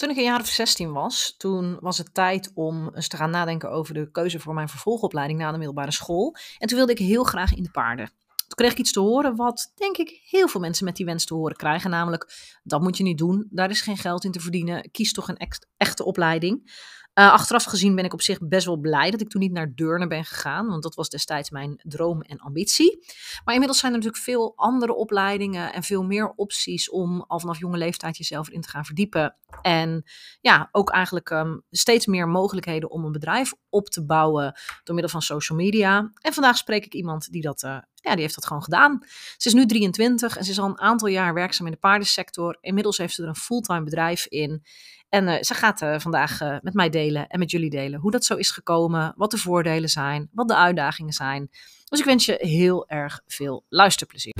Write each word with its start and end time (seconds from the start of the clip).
Toen 0.00 0.10
ik 0.10 0.16
een 0.16 0.22
jaar 0.22 0.40
of 0.40 0.46
16 0.46 0.92
was, 0.92 1.34
toen 1.38 1.76
was 1.80 1.98
het 1.98 2.14
tijd 2.14 2.50
om 2.54 2.90
eens 2.94 3.08
te 3.08 3.16
gaan 3.16 3.30
nadenken 3.30 3.70
over 3.70 3.94
de 3.94 4.10
keuze 4.10 4.40
voor 4.40 4.54
mijn 4.54 4.68
vervolgopleiding 4.68 5.38
na 5.38 5.50
de 5.50 5.56
middelbare 5.56 5.92
school. 5.92 6.36
En 6.58 6.68
toen 6.68 6.76
wilde 6.76 6.92
ik 6.92 6.98
heel 6.98 7.24
graag 7.24 7.54
in 7.54 7.62
de 7.62 7.70
paarden. 7.70 8.06
Toen 8.36 8.54
kreeg 8.54 8.72
ik 8.72 8.78
iets 8.78 8.92
te 8.92 9.00
horen 9.00 9.36
wat, 9.36 9.72
denk 9.74 9.96
ik, 9.96 10.20
heel 10.24 10.48
veel 10.48 10.60
mensen 10.60 10.84
met 10.84 10.96
die 10.96 11.06
wens 11.06 11.24
te 11.24 11.34
horen 11.34 11.56
krijgen. 11.56 11.90
Namelijk, 11.90 12.32
dat 12.62 12.80
moet 12.80 12.96
je 12.96 13.02
niet 13.02 13.18
doen, 13.18 13.46
daar 13.50 13.70
is 13.70 13.80
geen 13.80 13.96
geld 13.96 14.24
in 14.24 14.32
te 14.32 14.40
verdienen. 14.40 14.90
Kies 14.90 15.12
toch 15.12 15.28
een 15.28 15.48
echte 15.76 16.04
opleiding. 16.04 16.72
Uh, 17.14 17.32
achteraf 17.32 17.64
gezien 17.64 17.94
ben 17.94 18.04
ik 18.04 18.12
op 18.12 18.22
zich 18.22 18.38
best 18.40 18.66
wel 18.66 18.76
blij 18.76 19.10
dat 19.10 19.20
ik 19.20 19.28
toen 19.28 19.40
niet 19.40 19.52
naar 19.52 19.74
Deurne 19.74 20.06
ben 20.06 20.24
gegaan, 20.24 20.66
want 20.66 20.82
dat 20.82 20.94
was 20.94 21.08
destijds 21.08 21.50
mijn 21.50 21.80
droom 21.82 22.22
en 22.22 22.38
ambitie. 22.38 23.04
Maar 23.44 23.54
inmiddels 23.54 23.78
zijn 23.78 23.92
er 23.92 23.98
natuurlijk 23.98 24.24
veel 24.24 24.52
andere 24.56 24.94
opleidingen 24.94 25.72
en 25.72 25.82
veel 25.82 26.04
meer 26.04 26.32
opties 26.36 26.90
om 26.90 27.24
al 27.26 27.40
vanaf 27.40 27.58
jonge 27.58 27.76
leeftijd 27.76 28.16
jezelf 28.16 28.48
in 28.48 28.60
te 28.60 28.68
gaan 28.68 28.84
verdiepen. 28.84 29.36
En 29.62 30.04
ja, 30.40 30.68
ook 30.72 30.90
eigenlijk 30.90 31.30
um, 31.30 31.62
steeds 31.70 32.06
meer 32.06 32.28
mogelijkheden 32.28 32.90
om 32.90 33.04
een 33.04 33.12
bedrijf 33.12 33.52
op 33.68 33.88
te 33.88 34.04
bouwen 34.04 34.60
door 34.84 34.94
middel 34.94 35.12
van 35.12 35.22
social 35.22 35.58
media. 35.58 36.12
En 36.20 36.32
vandaag 36.32 36.56
spreek 36.56 36.84
ik 36.84 36.94
iemand 36.94 37.32
die 37.32 37.42
dat 37.42 37.62
uh, 37.62 37.78
ja, 37.94 38.12
die 38.12 38.20
heeft 38.20 38.34
dat 38.34 38.46
gewoon 38.46 38.62
gedaan. 38.62 38.98
Ze 39.36 39.48
is 39.48 39.54
nu 39.54 39.66
23 39.66 40.36
en 40.36 40.44
ze 40.44 40.50
is 40.50 40.58
al 40.58 40.68
een 40.68 40.80
aantal 40.80 41.08
jaar 41.08 41.34
werkzaam 41.34 41.66
in 41.66 41.72
de 41.72 41.78
paardensector. 41.78 42.58
Inmiddels 42.60 42.98
heeft 42.98 43.14
ze 43.14 43.22
er 43.22 43.28
een 43.28 43.34
fulltime 43.36 43.82
bedrijf 43.82 44.26
in. 44.26 44.62
En 45.10 45.28
uh, 45.28 45.36
ze 45.40 45.54
gaat 45.54 45.82
uh, 45.82 45.98
vandaag 45.98 46.40
uh, 46.40 46.56
met 46.60 46.74
mij 46.74 46.88
delen 46.88 47.26
en 47.26 47.38
met 47.38 47.50
jullie 47.50 47.70
delen 47.70 48.00
hoe 48.00 48.10
dat 48.10 48.24
zo 48.24 48.34
is 48.34 48.50
gekomen, 48.50 49.12
wat 49.16 49.30
de 49.30 49.38
voordelen 49.38 49.88
zijn, 49.88 50.28
wat 50.32 50.48
de 50.48 50.56
uitdagingen 50.56 51.12
zijn. 51.12 51.50
Dus 51.84 51.98
ik 51.98 52.04
wens 52.04 52.26
je 52.26 52.36
heel 52.38 52.88
erg 52.88 53.20
veel 53.26 53.64
luisterplezier. 53.68 54.34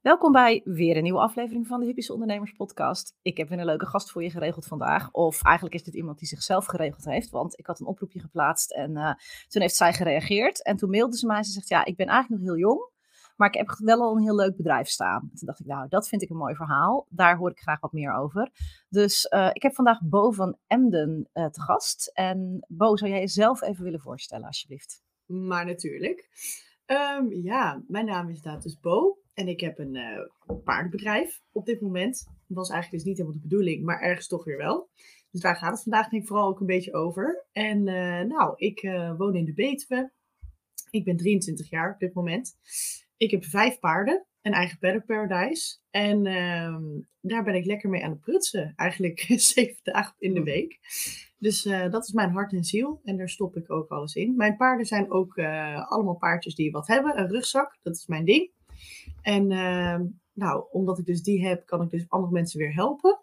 Welkom 0.00 0.32
bij 0.32 0.60
weer 0.64 0.96
een 0.96 1.02
nieuwe 1.02 1.20
aflevering 1.20 1.66
van 1.66 1.80
de 1.80 1.86
Hippische 1.86 2.12
Ondernemers 2.12 2.52
Podcast. 2.52 3.16
Ik 3.22 3.36
heb 3.36 3.48
weer 3.48 3.58
een 3.58 3.64
leuke 3.64 3.86
gast 3.86 4.10
voor 4.10 4.22
je 4.22 4.30
geregeld 4.30 4.66
vandaag. 4.66 5.10
Of 5.10 5.42
eigenlijk 5.42 5.74
is 5.74 5.82
dit 5.82 5.94
iemand 5.94 6.18
die 6.18 6.28
zichzelf 6.28 6.66
geregeld 6.66 7.04
heeft. 7.04 7.30
Want 7.30 7.58
ik 7.58 7.66
had 7.66 7.80
een 7.80 7.86
oproepje 7.86 8.20
geplaatst 8.20 8.72
en 8.72 8.90
uh, 8.90 9.14
toen 9.48 9.62
heeft 9.62 9.74
zij 9.74 9.92
gereageerd. 9.92 10.62
En 10.62 10.76
toen 10.76 10.90
mailde 10.90 11.16
ze 11.16 11.26
mij. 11.26 11.42
Ze 11.42 11.52
zegt: 11.52 11.68
Ja, 11.68 11.84
ik 11.84 11.96
ben 11.96 12.06
eigenlijk 12.06 12.42
nog 12.42 12.52
heel 12.52 12.60
jong. 12.60 12.90
Maar 13.36 13.48
ik 13.48 13.54
heb 13.54 13.76
wel 13.78 14.00
al 14.00 14.16
een 14.16 14.22
heel 14.22 14.34
leuk 14.34 14.56
bedrijf 14.56 14.88
staan. 14.88 15.20
Toen 15.20 15.46
dacht 15.46 15.60
ik: 15.60 15.66
Nou, 15.66 15.88
dat 15.88 16.08
vind 16.08 16.22
ik 16.22 16.30
een 16.30 16.36
mooi 16.36 16.54
verhaal. 16.54 17.06
Daar 17.08 17.36
hoor 17.36 17.50
ik 17.50 17.60
graag 17.60 17.80
wat 17.80 17.92
meer 17.92 18.14
over. 18.14 18.50
Dus 18.88 19.26
uh, 19.30 19.50
ik 19.52 19.62
heb 19.62 19.74
vandaag 19.74 20.00
Bo 20.02 20.30
van 20.30 20.56
Emden 20.66 21.28
uh, 21.34 21.46
te 21.46 21.60
gast. 21.60 22.10
En 22.14 22.64
Bo, 22.68 22.96
zou 22.96 23.10
jij 23.10 23.20
jezelf 23.20 23.62
even 23.62 23.84
willen 23.84 24.00
voorstellen, 24.00 24.46
alsjeblieft? 24.46 25.02
Maar 25.26 25.66
natuurlijk. 25.66 26.28
Um, 26.86 27.32
ja, 27.32 27.82
mijn 27.86 28.06
naam 28.06 28.28
is 28.28 28.36
inderdaad 28.36 28.62
dus 28.62 28.80
Bo. 28.80 29.18
En 29.40 29.48
ik 29.48 29.60
heb 29.60 29.78
een 29.78 29.94
uh, 29.94 30.58
paardenbedrijf 30.64 31.40
op 31.52 31.66
dit 31.66 31.80
moment. 31.80 32.24
Dat 32.24 32.56
was 32.56 32.70
eigenlijk 32.70 33.02
dus 33.02 33.12
niet 33.12 33.18
helemaal 33.18 33.40
de 33.40 33.48
bedoeling, 33.48 33.84
maar 33.84 34.00
ergens 34.00 34.26
toch 34.26 34.44
weer 34.44 34.56
wel. 34.56 34.88
Dus 35.30 35.40
daar 35.40 35.56
gaat 35.56 35.72
het 35.72 35.82
vandaag 35.82 36.08
denk 36.08 36.22
ik 36.22 36.28
vooral 36.28 36.48
ook 36.48 36.60
een 36.60 36.66
beetje 36.66 36.92
over. 36.92 37.46
En 37.52 37.86
uh, 37.86 38.20
nou, 38.20 38.54
ik 38.56 38.82
uh, 38.82 39.16
woon 39.16 39.34
in 39.34 39.44
de 39.44 39.54
Betuwe. 39.54 40.12
Ik 40.90 41.04
ben 41.04 41.16
23 41.16 41.70
jaar 41.70 41.92
op 41.92 41.98
dit 41.98 42.14
moment. 42.14 42.56
Ik 43.16 43.30
heb 43.30 43.44
vijf 43.44 43.78
paarden, 43.78 44.26
een 44.42 44.52
eigen 44.52 44.78
paddock 44.78 45.06
paradise. 45.06 45.78
En 45.90 46.26
ehm, 46.26 46.84
daar 47.20 47.44
ben 47.44 47.54
ik 47.54 47.64
lekker 47.64 47.90
mee 47.90 48.04
aan 48.04 48.10
het 48.10 48.20
prutsen. 48.20 48.72
Eigenlijk 48.76 49.24
zeven 49.54 49.80
dagen 49.82 50.14
in 50.18 50.34
de 50.34 50.42
week. 50.42 50.78
Dus 51.38 51.62
dat 51.62 52.06
is 52.06 52.12
mijn 52.12 52.30
hart 52.30 52.52
en 52.52 52.64
ziel. 52.64 53.00
En 53.04 53.16
daar 53.16 53.28
stop 53.28 53.56
ik 53.56 53.70
ook 53.70 53.88
alles 53.88 54.14
in. 54.14 54.36
Mijn 54.36 54.56
paarden 54.56 54.86
zijn 54.86 55.10
ook 55.10 55.38
allemaal 55.88 56.16
paardjes 56.16 56.54
die 56.54 56.70
wat 56.70 56.86
hebben. 56.86 57.18
Een 57.18 57.28
rugzak, 57.28 57.78
dat 57.82 57.96
is 57.96 58.06
mijn 58.06 58.24
ding. 58.24 58.58
En 59.22 59.50
uh, 59.50 60.00
nou, 60.32 60.64
omdat 60.70 60.98
ik 60.98 61.04
dus 61.04 61.22
die 61.22 61.46
heb, 61.46 61.66
kan 61.66 61.82
ik 61.82 61.90
dus 61.90 62.04
andere 62.08 62.32
mensen 62.32 62.58
weer 62.58 62.74
helpen. 62.74 63.18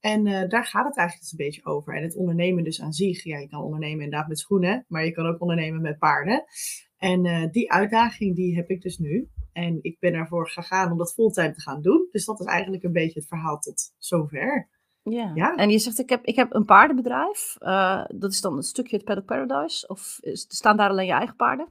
En 0.00 0.26
uh, 0.26 0.48
daar 0.48 0.64
gaat 0.64 0.86
het 0.86 0.96
eigenlijk 0.96 1.20
dus 1.20 1.30
een 1.30 1.46
beetje 1.46 1.64
over. 1.64 1.96
En 1.96 2.02
het 2.02 2.16
ondernemen 2.16 2.64
dus 2.64 2.82
aan 2.82 2.92
zich. 2.92 3.24
Ja, 3.24 3.38
je 3.38 3.48
kan 3.48 3.62
ondernemen 3.62 4.04
inderdaad 4.04 4.28
met 4.28 4.38
schoenen, 4.38 4.84
maar 4.88 5.04
je 5.04 5.12
kan 5.12 5.26
ook 5.26 5.40
ondernemen 5.40 5.80
met 5.80 5.98
paarden. 5.98 6.44
En 6.96 7.24
uh, 7.24 7.50
die 7.50 7.72
uitdaging, 7.72 8.36
die 8.36 8.56
heb 8.56 8.70
ik 8.70 8.82
dus 8.82 8.98
nu. 8.98 9.28
En 9.52 9.78
ik 9.82 9.96
ben 10.00 10.14
ervoor 10.14 10.50
gegaan 10.50 10.92
om 10.92 10.98
dat 10.98 11.12
fulltime 11.12 11.52
te 11.52 11.60
gaan 11.60 11.82
doen. 11.82 12.08
Dus 12.10 12.24
dat 12.24 12.40
is 12.40 12.46
eigenlijk 12.46 12.82
een 12.82 12.92
beetje 12.92 13.18
het 13.18 13.28
verhaal 13.28 13.58
tot 13.58 13.94
zover. 13.98 14.68
Ja. 15.02 15.32
ja. 15.34 15.54
En 15.54 15.70
je 15.70 15.78
zegt, 15.78 15.98
ik 15.98 16.08
heb, 16.08 16.24
ik 16.24 16.36
heb 16.36 16.54
een 16.54 16.64
paardenbedrijf. 16.64 17.56
Uh, 17.60 18.04
dat 18.08 18.32
is 18.32 18.40
dan 18.40 18.56
een 18.56 18.62
stukje 18.62 18.96
het 18.96 19.04
Paddock 19.04 19.24
Paradise. 19.24 19.88
Of 19.88 20.18
is, 20.20 20.44
staan 20.48 20.76
daar 20.76 20.90
alleen 20.90 21.06
je 21.06 21.12
eigen 21.12 21.36
paarden? 21.36 21.68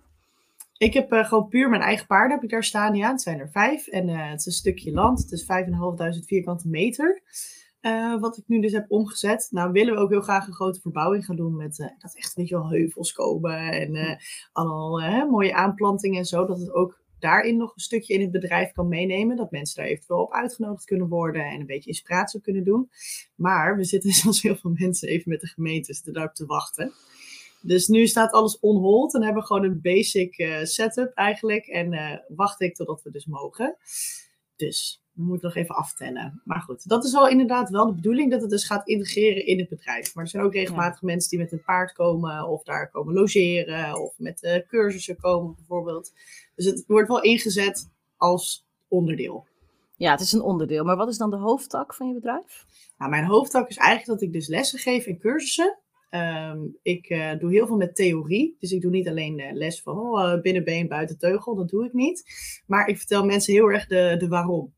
Ik 0.78 0.94
heb 0.94 1.14
uh, 1.14 1.26
gewoon 1.26 1.48
puur 1.48 1.70
mijn 1.70 1.82
eigen 1.82 2.08
paarden 2.08 2.32
heb 2.32 2.44
ik 2.44 2.50
daar 2.50 2.64
staan. 2.64 2.96
Ja, 2.96 3.12
het 3.12 3.22
zijn 3.22 3.40
er 3.40 3.50
vijf. 3.52 3.88
En 3.88 4.10
uh, 4.10 4.30
het 4.30 4.40
is 4.40 4.46
een 4.46 4.52
stukje 4.52 4.92
land. 4.92 5.20
Het 5.20 5.32
is 5.32 5.44
5.500 6.22 6.26
vierkante 6.26 6.68
meter. 6.68 7.22
Uh, 7.82 8.20
wat 8.20 8.38
ik 8.38 8.44
nu 8.48 8.62
dus 8.62 8.72
heb 8.72 8.86
omgezet. 8.92 9.48
Nou 9.50 9.72
willen 9.72 9.94
we 9.94 10.00
ook 10.00 10.10
heel 10.10 10.22
graag 10.22 10.48
een 10.48 10.54
grote 10.54 10.82
verbouwing 10.82 11.26
gaan 11.26 11.36
doen. 11.36 11.56
Met 11.56 11.94
dat 11.98 12.16
echt 12.16 12.34
weet 12.34 12.48
je 12.48 12.56
wel 12.56 12.70
heuvels 12.70 13.14
komen. 13.14 13.72
En 13.72 14.20
allemaal 14.52 15.28
mooie 15.30 15.54
aanplantingen 15.54 16.20
en 16.20 16.26
zo. 16.26 16.46
Dat 16.46 16.60
het 16.60 16.74
ook 16.74 17.04
daarin 17.20 17.58
nog 17.58 17.76
een 17.76 17.82
stukje 17.82 18.14
in 18.14 18.22
het 18.22 18.32
bedrijf 18.32 18.72
kan 18.72 18.88
meenemen. 18.88 19.36
Dat 19.36 19.52
mensen 19.52 19.82
daar 19.82 19.92
eventueel 19.92 20.22
op 20.22 20.34
uitgenodigd 20.34 20.86
kunnen 20.86 21.08
worden. 21.08 21.46
En 21.46 21.60
een 21.60 21.66
beetje 21.66 21.90
inspiratie 21.90 22.42
kunnen 22.42 22.64
doen. 22.64 22.90
Maar 23.36 23.78
we 23.78 23.84
zitten 23.84 24.12
zoals 24.22 24.42
heel 24.42 24.56
veel 24.56 24.74
mensen 24.74 25.08
even 25.08 25.30
met 25.30 25.42
de 25.42 25.48
gemeentes 25.48 26.02
daarop 26.02 26.34
te 26.34 26.46
wachten. 26.46 26.92
Dus 27.66 27.88
nu 27.88 28.08
staat 28.08 28.32
alles 28.32 28.60
on 28.60 28.78
hold 28.78 29.14
en 29.16 29.24
hebben 29.24 29.42
we 29.42 29.48
gewoon 29.48 29.64
een 29.64 29.82
basic 29.82 30.38
uh, 30.38 30.64
setup 30.64 31.14
eigenlijk. 31.14 31.66
En 31.66 31.94
uh, 31.94 32.18
wacht 32.28 32.62
ik 32.62 32.76
totdat 32.76 33.02
we 33.04 33.12
dus 33.12 33.26
mogen. 33.26 33.78
Dus 34.56 35.04
we 35.12 35.24
moeten 35.24 35.48
nog 35.48 35.58
even 35.58 35.76
aftellen. 35.76 36.42
Maar 36.44 36.62
goed, 36.62 36.88
dat 36.90 37.04
is 37.04 37.12
wel 37.12 37.28
inderdaad 37.28 37.70
wel 37.70 37.86
de 37.86 37.94
bedoeling 37.94 38.32
dat 38.32 38.42
het 38.42 38.50
dus 38.50 38.66
gaat 38.66 38.88
integreren 38.88 39.46
in 39.46 39.60
het 39.60 39.70
bedrijf. 39.70 40.16
Maar 40.16 40.24
er 40.24 40.30
zijn 40.30 40.44
ook 40.44 40.54
regelmatig 40.54 41.02
ja. 41.02 41.08
mensen 41.08 41.30
die 41.30 41.40
met 41.40 41.52
een 41.52 41.64
paard 41.64 41.94
komen 41.94 42.48
of 42.48 42.64
daar 42.64 42.90
komen 42.90 43.14
logeren 43.14 44.02
of 44.02 44.14
met 44.18 44.44
uh, 44.44 44.68
cursussen 44.68 45.18
komen 45.18 45.56
bijvoorbeeld. 45.56 46.14
Dus 46.56 46.66
het 46.66 46.84
wordt 46.88 47.08
wel 47.08 47.22
ingezet 47.22 47.92
als 48.18 48.66
onderdeel. 48.88 49.48
Ja, 49.98 50.12
het 50.12 50.20
is 50.20 50.32
een 50.32 50.42
onderdeel. 50.42 50.84
Maar 50.84 50.98
wat 50.98 51.08
is 51.08 51.18
dan 51.18 51.30
de 51.30 51.36
hoofdtak 51.36 51.94
van 51.94 52.08
je 52.08 52.14
bedrijf? 52.14 52.66
Nou, 52.98 53.12
mijn 53.12 53.26
hoofdtak 53.26 53.70
is 53.70 53.78
eigenlijk 53.78 54.20
dat 54.20 54.28
ik 54.28 54.34
dus 54.34 54.48
lessen 54.48 54.80
geef 54.80 55.06
en 55.06 55.20
cursussen. 55.20 55.80
Um, 56.16 56.78
ik 56.82 57.10
uh, 57.10 57.40
doe 57.40 57.52
heel 57.52 57.68
veel 57.68 57.78
met 57.78 57.96
theorie. 57.96 58.56
Dus 58.60 58.72
ik 58.72 58.82
doe 58.82 58.92
niet 58.92 59.08
alleen 59.08 59.40
uh, 59.40 59.54
les 59.54 59.82
van 59.82 59.98
oh, 60.00 60.20
uh, 60.20 60.42
binnenbeen, 60.42 60.88
buiten 60.88 61.18
teugel. 61.18 61.56
Dat 61.56 61.70
doe 61.70 61.86
ik 61.86 61.94
niet. 61.94 62.24
Maar 62.68 62.88
ik 62.88 62.98
vertel 62.98 63.26
mensen 63.26 63.54
heel 63.54 63.72
erg 63.72 63.88
de, 63.88 64.16
de 64.18 64.28
waarom. 64.28 64.74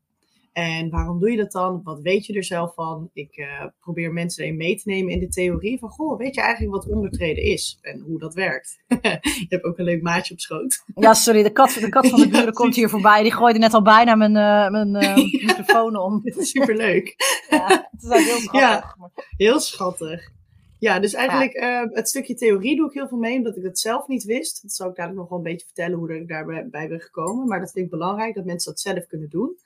En 0.52 0.90
waarom 0.90 1.18
doe 1.18 1.30
je 1.30 1.36
dat 1.36 1.52
dan? 1.52 1.80
Wat 1.82 2.00
weet 2.00 2.26
je 2.26 2.32
er 2.32 2.44
zelf 2.44 2.74
van? 2.74 3.10
Ik 3.12 3.48
probeer 3.80 4.12
mensen 4.12 4.44
erin 4.44 4.56
mee 4.56 4.76
te 4.76 4.88
nemen 4.88 5.12
in 5.12 5.20
de 5.20 5.28
theorie 5.28 5.78
van... 5.78 5.88
Goh, 5.88 6.18
weet 6.18 6.34
je 6.34 6.40
eigenlijk 6.40 6.72
wat 6.74 6.94
ondertreden 6.94 7.42
is? 7.42 7.78
En 7.80 8.00
hoe 8.00 8.18
dat 8.18 8.34
werkt? 8.34 8.82
je 9.22 9.46
hebt 9.48 9.64
ook 9.64 9.78
een 9.78 9.84
leuk 9.84 10.02
maatje 10.02 10.34
op 10.34 10.40
schoot. 10.40 10.82
ja, 10.94 11.14
sorry. 11.14 11.42
De 11.42 11.52
kat, 11.52 11.76
de 11.80 11.88
kat 11.88 12.08
van 12.08 12.20
de 12.20 12.28
buren 12.34 12.44
ja, 12.44 12.50
komt 12.50 12.74
hier 12.74 12.88
voorbij. 12.88 13.22
Die 13.22 13.32
gooide 13.32 13.58
net 13.58 13.74
al 13.74 13.82
bijna 13.82 14.14
mijn, 14.14 14.32
mijn 14.72 14.90
microfoon 15.46 15.96
om. 15.96 16.22
Superleuk. 16.24 17.14
ja, 17.50 17.88
het 17.90 18.02
is 18.02 18.10
ook 18.10 18.16
heel 18.16 18.38
schattig. 18.38 18.60
Ja, 18.60 19.10
heel 19.36 19.60
schattig. 19.60 20.36
Ja, 20.78 20.98
dus 20.98 21.14
eigenlijk 21.14 21.52
ja. 21.52 21.84
Uh, 21.84 21.94
het 21.94 22.08
stukje 22.08 22.34
theorie 22.34 22.76
doe 22.76 22.86
ik 22.86 22.92
heel 22.92 23.08
veel 23.08 23.18
mee, 23.18 23.36
omdat 23.36 23.56
ik 23.56 23.62
het 23.62 23.78
zelf 23.78 24.06
niet 24.06 24.24
wist. 24.24 24.62
Dat 24.62 24.72
zal 24.72 24.88
ik 24.88 24.96
dadelijk 24.96 25.20
nog 25.20 25.28
wel 25.28 25.38
een 25.38 25.44
beetje 25.44 25.66
vertellen 25.66 25.98
hoe 25.98 26.16
ik 26.16 26.28
daarbij 26.28 26.88
ben 26.88 27.00
gekomen. 27.00 27.46
Maar 27.46 27.60
dat 27.60 27.70
vind 27.70 27.84
ik 27.84 27.90
belangrijk, 27.90 28.34
dat 28.34 28.44
mensen 28.44 28.72
dat 28.72 28.80
zelf 28.80 29.06
kunnen 29.06 29.28
doen. 29.28 29.56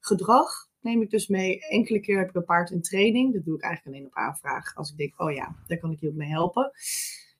Gedrag 0.00 0.68
neem 0.80 1.02
ik 1.02 1.10
dus 1.10 1.26
mee. 1.26 1.60
Enkele 1.68 2.00
keer 2.00 2.18
heb 2.18 2.28
ik 2.28 2.34
een 2.34 2.44
paard 2.44 2.70
in 2.70 2.82
training. 2.82 3.34
Dat 3.34 3.44
doe 3.44 3.56
ik 3.56 3.62
eigenlijk 3.62 3.96
alleen 3.96 4.08
op 4.08 4.16
aanvraag. 4.16 4.74
Als 4.76 4.90
ik 4.90 4.96
denk, 4.96 5.20
oh 5.20 5.32
ja, 5.32 5.56
daar 5.66 5.78
kan 5.78 5.90
ik 5.92 6.00
je 6.00 6.12
mee 6.12 6.28
helpen. 6.28 6.70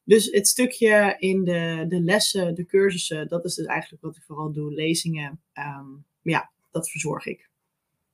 Dus 0.04 0.30
het 0.30 0.48
stukje 0.48 1.16
in 1.18 1.44
de, 1.44 1.84
de 1.88 2.00
lessen, 2.00 2.54
de 2.54 2.66
cursussen, 2.66 3.28
dat 3.28 3.44
is 3.44 3.54
dus 3.54 3.66
eigenlijk 3.66 4.02
wat 4.02 4.16
ik 4.16 4.22
vooral 4.22 4.52
doe. 4.52 4.72
Lezingen, 4.72 5.40
um, 5.54 6.04
ja, 6.22 6.50
dat 6.70 6.90
verzorg 6.90 7.26
ik. 7.26 7.50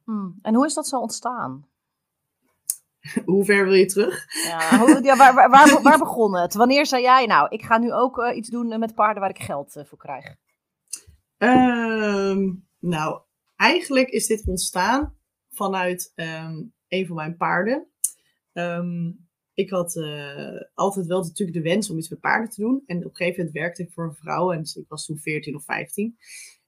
Hmm. 0.04 0.38
En 0.42 0.54
hoe 0.54 0.66
is 0.66 0.74
dat 0.74 0.88
zo 0.88 1.00
ontstaan? 1.00 1.67
Hoe 3.24 3.44
ver 3.44 3.64
wil 3.64 3.74
je 3.74 3.86
terug? 3.86 4.26
Ja, 4.44 4.78
hoe, 4.78 5.02
ja 5.02 5.16
waar, 5.16 5.34
waar, 5.34 5.50
waar, 5.50 5.82
waar, 5.82 5.98
begon 5.98 6.36
het? 6.36 6.54
Wanneer 6.54 6.86
zei 6.86 7.02
jij, 7.02 7.26
nou, 7.26 7.48
ik 7.48 7.62
ga 7.62 7.78
nu 7.78 7.92
ook 7.92 8.18
uh, 8.18 8.36
iets 8.36 8.48
doen 8.48 8.78
met 8.78 8.94
paarden 8.94 9.20
waar 9.20 9.30
ik 9.30 9.42
geld 9.42 9.76
uh, 9.76 9.84
voor 9.84 9.98
krijg? 9.98 10.36
Um, 11.38 12.68
nou, 12.78 13.20
eigenlijk 13.56 14.08
is 14.08 14.26
dit 14.26 14.46
ontstaan 14.46 15.16
vanuit 15.50 16.12
um, 16.14 16.74
een 16.88 17.06
van 17.06 17.16
mijn 17.16 17.36
paarden. 17.36 17.86
Um, 18.52 19.28
ik 19.58 19.70
had 19.70 19.96
uh, 19.96 20.60
altijd 20.74 21.06
wel 21.06 21.22
natuurlijk 21.22 21.58
de 21.58 21.68
wens 21.68 21.90
om 21.90 21.98
iets 21.98 22.08
met 22.08 22.20
paarden 22.20 22.50
te 22.50 22.60
doen. 22.60 22.82
En 22.86 22.96
op 22.96 23.04
een 23.04 23.16
gegeven 23.16 23.36
moment 23.36 23.56
werkte 23.56 23.82
ik 23.82 23.92
voor 23.92 24.04
een 24.04 24.14
vrouw 24.14 24.52
en 24.52 24.60
ik 24.60 24.88
was 24.88 25.04
toen 25.06 25.18
14 25.18 25.54
of 25.54 25.64
15. 25.64 26.16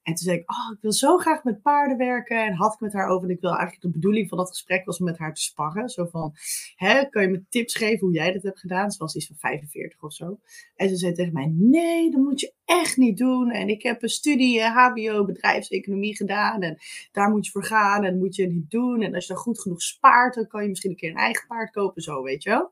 En 0.03 0.15
toen 0.15 0.25
zei 0.25 0.39
ik, 0.39 0.51
oh, 0.51 0.73
ik 0.75 0.79
wil 0.81 0.93
zo 0.93 1.17
graag 1.17 1.45
met 1.45 1.63
paarden 1.63 1.97
werken. 1.97 2.45
En 2.45 2.53
had 2.53 2.75
ik 2.75 2.81
met 2.81 2.93
haar 2.93 3.09
over. 3.09 3.29
En 3.29 3.35
ik 3.35 3.41
wil 3.41 3.51
eigenlijk 3.51 3.83
de 3.83 3.91
bedoeling 3.91 4.29
van 4.29 4.39
dat 4.39 4.49
gesprek 4.49 4.85
was 4.85 4.99
om 4.99 5.05
met 5.05 5.19
haar 5.19 5.35
te 5.35 5.41
sparren. 5.41 5.89
Zo 5.89 6.07
van, 6.07 6.35
hè, 6.75 7.05
kan 7.05 7.23
je 7.23 7.29
me 7.29 7.45
tips 7.49 7.75
geven 7.75 7.99
hoe 7.99 8.15
jij 8.15 8.33
dat 8.33 8.43
hebt 8.43 8.61
gedaan? 8.61 8.91
Ze 8.91 8.99
was 8.99 9.15
iets 9.15 9.27
van 9.27 9.37
45 9.37 10.03
of 10.03 10.13
zo. 10.13 10.39
En 10.77 10.89
ze 10.89 10.97
zei 10.97 11.13
tegen 11.13 11.33
mij, 11.33 11.53
nee, 11.57 12.11
dat 12.11 12.21
moet 12.21 12.41
je 12.41 12.55
echt 12.65 12.97
niet 12.97 13.19
doen. 13.19 13.51
En 13.51 13.69
ik 13.69 13.83
heb 13.83 14.03
een 14.03 14.09
studie 14.09 14.63
HBO 14.63 15.25
bedrijfseconomie 15.25 16.17
gedaan. 16.17 16.61
En 16.63 16.79
daar 17.13 17.31
moet 17.31 17.47
je 17.47 17.53
voor 17.53 17.65
gaan. 17.65 18.05
En 18.05 18.11
dat 18.11 18.21
moet 18.21 18.37
je 18.37 18.47
niet 18.47 18.71
doen. 18.71 19.03
En 19.03 19.15
als 19.15 19.27
je 19.27 19.33
dan 19.33 19.43
goed 19.43 19.61
genoeg 19.61 19.83
spaart, 19.83 20.35
dan 20.35 20.47
kan 20.47 20.63
je 20.63 20.69
misschien 20.69 20.91
een 20.91 20.97
keer 20.97 21.11
een 21.11 21.17
eigen 21.17 21.47
paard 21.47 21.71
kopen. 21.71 22.03
Zo, 22.03 22.23
weet 22.23 22.43
je 22.43 22.51
wel. 22.51 22.71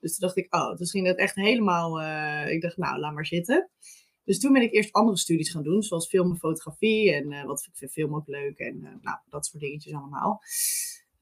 Dus 0.00 0.16
toen 0.16 0.26
dacht 0.26 0.36
ik, 0.36 0.54
oh, 0.54 0.74
toen 0.74 0.86
ging 0.86 1.06
dat 1.06 1.16
echt 1.16 1.34
helemaal... 1.34 2.00
Uh, 2.00 2.50
ik 2.50 2.62
dacht, 2.62 2.76
nou, 2.76 2.98
laat 2.98 3.14
maar 3.14 3.26
zitten. 3.26 3.70
Dus 4.24 4.40
toen 4.40 4.52
ben 4.52 4.62
ik 4.62 4.72
eerst 4.72 4.92
andere 4.92 5.18
studies 5.18 5.50
gaan 5.50 5.62
doen, 5.62 5.82
zoals 5.82 6.08
film 6.08 6.30
en 6.30 6.36
fotografie. 6.36 7.12
En 7.12 7.32
uh, 7.32 7.44
wat 7.44 7.66
ik 7.68 7.76
vind 7.76 7.92
film 7.92 8.14
ook 8.14 8.26
leuk. 8.26 8.58
En 8.58 8.76
uh, 8.76 8.90
nou, 9.00 9.18
dat 9.28 9.46
soort 9.46 9.62
dingetjes 9.62 9.94
allemaal. 9.94 10.42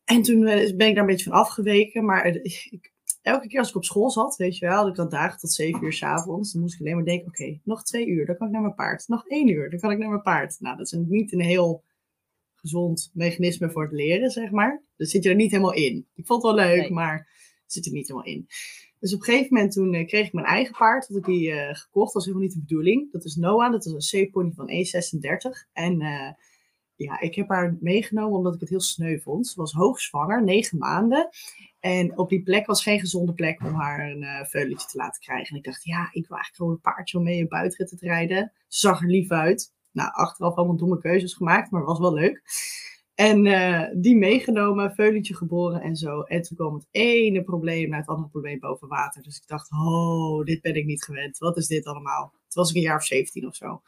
En 0.04 0.22
toen 0.22 0.40
ben 0.40 0.64
ik 0.64 0.76
daar 0.76 0.96
een 0.96 1.06
beetje 1.06 1.30
van 1.30 1.38
afgeweken. 1.38 2.04
Maar 2.04 2.26
ik, 2.26 2.92
elke 3.22 3.48
keer 3.48 3.58
als 3.58 3.68
ik 3.68 3.76
op 3.76 3.84
school 3.84 4.10
zat, 4.10 4.36
weet 4.36 4.58
je 4.58 4.66
wel, 4.66 4.88
ik 4.88 4.96
had 4.96 5.10
dagen 5.10 5.38
tot 5.38 5.52
zeven 5.52 5.84
uur 5.84 5.92
s'avonds. 5.92 6.52
Dan 6.52 6.60
moest 6.60 6.74
ik 6.74 6.80
alleen 6.80 6.94
maar 6.94 7.04
denken, 7.04 7.26
oké, 7.26 7.60
nog 7.64 7.82
twee 7.82 8.06
uur, 8.06 8.26
dan 8.26 8.36
kan 8.36 8.46
ik 8.46 8.52
naar 8.52 8.62
mijn 8.62 8.74
paard. 8.74 9.08
Nog 9.08 9.26
één 9.26 9.48
uur, 9.48 9.70
dan 9.70 9.80
kan 9.80 9.90
ik 9.90 9.98
naar 9.98 10.08
mijn 10.08 10.22
paard. 10.22 10.60
Nou, 10.60 10.76
dat 10.76 10.86
is 10.86 10.92
niet 10.92 11.32
een 11.32 11.40
heel 11.40 11.84
gezond 12.54 13.10
mechanisme 13.14 13.70
voor 13.70 13.82
het 13.82 13.92
leren, 13.92 14.30
zeg 14.30 14.50
maar. 14.50 14.82
Dus 14.96 15.10
zit 15.10 15.22
je 15.22 15.28
er 15.28 15.34
niet 15.34 15.50
helemaal 15.50 15.74
in. 15.74 16.06
Ik 16.14 16.26
vond 16.26 16.42
het 16.42 16.54
wel 16.54 16.66
leuk, 16.66 16.90
maar 16.90 17.28
zit 17.66 17.86
er 17.86 17.92
niet 17.92 18.08
helemaal 18.08 18.28
in. 18.28 18.46
Dus 19.00 19.14
op 19.14 19.18
een 19.18 19.24
gegeven 19.24 19.54
moment 19.54 19.72
toen 19.72 19.94
uh, 19.94 20.06
kreeg 20.06 20.26
ik 20.26 20.32
mijn 20.32 20.46
eigen 20.46 20.76
paard. 20.76 21.08
Had 21.08 21.16
ik 21.16 21.24
die 21.24 21.48
uh, 21.48 21.74
gekocht. 21.74 22.04
Dat 22.06 22.12
was 22.12 22.24
helemaal 22.24 22.46
niet 22.46 22.54
de 22.54 22.60
bedoeling. 22.60 23.12
Dat 23.12 23.24
is 23.24 23.36
Noah. 23.36 23.72
Dat 23.72 23.86
is 23.86 24.12
een 24.12 24.28
C-pony 24.28 24.52
van 24.54 24.70
E36. 24.70 25.68
En 25.72 26.00
uh, 26.00 26.30
ja, 26.94 27.20
ik 27.20 27.34
heb 27.34 27.48
haar 27.48 27.76
meegenomen 27.80 28.38
omdat 28.38 28.54
ik 28.54 28.60
het 28.60 28.68
heel 28.68 28.80
sneu 28.80 29.18
vond. 29.18 29.46
Ze 29.46 29.60
was 29.60 29.72
hoogzwanger, 29.72 30.44
negen 30.44 30.78
maanden. 30.78 31.28
En 31.80 32.18
op 32.18 32.28
die 32.28 32.42
plek 32.42 32.66
was 32.66 32.82
geen 32.82 33.00
gezonde 33.00 33.32
plek 33.32 33.60
om 33.60 33.74
haar 33.74 34.10
een 34.10 34.22
uh, 34.22 34.44
veulentje 34.44 34.88
te 34.88 34.96
laten 34.96 35.22
krijgen. 35.22 35.48
En 35.48 35.56
ik 35.56 35.64
dacht, 35.64 35.84
ja, 35.84 36.00
ik 36.00 36.26
wil 36.26 36.36
eigenlijk 36.36 36.56
gewoon 36.56 36.72
een 36.72 36.80
paardje 36.80 37.18
om 37.18 37.24
mee 37.24 37.40
een 37.40 37.48
buitenrit 37.48 37.98
te 37.98 38.06
rijden. 38.06 38.52
Ze 38.68 38.78
zag 38.78 39.00
er 39.00 39.08
lief 39.08 39.30
uit. 39.30 39.72
Nou, 39.92 40.10
achteraf 40.12 40.54
allemaal 40.54 40.76
domme 40.76 40.98
keuzes 40.98 41.34
gemaakt, 41.34 41.70
maar 41.70 41.84
was 41.84 41.98
wel 41.98 42.14
leuk. 42.14 42.42
En 43.20 43.44
uh, 43.44 43.86
die 43.94 44.16
meegenomen, 44.16 44.94
veulentje 44.94 45.34
geboren 45.34 45.80
en 45.80 45.96
zo. 45.96 46.20
En 46.20 46.42
toen 46.42 46.56
kwam 46.56 46.74
het 46.74 46.86
ene 46.90 47.42
probleem 47.42 47.88
naar 47.88 47.98
het 47.98 48.08
andere 48.08 48.28
probleem 48.28 48.58
boven 48.58 48.88
water. 48.88 49.22
Dus 49.22 49.36
ik 49.36 49.46
dacht, 49.46 49.70
oh, 49.72 50.44
dit 50.44 50.60
ben 50.60 50.74
ik 50.74 50.84
niet 50.84 51.04
gewend. 51.04 51.38
Wat 51.38 51.56
is 51.56 51.66
dit 51.66 51.84
allemaal? 51.84 52.30
Toen 52.30 52.62
was 52.62 52.70
ik 52.70 52.76
een 52.76 52.82
jaar 52.82 52.96
of 52.96 53.04
17 53.04 53.46
of 53.46 53.54
zo. 53.54 53.82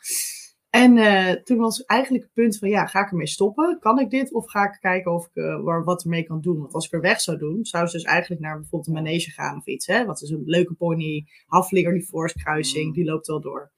En 0.70 0.96
uh, 0.96 1.31
toen 1.31 1.58
was 1.58 1.84
eigenlijk 1.84 2.25
het 2.25 2.32
punt 2.32 2.58
van, 2.58 2.69
ja, 2.69 2.87
ga 2.87 3.00
ik 3.00 3.11
ermee 3.11 3.26
stoppen? 3.26 3.79
Kan 3.81 3.99
ik 3.99 4.11
dit? 4.11 4.32
Of 4.32 4.50
ga 4.50 4.64
ik 4.64 4.79
kijken 4.81 5.12
of 5.12 5.26
ik 5.26 5.31
uh, 5.35 5.62
waar, 5.62 5.85
wat 5.85 6.02
ermee 6.02 6.23
kan 6.23 6.40
doen? 6.40 6.58
Want 6.58 6.73
als 6.75 6.87
ik 6.87 6.93
er 6.93 7.00
weg 7.00 7.20
zou 7.20 7.38
doen, 7.38 7.64
zou 7.64 7.87
ze 7.87 7.96
dus 7.96 8.06
eigenlijk 8.06 8.40
naar 8.40 8.58
bijvoorbeeld 8.58 8.87
een 8.87 9.02
manege 9.02 9.31
gaan 9.31 9.56
of 9.56 9.67
iets. 9.67 9.87
Hè? 9.87 10.05
Wat 10.05 10.23
is 10.23 10.31
een 10.31 10.43
leuke 10.44 10.75
pony, 10.75 11.26
halflinger, 11.46 11.93
die 11.93 12.06
force 12.06 12.38
kruising, 12.38 12.87
mm. 12.87 12.93
die 12.93 13.05
loopt 13.05 13.26
wel 13.26 13.40
door. 13.40 13.70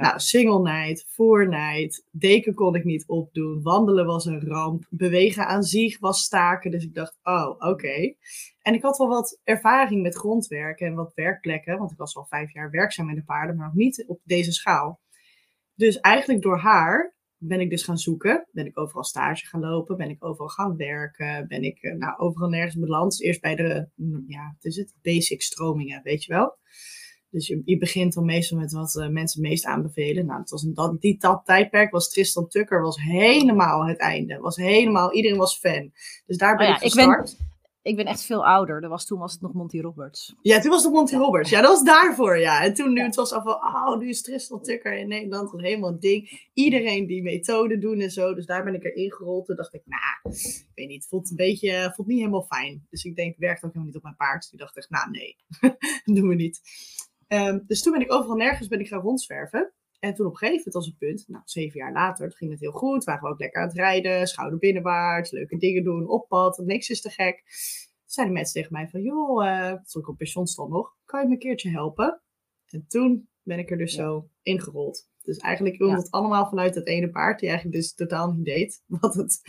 Nou, 0.00 0.18
single 0.18 0.60
night, 0.60 1.04
voornight, 1.08 2.04
deken 2.10 2.54
kon 2.54 2.74
ik 2.74 2.84
niet 2.84 3.06
opdoen, 3.06 3.62
wandelen 3.62 4.06
was 4.06 4.24
een 4.24 4.46
ramp, 4.46 4.86
bewegen 4.90 5.46
aan 5.46 5.62
zich 5.62 5.98
was 5.98 6.22
staken. 6.22 6.70
Dus 6.70 6.84
ik 6.84 6.94
dacht, 6.94 7.18
oh, 7.22 7.50
oké. 7.58 8.14
En 8.62 8.74
ik 8.74 8.82
had 8.82 8.98
wel 8.98 9.08
wat 9.08 9.40
ervaring 9.44 10.02
met 10.02 10.14
grondwerk 10.14 10.80
en 10.80 10.94
wat 10.94 11.12
werkplekken, 11.14 11.78
want 11.78 11.90
ik 11.90 11.98
was 11.98 12.16
al 12.16 12.24
vijf 12.24 12.52
jaar 12.52 12.70
werkzaam 12.70 13.06
met 13.06 13.16
de 13.16 13.24
paarden, 13.24 13.56
maar 13.56 13.66
nog 13.66 13.74
niet 13.74 14.04
op 14.06 14.20
deze 14.24 14.52
schaal. 14.52 15.00
Dus 15.74 16.00
eigenlijk 16.00 16.42
door 16.42 16.58
haar 16.58 17.14
ben 17.36 17.60
ik 17.60 17.70
dus 17.70 17.82
gaan 17.82 17.98
zoeken. 17.98 18.48
Ben 18.52 18.66
ik 18.66 18.78
overal 18.78 19.04
stage 19.04 19.46
gaan 19.46 19.60
lopen. 19.60 19.96
Ben 19.96 20.10
ik 20.10 20.24
overal 20.24 20.48
gaan 20.48 20.76
werken. 20.76 21.48
Ben 21.48 21.62
ik 21.62 21.94
nou, 21.98 22.18
overal 22.18 22.48
nergens 22.48 22.78
beland. 22.78 23.22
Eerst 23.22 23.40
bij 23.40 23.54
de, 23.54 23.88
ja, 24.26 24.54
wat 24.54 24.64
is 24.64 24.76
het? 24.76 24.94
Basic 25.02 25.42
stromingen, 25.42 26.02
weet 26.02 26.24
je 26.24 26.32
wel. 26.32 26.56
Dus 27.34 27.46
je, 27.46 27.62
je 27.64 27.78
begint 27.78 28.14
dan 28.14 28.24
meestal 28.24 28.58
met 28.58 28.72
wat 28.72 28.94
uh, 28.94 29.08
mensen 29.08 29.40
het 29.40 29.50
meest 29.50 29.64
aanbevelen. 29.64 30.26
Nou, 30.26 30.40
het 30.40 30.50
was 30.50 30.62
dat, 30.62 31.00
die 31.00 31.18
dat 31.18 31.42
tijdperk 31.44 31.90
was 31.90 32.10
Tristan 32.10 32.48
Tucker 32.48 32.82
was 32.82 33.02
helemaal 33.02 33.86
het 33.86 33.98
einde. 33.98 34.38
Was 34.38 34.56
helemaal, 34.56 35.12
iedereen 35.12 35.38
was 35.38 35.58
fan. 35.58 35.92
Dus 36.26 36.36
daar 36.36 36.56
ben 36.56 36.66
oh 36.66 36.72
ja, 36.72 36.76
ik 36.76 36.82
gestart. 36.82 37.30
Ik 37.30 37.36
ben, 37.36 37.46
ik 37.82 37.96
ben 37.96 38.06
echt 38.06 38.24
veel 38.24 38.46
ouder. 38.46 38.80
Dat 38.80 38.90
was, 38.90 39.06
toen 39.06 39.18
was 39.18 39.32
het 39.32 39.40
nog 39.40 39.52
Monty 39.52 39.80
Roberts. 39.80 40.34
Ja, 40.42 40.60
toen 40.60 40.70
was 40.70 40.84
het 40.84 40.92
Monty 40.92 41.14
Roberts. 41.14 41.50
Ja, 41.50 41.60
dat 41.60 41.70
was 41.70 41.84
daarvoor, 41.84 42.38
ja. 42.38 42.64
En 42.64 42.74
toen 42.74 42.92
nu, 42.92 43.02
het 43.02 43.14
was 43.14 43.32
al 43.32 43.42
van, 43.42 43.54
oh, 43.54 43.98
nu 43.98 44.08
is 44.08 44.22
Tristan 44.22 44.62
Tucker 44.62 44.98
in 44.98 45.08
Nederland 45.08 45.52
een 45.52 45.64
helemaal 45.64 45.90
een 45.90 46.00
ding. 46.00 46.48
Iedereen 46.52 47.06
die 47.06 47.22
methode 47.22 47.78
doen 47.78 48.00
en 48.00 48.10
zo. 48.10 48.34
Dus 48.34 48.46
daar 48.46 48.64
ben 48.64 48.74
ik 48.74 48.84
erin 48.84 49.12
gerold. 49.12 49.46
Toen 49.46 49.56
dacht 49.56 49.74
ik, 49.74 49.82
nou, 49.84 50.36
ik 50.36 50.72
weet 50.74 50.88
niet, 50.88 51.06
voelt 51.06 51.30
een 51.30 51.36
beetje, 51.36 51.92
voelt 51.94 52.08
niet 52.08 52.18
helemaal 52.18 52.46
fijn. 52.48 52.86
Dus 52.90 53.04
ik 53.04 53.16
denk, 53.16 53.36
werkt 53.38 53.64
ook 53.64 53.72
helemaal 53.72 53.86
niet 53.86 53.96
op 53.96 54.02
mijn 54.02 54.16
paard. 54.16 54.42
Dus 54.42 54.52
ik 54.52 54.58
dacht 54.58 54.76
echt, 54.76 54.90
nou, 54.90 55.10
nee, 55.10 55.36
dat 56.04 56.16
doen 56.16 56.28
we 56.28 56.34
niet. 56.34 56.60
Um, 57.28 57.64
dus 57.66 57.82
toen 57.82 57.92
ben 57.92 58.00
ik 58.00 58.12
overal 58.12 58.36
nergens 58.36 58.68
ben 58.68 58.80
ik 58.80 58.88
gaan 58.88 59.00
rondzwerven. 59.00 59.72
En 59.98 60.14
toen 60.14 60.26
op 60.26 60.32
een 60.32 60.38
gegeven 60.38 60.62
moment 60.64 60.74
was 60.74 60.86
het 60.86 60.98
punt, 60.98 61.28
nou, 61.28 61.42
zeven 61.44 61.78
jaar 61.78 61.92
later, 61.92 62.28
toen 62.28 62.36
ging 62.36 62.50
het 62.50 62.60
heel 62.60 62.72
goed. 62.72 63.04
Waren 63.04 63.22
we 63.22 63.28
ook 63.28 63.38
lekker 63.38 63.62
aan 63.62 63.68
het 63.68 63.76
rijden, 63.76 64.26
schouder 64.26 64.58
binnenwaarts, 64.58 65.30
leuke 65.30 65.56
dingen 65.56 65.84
doen, 65.84 66.08
op 66.08 66.28
pad, 66.28 66.58
niks 66.58 66.88
is 66.88 67.00
te 67.00 67.10
gek. 67.10 67.36
Toen 67.36 68.12
zeiden 68.22 68.34
mensen 68.34 68.54
tegen 68.54 68.72
mij 68.72 68.88
van, 68.88 69.02
joh, 69.02 69.44
uh, 69.44 69.72
toen 69.72 70.02
ik 70.02 70.08
op 70.08 70.16
pensioenstand 70.16 70.70
nog, 70.70 70.96
kan 71.04 71.20
je 71.20 71.26
me 71.26 71.32
een 71.32 71.38
keertje 71.38 71.70
helpen? 71.70 72.22
En 72.66 72.84
toen 72.88 73.28
ben 73.42 73.58
ik 73.58 73.70
er 73.70 73.78
dus 73.78 73.94
ja. 73.94 74.02
zo 74.02 74.28
ingerold. 74.42 75.08
Dus 75.22 75.36
eigenlijk 75.36 75.78
komt 75.78 75.90
ja. 75.90 75.96
het 75.96 76.10
allemaal 76.10 76.48
vanuit 76.48 76.74
dat 76.74 76.86
ene 76.86 77.10
paard, 77.10 77.40
die 77.40 77.48
eigenlijk 77.48 77.78
dus 77.78 77.94
totaal 77.94 78.32
niet 78.32 78.44
deed 78.44 78.82
wat 78.86 79.14
het 79.14 79.40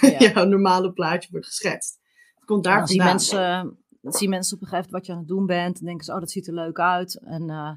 ja. 0.00 0.18
jouw 0.32 0.44
normale 0.44 0.92
plaatje 0.92 1.28
wordt 1.30 1.46
geschetst. 1.46 2.00
Het 2.34 2.44
komt 2.44 2.64
daar 2.64 2.86
vandaan. 2.86 3.06
mensen 3.06 3.78
dat 4.00 4.16
zien 4.16 4.30
mensen 4.30 4.56
op 4.56 4.62
een 4.62 4.68
gegeven 4.68 4.90
wat 4.90 5.06
je 5.06 5.12
aan 5.12 5.18
het 5.18 5.28
doen 5.28 5.46
bent. 5.46 5.78
En 5.78 5.86
denken 5.86 6.04
ze, 6.04 6.12
oh, 6.12 6.18
dat 6.20 6.30
ziet 6.30 6.46
er 6.46 6.54
leuk 6.54 6.78
uit. 6.78 7.20
En 7.24 7.42
uh, 7.48 7.72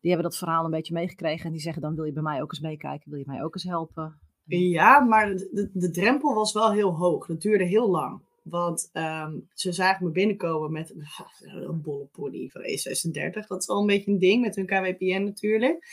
die 0.00 0.10
hebben 0.10 0.30
dat 0.30 0.38
verhaal 0.38 0.64
een 0.64 0.70
beetje 0.70 0.94
meegekregen. 0.94 1.44
En 1.44 1.52
die 1.52 1.60
zeggen 1.60 1.82
dan, 1.82 1.94
wil 1.94 2.04
je 2.04 2.12
bij 2.12 2.22
mij 2.22 2.42
ook 2.42 2.50
eens 2.50 2.60
meekijken? 2.60 3.10
Wil 3.10 3.18
je 3.18 3.26
mij 3.26 3.42
ook 3.42 3.54
eens 3.54 3.64
helpen? 3.64 4.18
Ja, 4.46 5.00
maar 5.00 5.34
de, 5.72 5.90
drempel 5.92 6.34
was 6.34 6.52
wel 6.52 6.72
heel 6.72 6.96
hoog. 6.96 7.26
Dat 7.26 7.40
duurde 7.40 7.64
heel 7.64 7.90
lang. 7.90 8.22
Want 8.42 8.90
um, 8.92 9.48
ze 9.54 9.72
zagen 9.72 10.06
me 10.06 10.12
binnenkomen 10.12 10.72
met 10.72 10.94
een 11.40 11.82
bolle 11.82 12.06
pony 12.06 12.48
van 12.48 12.62
E36. 12.62 13.46
Dat 13.46 13.62
is 13.62 13.68
al 13.68 13.80
een 13.80 13.86
beetje 13.86 14.10
een 14.10 14.18
ding 14.18 14.42
met 14.42 14.56
hun 14.56 14.66
KWPN 14.66 15.22
natuurlijk. 15.22 15.84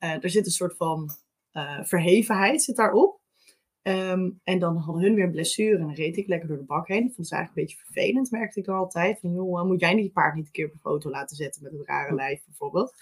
Uh, 0.00 0.22
er 0.24 0.30
zit 0.30 0.46
een 0.46 0.52
soort 0.52 0.76
van 0.76 1.10
uh, 1.52 1.84
verhevenheid 1.84 2.62
zit 2.62 2.76
daarop. 2.76 3.20
Um, 3.82 4.40
en 4.44 4.58
dan 4.58 4.76
hadden 4.76 5.02
hun 5.02 5.14
weer 5.14 5.24
een 5.24 5.30
blessure 5.30 5.74
en 5.74 5.80
dan 5.80 5.94
reed 5.94 6.16
ik 6.16 6.26
lekker 6.26 6.48
door 6.48 6.58
de 6.58 6.64
bak 6.64 6.88
heen. 6.88 7.06
Dat 7.06 7.14
vond 7.14 7.28
ze 7.28 7.34
eigenlijk 7.34 7.70
een 7.70 7.76
beetje 7.76 7.92
vervelend, 7.92 8.30
merkte 8.30 8.58
ik 8.58 8.64
dan 8.64 8.76
altijd. 8.76 9.20
Van, 9.20 9.32
joh, 9.32 9.64
moet 9.64 9.80
jij 9.80 9.94
niet 9.94 10.04
je 10.04 10.10
paard 10.10 10.34
niet 10.34 10.46
een 10.46 10.52
keer 10.52 10.66
op 10.66 10.72
een 10.72 10.78
foto 10.80 11.10
laten 11.10 11.36
zetten 11.36 11.62
met 11.62 11.72
een 11.72 11.84
rare 11.84 12.14
lijf 12.14 12.44
bijvoorbeeld? 12.44 12.94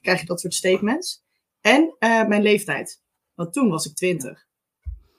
Krijg 0.00 0.20
je 0.20 0.26
dat 0.26 0.40
soort 0.40 0.54
statements. 0.54 1.24
En 1.60 1.96
uh, 1.98 2.26
mijn 2.26 2.42
leeftijd. 2.42 3.02
Want 3.34 3.52
toen 3.52 3.68
was 3.68 3.86
ik 3.86 3.94
twintig. 3.94 4.46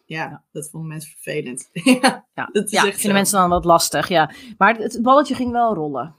Ja, 0.06 0.44
dat 0.52 0.70
vonden 0.70 0.90
mensen 0.90 1.12
vervelend. 1.12 1.70
ja, 2.02 2.28
ja, 2.34 2.50
dat 2.52 2.66
is 2.66 2.72
ja 2.72 2.82
vinden 2.82 3.14
mensen 3.14 3.40
dan 3.40 3.50
wat 3.50 3.66
lastig, 3.66 4.08
ja. 4.08 4.32
Maar 4.58 4.76
het 4.78 5.00
balletje 5.02 5.36
ging 5.36 5.52
wel 5.52 5.74
rollen 5.74 6.16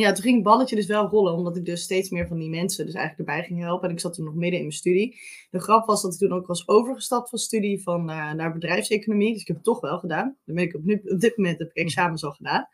ja, 0.00 0.12
toen 0.12 0.22
ging 0.22 0.34
het 0.34 0.44
balletje 0.44 0.76
dus 0.76 0.86
wel 0.86 1.08
rollen, 1.08 1.34
omdat 1.34 1.56
ik 1.56 1.64
dus 1.64 1.82
steeds 1.82 2.10
meer 2.10 2.26
van 2.26 2.38
die 2.38 2.50
mensen 2.50 2.86
dus 2.86 2.94
eigenlijk 2.94 3.28
erbij 3.28 3.46
ging 3.46 3.60
helpen. 3.60 3.88
En 3.88 3.94
ik 3.94 4.00
zat 4.00 4.14
toen 4.14 4.24
nog 4.24 4.34
midden 4.34 4.58
in 4.58 4.66
mijn 4.66 4.76
studie. 4.76 5.20
De 5.50 5.60
grap 5.60 5.86
was 5.86 6.02
dat 6.02 6.12
ik 6.12 6.18
toen 6.18 6.32
ook 6.32 6.46
was 6.46 6.68
overgestapt 6.68 7.28
van 7.28 7.38
studie 7.38 7.82
van, 7.82 8.10
uh, 8.10 8.32
naar 8.32 8.52
bedrijfseconomie. 8.52 9.32
Dus 9.32 9.40
ik 9.40 9.46
heb 9.46 9.56
het 9.56 9.64
toch 9.64 9.80
wel 9.80 9.98
gedaan. 9.98 10.36
Dan 10.44 10.54
ben 10.54 10.64
ik 10.64 10.74
op, 10.74 10.84
nu, 10.84 11.02
op 11.04 11.20
dit 11.20 11.36
moment 11.36 11.58
heb 11.58 11.68
ik 11.68 11.76
examens 11.76 12.24
al 12.24 12.32
gedaan. 12.32 12.68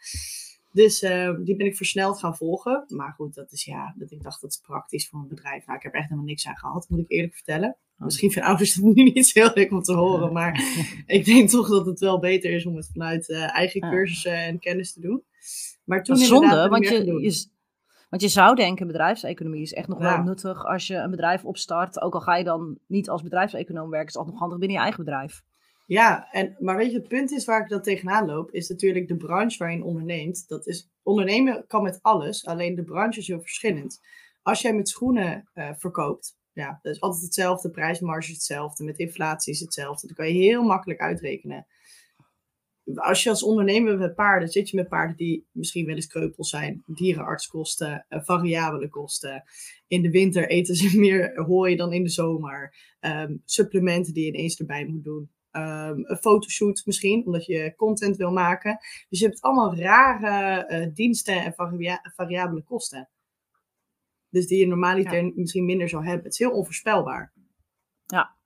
Dus 0.72 1.02
uh, 1.02 1.34
die 1.44 1.56
ben 1.56 1.66
ik 1.66 1.76
versneld 1.76 2.18
gaan 2.18 2.36
volgen. 2.36 2.84
Maar 2.88 3.12
goed, 3.12 3.34
dat 3.34 3.52
is 3.52 3.64
ja, 3.64 3.94
dat 3.96 4.10
ik 4.10 4.22
dacht 4.22 4.40
dat 4.40 4.50
is 4.50 4.60
praktisch 4.66 5.08
voor 5.08 5.18
een 5.18 5.28
bedrijf. 5.28 5.66
Nou, 5.66 5.78
ik 5.78 5.84
heb 5.84 5.94
echt 5.94 6.08
helemaal 6.08 6.28
niks 6.28 6.46
aan 6.46 6.56
gehad, 6.56 6.88
moet 6.88 6.98
ik 6.98 7.10
eerlijk 7.10 7.34
vertellen. 7.34 7.76
Oh. 7.98 8.04
Misschien 8.04 8.30
vinden 8.30 8.50
ouders 8.50 8.74
het 8.74 8.84
nu 8.94 9.02
niet 9.02 9.32
heel 9.32 9.50
leuk 9.54 9.70
om 9.70 9.82
te 9.82 9.94
horen. 9.94 10.32
Maar 10.32 10.62
ik 11.06 11.24
denk 11.24 11.48
toch 11.48 11.68
dat 11.68 11.86
het 11.86 12.00
wel 12.00 12.18
beter 12.18 12.50
is 12.50 12.66
om 12.66 12.76
het 12.76 12.90
vanuit 12.92 13.28
uh, 13.28 13.56
eigen 13.56 13.80
cursussen 13.80 14.34
en 14.34 14.58
kennis 14.58 14.92
te 14.92 15.00
doen. 15.00 15.22
Maar 15.84 16.04
toen 16.04 16.16
zonde, 16.16 16.68
want 16.68 16.88
je, 16.88 17.04
je, 17.04 17.46
want 18.08 18.22
je 18.22 18.28
zou 18.28 18.54
denken, 18.54 18.86
bedrijfseconomie 18.86 19.62
is 19.62 19.72
echt 19.72 19.88
nog 19.88 19.98
wel 19.98 20.22
nuttig 20.22 20.66
als 20.66 20.86
je 20.86 20.94
een 20.94 21.10
bedrijf 21.10 21.44
opstart. 21.44 22.00
Ook 22.00 22.14
al 22.14 22.20
ga 22.20 22.36
je 22.36 22.44
dan 22.44 22.78
niet 22.86 23.08
als 23.08 23.22
bedrijfseconoom 23.22 23.90
werken, 23.90 24.08
is 24.08 24.14
het 24.14 24.16
altijd 24.16 24.32
nog 24.32 24.40
handig 24.40 24.58
binnen 24.58 24.76
je 24.76 24.82
eigen 24.82 25.04
bedrijf. 25.04 25.42
Ja, 25.86 26.28
en, 26.30 26.56
maar 26.58 26.76
weet 26.76 26.90
je, 26.90 26.98
het 26.98 27.08
punt 27.08 27.30
is 27.30 27.44
waar 27.44 27.62
ik 27.62 27.68
dan 27.68 27.82
tegenaan 27.82 28.26
loop, 28.26 28.50
is 28.50 28.68
natuurlijk 28.68 29.08
de 29.08 29.16
branche 29.16 29.58
waarin 29.58 29.78
je 29.78 29.84
onderneemt. 29.84 30.48
Dat 30.48 30.66
is, 30.66 30.90
ondernemen 31.02 31.64
kan 31.66 31.82
met 31.82 31.98
alles, 32.02 32.46
alleen 32.46 32.74
de 32.74 32.84
branche 32.84 33.20
is 33.20 33.26
heel 33.26 33.40
verschillend. 33.40 34.00
Als 34.42 34.60
jij 34.60 34.74
met 34.74 34.88
schoenen 34.88 35.48
uh, 35.54 35.70
verkoopt, 35.76 36.37
ja, 36.58 36.78
dat 36.82 36.94
is 36.94 37.00
altijd 37.00 37.22
hetzelfde, 37.22 37.70
prijsmarge 37.70 38.28
is 38.28 38.34
hetzelfde, 38.34 38.84
met 38.84 38.98
inflatie 38.98 39.52
is 39.52 39.60
hetzelfde. 39.60 40.06
Dat 40.06 40.16
kan 40.16 40.26
je 40.26 40.32
heel 40.32 40.62
makkelijk 40.62 41.00
uitrekenen 41.00 41.66
als 42.94 43.22
je 43.22 43.30
als 43.30 43.42
ondernemer 43.42 43.98
met 43.98 44.14
paarden, 44.14 44.48
zit 44.48 44.70
je 44.70 44.76
met 44.76 44.88
paarden 44.88 45.16
die 45.16 45.46
misschien 45.52 45.86
wel 45.86 45.94
eens 45.94 46.06
kreupels 46.06 46.50
zijn, 46.50 46.82
dierenartskosten, 46.86 48.06
uh, 48.08 48.20
variabele 48.22 48.88
kosten. 48.88 49.44
In 49.86 50.02
de 50.02 50.10
winter 50.10 50.48
eten 50.48 50.74
ze 50.74 50.98
meer 50.98 51.42
hooi 51.44 51.76
dan 51.76 51.92
in 51.92 52.02
de 52.02 52.10
zomer. 52.10 52.74
Ehm, 53.00 53.36
supplementen 53.44 54.14
die 54.14 54.24
je 54.24 54.32
ineens 54.32 54.58
erbij 54.58 54.86
moet 54.86 55.04
doen. 55.04 55.30
Um, 55.52 56.04
een 56.04 56.18
fotoshoot 56.20 56.82
misschien, 56.84 57.26
omdat 57.26 57.46
je 57.46 57.74
content 57.76 58.16
wil 58.16 58.32
maken. 58.32 58.78
Dus 59.08 59.18
je 59.18 59.26
hebt 59.26 59.40
allemaal 59.40 59.76
rare 59.76 60.66
uh, 60.70 60.94
diensten 60.94 61.44
en 61.44 61.52
varia 61.52 62.12
variabele 62.14 62.62
kosten. 62.62 63.08
Dus 64.38 64.46
die 64.46 64.58
je 64.58 64.66
normaliter 64.66 65.24
ja. 65.24 65.32
misschien 65.34 65.64
minder 65.64 65.88
zou 65.88 66.04
hebben. 66.04 66.24
Het 66.24 66.32
is 66.32 66.38
heel 66.38 66.50
onvoorspelbaar. 66.50 67.32
Ja. 68.06 68.36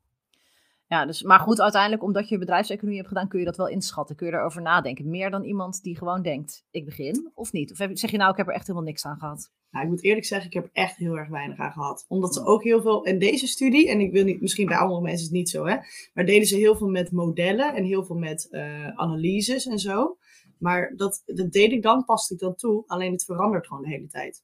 Ja, 0.86 1.06
dus, 1.06 1.22
maar 1.22 1.40
goed, 1.40 1.60
uiteindelijk, 1.60 2.02
omdat 2.02 2.28
je 2.28 2.38
bedrijfseconomie 2.38 2.96
hebt 2.96 3.08
gedaan, 3.08 3.28
kun 3.28 3.38
je 3.38 3.44
dat 3.44 3.56
wel 3.56 3.68
inschatten. 3.68 4.16
Kun 4.16 4.26
je 4.26 4.32
erover 4.32 4.62
nadenken. 4.62 5.10
Meer 5.10 5.30
dan 5.30 5.44
iemand 5.44 5.82
die 5.82 5.96
gewoon 5.96 6.22
denkt, 6.22 6.64
ik 6.70 6.84
begin, 6.84 7.30
of 7.34 7.52
niet? 7.52 7.70
Of 7.70 7.76
zeg 7.92 8.10
je 8.10 8.16
nou, 8.16 8.30
ik 8.30 8.36
heb 8.36 8.48
er 8.48 8.54
echt 8.54 8.66
helemaal 8.66 8.86
niks 8.86 9.04
aan 9.04 9.18
gehad? 9.18 9.50
Nou, 9.70 9.84
ik 9.84 9.90
moet 9.90 10.02
eerlijk 10.02 10.26
zeggen, 10.26 10.46
ik 10.46 10.54
heb 10.54 10.64
er 10.64 10.70
echt 10.72 10.96
heel 10.96 11.18
erg 11.18 11.28
weinig 11.28 11.58
aan 11.58 11.72
gehad. 11.72 12.04
Omdat 12.08 12.34
ze 12.34 12.44
ook 12.44 12.62
heel 12.62 12.82
veel, 12.82 13.04
in 13.04 13.18
deze 13.18 13.46
studie, 13.46 13.88
en 13.88 14.00
ik 14.00 14.12
wil 14.12 14.24
niet, 14.24 14.40
misschien 14.40 14.66
bij 14.66 14.76
andere 14.76 15.00
mensen 15.00 15.18
is 15.18 15.24
het 15.24 15.32
niet 15.32 15.50
zo, 15.50 15.66
hè. 15.66 15.76
Maar 16.14 16.26
deden 16.26 16.46
ze 16.46 16.56
heel 16.56 16.76
veel 16.76 16.88
met 16.88 17.12
modellen 17.12 17.74
en 17.74 17.84
heel 17.84 18.04
veel 18.04 18.16
met 18.16 18.48
uh, 18.50 18.88
analyses 18.88 19.66
en 19.66 19.78
zo. 19.78 20.16
Maar 20.58 20.92
dat, 20.96 21.22
dat 21.24 21.52
deed 21.52 21.72
ik 21.72 21.82
dan, 21.82 22.04
paste 22.04 22.34
ik 22.34 22.40
dan 22.40 22.54
toe. 22.54 22.84
Alleen 22.86 23.12
het 23.12 23.24
verandert 23.24 23.66
gewoon 23.66 23.82
de 23.82 23.88
hele 23.88 24.08
tijd 24.08 24.42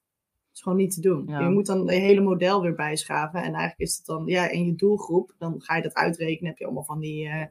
is 0.59 0.65
gewoon 0.65 0.79
niet 0.79 0.95
te 0.95 1.01
doen. 1.01 1.25
Ja. 1.27 1.41
Je 1.41 1.49
moet 1.49 1.67
dan 1.67 1.79
het 1.79 1.91
hele 1.91 2.21
model 2.21 2.63
weer 2.63 2.75
bijschaven. 2.75 3.39
En 3.39 3.55
eigenlijk 3.55 3.79
is 3.79 3.97
het 3.97 4.07
dan, 4.07 4.27
ja, 4.27 4.49
in 4.49 4.67
je 4.67 4.75
doelgroep, 4.75 5.35
dan 5.39 5.61
ga 5.63 5.77
je 5.77 5.83
dat 5.83 5.95
uitrekenen. 5.95 6.49
Heb 6.49 6.59
je 6.59 6.65
allemaal 6.65 6.85
van 6.85 7.01
die 7.01 7.27
uh, 7.27 7.45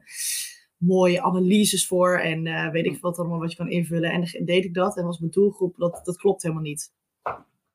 mooie 0.76 1.22
analyses 1.22 1.86
voor. 1.86 2.18
En 2.18 2.46
uh, 2.46 2.70
weet 2.70 2.84
ik 2.84 3.00
wat 3.00 3.18
allemaal 3.18 3.38
wat 3.38 3.50
je 3.50 3.56
kan 3.56 3.70
invullen. 3.70 4.10
En 4.10 4.20
dan 4.20 4.44
deed 4.44 4.64
ik 4.64 4.74
dat. 4.74 4.96
En 4.96 5.04
was 5.04 5.18
mijn 5.18 5.30
doelgroep, 5.30 5.76
dat, 5.76 6.00
dat 6.04 6.16
klopt 6.16 6.42
helemaal 6.42 6.62
niet. 6.62 6.92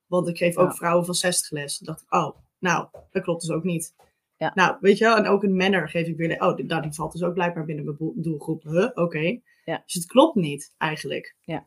Want 0.08 0.28
ik 0.28 0.38
geef 0.38 0.58
ook 0.58 0.76
vrouwen 0.76 1.06
van 1.06 1.14
60 1.14 1.52
les. 1.52 1.78
Dan 1.78 1.94
dacht 1.94 2.06
ik, 2.06 2.14
oh, 2.14 2.38
nou, 2.60 2.88
dat 3.12 3.24
klopt 3.24 3.42
dus 3.42 3.56
ook 3.56 3.64
niet. 3.64 3.96
Ja. 4.38 4.52
Nou, 4.56 4.78
weet 4.80 4.98
je 4.98 5.04
wel, 5.04 5.18
en 5.18 5.28
ook 5.28 5.44
een 5.44 5.56
manner 5.56 5.90
geef 5.90 6.08
ik 6.08 6.18
weer. 6.18 6.42
Oh, 6.42 6.58
nou, 6.58 6.82
die 6.82 6.94
valt 6.94 7.12
dus 7.12 7.24
ook 7.24 7.34
blijkbaar 7.34 7.66
binnen 7.66 7.86
mijn 7.86 8.12
doelgroep. 8.16 8.64
Huh, 8.64 8.84
oké. 8.84 9.02
Okay. 9.02 9.44
Ja. 9.66 9.84
Dus 9.86 9.94
het 9.94 10.06
klopt 10.06 10.36
niet, 10.36 10.74
eigenlijk. 10.78 11.36
Ja. 11.42 11.66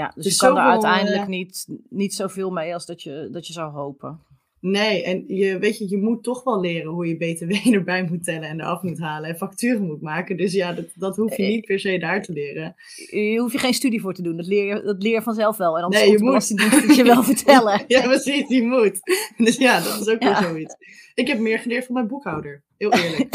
Ja, 0.00 0.12
dus, 0.14 0.24
dus 0.24 0.32
je 0.32 0.46
kan 0.46 0.56
er 0.56 0.62
uiteindelijk 0.62 1.22
uh, 1.22 1.28
niet, 1.28 1.66
niet 1.88 2.14
zoveel 2.14 2.50
mee 2.50 2.74
als 2.74 2.86
dat 2.86 3.02
je, 3.02 3.28
dat 3.32 3.46
je 3.46 3.52
zou 3.52 3.72
hopen. 3.72 4.20
Nee, 4.60 5.02
en 5.04 5.24
je, 5.26 5.58
weet 5.58 5.78
je, 5.78 5.88
je 5.88 5.96
moet 5.96 6.22
toch 6.22 6.44
wel 6.44 6.60
leren 6.60 6.92
hoe 6.92 7.06
je 7.06 7.16
BTW 7.16 7.52
erbij 7.74 8.04
moet 8.04 8.24
tellen 8.24 8.48
en 8.48 8.60
eraf 8.60 8.82
moet 8.82 8.98
halen 8.98 9.28
en 9.28 9.36
facturen 9.36 9.86
moet 9.86 10.00
maken. 10.00 10.36
Dus 10.36 10.52
ja, 10.52 10.72
dat, 10.72 10.84
dat 10.94 11.16
hoef 11.16 11.36
je 11.36 11.42
niet 11.42 11.64
per 11.64 11.80
se 11.80 11.98
daar 11.98 12.22
te 12.22 12.32
leren. 12.32 12.74
Je 13.10 13.38
hoef 13.40 13.52
je 13.52 13.58
geen 13.58 13.74
studie 13.74 14.00
voor 14.00 14.14
te 14.14 14.22
doen, 14.22 14.36
dat 14.36 14.46
leer 14.46 14.64
je, 14.66 14.82
dat 14.82 15.02
leer 15.02 15.12
je 15.12 15.22
vanzelf 15.22 15.56
wel. 15.56 15.76
En 15.78 15.84
anders 15.84 16.02
nee, 16.02 16.12
je 16.12 16.22
moet 16.22 16.48
het 16.48 16.96
je 16.96 17.04
wel 17.04 17.22
vertellen. 17.34 17.84
ja, 17.86 18.02
precies, 18.02 18.48
die 18.48 18.62
moet. 18.62 19.00
Dus 19.36 19.56
ja, 19.56 19.80
dat 19.80 20.00
is 20.00 20.08
ook 20.08 20.22
ja. 20.22 20.40
weer 20.40 20.48
zoiets. 20.48 20.74
Ik 21.14 21.28
heb 21.28 21.38
meer 21.38 21.58
geleerd 21.58 21.84
van 21.84 21.94
mijn 21.94 22.06
boekhouder, 22.06 22.62
heel 22.76 22.92
eerlijk. 22.92 23.34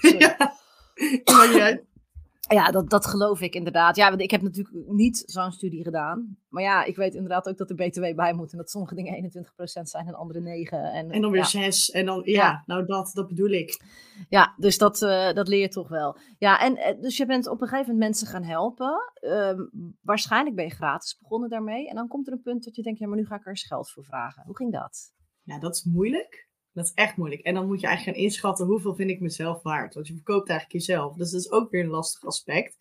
ja. 0.18 0.54
Ja, 2.48 2.70
dat, 2.70 2.90
dat 2.90 3.06
geloof 3.06 3.40
ik 3.40 3.54
inderdaad. 3.54 3.96
Ja, 3.96 4.08
want 4.08 4.20
ik 4.20 4.30
heb 4.30 4.42
natuurlijk 4.42 4.76
niet 4.86 5.22
zo'n 5.26 5.52
studie 5.52 5.82
gedaan. 5.82 6.38
Maar 6.48 6.62
ja, 6.62 6.84
ik 6.84 6.96
weet 6.96 7.14
inderdaad 7.14 7.48
ook 7.48 7.56
dat 7.56 7.70
er 7.70 7.76
BTW 7.76 8.14
bij 8.14 8.32
moet. 8.32 8.52
En 8.52 8.58
dat 8.58 8.70
sommige 8.70 8.94
dingen 8.94 9.30
21% 9.32 9.82
zijn 9.82 10.06
en 10.06 10.14
andere 10.14 10.40
9. 10.40 10.92
En, 10.92 11.10
en 11.10 11.20
dan 11.20 11.30
weer 11.30 11.40
ja. 11.40 11.46
6. 11.46 11.90
En 11.90 12.06
dan, 12.06 12.22
ja, 12.24 12.32
ja, 12.32 12.62
nou 12.66 12.86
dat, 12.86 13.10
dat 13.14 13.26
bedoel 13.26 13.50
ik. 13.50 13.80
Ja, 14.28 14.54
dus 14.56 14.78
dat, 14.78 15.02
uh, 15.02 15.32
dat 15.32 15.48
leer 15.48 15.60
je 15.60 15.68
toch 15.68 15.88
wel. 15.88 16.18
Ja, 16.38 16.60
en 16.60 17.00
dus 17.00 17.16
je 17.16 17.26
bent 17.26 17.46
op 17.46 17.60
een 17.60 17.68
gegeven 17.68 17.92
moment 17.92 18.08
mensen 18.08 18.26
gaan 18.26 18.44
helpen. 18.44 19.12
Um, 19.20 19.70
waarschijnlijk 20.02 20.56
ben 20.56 20.64
je 20.64 20.70
gratis 20.70 21.18
begonnen 21.18 21.50
daarmee. 21.50 21.88
En 21.88 21.94
dan 21.94 22.08
komt 22.08 22.26
er 22.26 22.32
een 22.32 22.42
punt 22.42 22.64
dat 22.64 22.76
je 22.76 22.82
denkt, 22.82 22.98
ja, 22.98 23.06
maar 23.06 23.16
nu 23.16 23.26
ga 23.26 23.34
ik 23.34 23.44
er 23.44 23.50
eens 23.50 23.66
geld 23.66 23.90
voor 23.90 24.04
vragen. 24.04 24.42
Hoe 24.46 24.56
ging 24.56 24.72
dat? 24.72 25.14
Ja, 25.42 25.58
dat 25.58 25.74
is 25.74 25.84
moeilijk. 25.84 26.45
Dat 26.76 26.84
is 26.84 26.92
echt 26.94 27.16
moeilijk. 27.16 27.42
En 27.42 27.54
dan 27.54 27.66
moet 27.66 27.80
je 27.80 27.86
eigenlijk 27.86 28.16
gaan 28.16 28.26
inschatten 28.26 28.66
hoeveel 28.66 28.94
vind 28.94 29.10
ik 29.10 29.20
mezelf 29.20 29.62
waard. 29.62 29.94
Want 29.94 30.06
je 30.06 30.14
verkoopt 30.14 30.48
eigenlijk 30.48 30.86
jezelf. 30.86 31.16
Dus 31.16 31.30
dat 31.30 31.40
is 31.40 31.50
ook 31.50 31.70
weer 31.70 31.84
een 31.84 31.90
lastig 31.90 32.24
aspect. 32.24 32.76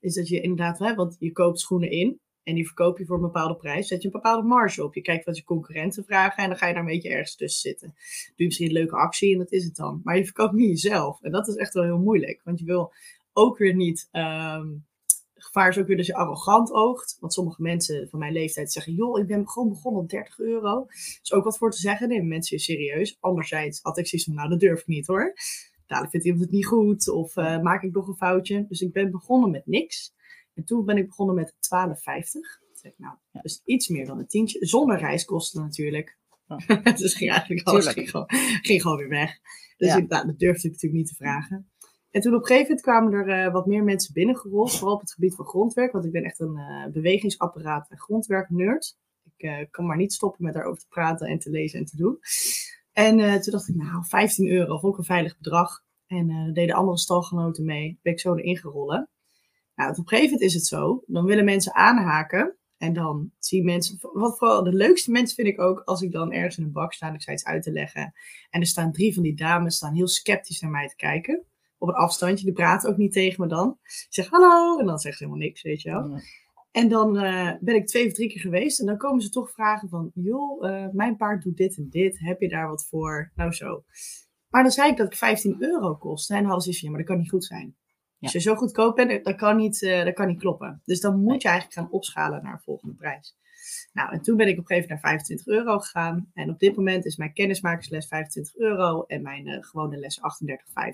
Is 0.00 0.14
dat 0.14 0.28
je 0.28 0.40
inderdaad, 0.40 0.78
hè, 0.78 0.94
want 0.94 1.16
je 1.18 1.32
koopt 1.32 1.60
schoenen 1.60 1.90
in. 1.90 2.20
En 2.42 2.54
die 2.54 2.66
verkoop 2.66 2.98
je 2.98 3.06
voor 3.06 3.16
een 3.16 3.22
bepaalde 3.22 3.56
prijs. 3.56 3.88
Zet 3.88 4.00
je 4.00 4.06
een 4.06 4.12
bepaalde 4.12 4.46
marge 4.46 4.84
op. 4.84 4.94
Je 4.94 5.00
kijkt 5.00 5.24
wat 5.24 5.36
je 5.36 5.44
concurrenten 5.44 6.04
vragen. 6.04 6.42
En 6.42 6.48
dan 6.48 6.58
ga 6.58 6.66
je 6.66 6.72
daar 6.72 6.82
een 6.82 6.88
beetje 6.88 7.08
ergens 7.08 7.36
tussen 7.36 7.70
zitten. 7.70 7.88
Doe 7.88 8.34
je 8.36 8.44
misschien 8.44 8.66
een 8.66 8.72
leuke 8.72 8.96
actie 8.96 9.32
en 9.32 9.38
dat 9.38 9.52
is 9.52 9.64
het 9.64 9.76
dan. 9.76 10.00
Maar 10.04 10.16
je 10.16 10.24
verkoopt 10.24 10.52
niet 10.52 10.68
jezelf. 10.82 11.22
En 11.22 11.30
dat 11.30 11.48
is 11.48 11.54
echt 11.54 11.74
wel 11.74 11.84
heel 11.84 11.98
moeilijk. 11.98 12.40
Want 12.44 12.58
je 12.58 12.64
wil 12.64 12.92
ook 13.32 13.58
weer 13.58 13.74
niet 13.74 14.08
um, 14.12 14.86
gevaar 15.44 15.68
is 15.68 15.78
ook 15.78 15.86
weer 15.86 15.96
dat 15.96 16.06
je 16.06 16.14
arrogant 16.14 16.72
oogt. 16.72 17.16
Want 17.20 17.32
sommige 17.32 17.62
mensen 17.62 18.08
van 18.08 18.18
mijn 18.18 18.32
leeftijd 18.32 18.72
zeggen: 18.72 18.94
joh, 18.94 19.18
ik 19.18 19.26
ben 19.26 19.48
gewoon 19.48 19.68
begonnen 19.68 20.02
op 20.02 20.08
30 20.08 20.38
euro. 20.38 20.86
is 21.22 21.32
ook 21.32 21.44
wat 21.44 21.58
voor 21.58 21.70
te 21.70 21.78
zeggen. 21.78 22.08
Nemen 22.08 22.28
mensen 22.28 22.56
je 22.56 22.62
serieus. 22.62 23.16
Anderzijds 23.20 23.80
had 23.82 23.98
ik 23.98 24.06
zoiets 24.06 24.28
van: 24.28 24.36
nou, 24.36 24.48
dat 24.48 24.60
durf 24.60 24.80
ik 24.80 24.86
niet 24.86 25.06
hoor. 25.06 25.34
Dadelijk 25.86 26.12
vindt 26.12 26.26
iemand 26.26 26.44
het 26.44 26.52
niet 26.54 26.66
goed. 26.66 27.08
Of 27.08 27.36
uh, 27.36 27.60
maak 27.60 27.82
ik 27.82 27.92
nog 27.92 28.08
een 28.08 28.16
foutje. 28.16 28.66
Dus 28.68 28.80
ik 28.80 28.92
ben 28.92 29.10
begonnen 29.10 29.50
met 29.50 29.66
niks. 29.66 30.14
En 30.54 30.64
toen 30.64 30.84
ben 30.84 30.96
ik 30.96 31.06
begonnen 31.06 31.34
met 31.34 31.52
12,50. 31.52 32.60
Nou, 32.96 33.16
dus 33.42 33.62
iets 33.64 33.88
meer 33.88 34.06
dan 34.06 34.18
een 34.18 34.26
tientje. 34.26 34.66
Zonder 34.66 34.98
reiskosten 34.98 35.62
natuurlijk. 35.62 36.18
Ja. 36.46 36.76
dus 36.92 37.14
ging 37.14 37.30
eigenlijk 37.30 37.68
alles 37.68 37.86
ging 37.86 38.10
gewoon, 38.10 38.26
ging 38.62 38.82
gewoon 38.82 38.96
weer 38.96 39.08
weg. 39.08 39.38
Dus 39.76 39.88
ja. 39.88 39.96
ik, 39.96 40.08
nou, 40.08 40.26
dat 40.26 40.38
durfde 40.38 40.68
ik 40.68 40.72
natuurlijk 40.72 41.02
niet 41.02 41.08
te 41.08 41.14
vragen. 41.14 41.69
En 42.10 42.20
toen 42.20 42.34
op 42.34 42.40
een 42.40 42.46
gegeven 42.46 42.66
moment 42.66 42.80
kwamen 42.80 43.12
er 43.12 43.46
uh, 43.46 43.52
wat 43.52 43.66
meer 43.66 43.84
mensen 43.84 44.14
binnengerold, 44.14 44.72
vooral 44.72 44.94
op 44.94 45.00
het 45.00 45.12
gebied 45.12 45.34
van 45.34 45.46
grondwerk, 45.46 45.92
want 45.92 46.04
ik 46.04 46.12
ben 46.12 46.24
echt 46.24 46.40
een 46.40 46.56
uh, 46.56 46.92
bewegingsapparaat 46.92 47.90
en 47.90 47.98
grondwerk-nerd. 47.98 48.98
Ik 49.36 49.42
uh, 49.50 49.58
kan 49.70 49.86
maar 49.86 49.96
niet 49.96 50.12
stoppen 50.12 50.44
met 50.44 50.54
daarover 50.54 50.80
te 50.80 50.88
praten 50.88 51.26
en 51.26 51.38
te 51.38 51.50
lezen 51.50 51.78
en 51.78 51.84
te 51.84 51.96
doen. 51.96 52.18
En 52.92 53.40
toen 53.40 53.52
dacht 53.52 53.68
ik, 53.68 53.74
nou, 53.74 54.04
15 54.04 54.50
euro, 54.50 54.78
vond 54.78 54.98
een 54.98 55.04
veilig 55.04 55.36
bedrag. 55.36 55.82
En 56.06 56.52
deden 56.52 56.74
andere 56.74 56.98
stalgenoten 56.98 57.64
mee, 57.64 57.98
ben 58.02 58.12
ik 58.12 58.20
zo 58.20 58.34
erin 58.34 58.56
gerollen. 58.56 59.08
Nou, 59.74 59.90
op 59.90 59.98
een 59.98 60.08
gegeven 60.08 60.30
moment 60.32 60.48
is 60.48 60.54
het 60.54 60.66
zo, 60.66 61.02
dan 61.06 61.24
willen 61.24 61.44
mensen 61.44 61.74
aanhaken. 61.74 62.56
En 62.76 62.92
dan 62.92 63.30
zien 63.38 63.64
mensen, 63.64 63.98
wat 64.00 64.38
vooral 64.38 64.64
de 64.64 64.72
leukste 64.72 65.10
mensen 65.10 65.36
vind 65.36 65.48
ik 65.48 65.60
ook, 65.60 65.82
als 65.84 66.02
ik 66.02 66.12
dan 66.12 66.32
ergens 66.32 66.58
in 66.58 66.64
een 66.64 66.72
bak 66.72 66.92
sta 66.92 67.08
en 67.08 67.14
ik 67.14 67.20
sta 67.20 67.32
iets 67.32 67.44
uit 67.44 67.62
te 67.62 67.72
leggen. 67.72 68.12
En 68.50 68.60
er 68.60 68.66
staan 68.66 68.92
drie 68.92 69.14
van 69.14 69.22
die 69.22 69.36
dames 69.36 69.76
staan 69.76 69.94
heel 69.94 70.08
sceptisch 70.08 70.60
naar 70.60 70.70
mij 70.70 70.88
te 70.88 70.96
kijken 70.96 71.44
op 71.80 71.88
een 71.88 71.94
afstandje. 71.94 72.44
Die 72.44 72.54
praten 72.54 72.90
ook 72.90 72.96
niet 72.96 73.12
tegen 73.12 73.42
me 73.42 73.48
dan. 73.48 73.78
Ik 73.82 74.06
zeg 74.08 74.28
hallo 74.28 74.78
en 74.78 74.86
dan 74.86 74.98
zegt 74.98 75.16
ze 75.16 75.24
helemaal 75.24 75.46
niks, 75.46 75.62
weet 75.62 75.82
je 75.82 75.90
wel. 75.90 76.20
En 76.70 76.88
dan 76.88 77.16
uh, 77.16 77.52
ben 77.60 77.74
ik 77.74 77.86
twee 77.86 78.06
of 78.06 78.12
drie 78.12 78.28
keer 78.28 78.40
geweest 78.40 78.80
en 78.80 78.86
dan 78.86 78.96
komen 78.96 79.22
ze 79.22 79.28
toch 79.28 79.50
vragen 79.50 79.88
van, 79.88 80.10
joh, 80.14 80.64
uh, 80.64 80.86
mijn 80.92 81.16
paard 81.16 81.42
doet 81.42 81.56
dit 81.56 81.76
en 81.76 81.86
dit, 81.90 82.18
heb 82.18 82.40
je 82.40 82.48
daar 82.48 82.68
wat 82.68 82.86
voor? 82.86 83.32
Nou 83.34 83.52
zo. 83.52 83.84
Maar 84.48 84.62
dan 84.62 84.72
zei 84.72 84.90
ik 84.90 84.96
dat 84.96 85.06
ik 85.06 85.18
15 85.18 85.56
euro 85.58 85.94
kostte 85.94 86.34
en 86.34 86.40
dan 86.40 86.50
hadden 86.50 86.72
ze 86.72 86.78
van, 86.78 86.88
ja, 86.88 86.94
maar 86.94 87.04
dat 87.04 87.14
kan 87.14 87.18
niet 87.18 87.30
goed 87.30 87.44
zijn. 87.44 87.76
Ja. 87.86 88.16
Als 88.20 88.32
je 88.32 88.40
zo 88.40 88.54
goedkoop 88.54 88.96
bent, 88.96 89.24
dat 89.24 89.36
kan 89.36 89.56
niet, 89.56 89.82
uh, 89.82 90.04
dat 90.04 90.14
kan 90.14 90.26
niet 90.26 90.38
kloppen. 90.38 90.80
Dus 90.84 91.00
dan 91.00 91.20
moet 91.20 91.42
je 91.42 91.48
eigenlijk 91.48 91.78
gaan 91.78 91.90
opschalen 91.90 92.42
naar 92.42 92.52
een 92.52 92.60
volgende 92.60 92.94
prijs. 92.94 93.36
Nou, 93.92 94.12
en 94.12 94.22
toen 94.22 94.36
ben 94.36 94.48
ik 94.48 94.52
op 94.52 94.58
een 94.58 94.66
gegeven 94.66 94.88
moment 94.88 95.02
naar 95.02 95.12
25 95.12 95.46
euro 95.46 95.78
gegaan. 95.78 96.30
En 96.34 96.50
op 96.50 96.58
dit 96.58 96.76
moment 96.76 97.04
is 97.04 97.16
mijn 97.16 97.32
kennismakersles 97.32 98.06
25 98.06 98.56
euro 98.56 99.04
en 99.06 99.22
mijn 99.22 99.46
uh, 99.46 99.56
gewone 99.60 99.96
les 99.96 100.20
38,50. 100.20 100.24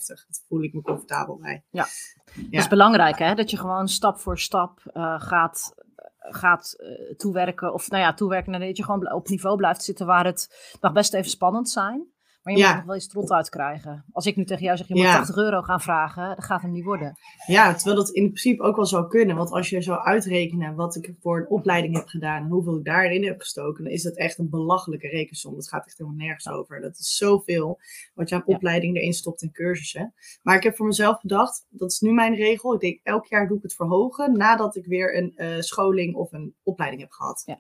Dat 0.07 0.45
voel 0.49 0.63
ik 0.63 0.73
me 0.75 0.83
comfortabel 0.83 1.37
bij. 1.37 1.65
Ja, 1.71 1.87
ja. 2.35 2.43
dat 2.51 2.61
is 2.61 2.69
belangrijk 2.69 3.19
hè, 3.19 3.35
dat 3.35 3.51
je 3.51 3.57
gewoon 3.57 3.89
stap 3.89 4.19
voor 4.19 4.39
stap 4.39 4.81
uh, 4.95 5.21
gaat, 5.21 5.75
gaat 6.19 6.77
uh, 6.79 7.17
toewerken. 7.17 7.73
Of 7.73 7.91
nou 7.91 8.03
ja, 8.03 8.15
toewerken 8.15 8.51
naar 8.51 8.61
dat 8.61 8.77
je 8.77 8.85
gewoon 8.85 9.13
op 9.13 9.29
niveau 9.29 9.57
blijft 9.57 9.83
zitten 9.83 10.07
waar 10.07 10.25
het 10.25 10.77
mag 10.81 10.93
best 10.93 11.15
even 11.15 11.31
spannend 11.31 11.69
zijn. 11.69 12.15
Maar 12.47 12.55
je 12.55 12.61
ja. 12.61 12.69
moet 12.69 12.77
nog 12.77 12.87
wel 12.87 12.95
eens 12.95 13.07
trot 13.07 13.31
uitkrijgen. 13.31 14.05
Als 14.13 14.27
ik 14.27 14.37
nu 14.37 14.45
tegen 14.45 14.65
jou 14.65 14.77
zeg, 14.77 14.89
je 14.89 14.95
moet 14.95 15.03
ja. 15.03 15.17
80 15.17 15.37
euro 15.37 15.63
gaan 15.63 15.81
vragen, 15.81 16.29
dat 16.37 16.45
gaat 16.45 16.63
hem 16.63 16.73
niet 16.73 16.85
worden. 16.85 17.19
Ja, 17.47 17.75
terwijl 17.75 17.97
dat 17.97 18.11
in 18.11 18.25
principe 18.25 18.63
ook 18.63 18.77
wel 18.77 18.87
zou 18.87 19.09
kunnen. 19.09 19.37
Want 19.37 19.51
als 19.51 19.71
je 19.71 19.83
zou 19.83 20.01
uitrekenen 20.01 20.75
wat 20.75 20.97
ik 20.97 21.15
voor 21.21 21.39
een 21.39 21.49
opleiding 21.49 21.95
heb 21.95 22.07
gedaan 22.07 22.43
en 22.43 22.49
hoeveel 22.49 22.77
ik 22.77 22.85
daarin 22.85 23.25
heb 23.25 23.41
gestoken, 23.41 23.85
dan 23.85 23.93
is 23.93 24.03
dat 24.03 24.17
echt 24.17 24.39
een 24.39 24.51
belachelijke 24.51 25.09
rekensom. 25.09 25.55
Dat 25.55 25.69
gaat 25.69 25.87
echt 25.87 25.99
helemaal 25.99 26.19
nergens 26.19 26.49
over. 26.49 26.81
Dat 26.81 26.99
is 26.99 27.17
zoveel 27.17 27.79
wat 28.15 28.29
je 28.29 28.35
aan 28.35 28.47
opleiding 28.47 28.97
erin 28.97 29.13
stopt 29.13 29.43
en 29.43 29.53
cursussen. 29.53 30.15
Maar 30.43 30.57
ik 30.57 30.63
heb 30.63 30.77
voor 30.77 30.87
mezelf 30.87 31.21
bedacht, 31.21 31.67
dat 31.69 31.91
is 31.91 32.01
nu 32.01 32.13
mijn 32.13 32.35
regel. 32.35 32.75
Ik 32.75 32.81
denk, 32.81 33.01
elk 33.03 33.27
jaar 33.27 33.49
doe 33.49 33.57
ik 33.57 33.63
het 33.63 33.75
verhogen 33.75 34.37
nadat 34.37 34.77
ik 34.77 34.87
weer 34.87 35.17
een 35.17 35.33
uh, 35.37 35.61
scholing 35.61 36.15
of 36.15 36.33
een 36.33 36.55
opleiding 36.63 37.03
heb 37.03 37.11
gehad. 37.11 37.43
Ja, 37.47 37.59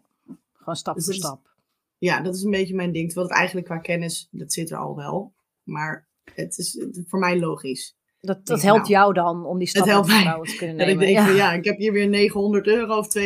gewoon 0.53 0.77
stap 0.77 0.95
dus 0.95 1.05
voor 1.05 1.15
stap 1.15 1.56
ja, 1.99 2.21
dat 2.21 2.35
is 2.35 2.43
een 2.43 2.51
beetje 2.51 2.75
mijn 2.75 2.93
ding. 2.93 3.07
Terwijl 3.07 3.29
het 3.29 3.37
eigenlijk 3.37 3.67
qua 3.67 3.79
kennis, 3.79 4.29
dat 4.31 4.53
zit 4.53 4.71
er 4.71 4.77
al 4.77 4.97
wel. 4.97 5.35
Maar 5.63 6.09
het 6.35 6.59
is 6.59 6.87
voor 7.07 7.19
mij 7.19 7.39
logisch. 7.39 7.97
Dat, 8.21 8.47
dat 8.47 8.63
helpt 8.63 8.89
nou, 8.89 8.93
jou 8.93 9.13
dan 9.13 9.47
om 9.47 9.59
die 9.59 9.69
stap 9.69 9.85
te 9.85 10.55
kunnen 10.59 10.77
nemen. 10.77 10.93
ik 10.93 10.99
denk 10.99 11.17
ja. 11.17 11.27
Van, 11.27 11.35
ja, 11.35 11.53
ik 11.53 11.65
heb 11.65 11.79
hier 11.79 11.93
weer 11.93 12.09
900 12.09 12.67
euro 12.67 12.99
of 12.99 13.19
2.500 13.19 13.23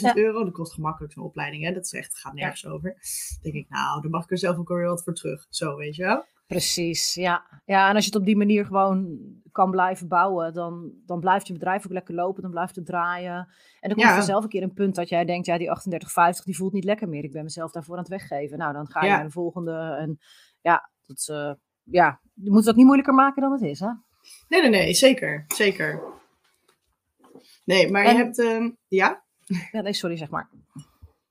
ja. 0.00 0.16
euro. 0.16 0.44
Dat 0.44 0.52
kost 0.52 0.72
gemakkelijk 0.72 1.12
zo'n 1.12 1.24
opleiding. 1.24 1.64
Hè? 1.64 1.72
Dat 1.72 1.84
is 1.84 1.92
echt, 1.92 2.18
gaat 2.18 2.34
nergens 2.34 2.60
ja. 2.60 2.70
over. 2.70 2.90
Dan 2.90 3.52
denk 3.52 3.54
ik, 3.54 3.66
nou, 3.68 4.02
dan 4.02 4.10
mag 4.10 4.24
ik 4.24 4.30
er 4.30 4.38
zelf 4.38 4.56
ook 4.56 4.68
weer 4.68 4.86
wat 4.86 5.02
voor 5.02 5.14
terug. 5.14 5.46
Zo, 5.48 5.76
weet 5.76 5.96
je 5.96 6.02
wel. 6.02 6.24
Precies, 6.46 7.14
ja. 7.14 7.62
Ja, 7.64 7.88
en 7.88 7.94
als 7.94 8.04
je 8.04 8.10
het 8.10 8.20
op 8.20 8.26
die 8.26 8.36
manier 8.36 8.64
gewoon 8.64 9.18
kan 9.52 9.70
blijven 9.70 10.08
bouwen, 10.08 10.52
dan, 10.54 10.92
dan 11.06 11.20
blijft 11.20 11.46
je 11.46 11.52
bedrijf 11.52 11.84
ook 11.86 11.92
lekker 11.92 12.14
lopen, 12.14 12.42
dan 12.42 12.50
blijft 12.50 12.76
het 12.76 12.86
draaien. 12.86 13.34
En 13.80 13.88
dan 13.88 13.98
komt 13.98 14.10
Ja. 14.10 14.16
er 14.16 14.22
zelf 14.22 14.42
een 14.42 14.48
keer 14.48 14.62
een 14.62 14.72
punt 14.72 14.94
dat 14.94 15.08
jij 15.08 15.24
denkt, 15.24 15.46
ja, 15.46 15.58
die 15.58 15.70
38,50 15.70 16.44
die 16.44 16.56
voelt 16.56 16.72
niet 16.72 16.84
lekker 16.84 17.08
meer. 17.08 17.24
Ik 17.24 17.32
ben 17.32 17.42
mezelf 17.42 17.70
daarvoor 17.72 17.94
aan 17.94 18.00
het 18.00 18.10
weggeven. 18.10 18.58
Nou, 18.58 18.72
dan 18.72 18.90
ga 18.90 19.00
je 19.00 19.06
Ja. 19.06 19.14
naar 19.16 19.24
de 19.24 19.30
volgende. 19.30 19.96
En 19.98 20.18
ja, 20.60 20.90
dat, 21.06 21.16
is, 21.18 21.28
eh, 21.28 21.52
ja, 21.82 22.20
je 22.34 22.50
moet 22.50 22.60
het 22.60 22.68
ook 22.68 22.76
niet 22.76 22.84
moeilijker 22.84 23.14
maken 23.14 23.42
dan 23.42 23.52
het 23.52 23.62
is, 23.62 23.80
hè? 23.80 23.88
Nee, 24.48 24.60
nee, 24.60 24.70
nee, 24.70 24.94
zeker. 24.94 25.44
Zeker. 25.48 26.02
Nee, 27.64 27.90
maar 27.90 28.04
En- 28.04 28.16
je 28.16 28.22
hebt... 28.22 28.38
ehm, 28.38 28.70
ja? 28.88 29.24
Ja, 29.72 29.80
nee, 29.80 29.92
sorry, 29.92 30.16
zeg 30.16 30.30
maar. 30.30 30.50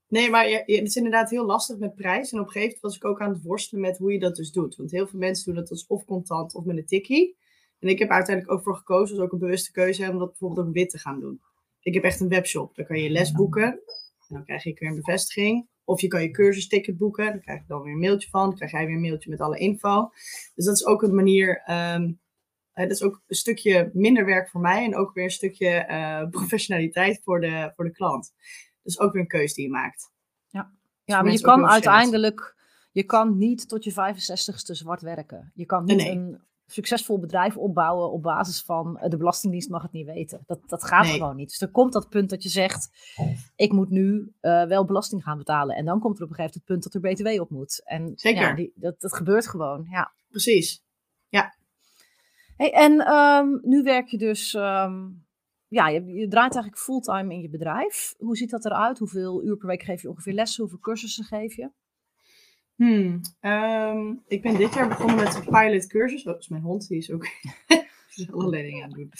Nee, 0.07 0.29
maar 0.29 0.47
je, 0.49 0.63
je- 0.65 0.75
het 0.77 0.87
is 0.87 0.95
inderdaad 0.95 1.29
heel 1.29 1.45
lastig 1.45 1.77
met 1.77 1.95
prijs. 1.95 2.31
En 2.31 2.39
op 2.39 2.45
een 2.45 2.51
gegeven 2.51 2.77
moment 2.81 2.81
was 2.81 2.95
ik 2.95 3.05
ook 3.05 3.21
aan 3.21 3.33
het 3.33 3.43
worstelen 3.43 3.81
met 3.81 3.97
hoe 3.97 4.11
je 4.13 4.19
dat 4.19 4.35
dus 4.35 4.51
doet. 4.51 4.75
Want 4.75 4.91
heel 4.91 5.07
veel 5.07 5.19
mensen 5.19 5.45
doen 5.45 5.55
dat 5.61 5.69
als 5.69 5.87
of 5.87 6.05
contant 6.05 6.55
of 6.55 6.65
met 6.65 6.77
een 6.77 6.85
tikkie. 6.85 7.37
En 7.79 7.87
ik 7.87 7.99
heb 7.99 8.09
uiteindelijk 8.09 8.55
ook 8.55 8.63
voor 8.63 8.75
gekozen, 8.75 9.15
dat 9.15 9.17
is 9.17 9.23
ook 9.23 9.31
een 9.31 9.47
bewuste 9.47 9.71
keuze, 9.71 10.09
om 10.09 10.17
dat 10.17 10.29
bijvoorbeeld 10.29 10.67
ook 10.67 10.73
wit 10.73 10.89
te 10.89 10.97
gaan 10.97 11.19
doen. 11.19 11.41
Ik 11.79 11.93
heb 11.93 12.03
echt 12.03 12.19
een 12.19 12.29
webshop. 12.29 12.75
Daar 12.75 12.85
kan 12.85 12.99
je 12.99 13.09
les 13.09 13.31
boeken. 13.31 13.67
En 14.27 14.35
dan 14.35 14.43
krijg 14.43 14.63
je 14.63 14.75
weer 14.79 14.89
een 14.89 14.95
bevestiging. 14.95 15.67
Of 15.83 16.01
je 16.01 16.07
kan 16.07 16.21
je 16.21 16.31
cursusticket 16.31 16.97
boeken. 16.97 17.25
Daar 17.25 17.39
krijg 17.39 17.59
je 17.59 17.67
dan 17.67 17.81
weer 17.81 17.93
een 17.93 17.99
mailtje 17.99 18.29
van. 18.29 18.41
Dan 18.41 18.55
krijg 18.55 18.71
jij 18.71 18.85
weer 18.85 18.95
een 18.95 19.01
mailtje 19.01 19.29
met 19.29 19.39
alle 19.39 19.57
info. 19.57 20.09
Dus 20.55 20.65
dat 20.65 20.75
is 20.75 20.85
ook 20.85 21.01
een 21.01 21.15
manier. 21.15 21.61
eh, 21.65 21.99
dat 22.73 22.91
is 22.91 23.03
ook 23.03 23.21
een 23.27 23.35
stukje 23.35 23.89
minder 23.93 24.25
werk 24.25 24.49
voor 24.49 24.61
mij. 24.61 24.85
En 24.85 24.95
ook 24.95 25.13
weer 25.13 25.23
een 25.23 25.29
stukje 25.29 25.69
eh, 25.69 26.29
professionaliteit 26.37 27.21
voor 27.23 27.39
de, 27.39 27.71
voor 27.75 27.85
de 27.85 27.91
klant. 27.91 28.33
Dus 28.83 28.99
ook 28.99 29.13
weer 29.13 29.21
een 29.21 29.27
keuze 29.27 29.53
die 29.53 29.63
je 29.63 29.71
maakt. 29.71 30.11
Ja, 30.47 31.15
voor 31.15 31.23
maar 31.23 31.33
je 31.33 31.41
kan 31.41 31.67
uiteindelijk, 31.67 32.55
je 32.91 33.03
kan 33.03 33.37
niet 33.37 33.67
tot 33.67 33.83
je 33.83 33.91
65ste 33.91 34.71
zwart 34.71 35.01
werken. 35.01 35.51
Je 35.53 35.65
kan 35.65 35.83
niet 35.83 35.97
nee. 35.97 36.11
een 36.11 36.41
succesvol 36.71 37.19
bedrijf 37.19 37.57
opbouwen 37.57 38.11
op 38.11 38.21
basis 38.21 38.61
van 38.61 38.97
eh, 38.97 39.09
de 39.09 39.17
Belastingdienst 39.17 39.69
mag 39.69 39.81
het 39.81 39.91
niet 39.91 40.05
weten. 40.05 40.43
Dat, 40.45 40.59
dat 40.67 40.83
gaat 40.83 41.03
Nee. 41.05 41.13
gewoon 41.13 41.35
niet. 41.35 41.49
Dus 41.49 41.61
er 41.61 41.71
komt 41.71 41.93
dat 41.93 42.09
punt 42.09 42.29
dat 42.29 42.43
je 42.43 42.49
zegt, 42.49 42.89
ik 43.55 43.71
moet 43.71 43.89
nu 43.89 44.33
eh, 44.39 44.63
wel 44.65 44.85
belasting 44.85 45.23
gaan 45.23 45.37
betalen. 45.37 45.75
En 45.75 45.85
dan 45.85 45.99
komt 45.99 46.17
er 46.17 46.23
op 46.23 46.29
een 46.29 46.35
gegeven 46.35 46.61
moment 46.65 46.81
het 46.81 46.91
punt 46.93 47.03
dat 47.03 47.25
er 47.25 47.33
BTW 47.35 47.41
op 47.41 47.49
moet. 47.49 47.81
En 47.85 48.11
Zeker. 48.15 48.41
Ja, 48.41 48.53
die, 48.53 48.71
dat, 48.75 49.01
dat 49.01 49.13
gebeurt 49.15 49.47
gewoon, 49.47 49.87
ja. 49.89 50.11
Precies. 50.29 50.87
Hey, 52.57 52.73
en 52.73 52.99
ehm, 52.99 53.47
nu 53.61 53.83
werk 53.83 54.07
je 54.07 54.17
dus, 54.17 54.53
ehm, 54.53 55.07
ja, 55.67 55.87
je, 55.87 56.05
je 56.05 56.27
draait 56.27 56.53
eigenlijk 56.53 56.77
fulltime 56.77 57.33
in 57.33 57.41
je 57.41 57.49
bedrijf. 57.49 58.13
Hoe 58.17 58.37
ziet 58.37 58.49
dat 58.49 58.65
eruit? 58.65 58.99
Hoeveel 58.99 59.43
uur 59.43 59.57
per 59.57 59.67
week 59.67 59.83
geef 59.83 60.01
je 60.01 60.09
ongeveer 60.09 60.33
lessen? 60.33 60.61
Hoeveel 60.61 60.79
cursussen 60.79 61.23
geef 61.23 61.55
je? 61.55 61.69
Hmm, 62.79 63.21
ehm, 63.39 64.13
ik 64.27 64.41
ben 64.41 64.57
dit 64.57 64.73
jaar 64.73 64.87
begonnen 64.87 65.15
met 65.15 65.35
een 65.35 65.45
pilot 65.45 65.87
cursus. 65.87 66.19
Oh, 66.19 66.25
dat 66.25 66.39
is 66.39 66.47
mijn 66.47 66.61
hond, 66.61 66.87
die 66.87 66.97
is 66.97 67.11
ook 67.11 67.27
allerlei 68.31 68.63
dingen 68.63 68.83
aan 68.83 68.89
het 68.89 68.97
doen. 68.97 69.11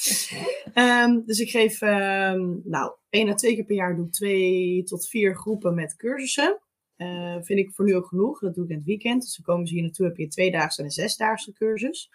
Ehm, 0.74 1.20
dus 1.26 1.40
ik 1.40 1.50
geef, 1.50 1.82
ehm, 1.82 2.56
nou, 2.64 2.94
één 3.10 3.30
à 3.30 3.34
twee 3.34 3.56
keer 3.56 3.66
per 3.66 3.76
jaar 3.76 3.96
doe 3.96 4.06
ik 4.06 4.12
twee 4.12 4.84
tot 4.84 5.08
vier 5.08 5.36
groepen 5.36 5.76
met 5.76 5.96
cursussen. 5.96 6.60
Eh, 6.96 7.38
vind 7.42 7.60
ik 7.60 7.72
voor 7.72 7.86
nu 7.86 7.96
ook 7.96 8.08
genoeg. 8.08 8.40
Dat 8.40 8.56
doe 8.56 8.64
ik 8.64 8.70
in 8.70 8.76
het 8.76 8.86
weekend. 8.86 9.22
Dus 9.22 9.36
dan 9.36 9.46
komen 9.46 9.68
ze 9.68 9.74
hier 9.74 9.84
naartoe, 9.84 10.06
heb 10.06 10.18
je 10.18 10.24
een 10.24 10.30
tweedaagse 10.30 10.80
en 10.80 10.86
een 10.86 10.92
zesdaagse 10.92 11.54
cursus. 11.54 12.10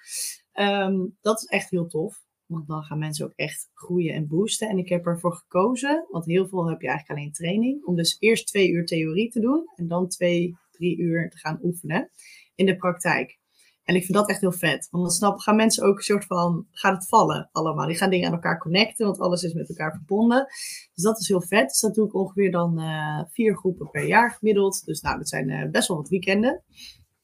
Dat 1.20 1.42
is 1.42 1.44
echt 1.44 1.70
heel 1.70 1.86
tof. 1.86 2.22
Want 2.46 2.66
dan 2.66 2.82
gaan 2.82 2.98
mensen 2.98 3.24
ook 3.24 3.32
echt 3.36 3.70
groeien 3.74 4.14
en 4.14 4.26
boosten. 4.26 4.68
En 4.68 4.78
ik 4.78 4.88
heb 4.88 5.06
ervoor 5.06 5.34
gekozen, 5.34 6.06
want 6.10 6.24
heel 6.24 6.48
veel 6.48 6.68
heb 6.68 6.80
je 6.80 6.88
eigenlijk 6.88 7.18
alleen 7.18 7.32
training, 7.32 7.84
om 7.84 7.96
dus 7.96 8.16
eerst 8.18 8.46
twee 8.46 8.70
uur 8.70 8.86
theorie 8.86 9.30
te 9.30 9.40
doen 9.40 9.70
en 9.76 9.88
dan 9.88 10.08
twee, 10.08 10.56
drie 10.76 10.98
uur 10.98 11.30
te 11.30 11.38
gaan 11.38 11.58
oefenen 11.62 12.10
in 12.54 12.66
de 12.66 12.76
praktijk. 12.76 13.38
En 13.84 13.94
ik 13.94 14.04
vind 14.04 14.18
dat 14.18 14.28
echt 14.28 14.40
heel 14.40 14.52
vet. 14.52 14.88
Want 14.90 15.04
dan 15.04 15.12
snap, 15.12 15.38
gaan 15.38 15.56
mensen 15.56 15.84
ook 15.84 15.96
een 15.96 16.02
soort 16.02 16.24
van, 16.24 16.66
gaat 16.70 16.94
het 16.94 17.08
vallen 17.08 17.48
allemaal. 17.52 17.86
Die 17.86 17.96
gaan 17.96 18.10
dingen 18.10 18.26
aan 18.26 18.34
elkaar 18.34 18.58
connecten, 18.58 19.06
want 19.06 19.18
alles 19.18 19.42
is 19.42 19.52
met 19.52 19.68
elkaar 19.68 19.92
verbonden. 19.92 20.46
Dus 20.94 21.04
dat 21.04 21.20
is 21.20 21.28
heel 21.28 21.42
vet. 21.42 21.68
Dus 21.68 21.80
dat 21.80 21.94
doe 21.94 22.06
ik 22.06 22.14
ongeveer 22.14 22.50
dan 22.50 22.78
eh, 22.78 23.22
vier 23.30 23.56
groepen 23.56 23.90
per 23.90 24.06
jaar 24.06 24.30
gemiddeld. 24.30 24.84
Dus 24.84 25.00
nou, 25.00 25.18
dat 25.18 25.28
zijn 25.28 25.50
eh, 25.50 25.70
best 25.70 25.88
wel 25.88 25.96
wat 25.96 26.08
weekenden 26.08 26.62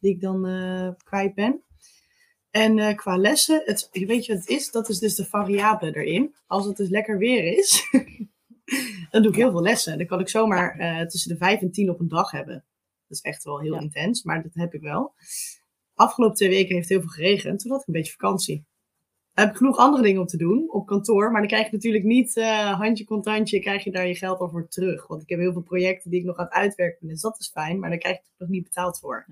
die 0.01 0.15
ik 0.15 0.21
dan 0.21 0.47
eh, 0.47 0.89
kwijt 1.03 1.35
ben. 1.35 1.63
En 2.51 2.97
qua 2.97 3.17
lessen, 3.17 3.63
het, 3.65 3.89
weet 3.91 4.27
je 4.27 4.33
wat 4.33 4.41
het 4.41 4.51
is? 4.51 4.71
Dat 4.71 4.89
is 4.89 4.99
dus 4.99 5.15
de 5.15 5.25
variabele 5.25 5.93
erin. 5.93 6.35
Als 6.47 6.67
het 6.67 6.77
dus 6.77 6.89
lekker 6.89 7.19
weer 7.19 7.59
is, 7.59 7.91
dan 9.11 9.23
doe 9.23 9.31
ik 9.31 9.37
heel 9.37 9.51
veel 9.51 9.63
lessen. 9.63 9.99
Dan 9.99 10.07
kan 10.07 10.21
ik 10.21 10.29
zomaar 10.29 10.77
tussen 11.09 11.31
de 11.31 11.37
vijf 11.37 11.61
en 11.61 11.71
tien 11.71 11.91
op 11.91 12.01
een 12.01 12.09
dag 12.09 12.31
hebben. 12.31 12.65
Dat 13.11 13.19
is 13.19 13.31
echt 13.31 13.45
wel 13.45 13.61
heel 13.61 13.75
Ja. 13.75 13.81
intens, 13.81 14.23
maar 14.23 14.43
dat 14.43 14.55
heb 14.55 14.75
ik 14.75 14.81
wel. 14.81 15.15
Afgelopen 15.95 16.37
twee 16.37 16.49
weken 16.49 16.75
heeft 16.75 16.89
het 16.89 16.99
heel 16.99 17.01
veel 17.09 17.25
geregend. 17.25 17.61
Toen 17.61 17.71
had 17.71 17.81
ik 17.81 17.87
een 17.87 17.93
beetje 17.93 18.13
vakantie. 18.13 18.65
Dan 19.35 19.45
heb 19.45 19.51
ik 19.55 19.57
genoeg 19.61 19.77
andere 19.77 20.03
dingen 20.03 20.21
om 20.21 20.27
te 20.27 20.37
doen 20.37 20.71
op 20.73 20.87
kantoor. 20.87 21.31
Maar 21.31 21.41
dan 21.41 21.49
krijg 21.51 21.67
je 21.67 21.73
natuurlijk 21.73 22.05
niet 22.05 22.37
eh, 22.37 22.79
handje 22.79 23.05
contantje, 23.05 23.61
krijg 23.61 23.85
je 23.85 23.91
daar 23.91 24.07
je 24.07 24.15
geld 24.15 24.39
al 24.41 24.49
voor 24.49 24.69
terug. 24.69 25.07
Want 25.07 25.23
ik 25.23 25.29
heb 25.29 25.39
heel 25.39 25.53
veel 25.53 25.63
projecten 25.63 26.11
die 26.11 26.21
ik 26.21 26.27
nog 26.27 26.37
aan 26.37 26.45
het 26.45 26.55
uitwerken 26.55 26.99
ben. 27.01 27.09
Dus 27.09 27.21
dat 27.21 27.39
is 27.41 27.49
fijn, 27.51 27.79
maar 27.79 27.91
daar 27.91 27.99
krijg 27.99 28.17
je 28.17 28.23
nog 28.39 28.49
niet 28.49 28.63
betaald 28.63 28.99
voor. 28.99 29.27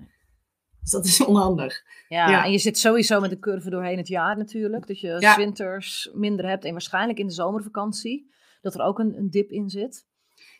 Dus 0.81 0.91
dat 0.91 1.05
is 1.05 1.21
onhandig. 1.33 1.83
Ja, 2.09 2.29
Ja. 2.29 2.45
en 2.45 2.51
je 2.51 2.57
zit 2.57 2.77
sowieso 2.77 3.19
met 3.19 3.29
de 3.29 3.39
curve 3.39 3.69
doorheen 3.69 3.97
het 3.97 4.07
jaar 4.07 4.37
natuurlijk. 4.37 4.87
Dat 4.87 4.99
je 4.99 5.15
Ja. 5.19 5.35
winters 5.35 6.09
minder 6.13 6.47
hebt 6.47 6.65
en 6.65 6.71
waarschijnlijk 6.71 7.19
in 7.19 7.27
de 7.27 7.33
zomervakantie. 7.33 8.31
Dat 8.61 8.73
er 8.73 8.81
ook 8.81 8.99
een, 8.99 9.17
een 9.17 9.29
dip 9.29 9.51
in 9.51 9.69
zit. 9.69 10.07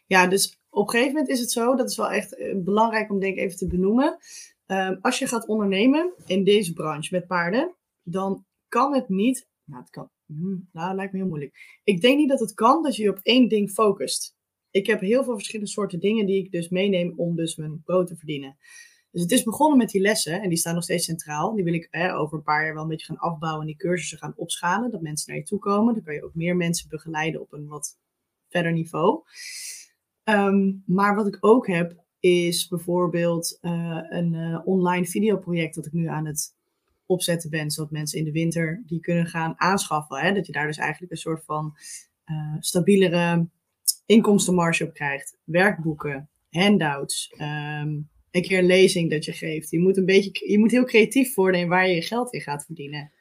Ja, 0.05 0.27
dus 0.27 0.58
op 0.69 0.83
een 0.83 0.89
gegeven 0.89 1.13
moment 1.13 1.29
is 1.29 1.39
het 1.39 1.51
zo, 1.51 1.75
dat 1.75 1.89
is 1.89 1.97
wel 1.97 2.11
echt 2.11 2.35
eh, 2.35 2.55
belangrijk 2.55 3.11
om 3.11 3.19
denk 3.19 3.37
even 3.37 3.57
te 3.57 3.67
benoemen. 3.67 4.17
Ehm, 4.65 4.97
als 5.01 5.19
je 5.19 5.27
gaat 5.27 5.47
ondernemen 5.47 6.13
in 6.25 6.43
deze 6.43 6.73
branche 6.73 7.15
met 7.15 7.27
paarden, 7.27 7.75
dan 8.03 8.45
kan 8.67 8.93
het 8.93 9.09
niet. 9.09 9.47
Nou, 9.63 9.81
het 9.81 9.89
kan. 9.89 10.09
hmm, 10.25 10.69
nou, 10.71 10.95
lijkt 10.95 11.11
me 11.11 11.19
heel 11.19 11.27
moeilijk. 11.27 11.79
Ik 11.83 12.01
denk 12.01 12.17
niet 12.17 12.29
dat 12.29 12.39
het 12.39 12.53
kan 12.53 12.83
dat 12.83 12.95
je 12.95 13.03
je 13.03 13.09
op 13.09 13.19
één 13.23 13.47
ding 13.47 13.69
focust. 13.69 14.35
Ik 14.71 14.87
heb 14.87 14.99
heel 14.99 15.23
veel 15.23 15.35
verschillende 15.35 15.71
soorten 15.71 15.99
dingen 15.99 16.25
die 16.25 16.43
ik 16.43 16.51
dus 16.51 16.69
meeneem 16.69 17.13
om 17.15 17.35
dus 17.35 17.55
mijn 17.55 17.81
brood 17.83 18.07
te 18.07 18.15
verdienen. 18.15 18.57
Dus 19.11 19.21
het 19.21 19.31
is 19.31 19.43
begonnen 19.43 19.77
met 19.77 19.89
die 19.89 20.01
lessen 20.01 20.41
en 20.41 20.49
die 20.49 20.57
staan 20.57 20.73
nog 20.73 20.83
steeds 20.83 21.05
centraal. 21.05 21.55
Die 21.55 21.63
wil 21.63 21.73
ik 21.73 21.89
over 22.15 22.37
een 22.37 22.43
paar 22.43 22.63
jaar 22.63 22.73
wel 22.73 22.83
een 22.83 22.89
beetje 22.89 23.05
gaan 23.05 23.17
afbouwen 23.17 23.61
en 23.61 23.67
die 23.67 23.75
cursussen 23.75 24.17
gaan 24.17 24.33
opschalen. 24.35 24.91
Dat 24.91 25.01
mensen 25.01 25.29
naar 25.29 25.39
je 25.39 25.45
toe 25.45 25.59
komen. 25.59 25.93
Dan 25.93 26.03
kan 26.03 26.13
je 26.13 26.23
ook 26.23 26.35
meer 26.35 26.55
mensen 26.55 26.89
begeleiden 26.89 27.41
op 27.41 27.53
een 27.53 27.67
wat 27.67 27.97
verder 28.47 28.73
niveau. 28.73 29.23
Ehm, 30.33 30.71
maar 30.85 31.15
wat 31.15 31.27
ik 31.27 31.37
ook 31.39 31.67
heb, 31.67 32.03
is 32.19 32.67
bijvoorbeeld 32.67 33.57
eh, 33.61 33.97
een 34.09 34.33
eh, 34.35 34.59
online 34.67 35.05
videoproject 35.05 35.75
dat 35.75 35.85
ik 35.85 35.93
nu 35.93 36.07
aan 36.07 36.25
het 36.25 36.55
opzetten 37.05 37.49
ben. 37.49 37.71
Zodat 37.71 37.91
mensen 37.91 38.19
in 38.19 38.25
de 38.25 38.31
winter 38.31 38.83
die 38.85 38.99
kunnen 38.99 39.25
gaan 39.25 39.53
aanschaffen. 39.57 40.17
Hè? 40.17 40.33
Dat 40.33 40.45
je 40.45 40.51
daar 40.51 40.67
dus 40.67 40.77
eigenlijk 40.77 41.11
een 41.11 41.17
soort 41.17 41.43
van 41.45 41.75
eh, 42.23 42.55
stabielere 42.59 43.47
inkomstenmarge 44.05 44.83
op 44.83 44.93
krijgt. 44.93 45.37
Werkboeken, 45.43 46.29
handouts, 46.49 47.33
ehm, 47.37 47.87
een 48.31 48.41
keer 48.41 48.59
een 48.59 48.65
lezing 48.65 49.09
dat 49.11 49.25
je 49.25 49.31
geeft. 49.31 49.69
Je 49.69 49.79
moet, 49.79 49.97
een 49.97 50.05
beetje, 50.05 50.49
je 50.51 50.59
moet 50.59 50.71
heel 50.71 50.85
creatief 50.85 51.35
worden 51.35 51.61
in 51.61 51.67
waar 51.67 51.87
je 51.87 51.95
je 51.95 52.01
geld 52.01 52.33
in 52.33 52.41
gaat 52.41 52.65
verdienen. 52.65 53.11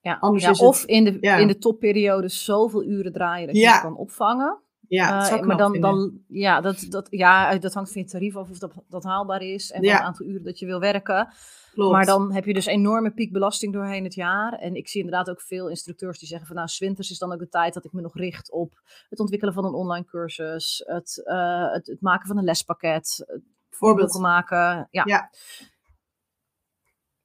Ja, 0.00 0.16
Anders 0.20 0.44
ja, 0.44 0.50
is 0.50 0.58
het- 0.58 0.68
of 0.68 0.84
in 0.84 1.04
de, 1.04 1.18
ja. 1.20 1.36
in 1.36 1.46
de 1.46 1.58
topperiode 1.58 2.28
zoveel 2.28 2.84
uren 2.84 3.12
draaien 3.12 3.46
dat 3.46 3.56
je 3.56 3.62
Ja. 3.62 3.72
het 3.72 3.80
kan 3.82 3.96
opvangen. 3.96 4.58
Ja, 4.88 5.20
dat 5.20 5.38
Eh, 5.38 5.46
maar 5.46 5.56
dan, 5.56 5.72
vinden. 5.72 5.90
dan, 5.90 6.20
ja, 6.28 6.60
dat, 6.60 6.86
dat, 6.88 7.06
ja, 7.10 7.58
dat 7.58 7.74
hangt 7.74 7.92
van 7.92 8.02
je 8.02 8.08
tarief 8.08 8.36
af 8.36 8.50
of 8.50 8.58
dat, 8.58 8.72
dat 8.88 9.04
haalbaar 9.04 9.42
is. 9.42 9.70
En 9.70 9.76
van 9.78 9.88
Ja. 9.88 9.94
het 9.96 10.02
aantal 10.04 10.26
uren 10.26 10.42
dat 10.44 10.58
je 10.58 10.66
wil 10.66 10.80
werken. 10.80 11.28
Klopt. 11.72 11.92
Maar 11.92 12.04
dan 12.06 12.32
heb 12.32 12.44
je 12.44 12.54
dus 12.54 12.66
enorme 12.66 13.10
piekbelasting 13.10 13.72
doorheen 13.72 14.04
het 14.04 14.14
jaar. 14.14 14.52
En 14.52 14.74
ik 14.74 14.88
zie 14.88 15.00
inderdaad 15.04 15.30
ook 15.30 15.40
veel 15.40 15.68
instructeurs 15.68 16.18
die 16.18 16.28
zeggen 16.28 16.46
van 16.46 16.56
nou, 16.56 16.68
's 16.68 16.78
winters 16.78 17.10
is 17.10 17.18
dan 17.18 17.32
ook 17.32 17.38
de 17.38 17.48
tijd 17.48 17.74
dat 17.74 17.84
ik 17.84 17.92
me 17.92 18.00
nog 18.00 18.14
richt 18.16 18.50
op 18.50 18.80
het 19.08 19.18
ontwikkelen 19.20 19.54
van 19.54 19.64
een 19.64 19.74
online 19.74 20.04
cursus, 20.04 20.82
het, 20.86 21.22
eh, 21.24 21.72
het, 21.72 21.86
het 21.86 22.00
maken 22.00 22.26
van 22.26 22.38
een 22.38 22.44
lespakket, 22.44 23.24
het 23.26 23.40
Bijvoorbeeld. 23.70 24.12
boeken 24.12 24.30
maken. 24.30 24.88
Ja. 24.90 25.02
Ja. 25.06 25.30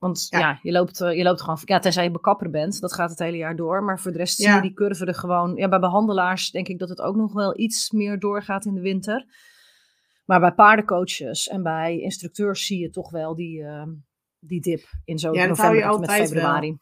Want 0.02 0.28
ja, 0.30 0.40
Ja. 0.40 0.60
je, 0.62 0.72
loopt, 0.72 1.02
eh, 1.02 1.18
je 1.18 1.24
loopt 1.24 1.42
gewoon, 1.42 1.60
ja, 1.66 1.80
tenzij 1.80 2.04
je 2.04 2.12
bekapper 2.12 2.50
bent, 2.50 2.80
dat 2.80 2.94
gaat 2.94 3.10
het 3.10 3.20
hele 3.20 3.38
jaar 3.38 3.56
door. 3.56 3.84
Maar 3.84 4.00
voor 4.00 4.12
de 4.12 4.18
rest 4.18 4.36
zie 4.36 4.50
je 4.50 4.62
die 4.62 4.74
curve 4.74 5.06
er 5.06 5.16
gewoon, 5.16 5.56
ja, 5.56 5.70
bij 5.70 5.80
behandelaars 5.80 6.52
denk 6.52 6.68
ik 6.68 6.80
dat 6.80 6.90
het 6.90 7.02
ook 7.02 7.16
nog 7.16 7.34
wel 7.34 7.60
iets 7.60 7.92
meer 7.92 8.20
doorgaat 8.20 8.66
in 8.66 8.74
de 8.74 8.82
winter. 8.82 9.26
Maar 10.26 10.40
bij 10.40 10.54
paardencoaches 10.54 11.48
en 11.48 11.64
bij 11.64 12.00
instructeurs 12.00 12.66
zie 12.66 12.80
je 12.80 12.90
toch 12.90 13.12
wel 13.12 13.36
die, 13.36 13.64
eh, 13.64 13.88
die 14.40 14.62
dip 14.62 14.84
in 15.06 15.20
zo 15.20 15.34
Ja, 15.34 15.48
dat 15.48 15.58
hou 15.58 15.74
november 15.74 16.16
je 16.16 16.18
met 16.18 16.32
wel. 16.32 16.80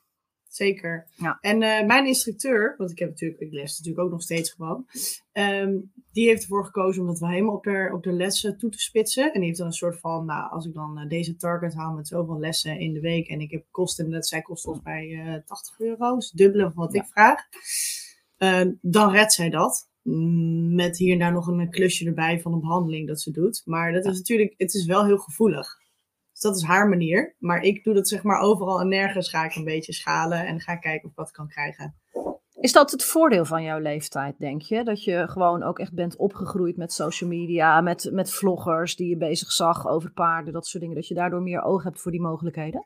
Zeker. 0.49 1.07
Ja. 1.15 1.37
En 1.41 1.61
eh, 1.61 1.85
mijn 1.85 2.05
instructeur, 2.07 2.73
want 2.77 2.91
ik 2.91 2.99
heb 2.99 3.09
natuurlijk, 3.09 3.39
ik 3.41 3.51
les 3.51 3.77
natuurlijk 3.77 4.05
ook 4.05 4.11
nog 4.11 4.21
steeds 4.21 4.51
gewoon, 4.51 4.85
ehm, 5.31 5.77
die 6.11 6.27
heeft 6.27 6.41
ervoor 6.41 6.65
gekozen 6.65 7.01
om 7.01 7.07
dat 7.07 7.19
wel 7.19 7.29
helemaal 7.29 7.55
op 7.55 7.63
de, 7.63 7.89
op 7.93 8.03
de 8.03 8.11
lessen 8.11 8.57
toe 8.57 8.69
te 8.69 8.79
spitsen. 8.79 9.23
En 9.25 9.33
die 9.39 9.43
heeft 9.43 9.57
dan 9.57 9.67
een 9.67 9.73
soort 9.73 9.99
van, 9.99 10.25
nou, 10.25 10.51
als 10.51 10.65
ik 10.65 10.73
dan 10.73 10.97
eh, 10.99 11.07
deze 11.09 11.35
target 11.35 11.73
haal 11.75 11.93
met 11.93 12.07
zoveel 12.07 12.39
lessen 12.39 12.79
in 12.79 12.93
de 12.93 12.99
week 12.99 13.27
en 13.27 13.39
ik 13.41 13.51
heb 13.51 13.65
kosten, 13.71 14.09
dat 14.09 14.27
zij 14.27 14.41
kost 14.41 14.65
ons 14.65 14.81
bij 14.81 15.23
eh 15.25 15.41
80 15.45 15.79
euro, 15.79 16.15
dus 16.15 16.29
het 16.29 16.37
dubbele 16.37 16.63
van 16.63 16.73
wat 16.85 16.93
Ja. 16.93 17.01
ik 17.01 17.07
vraag, 17.07 17.41
eh, 18.37 18.61
dan 18.81 19.11
redt 19.11 19.33
zij 19.33 19.49
dat. 19.49 19.89
Mm, 20.01 20.75
Met 20.75 20.97
hier 20.97 21.13
en 21.13 21.19
daar 21.19 21.31
nog 21.31 21.47
een 21.47 21.69
klusje 21.69 22.05
erbij 22.05 22.39
van 22.41 22.53
een 22.53 22.59
behandeling 22.59 23.07
dat 23.07 23.21
ze 23.21 23.31
doet. 23.31 23.61
Maar 23.65 23.91
dat 23.91 24.03
Ja. 24.03 24.09
is 24.11 24.17
natuurlijk, 24.17 24.53
het 24.57 24.73
is 24.73 24.85
wel 24.85 25.05
heel 25.05 25.17
gevoelig. 25.17 25.77
Dus 26.39 26.51
dat 26.51 26.59
is 26.59 26.67
haar 26.67 26.89
manier. 26.89 27.35
Maar 27.39 27.61
ik 27.61 27.83
doe 27.83 27.93
dat 27.93 28.07
zeg 28.07 28.23
maar 28.23 28.39
overal 28.39 28.79
en 28.79 28.87
nergens 28.87 29.29
ga 29.29 29.45
ik 29.45 29.55
een 29.55 29.63
beetje 29.63 29.93
schalen 29.93 30.45
en 30.45 30.59
ga 30.59 30.75
kijken 30.75 31.05
of 31.05 31.11
ik 31.11 31.17
wat 31.17 31.31
kan 31.31 31.47
krijgen. 31.47 31.95
Is 32.59 32.71
dat 32.71 32.91
het 32.91 33.03
voordeel 33.03 33.45
van 33.45 33.63
jouw 33.63 33.79
leeftijd, 33.79 34.35
denk 34.39 34.61
je? 34.61 34.83
Dat 34.83 35.03
je 35.03 35.27
gewoon 35.27 35.63
ook 35.63 35.79
echt 35.79 35.93
bent 35.93 36.15
opgegroeid 36.15 36.77
met 36.77 36.93
social 36.93 37.29
media, 37.29 37.81
met, 37.81 38.09
met 38.11 38.31
vloggers 38.31 38.95
die 38.95 39.09
je 39.09 39.17
bezig 39.17 39.51
zag 39.51 39.87
over 39.87 40.11
paarden, 40.11 40.53
dat 40.53 40.67
soort 40.67 40.81
dingen. 40.83 40.97
Dat 40.97 41.07
je 41.07 41.13
daardoor 41.13 41.41
meer 41.41 41.63
oog 41.63 41.83
hebt 41.83 42.01
voor 42.01 42.11
die 42.11 42.21
mogelijkheden? 42.21 42.85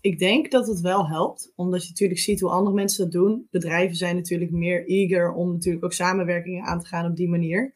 Ik 0.00 0.18
denk 0.18 0.50
dat 0.50 0.66
het 0.66 0.80
wel 0.80 1.08
helpt, 1.08 1.52
omdat 1.54 1.82
je 1.82 1.88
natuurlijk 1.88 2.20
ziet 2.20 2.40
hoe 2.40 2.50
andere 2.50 2.74
mensen 2.74 3.04
dat 3.04 3.12
doen. 3.12 3.46
Bedrijven 3.50 3.96
zijn 3.96 4.16
natuurlijk 4.16 4.50
meer 4.50 4.86
eager 4.86 5.32
om 5.32 5.52
natuurlijk 5.52 5.84
ook 5.84 5.92
samenwerkingen 5.92 6.64
aan 6.64 6.80
te 6.80 6.86
gaan 6.86 7.10
op 7.10 7.16
die 7.16 7.28
manier. 7.28 7.74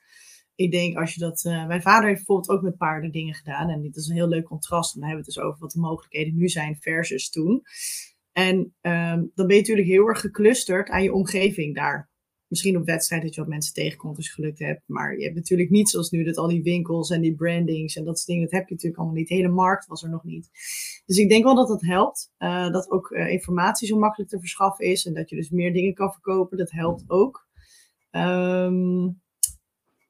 Ik 0.59 0.71
denk 0.71 0.97
als 0.97 1.14
je 1.14 1.21
dat. 1.21 1.44
Uh, 1.44 1.66
mijn 1.66 1.83
vader 1.83 2.09
heeft 2.09 2.16
bijvoorbeeld 2.27 2.51
ook 2.51 2.62
met 2.62 2.77
paarden 2.77 3.11
dingen 3.11 3.35
gedaan. 3.35 3.68
En 3.68 3.81
dit 3.81 3.97
is 3.97 4.09
een 4.09 4.14
heel 4.14 4.29
leuk 4.29 4.44
contrast. 4.44 4.94
Dan 4.94 5.03
hebben 5.03 5.21
we 5.21 5.27
het 5.27 5.35
dus 5.35 5.44
over 5.44 5.61
wat 5.61 5.71
de 5.71 5.81
mogelijkheden 5.81 6.37
nu 6.37 6.49
zijn 6.49 6.77
versus 6.81 7.31
toen. 7.31 7.62
En 8.33 8.57
um, 8.57 9.31
dan 9.35 9.47
ben 9.47 9.55
je 9.55 9.61
natuurlijk 9.61 9.88
heel 9.88 10.07
erg 10.07 10.21
geclusterd 10.21 10.88
aan 10.88 11.03
je 11.03 11.12
omgeving 11.12 11.75
daar. 11.75 12.11
Misschien 12.47 12.77
op 12.77 12.87
wedstrijd 12.87 13.23
dat 13.23 13.35
je 13.35 13.40
wat 13.40 13.51
mensen 13.51 13.75
tegenkomt 13.75 14.16
als 14.16 14.27
je 14.27 14.33
geluk 14.33 14.59
hebt. 14.59 14.83
Maar 14.87 15.18
je 15.18 15.25
hebt 15.25 15.35
natuurlijk 15.35 15.71
niet 15.71 15.88
zoals 15.88 16.11
nu 16.11 16.25
dat 16.25 16.37
al 16.37 16.49
die 16.49 16.62
winkels 16.62 17.11
en 17.11 17.21
die 17.21 17.35
brandings 17.35 17.97
en 17.97 18.05
dat 18.05 18.16
soort 18.16 18.29
dingen. 18.29 18.42
Dat 18.42 18.53
heb 18.53 18.68
je 18.68 18.75
natuurlijk 18.75 19.01
allemaal 19.01 19.18
niet. 19.18 19.29
De 19.29 19.35
hele 19.35 19.49
markt 19.49 19.87
was 19.87 20.03
er 20.03 20.11
nog 20.11 20.25
niet. 20.25 20.51
Dus 21.07 21.16
ik 21.16 21.29
denk 21.29 21.44
wel 21.44 21.55
dat 21.55 21.68
dat 21.68 21.83
helpt. 21.83 22.33
Uh, 22.38 22.71
dat 22.71 22.90
ook 22.90 23.11
uh, 23.11 23.29
informatie 23.29 23.88
zo 23.88 23.99
makkelijk 23.99 24.31
te 24.31 24.38
verschaffen 24.38 24.85
is. 24.85 25.07
En 25.07 25.14
dat 25.14 25.31
je 25.31 25.37
dus 25.37 25.51
meer 25.51 25.73
dingen 25.73 25.94
kan 25.94 26.12
verkopen. 26.12 26.59
Dat 26.59 26.71
helpt 26.71 27.05
ook. 27.07 27.49
Um, 28.11 29.21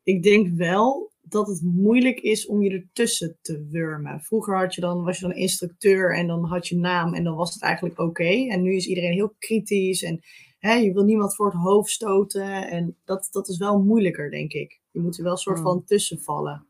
ik 0.09 0.23
denk 0.23 0.49
wel 0.49 1.13
dat 1.23 1.47
het 1.49 1.63
moeilijk 1.63 2.21
is 2.21 2.47
om 2.47 2.63
je 2.63 2.71
ertussen 2.71 3.39
te 3.41 3.67
wurmen. 3.71 4.21
Vroeger 4.21 4.59
had 4.59 4.75
je 4.75 4.81
dan, 4.81 5.05
was 5.05 5.19
je 5.19 5.27
dan 5.27 5.37
instructeur 5.37 6.17
en 6.17 6.27
dan 6.27 6.45
had 6.45 6.69
je 6.69 6.77
naam 6.77 7.15
en 7.15 7.25
dan 7.25 7.35
was 7.35 7.55
het 7.55 7.63
eigenlijk 7.63 7.99
oké. 7.99 8.29
En 8.49 8.63
nu 8.63 8.75
is 8.75 8.87
iedereen 8.87 9.13
heel 9.13 9.35
kritisch 9.39 10.03
en 10.03 10.21
hè, 10.59 10.75
je 10.75 10.93
wil 10.93 11.05
niemand 11.05 11.35
voor 11.35 11.47
het 11.47 11.61
hoofd 11.61 11.91
stoten. 11.91 12.69
En 12.69 12.97
dat, 13.05 13.29
dat 13.31 13.49
is 13.49 13.57
wel 13.57 13.83
moeilijker, 13.83 14.31
denk 14.31 14.53
ik. 14.53 14.81
Je 14.91 15.01
moet 15.01 15.17
er 15.17 15.23
wel 15.23 15.33
een 15.33 15.39
soort 15.39 15.59
hmm. 15.59 15.67
van 15.67 15.85
tussen 15.85 16.21
vallen. 16.21 16.67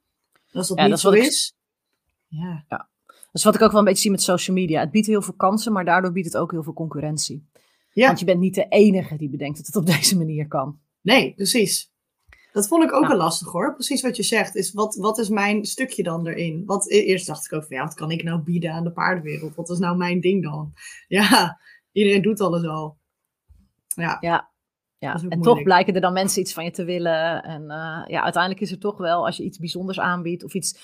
als 0.53 0.69
dat 0.69 0.77
ja, 0.77 0.83
niet 0.83 0.93
dat 0.93 1.01
zo 1.01 1.11
is... 1.11 1.57
Ja. 2.27 2.65
ja. 2.69 2.89
Dat 3.07 3.17
is 3.33 3.45
wat 3.45 3.55
ik 3.55 3.63
ook 3.63 3.71
wel 3.71 3.81
een 3.81 3.87
beetje 3.87 4.03
zie 4.03 4.11
met 4.11 4.23
social 4.23 4.57
media. 4.57 4.81
Het 4.81 4.91
biedt 4.91 5.07
heel 5.07 5.23
veel 5.23 5.35
kansen, 5.35 5.73
maar 5.73 5.85
daardoor 5.85 6.13
biedt 6.13 6.27
het 6.27 6.37
ook 6.37 6.51
heel 6.51 6.63
veel 6.63 6.73
concurrentie. 6.73 7.49
Ja. 7.93 8.07
Want 8.07 8.19
je 8.19 8.25
bent 8.25 8.41
niet 8.41 8.55
de 8.55 8.69
enige 8.69 9.17
die 9.17 9.29
bedenkt 9.29 9.57
dat 9.57 9.67
het 9.67 9.77
op 9.77 9.87
deze 9.97 10.17
manier 10.17 10.49
kan. 10.49 10.79
Nee, 11.01 11.35
precies. 11.35 11.93
Dat 12.53 12.69
vond 12.69 12.85
ik 12.85 12.93
ook 12.93 13.07
wel 13.07 13.17
lastig 13.17 13.53
hoor. 13.53 13.75
Precies 13.75 14.03
wat 14.03 14.17
je 14.17 14.23
zegt. 14.23 14.55
Is 14.55 14.73
wat, 14.73 14.95
wat 14.95 15.19
is 15.19 15.29
mijn 15.29 15.65
stukje 15.65 16.03
dan 16.03 16.27
erin? 16.27 16.63
Wat, 16.67 16.91
e-, 16.91 17.03
eerst 17.03 17.27
dacht 17.27 17.45
ik 17.45 17.53
ook 17.53 17.65
van 17.65 17.77
ja, 17.77 17.83
wat 17.83 17.95
kan 17.95 18.11
ik 18.11 18.23
nou 18.23 18.41
bieden 18.41 18.73
aan 18.73 18.85
de 18.85 18.93
paardenwereld? 18.93 19.55
Wat 19.55 19.71
is 19.71 19.79
nou 19.79 19.97
mijn 19.97 20.21
ding 20.21 20.43
dan? 20.43 20.73
Ja, 21.09 21.61
iedereen 21.93 22.23
doet 22.23 22.41
alles 22.41 22.65
al. 22.67 22.97
Ja. 23.87 24.17
ja. 24.21 24.51
Ja, 24.99 25.21
en 25.29 25.41
toch 25.41 25.63
blijken 25.63 25.95
er 25.95 26.01
dan 26.01 26.13
mensen 26.13 26.41
iets 26.41 26.53
van 26.53 26.65
je 26.65 26.71
te 26.71 26.85
willen. 26.85 27.43
En 27.43 27.63
uh, 27.63 28.05
ja, 28.07 28.23
uiteindelijk 28.23 28.63
is 28.63 28.71
het 28.71 28.81
toch 28.81 28.97
wel, 28.97 29.27
als 29.27 29.37
je 29.37 29.43
iets 29.43 29.59
bijzonders 29.59 30.01
aanbiedt 30.01 30.45
of 30.45 30.55
iets, 30.55 30.79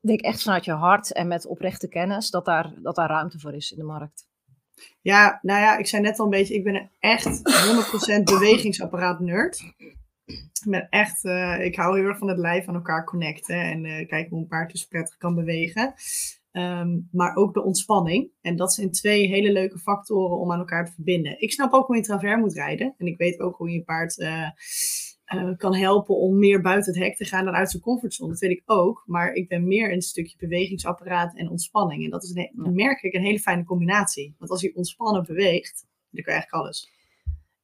denk 0.00 0.20
echt 0.20 0.42
vanuit 0.42 0.64
je 0.64 0.72
hart 0.72 1.12
en 1.12 1.28
met 1.28 1.46
oprechte 1.46 1.88
kennis, 1.88 2.30
dat 2.30 2.44
daar, 2.44 2.72
dat 2.82 2.94
daar 2.94 3.08
ruimte 3.08 3.38
voor 3.38 3.54
is 3.54 3.70
in 3.70 3.78
de 3.78 3.84
markt. 3.84 4.28
Ja, 5.00 5.38
nou 5.42 5.60
ja, 5.60 5.76
ik 5.78 5.86
zei 5.86 6.02
net 6.02 6.18
al 6.18 6.24
een 6.24 6.30
beetje, 6.30 6.54
ik 6.54 6.64
ben 6.64 6.74
een 6.74 6.90
echt 6.98 7.40
100% 8.20 8.22
bewegingsapparaat 8.22 9.20
nerd. 9.20 9.62
Ik 10.64 10.70
ben 10.70 10.88
echt, 10.88 11.24
uh, 11.24 11.64
ik 11.64 11.76
hou 11.76 11.98
heel 11.98 12.08
erg 12.08 12.18
van 12.18 12.28
het 12.28 12.38
lijf 12.38 12.68
aan 12.68 12.74
elkaar 12.74 13.04
connecten 13.04 13.62
en 13.62 13.84
uh, 13.84 14.08
kijken 14.08 14.28
hoe 14.30 14.40
een 14.40 14.46
paard 14.46 14.70
dus 14.70 14.86
prettig 14.86 15.16
kan 15.16 15.34
bewegen. 15.34 15.94
Um, 16.52 17.08
maar 17.12 17.34
ook 17.34 17.54
de 17.54 17.62
ontspanning. 17.62 18.30
En 18.40 18.56
dat 18.56 18.72
zijn 18.72 18.90
twee 18.90 19.26
hele 19.26 19.52
leuke 19.52 19.78
factoren 19.78 20.38
om 20.38 20.52
aan 20.52 20.58
elkaar 20.58 20.84
te 20.86 20.92
verbinden. 20.92 21.40
Ik 21.40 21.52
snap 21.52 21.72
ook 21.72 21.86
hoe 21.86 21.96
je 21.96 22.02
travers 22.02 22.40
moet 22.40 22.54
rijden. 22.54 22.94
En 22.98 23.06
ik 23.06 23.18
weet 23.18 23.40
ook 23.40 23.56
hoe 23.56 23.70
je 23.70 23.82
paard 23.82 24.18
uh, 24.18 24.48
kan 25.56 25.74
helpen 25.74 26.16
om 26.16 26.38
meer 26.38 26.60
buiten 26.60 26.92
het 26.92 27.02
hek 27.02 27.16
te 27.16 27.24
gaan 27.24 27.44
dan 27.44 27.54
uit 27.54 27.70
zijn 27.70 27.82
comfortzone. 27.82 28.30
Dat 28.30 28.40
weet 28.40 28.50
ik 28.50 28.62
ook. 28.66 29.02
Maar 29.06 29.32
ik 29.32 29.48
ben 29.48 29.66
meer 29.66 29.92
een 29.92 30.02
stukje 30.02 30.36
bewegingsapparaat 30.38 31.36
en 31.36 31.50
ontspanning. 31.50 32.04
En 32.04 32.10
dat 32.10 32.22
is, 32.22 32.34
een, 32.34 32.74
merk 32.74 33.02
ik, 33.02 33.14
een 33.14 33.24
hele 33.24 33.40
fijne 33.40 33.64
combinatie. 33.64 34.34
Want 34.38 34.50
als 34.50 34.60
je 34.60 34.74
ontspannen 34.74 35.24
beweegt, 35.26 35.86
dan 36.10 36.22
kan 36.22 36.34
je 36.34 36.40
eigenlijk 36.40 36.62
alles 36.64 36.99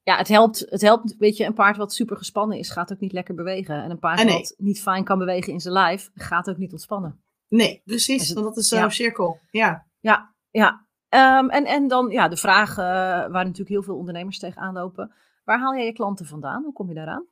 ja, 0.07 0.17
het 0.17 0.29
helpt, 0.29 0.67
het 0.69 0.81
helpt, 0.81 1.17
weet 1.19 1.37
je, 1.37 1.45
een 1.45 1.55
paard 1.55 1.77
wat 1.77 1.93
super 1.93 2.17
gespannen 2.17 2.59
is, 2.59 2.71
gaat 2.71 2.93
ook 2.93 3.01
niet 3.01 3.13
lekker 3.13 3.35
bewegen. 3.35 3.83
En 3.83 3.91
een 3.91 3.99
paard 3.99 4.21
ah, 4.21 4.33
wat 4.33 4.55
niet 4.59 4.83
fijn 4.83 5.05
kan 5.05 5.19
bewegen 5.19 5.53
in 5.53 5.61
zijn 5.61 5.75
lijf, 5.75 6.11
gaat 6.15 6.51
ook 6.51 6.57
niet 6.57 6.73
ontspannen. 6.73 7.21
Nee, 7.49 7.83
precies, 7.85 8.33
want 8.33 8.47
dat 8.47 8.57
is 8.57 8.69
zo'n 8.69 8.91
cirkel. 8.91 9.41
Ja, 9.51 9.87
ja, 10.01 10.35
ja. 10.51 10.87
Um, 11.09 11.51
en, 11.51 11.65
en 11.65 11.89
dan 11.89 12.11
ja, 12.11 12.29
de 12.29 12.37
vraag 12.37 12.71
uh, 12.71 12.77
waar 12.77 13.31
natuurlijk 13.31 13.69
heel 13.69 13.83
veel 13.83 13.97
ondernemers 13.97 14.39
tegenaan 14.39 14.75
lopen. 14.75 15.13
Waar 15.45 15.59
haal 15.59 15.75
jij 15.75 15.85
je 15.85 15.93
klanten 15.93 16.27
vandaan? 16.27 16.63
Hoe 16.63 16.73
kom 16.73 16.89
je 16.89 16.95
daaraan? 16.95 17.27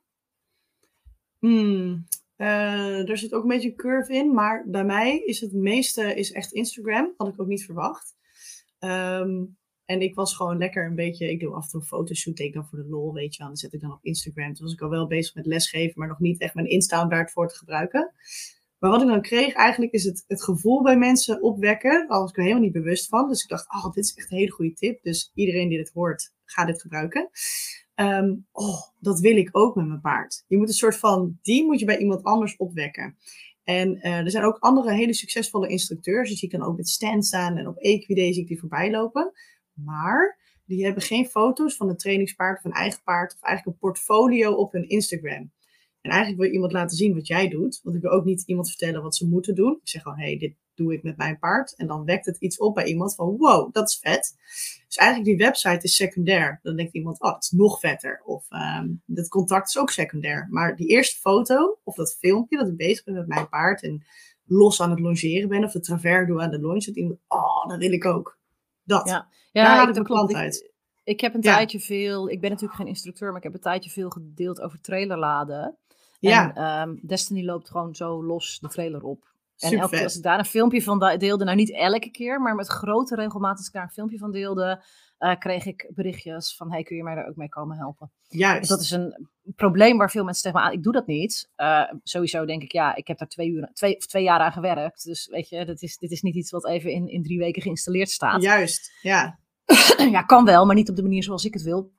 Hmm, 1.39 2.07
uh, 2.37 3.09
er 3.09 3.17
zit 3.17 3.33
ook 3.33 3.43
een 3.43 3.49
beetje 3.49 3.69
een 3.69 3.75
curve 3.75 4.13
in, 4.13 4.33
maar 4.33 4.63
bij 4.67 4.85
mij 4.85 5.17
is 5.17 5.41
het 5.41 5.53
meeste 5.53 6.15
is 6.15 6.31
echt 6.31 6.51
Instagram. 6.51 7.13
Had 7.17 7.27
ik 7.27 7.41
ook 7.41 7.47
niet 7.47 7.65
verwacht. 7.65 8.15
Um, 8.79 9.57
en 9.85 10.01
ik 10.01 10.15
was 10.15 10.35
gewoon 10.35 10.57
lekker 10.57 10.85
een 10.85 10.95
beetje, 10.95 11.31
ik 11.31 11.39
doe 11.39 11.53
af 11.53 11.63
en 11.63 11.69
toe 11.69 11.79
een 11.79 11.87
fotoshoot, 11.87 12.35
deed 12.35 12.47
ik 12.47 12.53
dan 12.53 12.65
voor 12.65 12.77
de 12.77 12.89
lol, 12.89 13.13
weet 13.13 13.33
je 13.33 13.39
wel. 13.39 13.47
Dan 13.47 13.57
zet 13.57 13.73
ik 13.73 13.81
dan 13.81 13.91
op 13.91 14.03
Instagram. 14.03 14.53
Toen 14.53 14.65
was 14.65 14.73
ik 14.73 14.81
al 14.81 14.89
wel 14.89 15.07
bezig 15.07 15.35
met 15.35 15.45
lesgeven, 15.45 15.93
maar 15.99 16.07
nog 16.07 16.19
niet 16.19 16.39
echt 16.39 16.53
mijn 16.53 16.69
Insta 16.69 17.05
daarvoor 17.05 17.47
te 17.47 17.57
gebruiken. 17.57 18.13
Maar 18.79 18.91
wat 18.91 19.01
ik 19.01 19.07
dan 19.07 19.21
kreeg 19.21 19.53
eigenlijk 19.53 19.91
is 19.91 20.03
het, 20.03 20.23
het 20.27 20.43
gevoel 20.43 20.81
bij 20.81 20.97
mensen 20.97 21.41
opwekken. 21.41 22.07
Daar 22.07 22.19
was 22.19 22.29
ik 22.29 22.37
er 22.37 22.41
helemaal 22.43 22.63
niet 22.63 22.73
bewust 22.73 23.07
van. 23.07 23.27
Dus 23.27 23.43
ik 23.43 23.49
dacht, 23.49 23.73
oh, 23.73 23.93
dit 23.93 24.03
is 24.03 24.13
echt 24.13 24.31
een 24.31 24.37
hele 24.37 24.51
goede 24.51 24.73
tip. 24.73 25.03
Dus 25.03 25.31
iedereen 25.33 25.69
die 25.69 25.77
dit 25.77 25.91
hoort, 25.93 26.33
ga 26.45 26.65
dit 26.65 26.81
gebruiken. 26.81 27.29
Um, 27.95 28.47
oh, 28.51 28.81
dat 28.99 29.19
wil 29.19 29.37
ik 29.37 29.49
ook 29.51 29.75
met 29.75 29.87
mijn 29.87 30.01
paard. 30.01 30.43
Je 30.47 30.57
moet 30.57 30.67
een 30.67 30.73
soort 30.73 30.97
van, 30.97 31.39
die 31.41 31.65
moet 31.65 31.79
je 31.79 31.85
bij 31.85 31.97
iemand 31.97 32.23
anders 32.23 32.55
opwekken. 32.55 33.17
En 33.63 33.97
uh, 33.97 34.17
er 34.17 34.31
zijn 34.31 34.43
ook 34.43 34.57
andere 34.59 34.93
hele 34.93 35.13
succesvolle 35.13 35.67
instructeurs. 35.67 36.29
Die 36.29 36.37
zie 36.37 36.51
ik 36.51 36.63
ook 36.63 36.77
met 36.77 36.89
stand 36.89 37.25
staan 37.25 37.57
en 37.57 37.67
op 37.67 37.77
Equiday 37.77 38.33
zie 38.33 38.41
ik 38.41 38.47
die 38.47 38.59
voorbij 38.59 38.91
lopen. 38.91 39.31
Maar 39.75 40.39
die 40.65 40.83
hebben 40.83 41.03
geen 41.03 41.25
foto's 41.25 41.75
van 41.75 41.89
een 41.89 41.97
trainingspaard 41.97 42.57
of 42.57 42.63
een 42.63 42.71
eigen 42.71 43.03
paard 43.03 43.33
of 43.33 43.41
eigenlijk 43.41 43.75
een 43.75 43.89
portfolio 43.89 44.53
op 44.53 44.71
hun 44.71 44.89
Instagram. 44.89 45.51
En 46.01 46.11
eigenlijk 46.11 46.39
wil 46.41 46.49
je 46.49 46.55
iemand 46.55 46.71
laten 46.71 46.97
zien 46.97 47.13
wat 47.13 47.27
jij 47.27 47.47
doet. 47.47 47.79
Want 47.83 47.95
ik 47.95 48.01
wil 48.01 48.11
ook 48.11 48.25
niet 48.25 48.43
iemand 48.45 48.67
vertellen 48.67 49.01
wat 49.01 49.15
ze 49.15 49.27
moeten 49.27 49.55
doen. 49.55 49.71
Ik 49.71 49.89
zeg 49.89 50.01
gewoon, 50.01 50.17
hé, 50.17 50.25
hey, 50.25 50.37
dit 50.37 50.55
doe 50.75 50.93
ik 50.93 51.03
met 51.03 51.17
mijn 51.17 51.39
paard. 51.39 51.75
En 51.75 51.87
dan 51.87 52.05
wekt 52.05 52.25
het 52.25 52.37
iets 52.37 52.57
op 52.57 52.75
bij 52.75 52.85
iemand 52.85 53.15
van, 53.15 53.37
wow, 53.37 53.73
dat 53.73 53.89
is 53.89 53.99
vet. 54.01 54.35
Dus 54.87 54.95
eigenlijk 54.95 55.29
die 55.29 55.45
website 55.45 55.83
is 55.83 55.95
secundair. 55.95 56.59
Dan 56.63 56.75
denkt 56.75 56.93
iemand, 56.93 57.21
oh, 57.21 57.33
het 57.33 57.43
is 57.43 57.51
nog 57.51 57.79
vetter. 57.79 58.21
Of 58.25 58.45
um, 58.51 59.01
dat 59.05 59.27
contact 59.27 59.67
is 59.67 59.77
ook 59.77 59.89
secundair. 59.89 60.47
Maar 60.49 60.75
die 60.75 60.87
eerste 60.87 61.19
foto 61.19 61.79
of 61.83 61.95
dat 61.95 62.17
filmpje 62.19 62.57
dat 62.57 62.67
ik 62.67 62.77
bezig 62.77 63.03
ben 63.03 63.13
met 63.13 63.27
mijn 63.27 63.49
paard 63.49 63.83
en 63.83 64.05
los 64.45 64.81
aan 64.81 64.89
het 64.89 64.99
longeren 64.99 65.49
ben 65.49 65.63
of 65.63 65.71
de 65.71 65.79
travers 65.79 66.27
doe 66.27 66.41
aan 66.41 66.51
de 66.51 66.59
longe, 66.59 66.85
dat 66.85 66.95
iemand, 66.95 67.19
oh, 67.27 67.67
dat 67.67 67.77
wil 67.77 67.91
ik 67.91 68.05
ook. 68.05 68.37
Dat. 68.85 69.07
Ja, 69.07 69.27
ja 69.51 69.63
Daar 69.63 69.75
haal 69.75 69.87
ik 69.87 70.03
klant 70.03 70.33
uit. 70.33 70.71
Ik, 71.03 71.21
heb 71.21 71.33
een 71.33 71.41
tijdje 71.41 71.79
veel, 71.79 72.29
ik 72.29 72.41
ben 72.41 72.49
natuurlijk 72.49 72.79
geen 72.79 72.87
instructeur, 72.87 73.27
maar 73.27 73.37
ik 73.37 73.43
heb 73.43 73.53
een 73.53 73.59
tijdje 73.59 73.89
veel 73.89 74.09
gedeeld 74.09 74.61
over 74.61 74.81
trailerladen. 74.81 75.77
Ja. 76.19 76.53
En 76.53 76.89
um, 76.89 76.99
Destiny 77.01 77.45
loopt 77.45 77.69
gewoon 77.69 77.95
zo 77.95 78.23
los 78.23 78.59
de 78.59 78.67
trailer 78.67 79.03
op. 79.03 79.33
En 79.59 79.79
elke 79.79 79.95
keer 79.95 80.03
als 80.03 80.15
ik 80.15 80.23
daar 80.23 80.39
een 80.39 80.45
filmpje 80.45 80.83
van 80.83 80.99
deelde, 80.99 81.43
nou 81.43 81.55
niet 81.55 81.73
elke 81.73 82.09
keer, 82.09 82.41
maar 82.41 82.55
met 82.55 82.67
grote 82.67 83.15
regelmaat 83.15 83.57
als 83.57 83.67
ik 83.67 83.73
daar 83.73 83.83
een 83.83 83.89
filmpje 83.89 84.17
van 84.17 84.31
deelde, 84.31 84.83
kreeg 85.39 85.65
ik 85.65 85.91
berichtjes 85.95 86.55
van, 86.55 86.71
hey, 86.71 86.83
kun 86.83 86.95
je 86.95 87.03
mij 87.03 87.15
daar 87.15 87.27
ook 87.27 87.35
mee 87.35 87.49
komen 87.49 87.77
helpen? 87.77 88.11
Juist. 88.27 88.69
Dat 88.69 88.79
is 88.79 88.91
een 88.91 89.29
probleem 89.55 89.97
waar 89.97 90.11
veel 90.11 90.23
mensen 90.23 90.43
tegen 90.43 90.59
me 90.59 90.65
aan, 90.65 90.73
ik 90.73 90.83
doe 90.83 90.93
dat 90.93 91.07
niet. 91.07 91.49
Uh, 91.57 91.91
sowieso 92.03 92.45
denk 92.45 92.63
ik, 92.63 92.71
ja, 92.71 92.95
ik 92.95 93.07
heb 93.07 93.17
daar 93.17 93.27
twee, 93.27 93.49
uur, 93.49 93.69
twee, 93.73 93.97
twee 93.97 94.23
jaar 94.23 94.39
aan 94.39 94.51
gewerkt. 94.51 95.03
Dus 95.03 95.27
weet 95.27 95.49
je, 95.49 95.65
dit 95.65 95.81
is, 95.81 95.97
dit 95.97 96.11
is 96.11 96.21
niet 96.21 96.35
iets 96.35 96.51
wat 96.51 96.67
even 96.67 96.91
in, 96.91 97.07
in 97.07 97.23
drie 97.23 97.39
weken 97.39 97.61
geïnstalleerd 97.61 98.09
staat. 98.09 98.41
Juist, 98.41 98.91
ja. 99.01 99.39
ja, 100.11 100.21
kan 100.21 100.45
wel, 100.45 100.65
maar 100.65 100.75
niet 100.75 100.89
op 100.89 100.95
de 100.95 101.01
manier 101.01 101.23
zoals 101.23 101.45
ik 101.45 101.53
het 101.53 101.63
wil. 101.63 101.91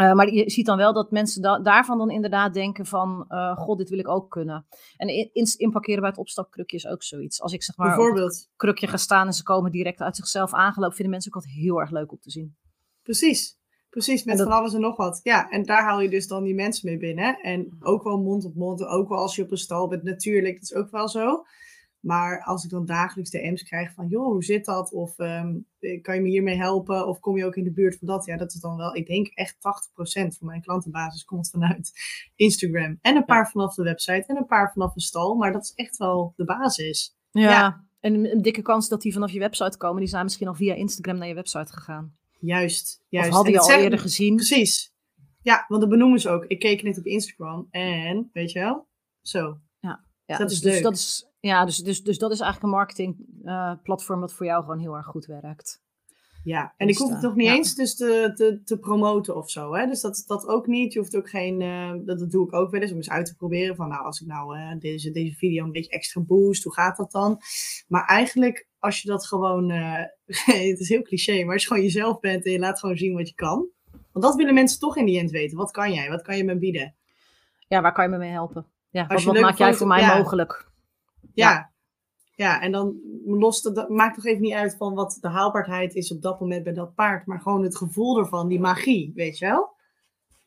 Uh, 0.00 0.12
maar 0.12 0.32
je 0.32 0.50
ziet 0.50 0.66
dan 0.66 0.76
wel 0.76 0.92
dat 0.92 1.10
mensen 1.10 1.42
da 1.42 1.58
daarvan 1.58 1.98
dan 1.98 2.10
inderdaad 2.10 2.54
denken 2.54 2.86
van, 2.86 3.24
uh, 3.28 3.56
god, 3.56 3.78
dit 3.78 3.88
wil 3.88 3.98
ik 3.98 4.08
ook 4.08 4.30
kunnen. 4.30 4.66
En 4.96 5.08
in, 5.08 5.54
inparkeren 5.56 6.00
bij 6.00 6.08
het 6.08 6.18
opstapkrukje 6.18 6.76
is 6.76 6.86
ook 6.86 7.02
zoiets. 7.02 7.40
Als 7.40 7.52
ik 7.52 7.62
zeg 7.62 7.76
maar 7.76 7.96
Bijvoorbeeld. 7.96 8.48
op 8.52 8.58
krukje 8.58 8.86
ga 8.86 8.96
staan 8.96 9.26
en 9.26 9.32
ze 9.32 9.42
komen 9.42 9.72
direct 9.72 10.00
uit 10.00 10.16
zichzelf 10.16 10.52
aangelopen, 10.52 10.94
vinden 10.94 11.12
mensen 11.12 11.30
ook 11.34 11.42
altijd 11.42 11.54
heel 11.54 11.80
erg 11.80 11.90
leuk 11.90 12.12
om 12.12 12.18
te 12.20 12.30
zien. 12.30 12.56
Precies, 13.02 13.58
precies, 13.90 14.24
met 14.24 14.38
van 14.38 14.50
alles 14.50 14.74
en 14.74 14.80
nog 14.80 14.96
wat. 14.96 15.20
Ja, 15.22 15.48
en 15.50 15.62
daar 15.62 15.82
haal 15.82 16.00
je 16.00 16.08
dus 16.08 16.26
dan 16.26 16.42
die 16.42 16.54
mensen 16.54 16.88
mee 16.88 16.98
binnen. 16.98 17.40
En 17.40 17.76
ook 17.80 18.02
wel 18.02 18.18
mond 18.18 18.44
op 18.44 18.54
mond, 18.54 18.84
ook 18.84 19.08
wel 19.08 19.18
als 19.18 19.36
je 19.36 19.42
op 19.42 19.50
een 19.50 19.56
stal 19.56 19.88
bent, 19.88 20.02
natuurlijk, 20.02 20.54
dat 20.54 20.62
is 20.62 20.74
ook 20.74 20.90
wel 20.90 21.08
zo. 21.08 21.44
Maar 22.02 22.42
als 22.42 22.64
ik 22.64 22.70
dan 22.70 22.84
dagelijks 22.86 23.30
DM's 23.30 23.62
krijg 23.62 23.92
van, 23.94 24.08
joh, 24.08 24.26
hoe 24.26 24.44
zit 24.44 24.64
dat? 24.64 24.92
Of 24.92 25.18
um, 25.18 25.66
kan 26.02 26.14
je 26.14 26.20
me 26.20 26.28
hiermee 26.28 26.56
helpen? 26.56 27.06
Of 27.06 27.20
kom 27.20 27.36
je 27.36 27.44
ook 27.44 27.56
in 27.56 27.64
de 27.64 27.72
buurt 27.72 27.98
van 27.98 28.06
dat? 28.08 28.24
Ja, 28.24 28.36
dat 28.36 28.52
is 28.52 28.60
dan 28.60 28.76
wel, 28.76 28.94
ik 28.96 29.06
denk 29.06 29.26
echt 29.26 29.54
80% 29.56 29.60
van 30.38 30.46
mijn 30.46 30.60
klantenbasis 30.62 31.24
komt 31.24 31.50
vanuit 31.50 31.92
Instagram. 32.36 32.98
En 33.00 33.16
een 33.16 33.24
paar 33.24 33.50
vanaf 33.50 33.74
de 33.74 33.82
website 33.82 34.24
en 34.26 34.36
een 34.36 34.46
paar 34.46 34.72
vanaf 34.72 34.94
een 34.94 35.00
stal. 35.00 35.34
Maar 35.34 35.52
dat 35.52 35.62
is 35.62 35.72
echt 35.74 35.96
wel 35.96 36.32
de 36.36 36.44
basis. 36.44 37.16
Ja, 37.30 37.84
En 38.00 38.32
een 38.32 38.42
dikke 38.42 38.62
kans 38.62 38.88
dat 38.88 39.02
die 39.02 39.12
vanaf 39.12 39.30
je 39.30 39.38
website 39.38 39.76
komen. 39.76 40.00
Die 40.00 40.08
zijn 40.08 40.24
misschien 40.24 40.48
al 40.48 40.54
via 40.54 40.74
Instagram 40.74 41.18
naar 41.18 41.28
je 41.28 41.34
website 41.34 41.72
gegaan. 41.72 42.14
Juist, 42.38 43.02
juist. 43.08 43.28
Of 43.28 43.34
hadden 43.34 43.52
En 43.52 43.52
je 43.52 43.58
al 43.58 43.64
zeggen- 43.66 43.84
eerder 43.84 43.98
gezien. 43.98 44.34
Precies. 44.36 44.92
Ja, 45.42 45.64
want 45.68 45.80
dat 45.80 45.90
benoemen 45.90 46.18
ze 46.20 46.28
ook. 46.28 46.44
Ik 46.44 46.58
keek 46.58 46.82
net 46.82 46.98
op 46.98 47.04
Instagram 47.04 47.68
en, 47.70 48.30
weet 48.32 48.52
je 48.52 48.58
wel, 48.58 48.86
zo. 49.20 49.58
Ja, 50.32 50.38
Dat 50.38 50.48
dus, 50.48 50.56
is 50.56 50.62
dus 50.62 50.72
leuk. 50.72 50.82
dat 50.82 50.94
is, 50.94 51.32
ja, 51.40 51.64
dus, 51.64 51.78
dus, 51.78 52.02
dus 52.02 52.18
dat 52.18 52.32
is 52.32 52.40
eigenlijk 52.40 52.72
een 52.72 52.78
marketingplatform 52.78 53.82
platform 53.82 54.20
wat 54.20 54.32
voor 54.32 54.46
jou 54.46 54.62
gewoon 54.62 54.78
heel 54.78 54.96
erg 54.96 55.06
goed 55.06 55.26
werkt. 55.26 55.82
Ja, 56.44 56.74
en 56.76 56.88
ik 56.88 56.98
hoef 56.98 57.10
het 57.10 57.20
nog 57.20 57.34
niet 57.34 57.46
ja. 57.46 57.54
eens 57.54 57.74
dus 57.74 57.94
te, 57.94 58.32
te, 58.34 58.60
te 58.64 58.78
promoten 58.78 59.36
of 59.36 59.50
zo. 59.50 59.74
Hè? 59.74 59.86
Dus 59.86 60.00
dat, 60.00 60.24
dat 60.26 60.46
ook 60.46 60.66
niet. 60.66 60.92
Je 60.92 60.98
hoeft 60.98 61.16
ook 61.16 61.30
geen, 61.30 61.60
eh, 61.60 61.92
dat, 62.04 62.18
dat 62.18 62.30
doe 62.30 62.46
ik 62.46 62.52
ook 62.52 62.70
wel 62.70 62.80
eens 62.80 62.90
om 62.90 62.96
eens 62.96 63.10
uit 63.10 63.26
te 63.26 63.36
proberen. 63.36 63.76
Van 63.76 63.88
nou, 63.88 64.04
als 64.04 64.20
ik 64.20 64.26
nou 64.26 64.56
eh, 64.58 64.78
deze, 64.78 65.10
deze 65.10 65.36
video 65.36 65.64
een 65.64 65.72
beetje 65.72 65.90
extra 65.90 66.20
boost, 66.20 66.64
hoe 66.64 66.72
gaat 66.72 66.96
dat 66.96 67.12
dan? 67.12 67.40
Maar 67.88 68.04
eigenlijk, 68.04 68.68
als 68.78 69.02
je 69.02 69.08
dat 69.08 69.26
gewoon, 69.26 69.70
eh, 69.70 70.04
het 70.70 70.80
is 70.80 70.88
heel 70.88 71.02
cliché, 71.02 71.44
maar 71.44 71.52
als 71.52 71.62
je 71.62 71.68
gewoon 71.68 71.82
jezelf 71.82 72.20
bent 72.20 72.44
en 72.44 72.52
je 72.52 72.58
laat 72.58 72.78
gewoon 72.78 72.96
zien 72.96 73.14
wat 73.14 73.28
je 73.28 73.34
kan. 73.34 73.66
Want 74.12 74.24
dat 74.24 74.34
willen 74.34 74.54
mensen 74.54 74.78
toch 74.78 74.96
in 74.96 75.06
die 75.06 75.18
end 75.18 75.30
weten. 75.30 75.56
Wat 75.56 75.70
kan 75.70 75.92
jij? 75.92 76.08
Wat 76.08 76.22
kan 76.22 76.36
je 76.36 76.44
me 76.44 76.58
bieden? 76.58 76.94
Ja, 77.68 77.80
waar 77.80 77.92
kan 77.92 78.04
je 78.04 78.10
me 78.10 78.18
mee 78.18 78.30
helpen? 78.30 78.66
Ja, 78.92 79.06
wat, 79.06 79.40
maak 79.40 79.58
jij 79.58 79.74
voor 79.74 79.86
mij 79.86 80.00
ja. 80.00 80.16
mogelijk? 80.16 80.70
Ja. 81.34 81.70
ja. 82.34 82.60
en 82.60 82.72
dan 82.72 83.00
lost 83.24 83.64
het, 83.64 83.88
maakt 83.88 84.14
toch 84.14 84.24
even 84.24 84.42
niet 84.42 84.52
uit 84.52 84.76
van 84.76 84.94
wat 84.94 85.18
de 85.20 85.28
haalbaarheid 85.28 85.94
is 85.94 86.12
op 86.12 86.22
dat 86.22 86.40
moment 86.40 86.64
bij 86.64 86.72
dat 86.72 86.94
paard. 86.94 87.26
Maar 87.26 87.40
gewoon 87.40 87.62
het 87.62 87.76
gevoel 87.76 88.18
ervan, 88.18 88.48
die 88.48 88.60
magie, 88.60 89.12
weet 89.14 89.38
je 89.38 89.46
wel? 89.46 89.70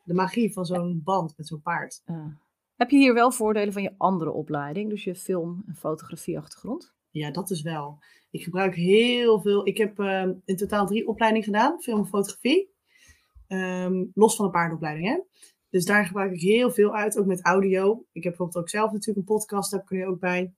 De 0.03 0.13
magie 0.13 0.53
van 0.53 0.65
zo'n 0.65 1.01
band 1.03 1.33
met 1.37 1.47
zo'n 1.47 1.61
paard. 1.61 2.01
Ja. 2.05 2.37
Heb 2.75 2.89
je 2.89 2.97
hier 2.97 3.13
wel 3.13 3.31
voordelen 3.31 3.73
van 3.73 3.81
je 3.81 3.93
andere 3.97 4.31
opleiding? 4.31 4.89
Dus 4.89 5.03
je 5.03 5.15
film- 5.15 5.63
en 5.67 5.75
fotografie-achtergrond? 5.75 6.93
Ja, 7.09 7.31
dat 7.31 7.49
is 7.49 7.61
wel. 7.61 7.99
Ik 8.31 8.43
gebruik 8.43 8.75
heel 8.75 9.41
veel. 9.41 9.67
Ik 9.67 9.77
heb 9.77 9.99
ehm, 9.99 10.33
in 10.45 10.57
totaal 10.57 10.85
drie 10.85 11.07
opleidingen 11.07 11.45
gedaan: 11.45 11.81
film 11.81 11.99
en 11.99 12.07
fotografie. 12.07 12.73
Ehm, 13.47 14.05
los 14.13 14.35
van 14.35 14.45
de 14.45 14.51
paardopleiding, 14.51 15.07
hè? 15.07 15.19
Dus 15.75 15.85
daar 15.85 16.05
gebruik 16.05 16.33
ik 16.33 16.41
heel 16.41 16.71
veel 16.71 16.95
uit, 16.95 17.17
ook 17.17 17.25
met 17.25 17.45
audio. 17.45 18.05
Ik 18.11 18.23
heb 18.23 18.31
bijvoorbeeld 18.31 18.63
ook 18.63 18.69
zelf 18.69 18.91
natuurlijk 18.91 19.17
een 19.17 19.35
podcast, 19.35 19.71
daar 19.71 19.83
er 19.87 19.95
nu 19.95 20.05
ook 20.05 20.19
bij. 20.19 20.53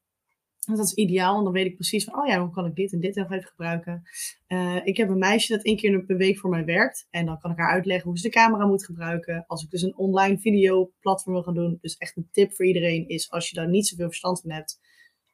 Dat 0.59 0.79
is 0.79 0.93
ideaal, 0.93 1.33
want 1.33 1.43
dan 1.43 1.53
weet 1.53 1.65
ik 1.65 1.75
precies 1.75 2.03
van, 2.03 2.19
oh 2.19 2.27
ja, 2.27 2.39
hoe 2.39 2.53
kan 2.53 2.65
ik 2.65 2.75
dit 2.75 2.93
en 2.93 2.99
dit 2.99 3.17
even 3.17 3.43
gebruiken. 3.43 4.03
Eh, 4.47 4.75
ik 4.83 4.97
heb 4.97 5.09
een 5.09 5.17
meisje 5.17 5.53
dat 5.53 5.65
één 5.65 5.77
keer 5.77 6.05
per 6.05 6.17
week 6.17 6.37
voor 6.37 6.49
mij 6.49 6.65
werkt. 6.65 7.07
En 7.09 7.25
dan 7.25 7.39
kan 7.39 7.51
ik 7.51 7.57
haar 7.57 7.71
uitleggen 7.71 8.09
hoe 8.09 8.17
ze 8.17 8.27
de 8.27 8.33
camera 8.33 8.65
moet 8.65 8.85
gebruiken. 8.85 9.43
Als 9.47 9.63
ik 9.63 9.69
dus 9.69 9.81
een 9.81 9.97
online 9.97 10.37
videoplatform 10.37 11.33
wil 11.35 11.43
gaan 11.43 11.53
doen. 11.53 11.77
Dus 11.81 11.97
echt 11.97 12.17
een 12.17 12.29
tip 12.31 12.53
voor 12.53 12.65
iedereen 12.65 13.07
is, 13.07 13.31
als 13.31 13.49
je 13.49 13.55
daar 13.55 13.69
niet 13.69 13.87
zoveel 13.87 14.07
verstand 14.07 14.41
van 14.41 14.51
hebt, 14.51 14.79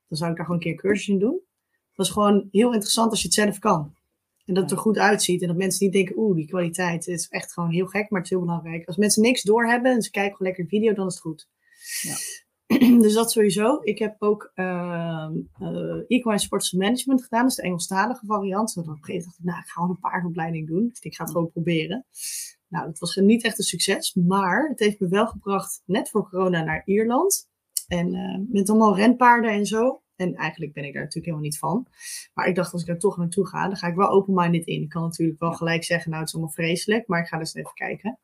dan 0.08 0.17
zou 0.17 0.32
ik 0.32 0.38
daar 0.38 0.46
gewoon 0.46 0.62
een 0.62 0.67
keer 0.67 0.76
een 0.76 0.89
cursus 0.89 1.08
in 1.08 1.19
doen. 1.19 1.41
Dat 1.93 2.06
is 2.06 2.12
gewoon 2.12 2.48
heel 2.52 2.74
interessant 2.74 3.10
als 3.10 3.22
je 3.22 3.26
het 3.26 3.36
zelf 3.36 3.60
kan. 3.60 3.96
En 4.46 4.54
dat 4.54 4.64
het 4.64 4.72
er 4.72 4.78
goed 4.78 4.98
uitziet. 4.98 5.42
En 5.42 5.48
dat 5.48 5.58
mensen 5.58 5.86
niet 5.86 5.94
denken, 5.94 6.18
oeh, 6.18 6.36
die 6.36 6.48
kwaliteit 6.48 7.08
is 7.08 7.28
echt 7.28 7.54
gewoon 7.54 7.72
heel 7.72 7.86
gek, 7.86 8.10
maar 8.10 8.22
het 8.22 8.32
is 8.32 8.38
heel 8.38 8.46
belangrijk. 8.46 8.88
Als 8.88 8.98
mensen 8.98 9.22
niks 9.22 9.42
doorhebben 9.42 9.92
en 9.92 10.02
ze 10.02 10.12
kijken 10.12 10.36
gewoon 10.36 10.52
lekker 10.52 10.68
video, 10.68 10.94
dan 10.94 11.08
is 11.08 11.14
het 11.14 11.22
goed. 11.22 11.48
Ja. 12.02 12.16
dus 13.04 13.14
dat 13.14 13.32
sowieso. 13.32 13.80
Ik 13.82 14.00
heb 14.00 14.16
ook 14.20 14.52
ehm 14.54 15.34
eh, 15.60 16.04
Equine 16.08 16.40
Sports 16.40 16.72
Management 16.72 17.24
gedaan. 17.24 17.42
Dat 17.42 17.50
is 17.50 17.56
de 17.56 17.64
Engelstalige 17.64 18.26
variant. 18.26 18.72
Zo, 18.72 18.80
op 18.80 18.88
een 18.88 18.98
gegeven 19.02 19.14
moment 19.14 19.26
dacht 19.26 19.40
ik, 19.40 19.46
nou, 19.46 19.60
ik 19.60 19.66
ga 19.66 19.74
gewoon 19.74 19.90
een 19.90 20.00
paardopleiding 20.00 20.68
doen. 20.68 20.88
Dus 20.88 21.00
ik 21.00 21.16
ga 21.16 21.24
het 21.24 21.32
gewoon 21.32 21.52
proberen. 21.52 22.06
Nou, 22.68 22.86
dat 22.86 23.00
was 23.00 23.16
niet 23.16 23.44
echt 23.44 23.58
een 23.58 23.64
succes. 23.64 24.14
Maar 24.14 24.68
het 24.70 24.80
heeft 24.80 25.00
me 25.00 25.08
wel 25.08 25.28
gebracht, 25.28 25.82
net 25.86 26.10
voor 26.10 26.30
corona, 26.30 26.64
naar 26.64 26.82
Ierland. 26.86 27.50
En 27.88 28.14
eh, 28.14 28.40
met 28.50 28.70
allemaal 28.70 28.96
renpaarden 28.96 29.52
en 29.52 29.66
zo. 29.66 30.03
En 30.15 30.36
eigenlijk 30.36 30.73
ben 30.73 30.84
ik 30.84 30.93
daar 30.93 31.02
natuurlijk 31.02 31.26
helemaal 31.26 31.49
niet 31.49 31.58
van. 31.58 31.88
Maar 32.34 32.47
ik 32.47 32.56
dacht, 32.56 32.73
als 32.73 32.82
ik 32.82 32.88
daar 32.88 32.99
toch 32.99 33.17
naartoe 33.17 33.47
ga, 33.47 33.67
dan 33.67 33.78
ga 33.78 33.88
ik 33.88 33.95
wel 33.95 34.10
open-minded 34.10 34.65
in. 34.65 34.82
Ik 34.82 34.89
kan 34.89 35.02
natuurlijk 35.02 35.39
wel 35.39 35.54
gelijk 35.54 35.84
zeggen, 35.84 36.10
nou, 36.10 36.21
het 36.21 36.30
is 36.30 36.36
allemaal 36.36 36.54
vreselijk. 36.54 37.08
Maar 37.08 37.21
ik 37.21 37.28
ga 37.28 37.38
dus 37.38 37.54
even 37.54 37.73
kijken. 37.73 38.19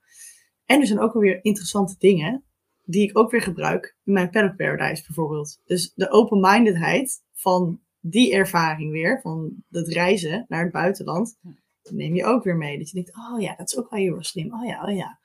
En 0.65 0.79
er 0.79 0.87
zijn 0.87 0.99
ook 0.99 1.13
alweer 1.13 1.39
interessante 1.41 1.95
dingen 1.97 2.43
die 2.85 3.09
ik 3.09 3.17
ook 3.17 3.31
weer 3.31 3.41
gebruik 3.41 3.95
in 4.03 4.13
mijn 4.13 4.29
Paddock 4.29 4.55
Paradise 4.55 5.03
bijvoorbeeld. 5.05 5.61
Dus 5.65 5.91
de 5.95 6.09
open-mindedheid 6.09 7.23
van 7.33 7.79
die 7.99 8.33
ervaring 8.33 8.91
weer, 8.91 9.19
van 9.21 9.63
het 9.69 9.87
reizen 9.87 10.45
naar 10.47 10.63
het 10.63 10.71
buitenland, 10.71 11.37
neem 11.89 12.15
je 12.15 12.25
ook 12.25 12.43
weer 12.43 12.55
mee. 12.55 12.77
Dat 12.77 12.89
je 12.89 12.95
denkt, 12.95 13.17
oh 13.17 13.41
ja, 13.41 13.55
dat 13.55 13.71
is 13.71 13.77
ook 13.77 13.89
wel 13.89 13.99
heel 13.99 14.15
erg 14.15 14.25
slim. 14.25 14.53
Oh 14.53 14.65
ja, 14.65 14.83
oh 14.83 14.95
ja. 14.95 15.19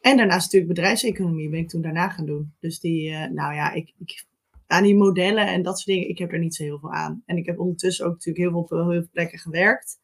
En 0.00 0.16
daarnaast 0.16 0.44
natuurlijk 0.44 0.72
bedrijfseconomie 0.74 1.48
ben 1.48 1.58
ik 1.58 1.68
toen 1.68 1.82
daarna 1.82 2.08
gaan 2.08 2.26
doen. 2.26 2.54
Dus 2.60 2.80
die, 2.80 3.10
eh, 3.10 3.30
nou 3.30 3.54
ja, 3.54 3.72
ik, 3.72 3.92
ik, 3.98 4.24
aan 4.66 4.82
die 4.82 4.96
modellen 4.96 5.46
en 5.46 5.62
dat 5.62 5.78
soort 5.78 5.96
dingen, 5.96 6.08
ik 6.08 6.18
heb 6.18 6.32
er 6.32 6.38
niet 6.38 6.54
zo 6.54 6.62
heel 6.62 6.78
veel 6.78 6.92
aan. 6.92 7.22
En 7.26 7.36
ik 7.36 7.46
heb 7.46 7.58
ondertussen 7.58 8.06
ook 8.06 8.12
natuurlijk 8.12 8.38
heel 8.38 8.50
veel 8.50 8.60
op 8.60 8.70
heel 8.70 9.00
veel 9.00 9.08
plekken 9.12 9.38
gewerkt. 9.38 9.98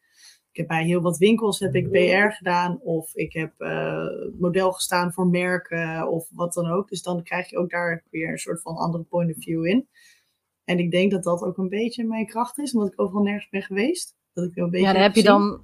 Ik 0.51 0.59
heb 0.59 0.67
bij 0.67 0.85
heel 0.85 1.01
wat 1.01 1.17
winkels 1.17 1.59
heb 1.59 1.75
ik 1.75 1.91
PR 1.91 2.35
gedaan 2.35 2.79
of 2.81 3.15
ik 3.15 3.33
heb 3.33 3.53
eh, 3.57 4.05
model 4.39 4.71
gestaan 4.71 5.13
voor 5.13 5.27
merken 5.27 6.07
of 6.09 6.29
wat 6.31 6.53
dan 6.53 6.71
ook. 6.71 6.89
Dus 6.89 7.01
dan 7.01 7.23
krijg 7.23 7.49
je 7.49 7.57
ook 7.57 7.69
daar 7.69 8.03
weer 8.09 8.31
een 8.31 8.37
soort 8.37 8.61
van 8.61 8.75
andere 8.75 9.03
point 9.03 9.35
of 9.35 9.43
view 9.43 9.65
in. 9.65 9.87
En 10.63 10.79
ik 10.79 10.91
denk 10.91 11.11
dat 11.11 11.23
dat 11.23 11.41
ook 11.41 11.57
een 11.57 11.69
beetje 11.69 12.03
mijn 12.03 12.25
kracht 12.25 12.57
is, 12.57 12.73
omdat 12.73 12.91
ik 12.91 13.01
overal 13.01 13.23
nergens 13.23 13.49
ben 13.49 13.61
geweest. 13.61 14.15
Dat 14.33 14.45
ik 14.45 14.55
een 14.55 14.69
beetje 14.69 14.85
Ja, 14.85 14.93
daar 14.93 15.01
heb 15.01 15.15
je, 15.15 15.23
dan, 15.23 15.63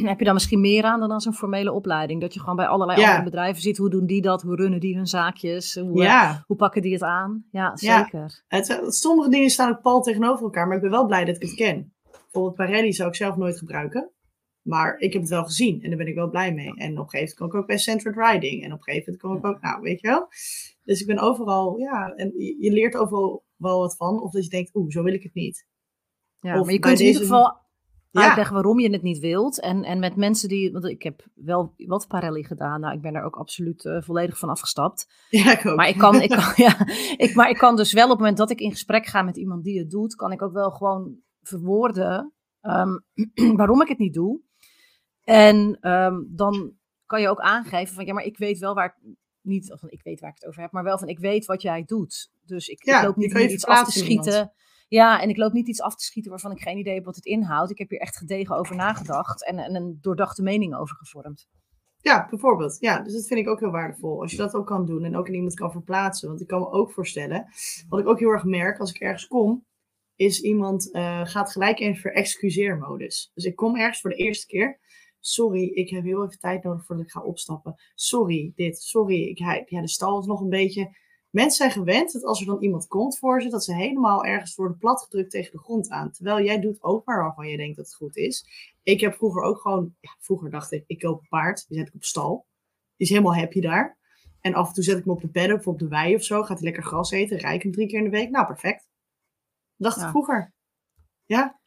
heb 0.10 0.18
je 0.18 0.24
dan 0.24 0.34
misschien 0.34 0.60
meer 0.60 0.84
aan 0.84 1.00
dan 1.00 1.10
als 1.10 1.24
een 1.24 1.32
formele 1.32 1.72
opleiding. 1.72 2.20
Dat 2.20 2.34
je 2.34 2.40
gewoon 2.40 2.56
bij 2.56 2.66
allerlei 2.66 3.00
Ja. 3.00 3.06
andere 3.06 3.24
bedrijven 3.24 3.62
ziet. 3.62 3.76
Hoe 3.76 3.90
doen 3.90 4.06
die 4.06 4.22
dat? 4.22 4.42
Hoe 4.42 4.56
runnen 4.56 4.80
die 4.80 4.96
hun 4.96 5.06
zaakjes? 5.06 5.74
Hoe, 5.74 5.98
eh, 5.98 6.04
Ja, 6.04 6.44
hoe 6.46 6.56
pakken 6.56 6.82
die 6.82 6.92
het 6.92 7.02
aan? 7.02 7.44
Ja, 7.50 7.76
zeker. 7.76 8.44
het, 8.48 8.84
sommige 8.88 9.30
dingen 9.30 9.50
staan 9.50 9.70
ook 9.70 9.80
pal 9.82 10.02
tegenover 10.02 10.44
elkaar, 10.44 10.66
maar 10.66 10.76
ik 10.76 10.82
ben 10.82 10.90
wel 10.90 11.06
blij 11.06 11.24
dat 11.24 11.36
ik 11.36 11.42
het 11.42 11.54
ken. 11.54 11.94
Bijvoorbeeld 12.10 12.54
Parelli 12.54 12.92
zou 12.92 13.08
ik 13.08 13.14
zelf 13.14 13.36
nooit 13.36 13.58
gebruiken. 13.58 14.10
Maar 14.62 14.98
ik 14.98 15.12
heb 15.12 15.22
het 15.22 15.30
wel 15.30 15.44
gezien 15.44 15.82
en 15.82 15.88
daar 15.88 15.98
ben 15.98 16.06
ik 16.06 16.14
wel 16.14 16.28
blij 16.30 16.54
mee. 16.54 16.66
En 16.66 16.72
op 16.72 16.78
een 16.78 17.08
gegeven 17.10 17.18
moment 17.18 17.34
kom 17.38 17.48
ik 17.48 17.54
ook 17.54 17.66
bij 17.66 17.78
Centered 17.78 18.16
Riding. 18.16 18.64
En 18.64 18.72
op 18.72 18.78
een 18.78 18.84
gegeven 18.84 19.12
moment 19.18 19.42
kom 19.42 19.50
ik 19.50 19.56
ook, 19.56 19.62
nou 19.62 19.80
weet 19.82 20.00
je 20.00 20.08
wel. 20.08 20.26
Dus 20.84 21.00
ik 21.00 21.06
ben 21.06 21.18
overal, 21.18 21.78
ja, 21.78 22.12
en 22.16 22.32
je, 22.58 22.72
leert 22.72 22.96
overal 22.96 23.44
wel 23.56 23.78
wat 23.78 23.96
van. 23.96 24.22
Of 24.22 24.32
dat 24.32 24.44
je 24.44 24.50
denkt, 24.50 24.74
oeh, 24.74 24.90
zo 24.90 25.02
wil 25.02 25.12
ik 25.12 25.22
het 25.22 25.34
niet. 25.34 25.66
Ja, 26.40 26.58
Of 26.58 26.64
maar 26.64 26.74
je 26.74 26.78
kunt 26.80 27.00
in 27.00 27.06
ieder 27.06 27.20
geval 27.22 27.56
Ja. 28.20 28.26
uitleggen 28.26 28.54
waarom 28.54 28.80
je 28.80 28.90
het 28.90 29.02
niet 29.02 29.18
wilt. 29.18 29.60
En, 29.60 29.84
en 29.84 29.98
met 29.98 30.16
mensen 30.16 30.48
die, 30.48 30.72
want 30.72 30.84
ik 30.84 31.02
heb 31.02 31.26
wel 31.34 31.74
wat 31.76 32.08
Parelli 32.08 32.44
gedaan. 32.44 32.80
Nou, 32.80 32.94
ik 32.94 33.00
ben 33.00 33.14
er 33.14 33.24
ook 33.24 33.36
absoluut 33.36 33.84
eh, 33.84 34.02
volledig 34.02 34.38
van 34.38 34.48
afgestapt. 34.48 35.06
Ja, 35.28 35.58
ik 35.58 35.66
ook. 35.66 35.76
Maar 35.76 35.88
ik 35.88 35.98
kan, 35.98 36.20
ik 36.20 36.30
kan, 36.30 36.52
ja, 36.66 36.86
ik, 37.16 37.34
maar 37.34 37.50
ik 37.50 37.56
kan 37.56 37.76
dus 37.76 37.92
wel 37.92 38.04
op 38.04 38.10
het 38.10 38.18
moment 38.18 38.36
dat 38.36 38.50
ik 38.50 38.60
in 38.60 38.70
gesprek 38.70 39.06
ga 39.06 39.22
met 39.22 39.36
iemand 39.36 39.64
die 39.64 39.78
het 39.78 39.90
doet, 39.90 40.14
kan 40.14 40.32
ik 40.32 40.42
ook 40.42 40.52
wel 40.52 40.70
gewoon 40.70 41.16
verwoorden 41.40 42.32
ehm, 42.60 42.98
waarom 43.56 43.82
ik 43.82 43.88
het 43.88 43.98
niet 43.98 44.14
doe. 44.14 44.40
En 45.24 45.78
ehm, 45.80 46.14
dan 46.28 46.72
kan 47.06 47.20
je 47.20 47.28
ook 47.28 47.40
aangeven 47.40 47.94
van 47.94 48.06
ja, 48.06 48.12
maar 48.12 48.24
ik 48.24 48.38
weet 48.38 48.58
wel 48.58 48.74
waar 48.74 48.86
ik 48.86 49.14
niet, 49.40 49.74
van, 49.78 49.90
ik 49.90 50.02
weet 50.02 50.20
waar 50.20 50.30
ik 50.30 50.36
het 50.38 50.46
over 50.46 50.62
heb, 50.62 50.72
maar 50.72 50.84
wel 50.84 50.98
van 50.98 51.08
ik 51.08 51.18
weet 51.18 51.46
wat 51.46 51.62
jij 51.62 51.84
doet. 51.84 52.30
Dus 52.44 52.68
ik, 52.68 52.84
Ja, 52.84 52.98
ik 52.98 53.06
loop 53.06 53.16
niet 53.16 53.38
iets 53.38 53.66
af 53.66 53.92
te 53.92 54.06
iemand. 54.06 54.50
Ja, 54.92 55.20
en 55.20 55.28
ik 55.28 55.36
loop 55.36 55.52
niet 55.52 55.68
iets 55.68 55.80
af 55.80 55.96
te 55.96 56.04
schieten 56.04 56.30
waarvan 56.30 56.50
ik 56.50 56.60
geen 56.60 56.78
idee 56.78 56.94
heb 56.94 57.04
wat 57.04 57.16
het 57.16 57.24
inhoudt. 57.24 57.70
Ik 57.70 57.78
heb 57.78 57.90
hier 57.90 58.00
echt 58.00 58.16
gedegen 58.16 58.56
over 58.56 58.76
nagedacht 58.76 59.46
en, 59.46 59.58
en 59.58 59.74
een 59.74 59.98
doordachte 60.00 60.42
mening 60.42 60.74
over 60.74 60.96
gevormd. 60.96 61.48
Ja, 61.96 62.26
bijvoorbeeld. 62.30 62.76
Ja, 62.80 63.02
dus 63.02 63.12
dat 63.12 63.26
vind 63.26 63.40
ik 63.40 63.48
ook 63.48 63.60
heel 63.60 63.70
waardevol. 63.70 64.20
Als 64.20 64.30
je 64.30 64.36
dat 64.36 64.54
ook 64.54 64.66
kan 64.66 64.86
doen 64.86 65.04
en 65.04 65.16
ook 65.16 65.28
in 65.28 65.34
iemand 65.34 65.54
kan 65.54 65.70
verplaatsen. 65.70 66.28
Want 66.28 66.40
ik 66.40 66.46
kan 66.46 66.60
me 66.60 66.70
ook 66.70 66.92
voorstellen, 66.92 67.46
wat 67.88 68.00
ik 68.00 68.06
ook 68.06 68.18
heel 68.18 68.30
erg 68.30 68.44
merk 68.44 68.78
als 68.78 68.90
ik 68.90 69.00
ergens 69.00 69.26
kom, 69.26 69.66
is 70.16 70.40
iemand 70.40 70.92
eh, 70.92 71.20
gaat 71.24 71.52
gelijk 71.52 71.78
in 71.78 71.96
verexcuseermodus. 71.96 73.30
Dus 73.34 73.44
ik 73.44 73.56
kom 73.56 73.76
ergens 73.76 74.00
voor 74.00 74.10
de 74.10 74.16
eerste 74.16 74.46
keer. 74.46 74.80
Sorry, 75.20 75.62
ik 75.62 75.90
heb 75.90 76.04
heel 76.04 76.24
even 76.24 76.38
tijd 76.38 76.62
nodig 76.62 76.86
voordat 76.86 77.04
ik 77.04 77.10
ga 77.10 77.22
opstappen. 77.22 77.74
Sorry, 77.94 78.52
dit. 78.54 78.78
Sorry, 78.82 79.22
ik, 79.22 79.38
ja, 79.68 79.80
de 79.80 79.88
stal 79.88 80.18
is 80.18 80.26
nog 80.26 80.40
een 80.40 80.48
beetje... 80.48 81.00
Mensen 81.32 81.56
zijn 81.56 81.70
gewend 81.70 82.12
dat 82.12 82.24
als 82.24 82.40
er 82.40 82.46
dan 82.46 82.62
iemand 82.62 82.86
komt 82.86 83.18
voor 83.18 83.42
ze, 83.42 83.48
dat 83.48 83.64
ze 83.64 83.74
helemaal 83.74 84.24
ergens 84.24 84.54
worden 84.54 84.78
platgedrukt 84.78 85.30
tegen 85.30 85.52
de 85.52 85.58
grond 85.58 85.90
aan. 85.90 86.10
Terwijl 86.10 86.44
jij 86.44 86.60
doet 86.60 86.82
ook 86.82 87.04
maar 87.04 87.22
waarvan 87.22 87.48
je 87.48 87.56
denkt 87.56 87.76
dat 87.76 87.86
het 87.86 87.94
goed 87.94 88.16
is. 88.16 88.46
Ik 88.82 89.00
heb 89.00 89.14
vroeger 89.14 89.42
ook 89.42 89.60
gewoon, 89.60 89.94
ja, 90.00 90.16
vroeger 90.18 90.50
dacht 90.50 90.72
ik, 90.72 90.84
ik 90.86 90.98
koop 90.98 91.20
een 91.20 91.28
paard, 91.28 91.68
die 91.68 91.78
zet 91.78 91.88
ik 91.88 91.94
op 91.94 92.04
stal. 92.04 92.46
Die 92.96 93.06
is 93.06 93.08
helemaal 93.08 93.34
happy 93.34 93.60
daar. 93.60 93.98
En 94.40 94.54
af 94.54 94.68
en 94.68 94.74
toe 94.74 94.84
zet 94.84 94.98
ik 94.98 95.04
hem 95.04 95.12
op 95.12 95.20
de 95.20 95.28
paddock 95.28 95.58
of 95.58 95.66
op 95.66 95.78
de 95.78 95.88
wei 95.88 96.14
of 96.14 96.24
zo. 96.24 96.42
Gaat 96.42 96.58
hij 96.58 96.66
lekker 96.66 96.82
gras 96.82 97.10
eten, 97.10 97.38
rijk 97.38 97.62
hem 97.62 97.72
drie 97.72 97.86
keer 97.86 97.98
in 97.98 98.04
de 98.04 98.10
week. 98.10 98.30
Nou, 98.30 98.46
perfect. 98.46 98.88
Dacht 99.76 100.00
ik 100.00 100.08
vroeger. 100.08 100.52
Ja, 101.24 101.60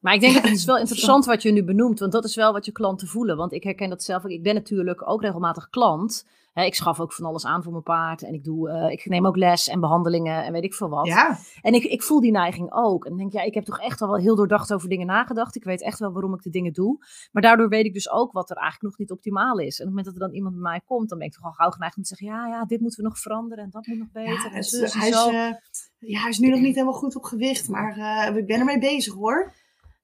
Maar 0.00 0.14
ik 0.14 0.20
denk 0.20 0.34
dat 0.34 0.42
het 0.42 0.52
is 0.52 0.64
wel 0.64 0.78
interessant 0.84 1.24
wat 1.24 1.42
je 1.42 1.52
nu 1.52 1.64
benoemt, 1.64 1.98
want 1.98 2.12
dat 2.12 2.24
is 2.24 2.34
wel 2.34 2.52
wat 2.52 2.64
je 2.64 2.72
klanten 2.72 3.08
voelen. 3.08 3.36
Want 3.36 3.52
ik 3.52 3.62
herken 3.62 3.88
dat 3.88 4.02
zelf. 4.02 4.24
Ik 4.24 4.42
ben 4.42 4.54
natuurlijk 4.54 5.08
ook 5.08 5.22
regelmatig 5.22 5.68
klant. 5.68 6.26
ik 6.54 6.74
schaf 6.74 7.00
ook 7.00 7.12
van 7.12 7.24
alles 7.24 7.46
aan 7.46 7.62
voor 7.62 7.72
mijn 7.72 7.84
paard 7.84 8.22
en 8.22 8.34
ik, 8.34 8.44
doe, 8.44 8.68
uh, 8.70 8.90
ik 8.90 9.06
neem 9.06 9.26
ook 9.26 9.36
les 9.36 9.68
en 9.68 9.80
behandelingen 9.80 10.44
en 10.44 10.52
weet 10.52 10.64
ik 10.64 10.74
veel 10.74 10.88
wat. 10.88 11.06
Ja. 11.06 11.38
En 11.60 11.74
ik, 11.74 11.84
ik 11.84 12.02
voel 12.02 12.20
die 12.20 12.30
neiging 12.30 12.72
ook. 12.72 13.04
En 13.04 13.16
denk, 13.16 13.32
ja, 13.32 13.42
ik 13.42 13.54
heb 13.54 13.64
toch 13.64 13.80
echt 13.80 14.00
al 14.00 14.08
wel 14.08 14.18
heel 14.18 14.36
doordacht 14.36 14.72
over 14.72 14.88
dingen 14.88 15.06
nagedacht. 15.06 15.56
Ik 15.56 15.64
weet 15.64 15.82
echt 15.82 15.98
wel 15.98 16.12
waarom 16.12 16.34
ik 16.34 16.42
de 16.42 16.50
dingen 16.50 16.72
doe. 16.72 16.98
Maar 17.32 17.42
daardoor 17.42 17.68
weet 17.68 17.84
ik 17.84 17.92
dus 17.92 18.10
ook 18.10 18.32
wat 18.32 18.50
er 18.50 18.56
eigenlijk 18.56 18.84
nog 18.84 18.98
niet 18.98 19.10
optimaal 19.10 19.58
is. 19.58 19.80
En 19.80 19.86
op 19.86 19.94
het 19.94 19.96
moment 19.96 20.04
dat 20.04 20.14
er 20.14 20.20
dan 20.20 20.34
iemand 20.34 20.54
bij 20.54 20.62
mij 20.62 20.80
komt, 20.84 21.08
dan 21.08 21.18
ben 21.18 21.26
ik 21.26 21.32
toch 21.32 21.44
al 21.44 21.52
gauw 21.52 21.70
geneigd 21.70 21.96
om 21.96 22.02
te 22.02 22.08
zeggen, 22.08 22.26
ja, 22.26 22.46
ja, 22.46 22.64
dit 22.64 22.80
moeten 22.80 23.02
we 23.02 23.08
nog 23.08 23.18
veranderen 23.18 23.64
en 23.64 23.70
dat 23.70 23.86
moet 23.86 23.98
nog 23.98 24.10
beter. 24.12 24.32
Ja, 24.32 24.44
en 24.44 24.44
en 24.44 24.50
hij, 24.50 25.08
is, 25.08 25.14
eh, 25.14 25.52
ja, 25.98 26.20
hij 26.20 26.28
is 26.28 26.38
nu 26.38 26.48
nog 26.48 26.60
niet 26.60 26.74
helemaal 26.74 26.98
goed 26.98 27.16
op 27.16 27.24
gewicht, 27.24 27.68
maar 27.68 27.96
eh, 27.96 28.36
ik 28.36 28.46
ben 28.46 28.58
ermee 28.58 28.78
bezig 28.78 29.14
hoor. 29.14 29.54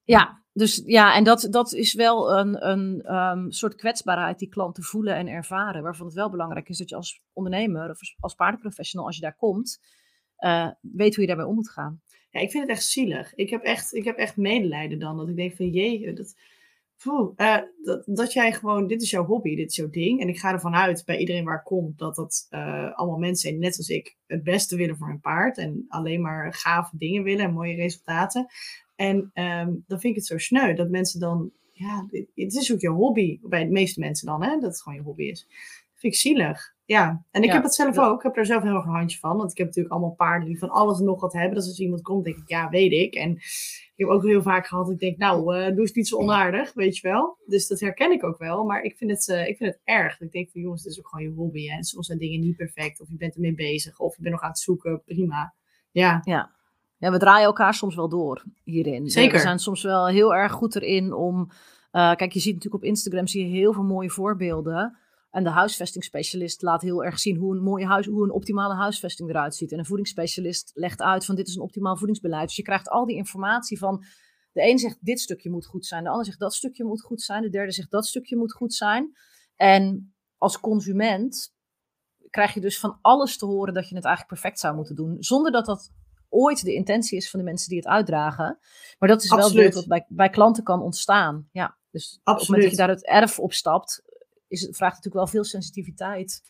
Ja, 0.07 0.43
dus 0.53 0.83
ja, 0.85 1.15
en 1.15 1.25
dat, 1.25 1.47
dat 1.51 1.73
is 1.73 1.95
wel 1.95 2.39
een, 2.39 2.69
een 2.69 3.03
ehm, 3.03 3.51
soort 3.51 3.75
kwetsbaarheid 3.75 4.39
die 4.39 4.49
klanten 4.49 4.83
voelen 4.83 5.15
en 5.15 5.29
ervaren. 5.29 5.83
Waarvan 5.83 6.07
het 6.07 6.15
wel 6.15 6.31
belangrijk 6.31 6.69
is 6.69 6.79
dat 6.79 6.89
je 6.89 6.97
als 6.97 7.23
ondernemer 7.33 7.91
of 7.91 7.99
als 8.21 8.35
paardenprofessional, 8.35 9.07
als 9.07 9.17
je 9.17 9.23
daar 9.23 9.37
komt, 9.37 9.81
eh, 10.37 10.71
weet 10.81 11.15
hoe 11.15 11.21
je 11.21 11.29
daarmee 11.29 11.47
om 11.47 11.55
moet 11.55 11.71
gaan. 11.71 12.01
Ja, 12.31 12.41
ik 12.41 12.51
vind 12.51 12.63
het 12.63 12.73
echt 12.73 12.85
zielig. 12.85 13.35
Ik 13.35 13.51
heb 13.51 13.63
echt, 13.63 13.95
ik 13.95 14.05
heb 14.05 14.17
echt 14.17 14.37
medelijden 14.37 14.99
dan. 14.99 15.17
Dat 15.17 15.29
ik 15.29 15.37
denk 15.37 15.57
van, 15.57 15.69
jee, 15.69 16.13
dat, 16.13 16.35
poeh, 17.03 17.33
eh, 17.37 17.63
dat, 17.83 18.03
dat 18.07 18.33
jij 18.33 18.53
gewoon, 18.53 18.87
dit 18.87 19.03
is 19.03 19.11
jouw 19.11 19.25
hobby, 19.25 19.57
dit 19.57 19.71
is 19.71 19.77
jouw 19.77 19.91
ding. 19.91 20.21
En 20.21 20.29
ik 20.29 20.39
ga 20.39 20.53
ervan 20.53 20.75
uit, 20.75 21.05
bij 21.05 21.19
iedereen 21.19 21.45
waar 21.45 21.59
ik 21.59 21.65
kom, 21.65 21.93
dat 21.97 22.15
dat 22.15 22.47
eh, 22.49 22.93
allemaal 22.95 23.19
mensen 23.19 23.49
zijn, 23.49 23.61
net 23.61 23.77
als 23.77 23.89
ik, 23.89 24.17
het 24.27 24.43
beste 24.43 24.77
willen 24.77 24.97
voor 24.97 25.09
hun 25.09 25.21
paard. 25.21 25.59
En 25.59 25.85
alleen 25.89 26.21
maar 26.21 26.55
gave 26.55 26.97
dingen 26.97 27.23
willen 27.23 27.45
en 27.45 27.53
mooie 27.53 27.75
resultaten. 27.75 28.47
En 28.97 29.31
ehm, 29.33 29.75
dan 29.87 30.01
vind 30.01 30.05
ik 30.05 30.15
het 30.15 30.27
zo 30.27 30.39
sneu 30.39 30.75
dat 30.75 30.89
mensen 30.89 31.21
dan, 31.21 31.51
ja, 31.73 32.07
het 32.35 32.55
is 32.55 32.73
ook 32.73 32.81
je 32.81 32.89
hobby. 32.89 33.39
Bij 33.43 33.65
de 33.65 33.71
meeste 33.71 34.01
mensen 34.01 34.27
dan, 34.27 34.43
hè, 34.43 34.51
dat 34.51 34.63
het 34.63 34.83
gewoon 34.83 34.99
je 34.99 35.05
hobby 35.05 35.25
is. 35.25 35.47
Dat 35.49 36.01
vind 36.01 36.13
ik 36.13 36.19
zielig. 36.19 36.75
Ja, 36.85 37.25
en 37.31 37.43
ik 37.43 37.49
Ja, 37.49 37.55
heb 37.55 37.63
het 37.63 37.75
zelf 37.75 37.95
dat- 37.95 38.09
ook. 38.09 38.17
Ik 38.17 38.23
heb 38.23 38.35
daar 38.35 38.47
zelf 38.47 38.63
heel 38.63 38.75
erg 38.75 38.85
een 38.85 38.91
handje 38.91 39.19
van. 39.19 39.37
Want 39.37 39.51
ik 39.51 39.57
heb 39.57 39.67
natuurlijk 39.67 39.95
allemaal 39.95 40.15
paarden 40.15 40.49
die 40.49 40.59
van 40.59 40.71
alles 40.71 40.99
en 40.99 41.05
nog 41.05 41.21
wat 41.21 41.33
hebben. 41.33 41.55
Dus 41.55 41.67
als 41.69 41.79
iemand 41.79 42.03
komt, 42.03 42.25
denk 42.25 42.37
ik, 42.37 42.49
ja, 42.49 42.69
weet 42.69 42.93
ik. 42.93 43.15
En 43.15 43.31
ik 43.31 43.93
heb 43.97 44.09
ook 44.09 44.23
heel 44.25 44.43
vaak 44.43 44.67
gehad, 44.67 44.91
ik 44.91 44.99
denk, 44.99 45.17
nou, 45.19 45.57
eh, 45.57 45.67
doe 45.71 45.81
eens 45.81 45.93
niet 45.93 46.09
zo 46.09 46.17
onaardig, 46.17 46.73
weet 46.75 46.97
je 46.99 47.09
wel. 47.09 47.39
Dus 47.47 47.67
dat 47.67 47.81
herken 47.81 48.13
ik 48.13 48.25
ook 48.25 48.39
wel. 48.39 48.65
Maar 48.65 48.83
ik 48.83 48.97
vind 48.97 49.11
het, 49.11 49.29
eh, 49.29 49.49
ik 49.49 49.57
vind 49.57 49.71
het 49.73 49.81
erg. 49.85 50.21
Ik 50.21 50.33
denk 50.33 50.51
van, 50.51 50.61
jongens, 50.61 50.83
het 50.83 50.93
is 50.93 50.99
ook 50.99 51.09
gewoon 51.09 51.25
je 51.29 51.35
hobby. 51.35 51.67
Hè. 51.67 51.77
En 51.77 51.85
soms 51.85 52.07
zijn 52.07 52.19
dingen 52.19 52.41
niet 52.41 52.57
perfect. 52.57 53.01
Of 53.01 53.09
je 53.09 53.17
bent 53.17 53.35
ermee 53.35 53.55
bezig. 53.55 53.99
Of 54.01 54.17
je 54.17 54.23
bent 54.23 54.35
nog 54.35 54.43
aan 54.43 54.49
het 54.51 54.59
zoeken. 54.59 55.03
Prima. 55.05 55.55
Ja, 55.91 56.21
Ja, 56.25 56.56
we 56.99 57.19
draaien 57.19 57.47
elkaar 57.47 57.75
soms 57.75 57.95
wel 57.95 58.09
door 58.09 58.45
hierin. 58.65 59.11
Zeker. 59.11 59.33
We 59.33 59.39
zijn 59.39 59.59
soms 59.59 59.83
wel 59.83 60.07
heel 60.07 60.35
erg 60.35 60.53
goed 60.53 60.77
erin 60.77 61.13
om. 61.13 61.51
eh, 61.91 62.15
kijk, 62.15 62.33
je 62.33 62.41
ziet 62.41 62.55
natuurlijk 62.55 62.83
op 62.83 62.89
Instagram 62.89 63.27
zie 63.27 63.49
je 63.49 63.57
heel 63.57 63.73
veel 63.73 63.83
mooie 63.83 64.11
voorbeelden. 64.11 64.99
En 65.31 65.45
de 65.45 65.51
huisvestingsspecialist 65.51 66.63
laat 66.63 66.83
heel 66.83 67.05
erg 67.05 67.19
zien 67.19 67.37
hoe 67.37 67.57
een 67.57 67.63
mooie 67.63 67.87
huis, 67.87 68.07
hoe 68.07 68.25
een 68.25 68.33
optimale 68.33 68.75
huisvesting 68.75 69.29
eruit 69.29 69.55
ziet. 69.55 69.73
En 69.73 69.79
een 69.79 69.87
voedingsspecialist 69.87 70.71
legt 70.75 71.03
uit 71.03 71.25
van 71.25 71.35
dit 71.35 71.49
is 71.49 71.55
een 71.55 71.63
optimaal 71.63 71.97
voedingsbeleid. 71.97 72.47
Dus 72.47 72.57
je 72.57 72.63
krijgt 72.63 72.89
al 72.89 73.07
die 73.07 73.17
informatie 73.17 73.79
van. 73.79 74.05
De 74.53 74.69
een 74.69 74.79
zegt 74.79 74.97
dit 75.01 75.21
stukje 75.21 75.51
moet 75.51 75.67
goed 75.67 75.87
zijn, 75.87 76.05
de 76.05 76.11
ander 76.11 76.25
zegt 76.25 76.39
dat 76.39 76.55
stukje 76.55 76.85
moet 76.85 77.03
goed 77.03 77.23
zijn, 77.23 77.43
de 77.43 77.49
derde 77.49 77.73
zegt 77.73 77.91
dat 77.91 78.07
stukje 78.07 78.37
moet 78.37 78.53
goed 78.53 78.75
zijn. 78.75 79.17
En 79.57 80.15
als 80.39 80.61
consument 80.61 81.55
krijg 82.31 82.55
je 82.55 82.61
dus 82.61 82.79
van 82.81 82.99
alles 83.01 83.37
te 83.39 83.47
horen 83.47 83.75
dat 83.75 83.89
je 83.89 83.95
het 83.95 84.05
eigenlijk 84.05 84.41
perfect 84.41 84.61
zou 84.61 84.75
moeten 84.77 84.95
doen, 84.95 85.17
zonder 85.19 85.53
dat 85.53 85.67
dat 85.67 85.93
ooit 86.29 86.65
de 86.65 86.75
intentie 86.75 87.17
is 87.19 87.31
van 87.31 87.39
de 87.41 87.45
mensen 87.47 87.69
die 87.69 87.79
het 87.79 87.87
uitdragen. 87.87 88.59
Maar 88.99 89.09
dat 89.09 89.23
is 89.23 89.29
wel 89.31 89.39
het 89.65 89.75
wat 89.75 89.87
bij, 89.87 90.05
bij 90.09 90.31
klanten 90.31 90.63
kan 90.65 90.83
ontstaan. 90.83 91.49
Ja, 91.53 91.77
dus 91.91 92.21
op 92.25 92.39
het 92.39 92.49
moment 92.49 92.63
dat 92.63 92.71
je 92.71 92.87
daar 92.87 92.97
het 92.97 93.07
erf 93.07 93.39
op 93.39 93.53
stapt, 93.53 94.03
is 94.49 94.61
het, 94.61 94.77
vraagt 94.77 94.95
natuurlijk 94.95 95.25
wel 95.25 95.33
veel 95.35 95.45
sensitiviteit 95.45 96.43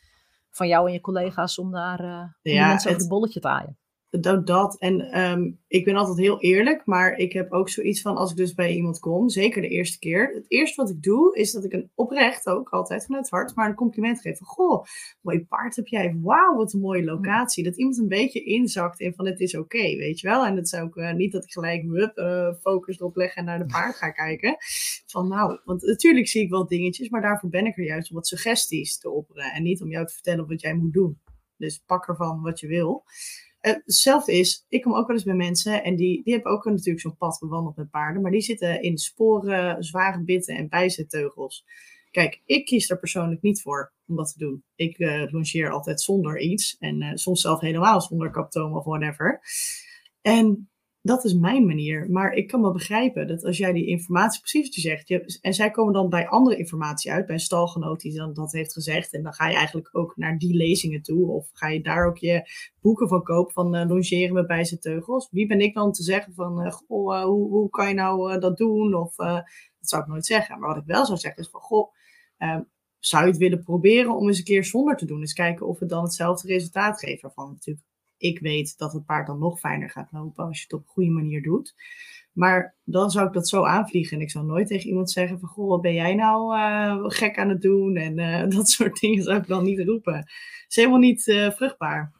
van 0.50 0.68
jou 0.68 0.86
en 0.86 0.92
je 0.92 1.00
collega's 1.00 1.58
om 1.58 1.72
daar 1.72 2.00
eh 2.00 2.18
om 2.20 2.30
Ja, 2.42 2.66
mensen 2.68 2.90
over 2.90 2.90
het- 2.90 3.00
de 3.00 3.08
bolletje 3.08 3.40
te 3.40 3.48
aaien. 3.48 3.78
Dat, 4.10 4.46
dat. 4.46 4.78
En 4.78 5.00
ehm, 5.00 5.50
ik 5.68 5.84
ben 5.84 5.96
altijd 5.96 6.18
heel 6.18 6.40
eerlijk, 6.40 6.82
maar 6.84 7.16
ik 7.16 7.32
heb 7.32 7.52
ook 7.52 7.68
zoiets 7.68 8.00
van 8.00 8.16
als 8.16 8.30
ik 8.30 8.36
dus 8.36 8.54
bij 8.54 8.74
iemand 8.74 8.98
kom, 8.98 9.28
zeker 9.28 9.62
de 9.62 9.68
eerste 9.68 9.98
keer. 9.98 10.32
Het 10.34 10.44
eerste 10.48 10.82
wat 10.82 10.90
ik 10.90 11.02
doe, 11.02 11.36
is 11.36 11.52
dat 11.52 11.64
ik 11.64 11.72
een 11.72 11.90
oprecht 11.94 12.46
ook 12.46 12.68
altijd 12.68 13.04
vanuit 13.04 13.24
het 13.24 13.32
hart, 13.32 13.54
maar 13.54 13.68
een 13.68 13.74
compliment 13.74 14.20
geef 14.20 14.38
van, 14.38 14.46
goh, 14.46 14.84
mooi 15.20 15.44
paard 15.44 15.76
heb 15.76 15.86
jij. 15.86 16.16
Wauw, 16.22 16.56
wat 16.56 16.72
een 16.72 16.80
mooie 16.80 17.04
locatie. 17.04 17.64
Dat 17.64 17.76
iemand 17.76 17.98
een 17.98 18.08
beetje 18.08 18.44
inzakt 18.44 19.00
in 19.00 19.14
van 19.14 19.26
het 19.26 19.40
is 19.40 19.56
oké, 19.56 19.96
weet 19.96 20.20
je 20.20 20.28
wel. 20.28 20.46
En 20.46 20.54
dat 20.54 20.64
is 20.64 20.74
ook 20.74 20.96
eh, 20.96 21.12
niet 21.12 21.32
dat 21.32 21.44
ik 21.44 21.52
gelijk 21.52 21.82
hup, 21.82 22.16
eh, 22.16 22.52
focus 22.60 22.98
erop 22.98 23.16
leg 23.16 23.34
en 23.34 23.44
naar 23.44 23.58
de 23.58 23.66
paard 23.66 23.96
ga 23.96 24.10
kijken. 24.10 24.56
Van 25.06 25.28
nou, 25.28 25.60
want 25.64 25.82
natuurlijk 25.82 26.28
zie 26.28 26.42
ik 26.42 26.50
wel 26.50 26.66
dingetjes, 26.66 27.08
maar 27.08 27.22
daarvoor 27.22 27.50
ben 27.50 27.66
ik 27.66 27.78
er 27.78 27.84
juist 27.84 28.10
om 28.10 28.16
wat 28.16 28.26
suggesties 28.26 28.98
te 28.98 29.10
opperen. 29.10 29.52
En 29.52 29.62
niet 29.62 29.82
om 29.82 29.90
jou 29.90 30.06
te 30.06 30.12
vertellen 30.12 30.48
wat 30.48 30.60
jij 30.60 30.74
moet 30.74 30.92
doen. 30.92 31.18
Dus 31.56 31.82
pak 31.86 32.08
ervan 32.08 32.42
wat 32.42 32.60
je 32.60 32.66
wil. 32.66 33.04
Eh, 33.66 33.74
Hetzelfde 33.84 34.32
is, 34.32 34.64
ik 34.68 34.82
kom 34.82 34.94
ook 34.94 35.06
wel 35.06 35.16
eens 35.16 35.24
bij 35.24 35.34
mensen 35.34 35.84
en 35.84 35.96
die, 35.96 36.22
die 36.22 36.34
hebben 36.34 36.52
ook 36.52 36.64
natuurlijk 36.64 37.00
zo'n 37.00 37.16
pad 37.16 37.38
bewandeld 37.40 37.76
met 37.76 37.90
paarden, 37.90 38.22
maar 38.22 38.30
die 38.30 38.40
zitten 38.40 38.82
in 38.82 38.98
sporen, 38.98 39.84
zware 39.84 40.22
bitten 40.22 40.56
en 40.56 40.68
bijzetteugels. 40.68 41.64
Kijk, 42.10 42.42
ik 42.44 42.64
kies 42.64 42.90
er 42.90 42.98
persoonlijk 42.98 43.42
niet 43.42 43.62
voor 43.62 43.92
om 44.06 44.16
dat 44.16 44.32
te 44.32 44.38
doen. 44.38 44.64
Ik 44.74 44.98
eh 44.98 45.32
longeer 45.32 45.70
altijd 45.70 46.00
zonder 46.00 46.40
iets 46.40 46.76
en 46.78 47.02
eh, 47.02 47.10
soms 47.14 47.40
zelf 47.40 47.60
helemaal 47.60 48.00
zonder 48.00 48.30
kaptoom 48.30 48.76
of 48.76 48.84
whatever. 48.84 49.40
En 50.20 50.70
dat 51.06 51.24
is 51.24 51.34
mijn 51.34 51.66
manier. 51.66 52.10
Maar 52.10 52.32
ik 52.32 52.46
kan 52.46 52.62
wel 52.62 52.72
begrijpen 52.72 53.26
dat 53.26 53.44
als 53.44 53.56
jij 53.56 53.72
die 53.72 53.86
informatie, 53.86 54.40
precies 54.40 54.68
zegt, 54.68 55.08
je, 55.08 55.38
en 55.40 55.54
zij 55.54 55.70
komen 55.70 55.92
dan 55.92 56.08
bij 56.08 56.28
andere 56.28 56.56
informatie 56.56 57.12
uit, 57.12 57.26
bij 57.26 57.34
een 57.34 57.40
stalgenoot 57.40 58.00
die 58.00 58.14
dan 58.14 58.34
dat 58.34 58.52
heeft 58.52 58.72
gezegd, 58.72 59.12
en 59.12 59.22
dan 59.22 59.32
ga 59.32 59.48
je 59.48 59.56
eigenlijk 59.56 59.88
ook 59.92 60.16
naar 60.16 60.38
die 60.38 60.56
lezingen 60.56 61.02
toe, 61.02 61.30
of 61.30 61.48
ga 61.52 61.68
je 61.68 61.80
daar 61.80 62.06
ook 62.06 62.18
je 62.18 62.50
boeken 62.80 63.08
van 63.08 63.22
kopen 63.22 63.52
van 63.52 63.74
eh, 63.74 63.88
longeren 63.88 64.34
met 64.34 64.46
bijzetteugels. 64.46 65.28
Wie 65.30 65.46
ben 65.46 65.60
ik 65.60 65.74
dan 65.74 65.92
te 65.92 66.02
zeggen 66.02 66.34
van, 66.34 66.62
eh, 66.62 66.72
goh, 66.72 67.16
eh, 67.16 67.24
hoe, 67.24 67.50
hoe 67.50 67.70
kan 67.70 67.88
je 67.88 67.94
nou 67.94 68.38
dat 68.38 68.56
doen? 68.56 68.94
Of 68.94 69.16
dat 69.16 69.44
zou 69.80 70.02
ik 70.02 70.08
nooit 70.08 70.26
zeggen. 70.26 70.58
Maar 70.58 70.68
wat 70.68 70.82
ik 70.82 70.86
wel 70.86 71.06
zou 71.06 71.18
zeggen 71.18 71.42
is 71.42 71.50
van, 71.50 71.60
goh, 71.60 71.92
eh, 72.36 72.58
zou 72.98 73.24
je 73.24 73.30
het 73.30 73.38
willen 73.38 73.62
proberen 73.62 74.16
om 74.16 74.26
eens 74.26 74.38
een 74.38 74.44
keer 74.44 74.64
zonder 74.64 74.96
te 74.96 75.06
doen? 75.06 75.20
Eens 75.20 75.32
kijken 75.32 75.66
of 75.66 75.78
het 75.78 75.88
dan 75.88 76.02
hetzelfde 76.02 76.48
resultaat 76.48 76.98
geeft. 76.98 77.22
Waarvan 77.22 77.50
natuurlijk 77.50 77.86
ik 78.18 78.38
weet 78.38 78.78
dat 78.78 78.92
het 78.92 79.06
paard 79.06 79.26
dan 79.26 79.38
nog 79.38 79.58
fijner 79.58 79.90
gaat 79.90 80.12
lopen 80.12 80.44
als 80.44 80.58
je 80.58 80.62
het 80.62 80.72
op 80.72 80.80
een 80.80 80.92
goede 80.92 81.10
manier 81.10 81.42
doet. 81.42 81.74
Maar 82.36 82.74
dan 82.84 83.10
zou 83.10 83.26
ik 83.26 83.32
dat 83.32 83.48
zo 83.48 83.64
aanvliegen. 83.64 84.16
En 84.16 84.22
ik 84.22 84.30
zou 84.30 84.44
nooit 84.44 84.66
tegen 84.66 84.88
iemand 84.88 85.10
zeggen 85.10 85.40
van, 85.40 85.48
goh, 85.48 85.68
wat 85.68 85.80
ben 85.80 85.94
jij 85.94 86.14
nou 86.14 86.56
eh, 86.56 87.04
gek 87.06 87.38
aan 87.38 87.48
het 87.48 87.62
doen? 87.62 87.96
En 87.96 88.18
eh, 88.18 88.48
dat 88.56 88.68
soort 88.68 89.00
dingen 89.00 89.22
zou 89.22 89.36
ik 89.36 89.46
dan 89.46 89.64
niet 89.64 89.80
roepen. 89.80 90.16
Het 90.16 90.66
is 90.68 90.76
helemaal 90.76 90.98
niet 90.98 91.28
eh, 91.28 91.50
vruchtbaar. 91.50 92.12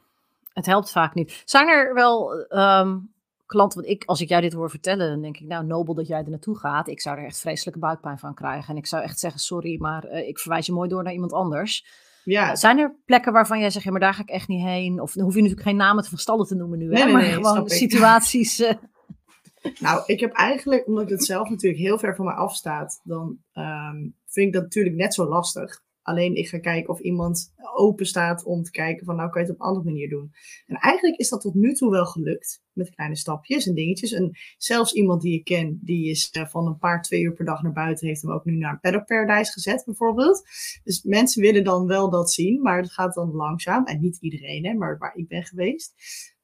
Het 0.53 0.65
helpt 0.65 0.91
vaak 0.91 1.13
niet. 1.13 1.41
Zijn 1.45 1.67
er 1.67 1.93
wel 1.93 2.45
ehm, 2.45 2.97
klanten, 3.45 3.81
want 3.81 3.91
ik, 3.93 4.03
als 4.05 4.21
ik 4.21 4.29
jou 4.29 4.41
dit 4.41 4.53
hoor 4.53 4.69
vertellen, 4.69 5.09
dan 5.09 5.21
denk 5.21 5.37
ik, 5.37 5.47
nou, 5.47 5.65
nobel 5.65 5.93
dat 5.93 6.07
jij 6.07 6.23
er 6.23 6.29
naartoe 6.29 6.57
gaat. 6.57 6.87
Ik 6.87 7.01
zou 7.01 7.17
er 7.17 7.25
echt 7.25 7.39
vreselijke 7.39 7.79
buikpijn 7.79 8.19
van 8.19 8.33
krijgen. 8.33 8.69
En 8.69 8.77
ik 8.77 8.87
zou 8.87 9.03
echt 9.03 9.19
zeggen, 9.19 9.39
sorry, 9.39 9.75
maar 9.79 10.11
ik 10.11 10.39
verwijs 10.39 10.65
je 10.65 10.71
mooi 10.71 10.89
door 10.89 11.03
naar 11.03 11.13
iemand 11.13 11.33
anders. 11.33 11.85
Ja, 12.29 12.55
Zijn 12.55 12.77
er 12.77 12.95
plekken 13.05 13.33
waarvan 13.33 13.59
jij 13.59 13.69
zegt, 13.69 13.85
ja, 13.85 13.91
maar 13.91 13.99
daar 13.99 14.13
ga 14.13 14.21
ik 14.21 14.29
echt 14.29 14.47
niet 14.47 14.63
heen? 14.63 15.01
Of 15.01 15.13
dan 15.13 15.23
hoef 15.23 15.33
je 15.35 15.41
natuurlijk 15.41 15.67
geen 15.67 15.77
namen 15.77 16.05
van 16.05 16.17
stallen 16.17 16.45
te 16.45 16.55
noemen 16.55 16.77
nu, 16.77 16.85
hè? 16.85 16.91
Nee, 16.91 17.03
nee, 17.03 17.13
maar 17.13 17.21
nee, 17.21 17.33
gewoon 17.33 17.69
situaties. 17.69 18.59
eh, 18.59 18.73
Nou, 19.79 20.03
ik 20.05 20.19
heb 20.19 20.31
eigenlijk, 20.33 20.87
omdat 20.87 21.09
het 21.09 21.25
zelf 21.25 21.49
natuurlijk 21.49 21.81
heel 21.81 21.97
ver 21.97 22.15
van 22.15 22.25
mij 22.25 22.33
afstaat, 22.33 23.01
dan 23.03 23.37
ehm, 23.53 23.97
vind 24.25 24.47
ik 24.47 24.53
dat 24.53 24.61
natuurlijk 24.63 24.95
net 24.95 25.13
zo 25.13 25.27
lastig. 25.27 25.81
Alleen 26.07 26.35
ik 26.35 26.47
ga 26.47 26.59
kijken 26.59 26.89
of 26.89 26.99
iemand 26.99 27.53
open 27.75 28.05
staat 28.05 28.43
om 28.43 28.63
te 28.63 28.71
kijken 28.71 29.05
van 29.05 29.15
nou 29.15 29.29
kan 29.29 29.41
je 29.41 29.47
het 29.47 29.55
op 29.55 29.61
een 29.61 29.67
andere 29.67 29.85
manier 29.85 30.09
doen. 30.09 30.31
En 30.65 30.75
eigenlijk 30.75 31.19
is 31.19 31.29
dat 31.29 31.41
tot 31.41 31.53
nu 31.53 31.73
toe 31.73 31.91
wel 31.91 32.05
gelukt. 32.05 32.61
Met 32.73 32.89
kleine 32.89 33.15
stapjes 33.15 33.67
en 33.67 33.73
dingetjes. 33.73 34.11
En 34.11 34.31
zelfs 34.57 34.93
iemand 34.93 35.21
die 35.21 35.33
ik 35.33 35.43
ken, 35.43 35.79
die 35.81 36.09
is 36.09 36.29
eh, 36.29 36.47
van 36.47 36.67
een 36.67 36.77
paar 36.77 37.01
twee 37.01 37.21
uur 37.21 37.33
per 37.33 37.45
dag 37.45 37.61
naar 37.61 37.71
buiten, 37.71 38.07
heeft 38.07 38.21
hem 38.21 38.31
ook 38.31 38.45
nu 38.45 38.55
naar 38.55 38.71
een 38.71 38.79
paddock 38.79 39.05
paradise 39.05 39.51
gezet 39.51 39.83
bijvoorbeeld. 39.85 40.43
Dus 40.83 41.03
mensen 41.03 41.41
willen 41.41 41.63
dan 41.63 41.87
wel 41.87 42.09
dat 42.09 42.31
zien, 42.31 42.61
maar 42.61 42.77
het 42.77 42.91
gaat 42.91 43.13
dan 43.13 43.31
langzaam. 43.31 43.85
En 43.85 44.01
niet 44.01 44.17
iedereen, 44.21 44.65
hè, 44.65 44.73
maar 44.73 44.97
waar 44.97 45.15
ik 45.15 45.27
ben 45.27 45.43
geweest. 45.43 45.93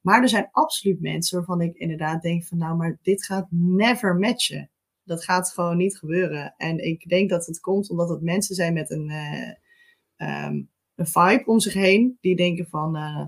Maar 0.01 0.21
er 0.21 0.29
zijn 0.29 0.49
absoluut 0.51 1.01
mensen 1.01 1.37
waarvan 1.37 1.61
ik 1.61 1.77
inderdaad 1.77 2.21
denk 2.21 2.43
van 2.45 2.57
nou, 2.57 2.75
maar 2.75 2.99
dit 3.01 3.25
gaat 3.25 3.47
never 3.49 4.15
matchen. 4.15 4.71
Dat 5.03 5.23
gaat 5.23 5.51
gewoon 5.51 5.77
niet 5.77 5.97
gebeuren. 5.97 6.53
En 6.57 6.85
ik 6.85 7.09
denk 7.09 7.29
dat 7.29 7.45
het 7.45 7.59
komt 7.59 7.89
omdat 7.89 8.09
het 8.09 8.21
mensen 8.21 8.55
zijn 8.55 8.73
met 8.73 8.89
een, 8.89 9.09
eh, 9.09 9.51
ehm, 10.15 10.61
een 10.95 11.07
vibe 11.07 11.43
om 11.45 11.59
zich 11.59 11.73
heen. 11.73 12.17
Die 12.21 12.35
denken 12.35 12.67
van, 12.67 12.95
eh, 12.95 13.25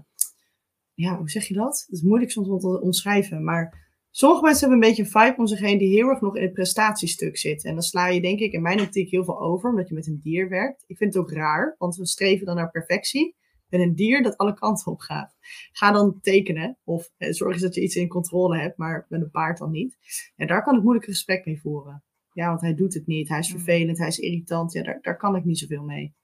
ja, 0.93 1.17
hoe 1.17 1.29
zeg 1.29 1.47
je 1.47 1.53
dat? 1.53 1.83
Het 1.85 1.95
is 1.95 2.01
moeilijk 2.01 2.31
soms 2.31 2.47
om 2.47 2.59
te 2.59 2.81
omschrijven. 2.81 3.43
Maar 3.43 3.87
sommige 4.11 4.43
mensen 4.43 4.69
hebben 4.69 4.83
een 4.83 4.89
beetje 4.89 5.03
een 5.03 5.21
vibe 5.21 5.39
om 5.41 5.47
zich 5.47 5.59
heen 5.59 5.77
die 5.77 5.95
heel 5.95 6.07
erg 6.07 6.21
nog 6.21 6.35
in 6.35 6.43
het 6.43 6.53
prestatiestuk 6.53 7.37
zit. 7.37 7.63
En 7.63 7.73
dan 7.73 7.83
sla 7.83 8.07
je 8.07 8.21
denk 8.21 8.39
ik 8.39 8.53
in 8.53 8.61
mijn 8.61 8.81
optiek 8.81 9.09
heel 9.09 9.23
veel 9.23 9.41
over, 9.41 9.69
omdat 9.69 9.87
je 9.87 9.93
met 9.93 10.07
een 10.07 10.19
dier 10.23 10.49
werkt. 10.49 10.83
Ik 10.87 10.97
vind 10.97 11.13
het 11.13 11.23
ook 11.23 11.31
raar, 11.31 11.75
want 11.77 11.95
we 11.95 12.05
streven 12.05 12.45
dan 12.45 12.55
naar 12.55 12.71
perfectie. 12.71 13.35
Ben 13.69 13.79
een 13.81 13.95
dier 13.95 14.23
dat 14.23 14.37
alle 14.37 14.53
kanten 14.53 14.91
op 14.91 14.99
gaat. 14.99 15.35
Ga 15.71 15.91
dan 15.91 16.19
tekenen 16.21 16.77
of 16.83 17.11
eh, 17.17 17.31
zorg 17.31 17.53
eens 17.53 17.61
dat 17.61 17.75
je 17.75 17.81
iets 17.81 17.95
in 17.95 18.07
controle 18.07 18.57
hebt, 18.59 18.77
maar 18.77 19.05
met 19.09 19.21
een 19.21 19.31
paard 19.31 19.57
dan 19.57 19.71
niet. 19.71 19.97
En 20.35 20.47
daar 20.47 20.63
kan 20.63 20.75
ik 20.75 20.81
moeilijk 20.83 21.05
gesprek 21.05 21.45
mee 21.45 21.61
voeren. 21.61 22.03
Ja, 22.31 22.47
want 22.47 22.61
hij 22.61 22.75
doet 22.75 22.93
het 22.93 23.07
niet. 23.07 23.29
Hij 23.29 23.39
is 23.39 23.51
Mm. 23.53 23.59
vervelend, 23.59 23.97
hij 23.97 24.07
is 24.07 24.19
irritant. 24.19 24.73
Ja, 24.73 24.83
daar, 24.83 24.99
daar 25.01 25.17
kan 25.17 25.35
ik 25.35 25.43
niet 25.45 25.59
zoveel 25.59 25.83
mee. 25.83 26.15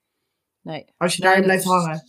Nee. 0.62 0.86
Als 0.98 1.16
je 1.16 1.22
Nee, 1.24 1.32
daarin 1.34 1.48
dat 1.48 1.62
blijft 1.64 1.64
is- 1.64 1.86
hangen. 1.86 2.04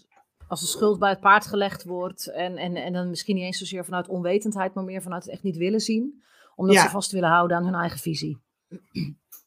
Als 0.49 0.61
de 0.61 0.67
schuld 0.67 0.99
bij 0.99 1.11
het 1.11 1.21
paard 1.21 1.47
gelegd 1.47 1.85
wordt 1.85 2.27
en, 2.33 2.57
en, 2.57 2.77
en 2.77 2.93
dan 2.93 3.09
misschien 3.09 3.35
niet 3.35 3.45
eens 3.45 3.59
zozeer 3.59 3.85
vanuit 3.85 4.09
onwetendheid, 4.09 4.75
maar 4.75 4.85
meer 4.85 5.03
vanuit 5.03 5.23
het 5.25 5.33
echt 5.33 5.43
niet 5.43 5.57
willen 5.57 5.81
zien, 5.81 6.23
omdat 6.55 6.75
Ja. 6.77 6.83
ze 6.83 6.89
vast 6.91 7.11
willen 7.13 7.29
houden 7.29 7.57
aan 7.57 7.65
hun 7.65 7.75
eigen 7.75 7.99
visie. 7.99 8.39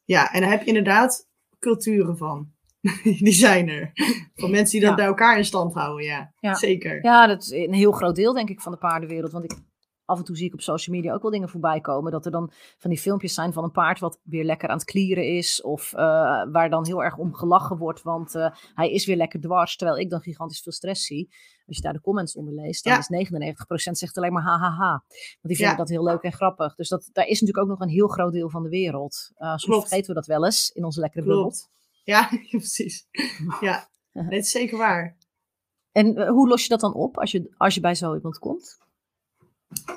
Ja, 0.04 0.32
en 0.32 0.40
daar 0.40 0.50
heb 0.50 0.60
je 0.60 0.66
inderdaad 0.66 1.28
culturen 1.58 2.16
van. 2.16 2.52
die 3.26 3.32
zijn 3.32 3.68
er. 3.68 3.90
Van 4.34 4.50
mensen 4.50 4.70
die 4.78 4.80
dat 4.80 4.90
Ja. 4.90 4.94
bij 4.96 5.06
elkaar 5.06 5.38
in 5.38 5.44
stand 5.44 5.74
houden, 5.74 6.04
ja. 6.04 6.32
Ja. 6.40 6.54
Zeker. 6.54 7.04
Ja, 7.04 7.26
dat 7.26 7.42
is 7.42 7.50
een 7.50 7.72
heel 7.74 7.92
groot 7.92 8.14
deel, 8.16 8.32
denk 8.32 8.48
ik, 8.48 8.60
van 8.60 8.72
de 8.72 8.78
paardenwereld. 8.78 9.32
Want 9.32 9.44
ik, 9.44 9.58
af 10.04 10.18
en 10.18 10.24
toe 10.24 10.36
zie 10.36 10.46
ik 10.46 10.52
op 10.54 10.60
social 10.60 10.96
media 10.96 11.14
ook 11.14 11.22
wel 11.22 11.30
dingen 11.30 11.48
voorbij 11.48 11.80
komen. 11.80 12.12
Dat 12.12 12.24
er 12.24 12.30
dan 12.30 12.52
van 12.78 12.90
die 12.90 12.98
filmpjes 12.98 13.34
zijn 13.34 13.52
van 13.52 13.64
een 13.64 13.70
paard 13.70 13.98
wat 14.00 14.18
weer 14.22 14.44
lekker 14.44 14.68
aan 14.68 14.76
het 14.76 14.84
klieren 14.86 15.24
is. 15.36 15.62
Of 15.62 15.92
eh, 15.92 15.98
waar 16.52 16.70
dan 16.70 16.86
heel 16.86 17.04
erg 17.04 17.16
om 17.16 17.34
gelachen 17.34 17.76
wordt, 17.76 18.02
want 18.02 18.34
eh, 18.34 18.50
hij 18.74 18.90
is 18.90 19.06
weer 19.06 19.16
lekker 19.16 19.40
dwars. 19.40 19.76
Terwijl 19.76 19.98
ik 19.98 20.10
dan 20.10 20.20
gigantisch 20.20 20.60
veel 20.60 20.72
stress 20.72 21.06
zie. 21.06 21.28
Als 21.66 21.76
je 21.76 21.82
daar 21.82 21.92
de 21.92 22.00
comments 22.00 22.36
onder 22.36 22.54
leest, 22.54 22.84
dan 22.84 22.92
Ja. 22.92 22.98
is 22.98 23.08
99% 23.08 23.98
zegt 23.98 24.16
alleen 24.16 24.32
maar 24.32 24.42
hahaha. 24.42 24.90
Want 24.90 25.02
die 25.42 25.56
vinden 25.56 25.74
Ja. 25.74 25.80
dat 25.80 25.88
heel 25.88 26.04
leuk 26.04 26.22
en 26.22 26.32
grappig. 26.32 26.74
Dus 26.74 26.88
dat, 26.88 27.08
daar 27.12 27.26
is 27.26 27.40
natuurlijk 27.40 27.58
ook 27.58 27.78
nog 27.78 27.80
een 27.80 27.94
heel 27.94 28.08
groot 28.08 28.32
deel 28.32 28.50
van 28.50 28.62
de 28.62 28.68
wereld. 28.68 29.30
Eh 29.34 29.48
soms 29.48 29.64
Klopt. 29.64 29.80
vergeten 29.88 30.08
we 30.08 30.14
dat 30.14 30.26
wel 30.26 30.44
eens 30.44 30.70
in 30.74 30.84
onze 30.84 31.00
lekkere 31.00 31.24
bubbel. 31.24 31.52
Ja, 32.06 32.30
precies. 32.50 33.06
Ja, 33.60 33.88
het 34.12 34.44
is 34.44 34.50
zeker 34.50 34.78
waar. 34.78 35.16
En 35.92 36.16
eh, 36.16 36.28
hoe 36.28 36.48
los 36.48 36.62
je 36.62 36.68
dat 36.68 36.80
dan 36.80 36.94
op 36.94 37.18
als 37.18 37.30
je, 37.30 37.54
als 37.56 37.74
je 37.74 37.80
bij 37.80 37.94
zo 37.94 38.14
iemand 38.14 38.38
komt? 38.38 38.78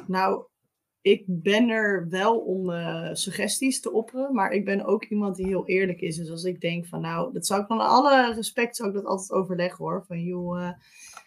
Nou, 0.07 0.45
ik 1.01 1.23
ben 1.27 1.69
er 1.69 2.09
wel 2.09 2.39
om 2.39 2.71
eh, 2.71 3.09
suggesties 3.13 3.81
te 3.81 3.91
opperen, 3.91 4.33
maar 4.33 4.51
ik 4.51 4.65
ben 4.65 4.85
ook 4.85 5.05
iemand 5.05 5.35
die 5.35 5.45
heel 5.45 5.67
eerlijk 5.67 6.01
is. 6.01 6.15
Dus 6.15 6.29
als 6.29 6.43
ik 6.43 6.61
denk 6.61 6.85
van, 6.85 7.01
nou, 7.01 7.33
dat 7.33 7.45
zou 7.45 7.61
ik 7.61 7.67
van 7.67 7.79
alle 7.79 8.33
respect 8.33 8.75
zou 8.75 8.89
ik 8.89 8.95
dat 8.95 9.05
altijd 9.05 9.31
overleggen 9.31 9.85
hoor. 9.85 10.05
Van, 10.05 10.23
joh, 10.23 10.71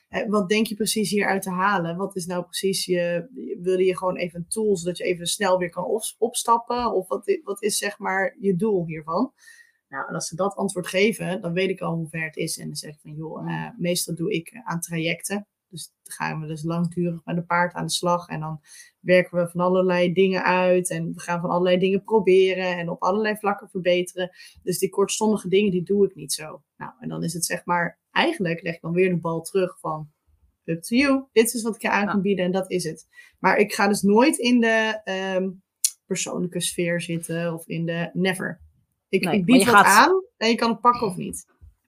eh, 0.08 0.28
wat 0.28 0.48
denk 0.48 0.66
je 0.66 0.74
precies 0.74 1.10
hieruit 1.10 1.42
te 1.42 1.50
halen? 1.50 1.96
Wat 1.96 2.16
is 2.16 2.26
nou 2.26 2.44
precies 2.44 2.84
je, 2.84 3.28
wilde 3.62 3.84
je 3.84 3.96
gewoon 3.96 4.16
even 4.16 4.38
een 4.38 4.48
tool 4.48 4.76
zodat 4.76 4.98
je 4.98 5.04
even 5.04 5.26
snel 5.26 5.58
weer 5.58 5.70
kan 5.70 5.84
op- 5.84 6.14
opstappen? 6.18 6.92
Of 6.92 7.08
wat, 7.08 7.38
wat 7.42 7.62
is 7.62 7.78
zeg 7.78 7.98
maar 7.98 8.36
je 8.40 8.56
doel 8.56 8.86
hiervan? 8.86 9.32
Nou, 9.92 10.08
en 10.08 10.14
als 10.14 10.28
ze 10.28 10.36
dat 10.36 10.54
antwoord 10.54 10.86
geven, 10.86 11.40
dan 11.40 11.52
weet 11.52 11.70
ik 11.70 11.80
al 11.80 11.94
hoe 11.94 12.08
ver 12.08 12.24
het 12.24 12.36
is. 12.36 12.58
En 12.58 12.66
dan 12.66 12.76
zeg 12.76 12.90
ik 12.90 13.00
van, 13.00 13.14
joh, 13.14 13.50
eh, 13.50 13.68
meestal 13.78 14.14
doe 14.14 14.32
ik 14.32 14.60
aan 14.64 14.80
trajecten. 14.80 15.46
Dus 15.68 15.92
dan 16.02 16.12
gaan 16.12 16.40
we 16.40 16.46
dus 16.46 16.62
langdurig 16.62 17.24
met 17.24 17.36
een 17.36 17.46
paard 17.46 17.74
aan 17.74 17.86
de 17.86 17.92
slag. 17.92 18.28
En 18.28 18.40
dan 18.40 18.60
werken 19.00 19.38
we 19.38 19.48
van 19.48 19.60
allerlei 19.60 20.12
dingen 20.12 20.44
uit. 20.44 20.90
En 20.90 21.12
we 21.14 21.20
gaan 21.20 21.40
van 21.40 21.50
allerlei 21.50 21.78
dingen 21.78 22.04
proberen. 22.04 22.78
En 22.78 22.88
op 22.88 23.02
allerlei 23.02 23.36
vlakken 23.36 23.68
verbeteren. 23.68 24.30
Dus 24.62 24.78
die 24.78 24.88
kortstondige 24.88 25.48
dingen, 25.48 25.70
die 25.70 25.82
doe 25.82 26.06
ik 26.06 26.14
niet 26.14 26.32
zo. 26.32 26.62
Nou, 26.76 26.92
en 27.00 27.08
dan 27.08 27.22
is 27.22 27.32
het 27.32 27.44
zeg 27.44 27.64
maar, 27.64 27.98
eigenlijk 28.10 28.62
leg 28.62 28.74
ik 28.74 28.80
dan 28.80 28.92
weer 28.92 29.08
de 29.08 29.20
bal 29.20 29.42
terug 29.42 29.78
van... 29.80 30.10
Up 30.64 30.82
to 30.82 30.96
you. 30.96 31.24
Dit 31.32 31.54
is 31.54 31.62
wat 31.62 31.74
ik 31.74 31.82
je 31.82 31.90
aan 31.90 32.06
kan 32.06 32.22
bieden 32.22 32.44
en 32.44 32.52
dat 32.52 32.70
is 32.70 32.84
het. 32.84 33.06
Maar 33.38 33.56
ik 33.56 33.72
ga 33.72 33.88
dus 33.88 34.02
nooit 34.02 34.38
in 34.38 34.60
de 34.60 35.00
ehm, 35.04 35.50
persoonlijke 36.06 36.60
sfeer 36.60 37.00
zitten. 37.00 37.54
Of 37.54 37.66
in 37.66 37.86
de 37.86 38.10
never. 38.12 38.60
Ik, 39.12 39.24
Nee, 39.24 39.32
ik 39.38 39.46
maar 39.48 39.56
bied 39.58 39.64
wat 39.66 39.74
gaat- 39.74 40.08
aan 40.08 40.22
en 40.36 40.48
je 40.48 40.54
kan 40.54 40.70
het 40.70 40.80
pakken 40.80 41.06
of 41.06 41.16
niet. 41.16 41.46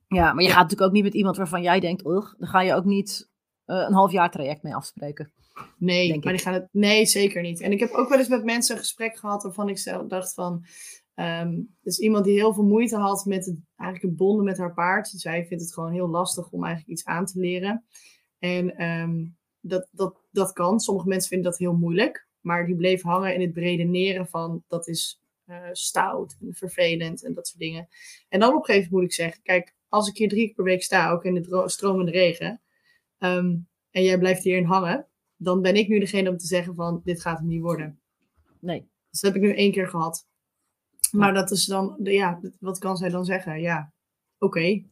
Ja, 0.09 0.33
maar 0.33 0.43
je 0.45 0.49
gaat 0.51 0.62
natuurlijk 0.62 0.89
ook 0.89 0.93
niet 0.95 1.03
met 1.05 1.14
iemand 1.14 1.37
waarvan 1.37 1.62
jij 1.62 1.81
denkt, 1.81 2.07
ugh, 2.07 2.35
dan 2.39 2.49
ga 2.49 2.61
je 2.61 2.75
ook 2.75 2.85
niet 2.85 3.31
eh, 3.64 3.77
een 3.77 3.93
half 3.93 4.12
jaar 4.12 4.31
traject 4.31 4.62
mee 4.62 4.75
afspreken. 4.75 5.33
Nee, 5.79 6.09
maar 6.09 6.16
ik. 6.16 6.22
die 6.22 6.39
gaan 6.39 6.53
het. 6.55 6.68
Nee, 6.72 7.07
zeker 7.07 7.43
niet. 7.43 7.61
En 7.61 7.72
ik 7.72 7.81
heb 7.81 7.91
ook 7.91 8.09
wel 8.09 8.18
eens 8.18 8.29
met 8.29 8.45
mensen 8.45 8.75
een 8.75 8.81
gesprek 8.81 9.16
gehad 9.18 9.43
waarvan 9.43 9.68
ik 9.68 9.79
zelf 9.79 10.07
dacht 10.07 10.35
van. 10.35 10.64
ehm 11.14 11.61
dus 11.83 11.99
iemand 11.99 12.25
die 12.25 12.35
heel 12.35 12.55
veel 12.55 12.64
moeite 12.64 12.97
had 12.97 13.25
met 13.25 13.47
het, 13.47 13.57
eigenlijk 13.77 14.11
het 14.11 14.16
bonden 14.18 14.45
met 14.45 14.59
haar 14.59 14.75
paard. 14.75 15.09
Zij 15.09 15.47
vindt 15.47 15.62
het 15.64 15.75
gewoon 15.75 15.93
heel 15.93 16.09
lastig 16.09 16.51
om 16.51 16.64
eigenlijk 16.64 16.93
iets 16.93 17.05
aan 17.05 17.27
te 17.27 17.39
leren. 17.41 17.85
En 18.39 18.77
ehm, 18.77 19.25
dat, 19.61 19.89
dat, 19.91 20.16
dat 20.31 20.53
kan. 20.53 20.81
Sommige 20.81 21.09
mensen 21.09 21.29
vinden 21.29 21.51
dat 21.51 21.59
heel 21.59 21.75
moeilijk. 21.77 22.27
Maar 22.41 22.66
die 22.66 22.77
bleef 22.77 23.03
hangen 23.03 23.35
in 23.35 23.41
het 23.41 23.53
beredeneren 23.53 24.27
van 24.29 24.62
dat 24.68 24.89
is 24.89 25.20
eh, 25.45 25.68
stout 25.72 26.36
en 26.40 26.55
vervelend 26.55 27.24
en 27.24 27.34
dat 27.34 27.47
soort 27.47 27.59
dingen. 27.59 27.88
En 28.28 28.40
dan 28.40 28.49
op 28.49 28.59
een 28.59 28.64
gegeven 28.64 28.90
moment 28.90 29.03
moet 29.03 29.18
ik 29.18 29.24
zeggen, 29.24 29.42
kijk, 29.42 29.74
als 29.88 30.09
ik 30.09 30.16
hier 30.16 30.28
drie 30.28 30.45
keer 30.47 30.55
per 30.55 30.64
week 30.64 30.82
sta, 30.82 31.11
ook 31.11 31.24
in 31.24 31.34
de 31.34 31.62
stromende 31.66 32.11
regen, 32.11 32.61
ehm, 33.18 33.57
en 33.90 34.03
jij 34.03 34.18
blijft 34.18 34.42
hierin 34.42 34.64
hangen, 34.64 35.09
dan 35.36 35.62
ben 35.62 35.76
ik 35.76 35.88
nu 35.88 35.99
degene 35.99 36.30
om 36.30 36.36
te 36.36 36.47
zeggen 36.47 36.74
van, 36.74 37.01
dit 37.05 37.20
gaat 37.20 37.38
hem 37.38 37.47
niet 37.47 37.61
worden. 37.61 38.01
Nee. 38.61 38.80
Dus 39.11 39.20
dat 39.20 39.32
heb 39.32 39.42
ik 39.42 39.49
nu 39.49 39.57
één 39.57 39.72
keer 39.72 39.88
gehad. 39.88 40.26
Maar 41.11 41.34
dat 41.34 41.51
is 41.51 41.64
dan, 41.64 41.97
ja, 42.03 42.40
wat 42.59 42.78
kan 42.78 42.97
zij 42.97 43.09
dan 43.09 43.24
zeggen? 43.24 43.61
Ja, 43.61 43.92
oké. 44.38 44.84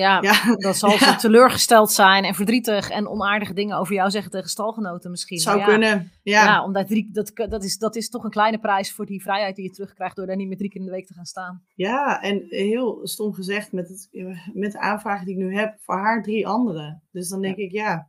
Ja, 0.00 0.18
Ja, 0.22 0.56
dan 0.56 0.74
zal 0.74 0.90
ze 0.90 1.16
teleurgesteld 1.16 1.92
zijn 1.92 2.24
en 2.24 2.34
verdrietig 2.34 2.90
en 2.90 3.08
onaardige 3.08 3.52
dingen 3.52 3.76
over 3.76 3.94
jou 3.94 4.10
zeggen 4.10 4.30
tegen 4.30 4.48
stalgenoten 4.48 5.10
misschien. 5.10 5.38
zou 5.38 5.58
ja, 5.58 5.64
kunnen. 5.64 6.12
Ja, 6.22 6.64
omdat 6.64 6.86
drie, 6.86 7.08
dat, 7.12 7.32
dat, 7.34 7.64
is, 7.64 7.78
dat 7.78 7.96
is 7.96 8.08
toch 8.08 8.24
een 8.24 8.30
kleine 8.30 8.58
prijs 8.58 8.92
voor 8.92 9.06
die 9.06 9.22
vrijheid 9.22 9.56
die 9.56 9.64
je 9.64 9.70
terugkrijgt 9.70 10.16
door 10.16 10.26
daar 10.26 10.36
niet 10.36 10.48
meer 10.48 10.56
drie 10.56 10.70
keer 10.70 10.80
in 10.80 10.86
de 10.86 10.92
week 10.92 11.06
te 11.06 11.14
gaan 11.14 11.24
staan. 11.24 11.62
ja, 11.74 12.22
en 12.22 12.46
heel 12.48 13.00
stom 13.02 13.32
gezegd, 13.34 13.72
met, 13.72 13.88
het, 13.88 14.08
met 14.52 14.72
de 14.72 14.80
aanvragen 14.80 15.26
die 15.26 15.34
ik 15.34 15.40
nu 15.40 15.56
heb, 15.56 15.76
voor 15.80 15.96
haar 15.96 16.22
drie 16.22 16.46
anderen. 16.46 17.02
Dus 17.12 17.28
dan 17.28 17.40
denk 17.40 17.56
ik, 17.56 17.72
ja, 17.72 18.08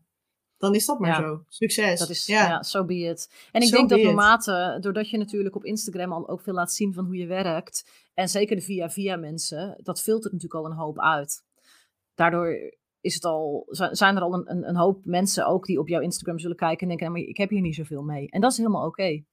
dan 0.57 0.75
is 0.75 0.85
dat 0.85 0.99
maar 0.99 1.09
Ja. 1.09 1.21
zo. 1.21 1.43
Succes. 1.47 1.99
Dat 1.99 2.09
is, 2.09 2.25
ja. 2.25 2.47
ja, 2.47 2.63
so 2.63 2.85
be 2.85 2.95
it. 2.95 3.31
En 3.51 3.61
ik 3.61 3.67
So 3.67 3.75
denk 3.75 3.89
dat 3.89 4.01
naarmate, 4.01 4.77
doordat 4.81 5.09
je 5.09 5.17
natuurlijk 5.17 5.55
op 5.55 5.65
Instagram 5.65 6.13
al 6.13 6.29
ook 6.29 6.41
veel 6.41 6.53
laat 6.53 6.73
zien 6.73 6.93
van 6.93 7.05
hoe 7.05 7.15
je 7.15 7.27
werkt, 7.27 7.89
en 8.13 8.29
zeker 8.29 8.55
de 8.55 8.61
via-via 8.61 9.15
mensen, 9.15 9.79
dat 9.83 10.01
filtert 10.01 10.33
natuurlijk 10.33 10.63
al 10.65 10.71
een 10.71 10.77
hoop 10.77 10.99
uit. 10.99 11.45
Daardoor 12.18 12.74
is 13.01 13.13
het 13.13 13.24
al, 13.24 13.65
zi- 13.68 13.95
zijn 13.95 14.15
er 14.15 14.22
al 14.22 14.34
een, 14.34 14.68
een, 14.68 14.76
hoop 14.76 15.05
mensen 15.05 15.47
ook 15.47 15.65
die 15.65 15.80
op 15.80 15.88
jouw 15.88 16.01
Instagram 16.01 16.39
zullen 16.39 16.55
kijken 16.55 16.82
en 16.82 16.88
denken, 16.88 17.05
"Ja, 17.05 17.11
maar 17.11 17.22
ik 17.22 17.38
heb 17.38 17.49
hier 17.49 17.61
niet 17.61 17.76
zoveel 17.76 18.03
mee. 18.03 18.30
En 18.30 18.41
dat 18.41 18.51
is 18.51 18.57
helemaal 18.57 18.86
oké. 18.86 19.24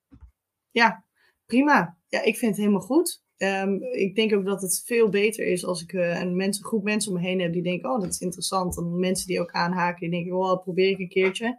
Ja, 0.70 1.04
prima. 1.46 1.98
Ja, 2.08 2.22
ik 2.22 2.36
vind 2.36 2.50
het 2.50 2.60
helemaal 2.60 2.86
goed. 2.86 3.22
Ehm, 3.36 3.82
ik 3.82 4.14
denk 4.14 4.34
ook 4.34 4.44
dat 4.44 4.62
het 4.62 4.82
veel 4.86 5.08
beter 5.08 5.46
is 5.46 5.64
als 5.64 5.82
ik 5.82 5.92
eh, 5.92 6.20
een, 6.20 6.36
mens, 6.36 6.58
groep 6.62 6.84
mensen 6.84 7.12
om 7.12 7.20
me 7.20 7.26
heen 7.26 7.40
heb 7.40 7.52
die 7.52 7.62
denken, 7.62 7.90
oh, 7.90 8.00
dat 8.00 8.10
is 8.10 8.20
interessant. 8.20 8.74
Dan 8.74 8.98
mensen 8.98 9.26
die 9.26 9.40
ook 9.40 9.50
aanhaken, 9.50 10.00
die 10.00 10.10
denken, 10.10 10.36
oh, 10.36 10.62
probeer 10.62 10.90
ik 10.90 10.98
een 10.98 11.08
keertje. 11.08 11.58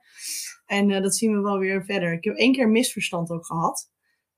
En 0.66 0.92
eh, 0.92 1.02
dat 1.02 1.16
zien 1.16 1.32
we 1.32 1.40
wel 1.42 1.58
weer 1.58 1.86
verder. 1.86 2.14
Ik 2.14 2.24
heb 2.24 2.36
één 2.36 2.52
keer 2.52 2.64
een 2.64 2.72
misverstand 2.72 3.30
ook 3.30 3.46
gehad. 3.46 3.94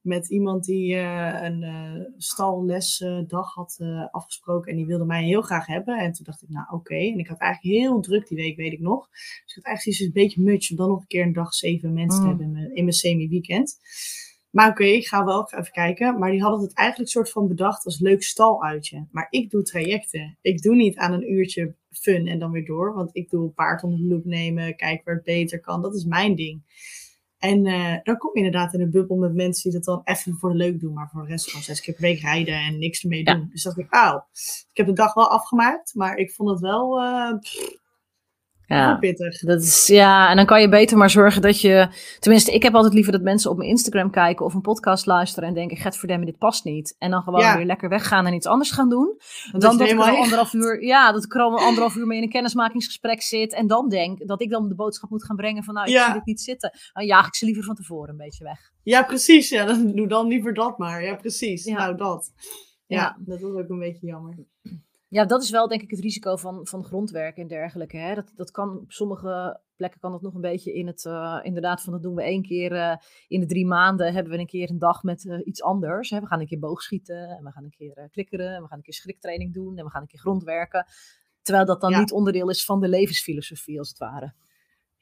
Met 0.07 0.29
iemand 0.29 0.65
die 0.65 0.95
eh, 0.95 1.43
een 1.43 1.63
eh 1.63 2.05
stallesdag 2.17 3.53
had 3.53 3.75
eh, 3.79 4.07
afgesproken. 4.11 4.71
En 4.71 4.77
die 4.77 4.85
wilde 4.85 5.05
mij 5.05 5.23
heel 5.23 5.41
graag 5.41 5.65
hebben. 5.65 5.97
En 5.99 6.11
toen 6.11 6.25
dacht 6.25 6.41
ik, 6.41 6.49
nou 6.49 6.65
oké. 6.69 6.95
En 6.95 7.17
ik 7.19 7.27
had 7.27 7.37
eigenlijk 7.39 7.75
heel 7.75 8.01
druk 8.01 8.27
die 8.27 8.37
week, 8.37 8.55
weet 8.57 8.73
ik 8.73 8.79
nog. 8.79 9.09
Dus 9.09 9.43
ik 9.45 9.55
had 9.55 9.63
eigenlijk 9.63 9.97
zoiets 9.97 10.15
een 10.15 10.23
beetje 10.23 10.41
much 10.41 10.69
om 10.71 10.77
dan 10.77 10.89
nog 10.89 10.99
een 10.99 11.07
keer 11.07 11.23
een 11.23 11.33
dag 11.33 11.53
zeven 11.53 11.93
mensen 11.93 12.19
te 12.19 12.25
Mm. 12.25 12.29
hebben 12.29 12.75
in 12.75 12.83
mijn, 12.83 12.95
semi-weekend. 12.95 13.77
Maar 14.49 14.69
oké, 14.69 14.83
ik 14.83 15.07
ga 15.07 15.25
wel 15.25 15.51
even 15.51 15.71
kijken. 15.71 16.19
Maar 16.19 16.31
die 16.31 16.41
hadden 16.41 16.61
het 16.61 16.73
eigenlijk 16.73 17.09
soort 17.09 17.29
van 17.31 17.47
bedacht 17.47 17.85
als 17.85 17.99
leuk 17.99 18.23
staluitje. 18.23 19.07
Maar 19.11 19.27
ik 19.29 19.49
doe 19.49 19.63
trajecten. 19.63 20.37
Ik 20.41 20.61
doe 20.61 20.75
niet 20.75 20.97
aan 20.97 21.13
een 21.13 21.31
uurtje 21.31 21.73
fun 21.89 22.27
en 22.27 22.39
dan 22.39 22.51
weer 22.51 22.65
door. 22.65 22.93
Want 22.93 23.09
ik 23.15 23.29
doe 23.29 23.49
paard 23.49 23.83
onder 23.83 23.99
de 23.99 24.05
loep 24.05 24.25
nemen, 24.25 24.75
kijken 24.75 25.05
waar 25.05 25.15
het 25.15 25.23
beter 25.23 25.59
kan. 25.59 25.81
Dat 25.81 25.95
is 25.95 26.03
mijn 26.05 26.35
ding. 26.35 26.61
En 27.39 27.65
eh, 27.65 27.95
dan 28.03 28.17
kom 28.17 28.31
je 28.33 28.37
inderdaad 28.45 28.73
in 28.73 28.81
een 28.81 28.91
bubbel 28.91 29.15
met 29.17 29.33
mensen 29.33 29.63
die 29.69 29.79
dat 29.79 29.83
dan 29.95 30.01
even 30.15 30.37
voor 30.37 30.49
de 30.49 30.55
leuk 30.55 30.79
doen. 30.79 30.93
Maar 30.93 31.09
voor 31.09 31.21
de 31.21 31.27
rest 31.27 31.47
gewoon 31.47 31.61
zes 31.63 31.81
keer 31.81 31.93
per 31.93 32.03
week 32.03 32.19
rijden 32.21 32.53
en 32.55 32.79
niks 32.79 33.03
ermee 33.03 33.23
Ja. 33.23 33.33
doen. 33.33 33.49
Dus 33.51 33.63
dacht 33.63 33.77
ik, 33.77 33.87
auw. 33.93 34.25
Ik 34.71 34.77
heb 34.77 34.85
de 34.85 34.93
dag 34.93 35.13
wel 35.13 35.29
afgemaakt. 35.29 35.95
Maar 35.95 36.17
ik 36.17 36.31
vond 36.31 36.49
het 36.49 36.59
wel 36.59 36.99
eh, 37.01 37.31
heel 38.67 38.97
pittig. 38.99 39.39
Dat 39.39 39.61
is, 39.61 39.87
ja, 39.87 40.29
en 40.29 40.35
dan 40.35 40.45
kan 40.45 40.61
je 40.61 40.69
beter 40.69 40.97
maar 40.97 41.09
zorgen 41.09 41.41
dat 41.41 41.61
je... 41.61 41.87
Tenminste, 42.19 42.51
ik 42.53 42.63
heb 42.63 42.75
altijd 42.75 42.93
liever 42.93 43.11
dat 43.11 43.21
mensen 43.21 43.51
op 43.51 43.57
mijn 43.57 43.69
Instagram 43.69 44.09
kijken 44.11 44.45
of 44.45 44.53
een 44.53 44.61
podcast 44.61 45.05
luisteren 45.05 45.49
en 45.49 45.55
denken, 45.55 45.77
get 45.77 45.97
verdemmen, 45.97 46.25
dit 46.25 46.37
past 46.37 46.63
niet. 46.63 46.95
En 46.99 47.11
dan 47.11 47.21
gewoon 47.21 47.39
Ja. 47.39 47.55
weer 47.57 47.65
lekker 47.65 47.89
weggaan 47.89 48.25
en 48.25 48.33
iets 48.33 48.45
anders 48.45 48.71
gaan 48.71 48.89
doen. 48.89 49.17
Dan 49.51 49.59
dat 49.59 49.81
ik 49.81 49.89
er 49.89 49.99
anderhalf 50.01 50.53
uur, 50.53 50.83
ja, 50.83 51.11
dat 51.11 51.23
ik 51.23 51.33
er 51.35 51.41
al 51.41 51.57
anderhalf 51.59 51.95
uur 51.95 52.07
mee 52.07 52.17
in 52.17 52.23
een 52.23 52.29
kennismakingsgesprek 52.29 53.21
zit. 53.21 53.53
En 53.53 53.67
dan 53.67 53.89
denk 53.89 54.27
dat 54.27 54.41
ik 54.41 54.49
dan 54.49 54.67
de 54.67 54.75
boodschap 54.75 55.09
moet 55.09 55.25
gaan 55.25 55.35
brengen 55.35 55.63
van, 55.63 55.73
nou, 55.73 55.87
ik 55.87 55.93
Ja. 55.93 56.05
zie 56.05 56.13
dit 56.13 56.25
niet 56.25 56.41
zitten. 56.41 56.71
Dan 56.93 57.05
jaag 57.05 57.27
ik 57.27 57.35
ze 57.35 57.45
liever 57.45 57.63
van 57.63 57.75
tevoren 57.75 58.09
een 58.09 58.17
beetje 58.17 58.43
weg. 58.43 58.59
Ja, 58.83 59.03
precies. 59.03 59.49
Ja, 59.49 59.65
dan 59.65 59.91
doe 59.95 60.07
dan 60.07 60.27
liever 60.27 60.53
dat 60.53 60.77
maar. 60.77 61.03
Ja, 61.03 61.15
precies. 61.15 61.63
Ja. 61.63 61.77
Nou, 61.77 61.97
dat. 61.97 62.31
Ja, 62.85 62.97
Ja. 63.01 63.17
dat 63.19 63.41
was 63.41 63.51
ook 63.51 63.69
een 63.69 63.79
beetje 63.79 64.07
jammer. 64.07 64.35
Ja, 65.09 65.25
dat 65.25 65.43
is 65.43 65.49
wel 65.49 65.67
denk 65.67 65.81
ik 65.81 65.89
het 65.91 65.99
risico 65.99 66.35
van, 66.35 66.67
van 66.67 66.83
grondwerk 66.83 67.37
en 67.37 67.47
dergelijke. 67.47 67.97
Hè? 67.97 68.15
Dat, 68.15 68.31
dat 68.35 68.51
kan 68.51 68.79
op 68.79 68.91
sommige 68.91 69.59
plekken 69.75 69.99
kan 69.99 70.11
dat 70.11 70.21
nog 70.21 70.33
een 70.33 70.41
beetje 70.41 70.73
in 70.73 70.87
het, 70.87 71.05
eh, 71.05 71.39
inderdaad, 71.41 71.81
van 71.81 71.93
dat 71.93 72.01
doen 72.01 72.15
we 72.15 72.23
één 72.23 72.41
keer 72.41 72.71
eh, 72.71 72.95
in 73.27 73.39
de 73.39 73.45
drie 73.45 73.65
maanden, 73.65 74.13
hebben 74.13 74.33
we 74.33 74.39
een 74.39 74.45
keer 74.47 74.69
een 74.69 74.79
dag 74.79 75.03
met 75.03 75.25
eh, 75.25 75.39
iets 75.43 75.63
anders. 75.63 76.09
Hè? 76.09 76.19
We 76.19 76.25
gaan 76.25 76.39
een 76.39 76.47
keer 76.47 76.59
boogschieten, 76.59 77.29
en 77.29 77.43
we 77.43 77.51
gaan 77.51 77.63
een 77.63 77.69
keer 77.77 78.07
klikkeren, 78.11 78.55
en 78.55 78.61
we 78.61 78.67
gaan 78.67 78.77
een 78.77 78.83
keer 78.83 78.93
schriktraining 78.93 79.53
doen, 79.53 79.77
en 79.77 79.83
we 79.83 79.89
gaan 79.91 80.01
een 80.01 80.07
keer 80.07 80.19
grondwerken. 80.19 80.85
Terwijl 81.41 81.65
dat 81.65 81.81
dan 81.81 81.91
Ja. 81.91 81.99
niet 81.99 82.11
onderdeel 82.11 82.49
is 82.49 82.65
van 82.65 82.79
de 82.79 82.87
levensfilosofie, 82.87 83.79
als 83.79 83.89
het 83.89 83.97
ware. 83.97 84.33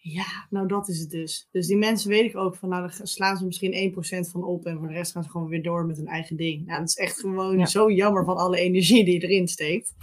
Ja, 0.08 0.48
nou 0.50 0.68
dat 0.68 0.88
is 0.90 1.00
het 1.00 1.10
dus. 1.10 1.48
Dus 1.52 1.68
die 1.68 1.78
mensen 1.78 2.10
weet 2.10 2.26
ik 2.30 2.38
ook 2.38 2.56
van, 2.56 2.70
nou 2.70 2.82
dan 2.98 3.08
slaan 3.08 3.38
ze 3.38 3.46
misschien 3.46 3.94
1% 4.26 4.30
van 4.32 4.44
op 4.44 4.66
en 4.66 4.78
voor 4.78 4.88
de 4.88 4.94
rest 4.94 5.12
gaan 5.12 5.24
ze 5.24 5.30
gewoon 5.30 5.48
weer 5.48 5.64
door 5.64 5.86
met 5.86 5.98
hun 5.98 6.08
eigen 6.08 6.36
ding. 6.38 6.66
Nou, 6.66 6.80
dat 6.80 6.88
is 6.88 6.96
echt 6.96 7.20
gewoon 7.20 7.58
Ja. 7.58 7.66
zo 7.66 7.92
jammer 7.92 8.26
van 8.26 8.38
alle 8.38 8.58
energie 8.60 9.06
die 9.06 9.20
erin 9.20 9.48
steekt. 9.48 9.94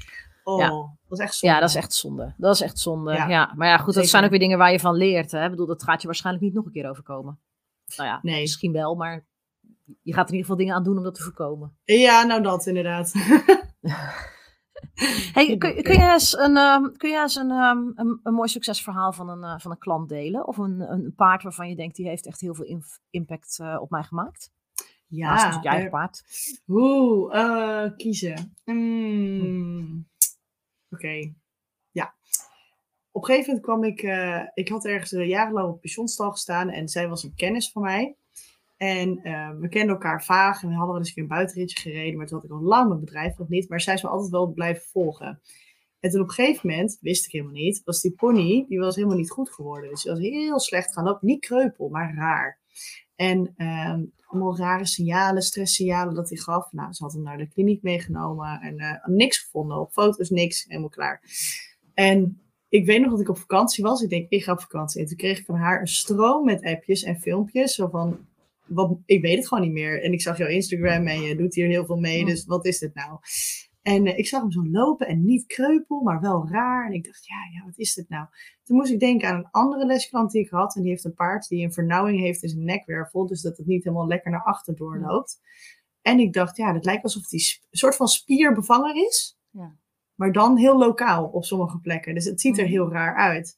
Oh, 0.44 0.61
Ja. 0.61 0.68
dat 1.09 1.18
is 1.18 1.24
echt 1.24 1.34
zonde. 1.34 1.55
Ja, 1.55 1.61
dat 1.61 1.68
is 1.70 1.74
echt 1.76 1.94
zonde. 1.94 2.34
Dat 2.36 2.55
is 2.55 2.61
echt 2.61 2.78
zonde. 2.78 3.12
Ja. 3.12 3.28
Ja. 3.28 3.53
Maar 3.57 3.68
ja, 3.68 3.76
goed, 3.76 3.84
dat 3.84 3.94
Zeker. 3.94 4.09
zijn 4.11 4.24
ook 4.24 4.30
weer 4.30 4.38
dingen 4.38 4.59
waar 4.59 4.72
je 4.72 4.80
van 4.80 4.94
leert. 4.94 5.30
Hè? 5.30 5.44
Ik 5.44 5.50
bedoel, 5.50 5.66
dat 5.66 5.82
gaat 5.82 6.00
je 6.00 6.07
waarschijnlijk 6.07 6.44
niet 6.44 6.55
nog 6.55 6.64
een 6.66 6.72
keer 6.72 6.88
overkomen. 6.90 7.40
Nou 7.96 8.09
ja, 8.09 8.18
Nee. 8.22 8.40
misschien 8.40 8.72
wel, 8.72 8.94
maar 8.94 9.26
je 10.03 10.12
gaat 10.14 10.28
in 10.28 10.34
ieder 10.34 10.40
geval 10.40 10.57
dingen 10.57 10.74
aan 10.74 10.84
doen 10.84 10.96
om 10.96 11.03
dat 11.05 11.14
te 11.14 11.22
voorkomen. 11.22 11.76
Ja, 11.84 12.22
nou 12.24 12.42
dat 12.42 12.66
inderdaad. 12.66 13.12
Hey, 15.35 15.57
kun, 15.57 15.83
kun 15.83 15.95
je 15.95 16.11
eens 16.12 16.39
een, 16.39 16.57
ehm, 16.57 16.93
kun 16.97 17.11
je 17.11 17.20
eens 17.20 17.35
een, 17.37 17.51
ehm, 17.51 17.78
een, 17.95 18.20
een 18.22 18.35
mooi 18.35 18.49
succesverhaal 18.49 19.12
van 19.12 19.28
een, 19.28 19.43
eh, 19.45 19.59
van 19.59 19.70
een 19.70 19.78
klant 19.78 20.09
delen? 20.09 20.47
Of 20.47 20.57
een, 20.57 20.80
een 20.93 21.14
paard 21.14 21.43
waarvan 21.43 21.68
je 21.68 21.76
denkt, 21.76 21.97
die 21.97 22.09
heeft 22.09 22.26
echt 22.26 22.41
heel 22.41 22.55
veel 22.55 22.80
impact 23.11 23.59
eh, 23.59 23.78
op 23.80 23.91
mij 23.91 24.03
gemaakt? 24.03 24.51
Naast 25.07 25.45
ja, 25.62 25.70
eigen 25.70 25.85
er- 25.85 25.91
paard. 25.91 26.22
Oeh, 26.68 27.35
eh, 27.37 27.91
kiezen. 27.97 28.55
Mm, 28.64 30.09
Oké, 30.91 31.33
ja. 31.91 32.14
Op 33.11 33.22
een 33.22 33.28
gegeven 33.28 33.47
moment 33.47 33.64
kwam 33.64 33.85
ik, 33.85 34.03
ik 34.55 34.68
had 34.68 34.85
ergens 34.85 35.11
jarenlang 35.11 35.68
op 35.68 35.80
pensionstal 35.80 36.30
gestaan 36.30 36.68
en 36.68 36.89
zij 36.89 37.09
was 37.09 37.22
een 37.22 37.35
kennis 37.35 37.70
van 37.70 37.83
mij. 37.83 38.16
En 38.83 39.22
eh, 39.22 39.51
we 39.61 39.68
kenden 39.68 39.95
elkaar 39.95 40.24
vaag 40.24 40.62
en 40.62 40.68
we 40.68 40.74
hadden 40.74 40.91
wel 40.91 40.99
eens 40.99 41.09
een 41.09 41.14
keer 41.14 41.22
een 41.22 41.28
buitenritje 41.28 41.80
gereden, 41.80 42.16
maar 42.16 42.26
toen 42.26 42.37
had 42.37 42.47
ik 42.47 42.53
al 42.53 42.62
lang 42.62 42.89
mijn 42.89 43.01
bedrijf 43.01 43.39
nog 43.39 43.49
niet. 43.49 43.68
Maar 43.68 43.80
zij 43.80 43.95
is 43.95 44.03
me 44.03 44.09
altijd 44.09 44.30
wel 44.30 44.53
blijven 44.53 44.83
volgen. 44.83 45.41
En 46.01 46.11
toen 46.11 46.20
op 46.20 46.28
een 46.28 46.35
gegeven 46.35 46.70
moment, 46.70 46.99
wist 47.01 47.26
ik 47.26 47.33
helemaal 47.33 47.53
niet, 47.53 47.83
was 47.85 48.01
die 48.01 48.12
pony, 48.12 48.64
die 48.68 48.78
was 48.78 48.97
helemaal 48.97 49.16
niet 49.16 49.30
goed 49.30 49.51
geworden. 49.51 49.91
Dus 49.91 50.03
die 50.03 50.12
was 50.12 50.20
heel 50.20 50.61
slecht 50.61 50.93
gaan 50.93 51.05
lopen. 51.05 51.26
Niet 51.26 51.41
kreupel, 51.41 51.89
maar 51.89 52.14
raar. 52.14 52.59
En 53.16 53.53
ehm, 53.57 54.05
allemaal 54.26 54.57
rare 54.57 54.87
signalen, 54.87 55.43
stresssignalen 55.43 56.14
dat 56.14 56.28
hij 56.28 56.39
gaf. 56.39 56.72
Nou, 56.72 56.93
ze 56.93 57.03
had 57.03 57.12
hem 57.12 57.22
naar 57.22 57.39
de 57.39 57.49
kliniek 57.49 57.83
meegenomen 57.83 58.61
en 58.61 58.78
eh, 58.78 59.07
niks 59.07 59.39
gevonden. 59.39 59.80
Op 59.80 59.93
foto's 59.93 60.30
niks, 60.30 60.64
helemaal 60.68 60.89
klaar. 60.89 61.22
En 61.95 62.41
ik 62.68 62.87
weet 62.87 63.01
nog 63.01 63.11
dat 63.11 63.20
ik 63.20 63.28
op 63.28 63.39
vakantie 63.39 63.85
was. 63.85 64.03
Ik 64.03 64.11
denk, 64.11 64.28
ik 64.28 64.45
ga 64.45 64.53
op 64.53 64.61
vakantie. 64.61 65.01
En 65.01 65.07
toen 65.07 65.16
kreeg 65.16 65.39
ik 65.39 65.45
van 65.45 65.57
haar 65.57 65.80
een 65.80 65.87
stroom 65.87 66.45
met 66.45 66.64
appjes 66.64 67.03
en 67.03 67.20
filmpjes. 67.20 67.74
Zo 67.74 67.89
van, 67.89 68.26
wat, 68.67 68.99
ik 69.05 69.23
weet 69.23 69.37
het 69.37 69.49
gewoon 69.49 69.65
niet 69.65 69.73
meer. 69.73 70.03
En 70.03 70.13
ik 70.13 70.23
zag 70.23 70.39
jouw 70.39 70.49
Instagram 70.49 71.07
en 71.07 71.21
je 71.21 71.37
doet 71.37 71.55
hier 71.55 71.69
heel 71.69 71.87
veel 71.87 71.97
mee. 71.97 72.25
Dus 72.25 72.45
wat 72.45 72.67
is 72.67 72.79
dit 72.79 72.95
nou? 72.95 73.19
En 73.83 74.07
eh, 74.07 74.19
ik 74.19 74.27
zag 74.27 74.41
hem 74.41 74.51
zo 74.51 74.67
lopen 74.67 75.07
en 75.07 75.25
niet 75.25 75.47
kreupel, 75.47 76.01
maar 76.01 76.21
wel 76.21 76.49
raar. 76.49 76.87
En 76.87 76.93
ik 76.93 77.05
dacht, 77.05 77.27
ja, 77.27 77.37
ja, 77.53 77.65
wat 77.65 77.79
is 77.79 77.95
dit 77.95 78.09
nou? 78.09 78.27
Toen 78.63 78.77
moest 78.77 78.93
ik 78.93 79.01
denken 79.01 79.29
aan 79.29 79.37
een 79.37 79.51
andere 79.51 79.87
lesklant 79.87 80.31
die 80.31 80.43
ik 80.43 80.51
had. 80.51 80.77
En 80.77 80.83
die 80.83 80.91
heeft 80.91 81.05
een 81.05 81.15
paard 81.15 81.49
die 81.49 81.65
een 81.65 81.73
vernauwing 81.73 82.21
heeft 82.21 82.43
in 82.43 82.49
zijn 82.49 82.65
nekwervel. 82.65 83.27
Dus 83.27 83.43
dat 83.43 83.57
het 83.57 83.67
niet 83.67 83.85
helemaal 83.85 84.07
lekker 84.07 84.31
naar 84.31 84.45
achter 84.45 84.77
doorloopt. 84.77 85.41
En 86.03 86.19
ik 86.19 86.33
dacht, 86.33 86.57
ja, 86.57 86.75
het 86.75 86.85
lijkt 86.85 87.03
alsof 87.03 87.27
die 87.27 87.59
een 87.71 87.79
soort 87.79 87.97
van 87.97 88.09
spierbevanger 88.09 89.07
is. 89.07 89.39
Ja. 89.51 89.77
Maar 90.15 90.33
dan 90.33 90.57
heel 90.57 90.79
lokaal 90.79 91.25
op 91.27 91.45
sommige 91.45 91.79
plekken. 91.79 92.15
Dus 92.15 92.25
het 92.25 92.41
ziet 92.41 92.59
er 92.59 92.67
heel 92.67 92.91
raar 92.91 93.17
uit. 93.17 93.57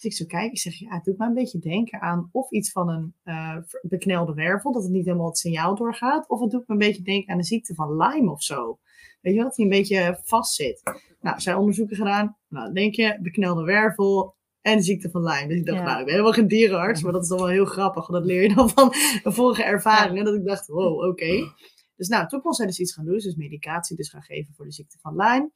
Dus 0.00 0.10
ik 0.10 0.16
zo 0.16 0.24
kijk, 0.38 0.50
ik 0.52 0.58
zeg, 0.58 0.74
ja, 0.74 0.94
het 0.94 1.04
doet 1.04 1.18
me 1.18 1.26
een 1.26 1.34
beetje 1.34 1.58
denken 1.58 2.00
aan 2.00 2.28
of 2.32 2.50
iets 2.50 2.72
van 2.72 2.88
een 2.88 3.14
eh, 3.22 3.56
beknelde 3.82 4.34
wervel, 4.34 4.72
dat 4.72 4.82
het 4.82 4.92
niet 4.92 5.04
helemaal 5.04 5.26
het 5.26 5.38
signaal 5.38 5.74
doorgaat. 5.74 6.28
Of 6.28 6.40
het 6.40 6.50
doet 6.50 6.68
me 6.68 6.72
een 6.74 6.78
beetje 6.78 7.02
denken 7.02 7.32
aan 7.32 7.38
de 7.38 7.44
ziekte 7.44 7.74
van 7.74 7.96
Lyme 7.96 8.30
of 8.30 8.42
zo. 8.42 8.78
Weet 9.20 9.34
je 9.34 9.42
dat 9.42 9.56
hij 9.56 9.64
een 9.64 9.70
beetje 9.70 10.20
vast 10.24 10.54
zit. 10.54 10.82
Nou, 11.20 11.40
zijn 11.40 11.56
onderzoeken 11.56 11.96
gedaan. 11.96 12.36
Nou, 12.48 12.72
denk 12.72 12.94
je, 12.94 13.18
beknelde 13.22 13.64
wervel 13.64 14.34
en 14.60 14.76
de 14.76 14.82
ziekte 14.82 15.10
van 15.10 15.22
Lyme. 15.22 15.48
Dus 15.48 15.58
ik 15.58 15.66
dacht, 15.66 15.78
Ja. 15.78 15.84
nou, 15.84 15.98
ik 15.98 16.04
ben 16.04 16.12
helemaal 16.14 16.34
geen 16.34 16.48
dierenarts, 16.48 17.02
maar 17.02 17.12
dat 17.12 17.22
is 17.22 17.28
dan 17.28 17.38
wel 17.38 17.48
heel 17.48 17.64
grappig. 17.64 18.06
want 18.06 18.22
Dat 18.22 18.32
leer 18.32 18.42
je 18.42 18.54
dan 18.54 18.70
van 18.70 18.92
een 19.22 19.32
vorige 19.32 19.64
ervaringen. 19.64 20.24
Dat 20.24 20.34
ik 20.34 20.44
dacht, 20.44 20.66
wow, 20.66 21.08
oké. 21.08 21.52
Dus 21.96 22.08
nou, 22.08 22.26
toen 22.28 22.40
kon 22.40 22.52
zij 22.52 22.66
dus 22.66 22.78
iets 22.80 22.94
gaan 22.94 23.04
doen. 23.04 23.14
Dus 23.18 23.34
medicatie 23.34 23.96
dus 23.96 24.08
gaan 24.08 24.22
geven 24.22 24.54
voor 24.54 24.64
de 24.64 24.72
ziekte 24.72 24.98
van 25.00 25.16
Lyme. 25.16 25.50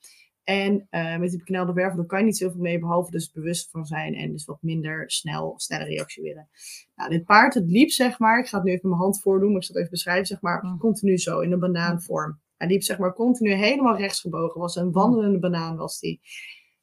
En 0.44 0.86
eh, 0.90 1.16
met 1.18 1.28
die 1.30 1.38
beknelde 1.38 1.72
wervel, 1.72 1.96
daar 1.96 2.06
kan 2.06 2.18
je 2.18 2.24
niet 2.24 2.36
zoveel 2.36 2.60
mee, 2.60 2.78
behalve 2.78 3.10
dus 3.10 3.32
bewust 3.32 3.70
van 3.70 3.84
zijn 3.84 4.14
en 4.14 4.32
dus 4.32 4.44
wat 4.44 4.62
minder 4.62 5.10
snel, 5.10 5.54
sneller 5.56 5.86
reactioneren. 5.86 6.48
Nou, 6.94 7.10
dit 7.10 7.24
paard, 7.24 7.54
het 7.54 7.70
liep 7.70 7.90
zeg 7.90 8.18
maar, 8.18 8.38
ik 8.38 8.46
ga 8.46 8.56
het 8.56 8.66
nu 8.66 8.72
even 8.72 8.88
met 8.88 8.96
mijn 8.98 9.04
hand 9.04 9.22
voordoen, 9.22 9.48
maar 9.48 9.60
ik 9.60 9.64
zal 9.64 9.74
het 9.74 9.84
even 9.84 9.90
beschrijven, 9.90 10.26
zeg 10.26 10.40
maar, 10.40 10.64
Mm. 10.64 10.78
continu 10.78 11.18
zo, 11.18 11.40
in 11.40 11.52
een 11.52 11.58
banaanvorm. 11.60 12.40
Hij 12.56 12.68
liep 12.68 12.82
zeg 12.82 12.98
maar 12.98 13.14
continu 13.14 13.50
helemaal 13.52 13.96
rechtsgebogen, 13.96 14.60
was 14.60 14.76
een 14.76 14.92
wandelende 14.92 15.38
banaan 15.38 15.76
was 15.76 16.00
die. 16.00 16.20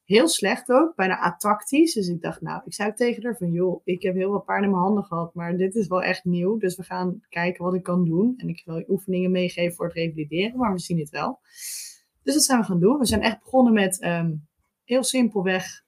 Heel 0.05 0.27
slecht 0.27 0.69
ook, 0.69 0.95
bijna 0.95 1.19
atactisch. 1.19 1.93
Dus 1.93 2.07
ik 2.07 2.21
dacht, 2.21 2.41
nou, 2.41 2.61
ik 2.65 2.73
zei 2.73 2.93
tegen 2.93 3.23
haar 3.23 3.37
van, 3.37 3.51
joh, 3.51 3.81
ik 3.83 4.01
heb 4.01 4.15
heel 4.15 4.31
wat 4.31 4.45
paarden 4.45 4.65
in 4.65 4.71
mijn 4.71 4.83
handen 4.83 5.03
gehad, 5.03 5.33
maar 5.33 5.57
dit 5.57 5.75
is 5.75 5.87
wel 5.87 6.03
echt 6.03 6.25
nieuw. 6.25 6.57
Dus 6.57 6.75
we 6.75 6.83
gaan 6.83 7.21
kijken 7.29 7.63
wat 7.63 7.73
ik 7.73 7.83
kan 7.83 8.05
doen. 8.05 8.33
En 8.37 8.47
ik 8.47 8.61
wil 8.65 8.77
je 8.77 8.89
oefeningen 8.89 9.31
meegeven 9.31 9.75
voor 9.75 9.85
het 9.85 9.95
revalideren, 9.95 10.57
maar 10.57 10.73
we 10.73 10.79
zien 10.79 10.99
het 10.99 11.09
wel. 11.09 11.39
Dus 12.23 12.33
dat 12.33 12.43
zijn 12.43 12.59
we 12.59 12.65
gaan 12.65 12.79
doen. 12.79 12.97
We 12.97 13.05
zijn 13.05 13.21
echt 13.21 13.43
begonnen 13.43 13.73
met 13.73 13.99
ehm, 13.99 14.33
heel 14.83 15.03
simpelweg 15.03 15.83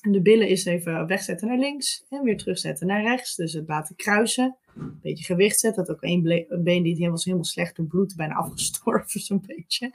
de 0.00 0.22
billen 0.22 0.48
is 0.48 0.64
even 0.64 1.06
wegzetten 1.06 1.48
naar 1.48 1.58
links 1.58 2.04
en 2.08 2.22
weer 2.22 2.36
terugzetten 2.36 2.86
naar 2.86 3.02
rechts. 3.02 3.34
Dus 3.34 3.52
het 3.52 3.68
laten 3.68 3.96
kruisen. 3.96 4.56
Een 4.76 4.98
beetje 5.02 5.24
gewicht 5.24 5.60
zetten. 5.60 5.84
Dat 5.84 5.96
ook 5.96 6.02
één 6.02 6.22
been 6.22 6.62
die 6.62 6.74
het 6.74 6.84
helemaal, 6.84 7.10
was 7.10 7.24
helemaal 7.24 7.44
slecht 7.44 7.76
door 7.76 7.86
bloed, 7.86 8.16
bijna 8.16 8.34
afgestorven 8.44 9.20
zo'n 9.20 9.44
beetje. 9.46 9.90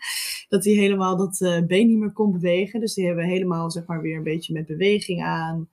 Dat 0.48 0.66
hij 0.66 0.74
helemaal 0.74 1.18
dat 1.18 1.42
eh, 1.42 1.66
been 1.66 1.88
niet 1.88 1.98
meer 1.98 2.12
kon 2.12 2.32
bewegen. 2.32 2.80
Dus 2.80 2.94
die 2.94 3.06
hebben 3.06 3.26
we 3.26 3.32
helemaal 3.32 3.72
zeg 3.72 3.86
maar 3.86 4.02
weer 4.02 4.18
een 4.18 4.24
beetje 4.24 4.54
met 4.54 4.66
beweging 4.66 5.24
aan. 5.24 5.70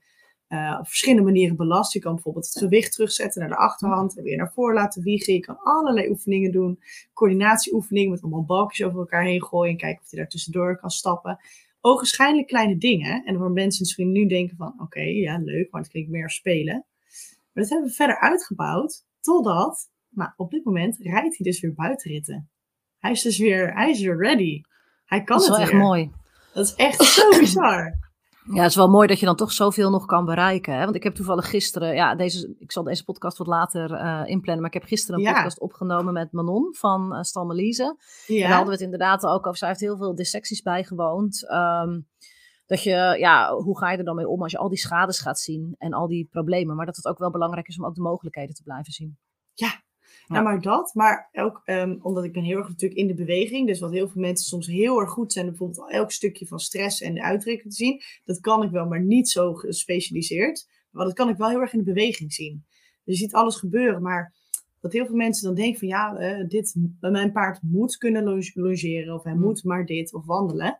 Eh, 0.52 0.76
op 0.78 0.86
verschillende 0.86 1.22
manieren 1.22 1.56
belast. 1.56 1.92
Je 1.92 1.98
kan 1.98 2.14
bijvoorbeeld 2.14 2.46
het 2.46 2.58
gewicht 2.58 2.92
terugzetten 2.92 3.40
naar 3.40 3.48
de 3.48 3.56
achterhand 3.56 4.16
en 4.16 4.22
weer 4.22 4.36
naar 4.36 4.52
voren 4.52 4.74
laten 4.74 5.02
wiegen. 5.02 5.34
Je 5.34 5.40
kan 5.40 5.58
allerlei 5.58 6.10
oefeningen 6.10 6.52
doen. 6.52 6.80
Coördinatieoefeningen 7.12 8.10
met 8.10 8.22
allemaal 8.22 8.44
balkjes 8.44 8.86
over 8.86 8.98
elkaar 8.98 9.24
heen 9.24 9.42
gooien 9.44 9.70
en 9.72 9.78
kijken 9.78 10.02
of 10.02 10.10
hij 10.10 10.18
daar 10.18 10.28
tussendoor 10.28 10.78
kan 10.78 10.90
stappen. 10.90 11.38
Ogenschijnlijk 11.80 12.46
kleine 12.46 12.78
dingen. 12.78 13.24
En 13.24 13.38
waar 13.38 13.50
mensen 13.50 13.82
misschien 13.82 14.12
nu 14.12 14.26
denken 14.26 14.56
van, 14.56 14.74
oké, 14.78 15.00
ja, 15.00 15.38
leuk, 15.38 15.70
maar 15.70 15.80
het 15.80 15.90
klinkt 15.90 16.10
meer 16.10 16.30
spelen. 16.30 16.84
Maar 17.52 17.62
dat 17.62 17.68
hebben 17.68 17.88
we 17.88 17.94
verder 17.94 18.20
uitgebouwd, 18.20 19.04
totdat, 19.20 19.90
nou, 20.08 20.30
op 20.36 20.50
dit 20.50 20.64
moment 20.64 20.96
rijdt 21.00 21.36
hij 21.36 21.46
dus 21.46 21.60
weer 21.60 21.74
buitenritten. 21.74 22.50
Hij 22.98 23.10
is 23.10 23.22
dus 23.22 23.38
weer, 23.38 23.74
hij 23.74 23.90
is 23.90 24.00
weer 24.00 24.16
ready. 24.16 24.60
Hij 25.04 25.22
kan 25.22 25.36
Dat 25.36 25.44
is 25.44 25.48
wel 25.48 25.58
het 25.58 25.68
echt 25.68 25.76
weer. 25.76 25.86
mooi. 25.86 26.10
Dat 26.54 26.66
is 26.66 26.74
echt 26.74 27.04
zo 27.04 27.38
bizar. 27.38 28.10
Ja, 28.44 28.60
het 28.62 28.70
is 28.70 28.76
wel 28.76 28.88
mooi 28.90 29.06
dat 29.08 29.20
je 29.20 29.26
dan 29.26 29.36
toch 29.36 29.52
zoveel 29.52 29.90
nog 29.90 30.06
kan 30.06 30.24
bereiken. 30.24 30.74
Hè? 30.74 30.84
Want 30.84 30.96
ik 30.96 31.02
heb 31.02 31.14
toevallig 31.14 31.48
gisteren, 31.50 31.94
ja, 31.94 32.14
deze, 32.14 32.54
ik 32.58 32.72
zal 32.72 32.82
deze 32.82 33.04
podcast 33.04 33.38
wat 33.38 33.46
later 33.46 33.92
eh, 33.92 34.22
inplannen, 34.24 34.56
maar 34.62 34.74
ik 34.74 34.80
heb 34.80 34.88
gisteren 34.88 35.20
een 35.20 35.26
Ja. 35.26 35.32
podcast 35.32 35.60
opgenomen 35.60 36.12
met 36.12 36.32
Manon 36.32 36.74
van 36.74 37.12
uh, 37.16 37.22
Stalmelise. 37.22 37.82
En 37.82 37.96
daar 38.26 38.36
Ja, 38.36 38.46
hadden 38.48 38.66
we 38.66 38.72
het 38.72 38.80
inderdaad 38.80 39.24
ook 39.26 39.46
over. 39.46 39.56
Zij 39.58 39.68
heeft 39.68 39.80
heel 39.80 39.96
veel 39.96 40.14
dissecties 40.14 40.62
bijgewoond. 40.62 41.48
Ehm, 41.48 42.00
dat 42.66 42.82
je, 42.82 43.14
ja, 43.18 43.54
hoe 43.54 43.78
ga 43.78 43.90
je 43.90 43.98
er 43.98 44.04
dan 44.04 44.16
mee 44.16 44.28
om 44.28 44.42
als 44.42 44.52
je 44.52 44.58
al 44.58 44.68
die 44.68 44.78
schades 44.78 45.20
gaat 45.20 45.38
zien 45.38 45.74
en 45.78 45.92
al 45.92 46.06
die 46.06 46.28
problemen. 46.30 46.76
Maar 46.76 46.86
dat 46.86 46.96
het 46.96 47.06
ook 47.06 47.18
wel 47.18 47.30
belangrijk 47.30 47.68
is 47.68 47.78
om 47.78 47.86
ook 47.86 47.94
de 47.94 48.00
mogelijkheden 48.02 48.54
te 48.54 48.62
blijven 48.62 48.92
zien. 48.92 49.18
Nou 50.26 50.44
maar 50.44 50.60
dat. 50.60 50.94
Maar 50.94 51.28
ook, 51.32 51.62
ehm, 51.64 51.96
omdat 52.00 52.24
ik 52.24 52.32
ben 52.32 52.42
heel 52.42 52.58
erg 52.58 52.68
natuurlijk 52.68 53.00
in 53.00 53.06
de 53.06 53.14
beweging. 53.14 53.66
Dus 53.66 53.80
wat 53.80 53.92
heel 53.92 54.08
veel 54.08 54.20
mensen 54.20 54.46
soms 54.46 54.66
heel 54.66 55.00
erg 55.00 55.10
goed 55.10 55.32
zijn, 55.32 55.46
bijvoorbeeld 55.46 55.78
al 55.78 55.88
elk 55.88 56.10
stukje 56.12 56.46
van 56.46 56.58
stress 56.60 57.00
en 57.00 57.14
de 57.14 57.22
uitdrukking 57.22 57.70
te 57.72 57.84
zien. 57.84 58.02
Dat 58.24 58.40
kan 58.40 58.62
ik 58.62 58.70
wel, 58.70 58.86
maar 58.86 59.02
niet 59.02 59.28
zo 59.28 59.54
gespecialiseerd. 59.54 60.68
Maar 60.90 61.04
dat 61.04 61.14
kan 61.14 61.28
ik 61.28 61.36
wel 61.36 61.48
heel 61.48 61.60
erg 61.60 61.72
in 61.72 61.78
de 61.78 61.92
beweging 61.92 62.32
zien. 62.32 62.64
Dus 63.04 63.18
je 63.18 63.24
ziet 63.24 63.34
alles 63.34 63.56
gebeuren, 63.56 64.02
maar 64.02 64.34
dat 64.80 64.92
heel 64.92 65.06
veel 65.06 65.16
mensen 65.16 65.44
dan 65.46 65.54
denken 65.54 65.78
van 65.78 65.88
ja, 65.88 66.16
eh, 66.16 66.48
dit, 66.48 66.74
mijn 67.00 67.32
paard 67.32 67.58
moet 67.62 67.96
kunnen 67.96 68.24
longe- 68.24 68.50
longeren 68.54 69.14
of 69.14 69.22
hij 69.22 69.32
Hmm. 69.32 69.42
moet 69.42 69.64
maar 69.64 69.86
dit 69.86 70.14
of 70.14 70.24
wandelen. 70.26 70.78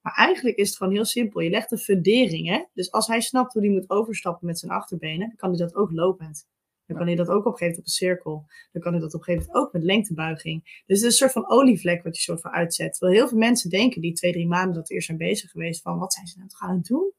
Maar 0.00 0.14
eigenlijk 0.14 0.56
is 0.56 0.68
het 0.68 0.76
gewoon 0.76 0.92
heel 0.92 1.04
simpel. 1.04 1.40
Je 1.40 1.50
legt 1.50 1.70
een 1.72 1.78
fundering, 1.78 2.48
hè. 2.48 2.64
Dus 2.74 2.90
als 2.90 3.06
hij 3.06 3.20
snapt 3.20 3.52
hoe 3.52 3.62
hij 3.62 3.70
moet 3.70 3.90
overstappen 3.90 4.46
met 4.46 4.58
zijn 4.58 4.72
achterbenen, 4.72 5.32
kan 5.36 5.48
hij 5.48 5.58
dat 5.58 5.74
ook 5.74 5.90
lopend. 5.92 6.48
Dan 6.90 6.98
kan 6.98 7.08
hij 7.08 7.16
dat 7.16 7.28
ook 7.28 7.46
op 7.46 7.52
een 7.52 7.58
gegeven 7.58 7.66
moment 7.66 7.78
op 7.78 7.84
een 7.84 8.06
cirkel. 8.06 8.46
Dan 8.72 8.82
kan 8.82 8.92
hij 8.92 9.00
dat 9.00 9.14
op 9.14 9.20
een 9.20 9.24
gegeven 9.24 9.46
moment 9.46 9.66
ook 9.66 9.72
met 9.72 9.82
lengtebuiging. 9.82 10.62
Dus 10.64 10.80
het 10.86 10.96
is 10.96 11.02
een 11.02 11.10
soort 11.10 11.32
van 11.32 11.50
olievlek 11.50 12.02
wat 12.02 12.16
je 12.16 12.22
soort 12.22 12.40
van 12.40 12.50
uitzet. 12.50 12.92
Terwijl 12.92 13.18
heel 13.18 13.28
veel 13.28 13.38
mensen 13.38 13.70
denken 13.70 14.00
die 14.00 14.12
twee, 14.12 14.32
drie 14.32 14.48
maanden 14.48 14.74
dat 14.74 14.90
eerst 14.90 15.06
zijn 15.06 15.18
bezig 15.18 15.50
geweest 15.50 15.82
van 15.82 15.98
wat 15.98 16.12
zijn 16.12 16.26
ze 16.26 16.36
nou 16.36 16.48
toch 16.48 16.60
aan 16.60 16.76
het 16.76 16.86
doen? 16.86 17.12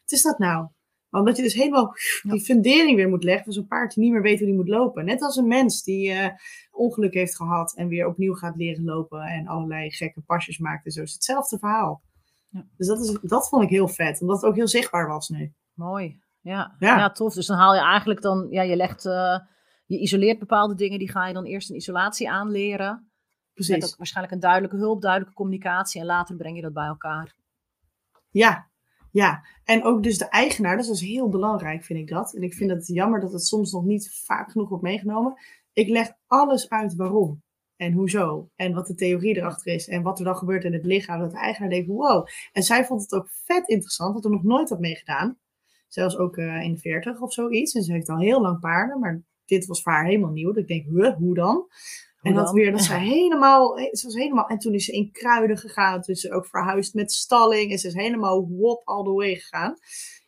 Wat 0.00 0.12
is 0.12 0.22
dat 0.22 0.38
nou? 0.38 0.68
Maar 1.08 1.20
omdat 1.20 1.36
je 1.36 1.42
dus 1.42 1.54
helemaal 1.54 1.94
die 2.22 2.40
fundering 2.40 2.96
weer 2.96 3.08
moet 3.08 3.24
leggen 3.24 3.44
van 3.44 3.52
zo'n 3.52 3.66
paard 3.66 3.94
die 3.94 4.02
niet 4.02 4.12
meer 4.12 4.22
weet 4.22 4.38
hoe 4.38 4.46
die 4.46 4.56
moet 4.56 4.68
lopen. 4.68 5.04
Net 5.04 5.22
als 5.22 5.36
een 5.36 5.46
mens 5.46 5.82
die 5.82 6.10
eh, 6.10 6.28
ongeluk 6.70 7.14
heeft 7.14 7.36
gehad 7.36 7.76
en 7.76 7.88
weer 7.88 8.06
opnieuw 8.06 8.34
gaat 8.34 8.56
leren 8.56 8.84
lopen 8.84 9.22
en 9.22 9.46
allerlei 9.46 9.90
gekke 9.90 10.20
pasjes 10.20 10.58
maakt 10.58 10.84
en 10.84 10.90
zo. 10.90 11.02
is 11.02 11.12
hetzelfde 11.12 11.58
verhaal. 11.58 12.02
Ja. 12.48 12.66
Dus 12.76 12.86
dat, 12.86 13.00
is, 13.00 13.18
dat 13.22 13.48
vond 13.48 13.62
ik 13.62 13.68
heel 13.68 13.88
vet, 13.88 14.20
omdat 14.20 14.36
het 14.36 14.50
ook 14.50 14.56
heel 14.56 14.68
zichtbaar 14.68 15.08
was 15.08 15.28
nu. 15.28 15.52
Mooi. 15.74 16.20
Ja. 16.40 16.76
Ja. 16.78 16.96
Ja. 16.98 17.10
tof. 17.10 17.34
Dus 17.34 17.46
dan 17.46 17.56
haal 17.56 17.74
je 17.74 17.80
eigenlijk 17.80 18.22
dan, 18.22 18.46
ja, 18.50 18.62
je 18.62 18.76
legt, 18.76 19.06
eh, 19.06 19.38
je 19.86 19.98
isoleert 19.98 20.38
bepaalde 20.38 20.74
dingen, 20.74 20.98
die 20.98 21.10
ga 21.10 21.26
je 21.26 21.34
dan 21.34 21.44
eerst 21.44 21.70
in 21.70 21.76
isolatie 21.76 22.30
aanleren. 22.30 22.92
Met 23.54 23.66
Precies. 23.66 23.92
ook 23.92 23.96
waarschijnlijk 23.96 24.34
een 24.34 24.40
duidelijke 24.40 24.76
hulp, 24.76 25.02
duidelijke 25.02 25.34
communicatie 25.34 26.00
en 26.00 26.06
later 26.06 26.36
breng 26.36 26.56
je 26.56 26.62
dat 26.62 26.72
bij 26.72 26.86
elkaar. 26.86 27.34
Ja, 28.30 28.68
ja. 29.10 29.44
En 29.64 29.84
ook 29.84 30.02
dus 30.02 30.18
de 30.18 30.28
eigenaar, 30.28 30.76
dat 30.76 30.84
is 30.84 30.90
dus 30.90 31.08
heel 31.08 31.28
belangrijk, 31.28 31.84
vind 31.84 31.98
ik 31.98 32.08
dat. 32.08 32.34
En 32.34 32.42
ik 32.42 32.54
vind 32.54 32.70
het 32.70 32.86
jammer 32.86 33.20
dat 33.20 33.32
het 33.32 33.46
soms 33.46 33.72
nog 33.72 33.84
niet 33.84 34.22
vaak 34.24 34.50
genoeg 34.50 34.68
wordt 34.68 34.84
meegenomen. 34.84 35.34
Ik 35.72 35.88
leg 35.88 36.12
alles 36.26 36.68
uit 36.68 36.94
waarom 36.94 37.42
en 37.76 37.92
hoezo. 37.92 38.50
En 38.56 38.72
wat 38.72 38.86
de 38.86 38.94
theorie 38.94 39.36
erachter 39.36 39.74
is. 39.74 39.88
En 39.88 40.02
wat 40.02 40.18
er 40.18 40.24
dan 40.24 40.36
gebeurt 40.36 40.64
in 40.64 40.72
het 40.72 40.84
lichaam. 40.84 41.20
Dat 41.20 41.30
de 41.30 41.38
eigenaar 41.38 41.70
denkt, 41.70 41.88
wow. 41.88 42.26
En 42.52 42.62
zij 42.62 42.84
vond 42.84 43.00
het 43.00 43.12
ook 43.12 43.30
vet 43.30 43.68
interessant. 43.68 44.14
Had 44.14 44.24
er 44.24 44.30
nog 44.30 44.42
nooit 44.42 44.68
had 44.68 44.80
meegedaan. 44.80 45.38
Zelfs 45.88 46.16
ook 46.16 46.36
uh, 46.36 46.62
in 46.62 46.72
de 46.72 46.80
40 46.80 47.20
of 47.20 47.32
zoiets. 47.32 47.74
En 47.74 47.82
ze 47.82 47.92
heeft 47.92 48.08
al 48.08 48.18
heel 48.18 48.40
lang 48.40 48.60
paarden. 48.60 48.98
Maar 48.98 49.22
dit 49.44 49.66
was 49.66 49.82
voor 49.82 49.92
haar 49.92 50.04
helemaal 50.04 50.30
nieuw. 50.30 50.52
Dat 50.52 50.56
ik 50.56 50.68
denk, 50.68 50.86
huh, 50.86 51.16
hoe 51.16 51.34
dan? 51.34 51.66
en 52.22 52.34
dat 52.34 52.52
weer, 52.52 52.72
dat 52.72 52.82
ze 52.82 52.94
helemaal, 53.16 53.76
ze 53.76 54.00
was 54.02 54.14
helemaal, 54.14 54.46
en 54.46 54.58
toen 54.58 54.74
is 54.74 54.84
ze 54.84 54.92
in 54.92 55.12
kruiden 55.12 55.58
gegaan, 55.58 56.02
toen 56.02 56.14
is 56.14 56.20
ze 56.20 56.32
ook 56.32 56.46
verhuisd 56.46 56.94
met 56.94 57.12
stalling, 57.12 57.70
en 57.70 57.78
ze 57.78 57.86
is 57.86 57.94
helemaal 57.94 58.48
wop 58.48 58.82
all 58.84 59.04
the 59.04 59.12
way 59.12 59.34
gegaan. 59.34 59.76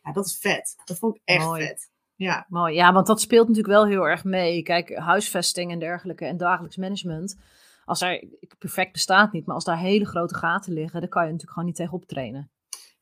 Ja, 0.01 0.11
dat 0.11 0.25
is 0.25 0.37
vet. 0.37 0.75
Dat 0.83 0.97
vond 0.97 1.15
ik 1.15 1.21
echt 1.25 1.51
vet. 1.51 1.89
Ja. 2.15 2.45
Mooi. 2.49 2.75
Ja, 2.75 2.93
want 2.93 3.07
dat 3.07 3.21
speelt 3.21 3.47
natuurlijk 3.47 3.73
wel 3.73 3.87
heel 3.87 4.07
erg 4.07 4.23
mee. 4.23 4.63
Kijk, 4.63 4.95
huisvesting 4.95 5.71
en 5.71 5.79
dergelijke 5.79 6.25
en 6.25 6.37
dagelijks 6.37 6.77
management. 6.77 7.39
Als 7.85 8.01
er, 8.01 8.27
perfect 8.57 8.91
bestaat 8.91 9.31
niet, 9.31 9.45
maar 9.45 9.55
als 9.55 9.63
daar 9.63 9.79
hele 9.79 10.05
grote 10.05 10.35
gaten 10.35 10.73
liggen, 10.73 10.99
dan 10.99 11.09
kan 11.09 11.21
je 11.21 11.27
natuurlijk 11.27 11.53
gewoon 11.53 11.67
niet 11.67 11.77
tegenop 11.77 12.05
trainen. 12.05 12.51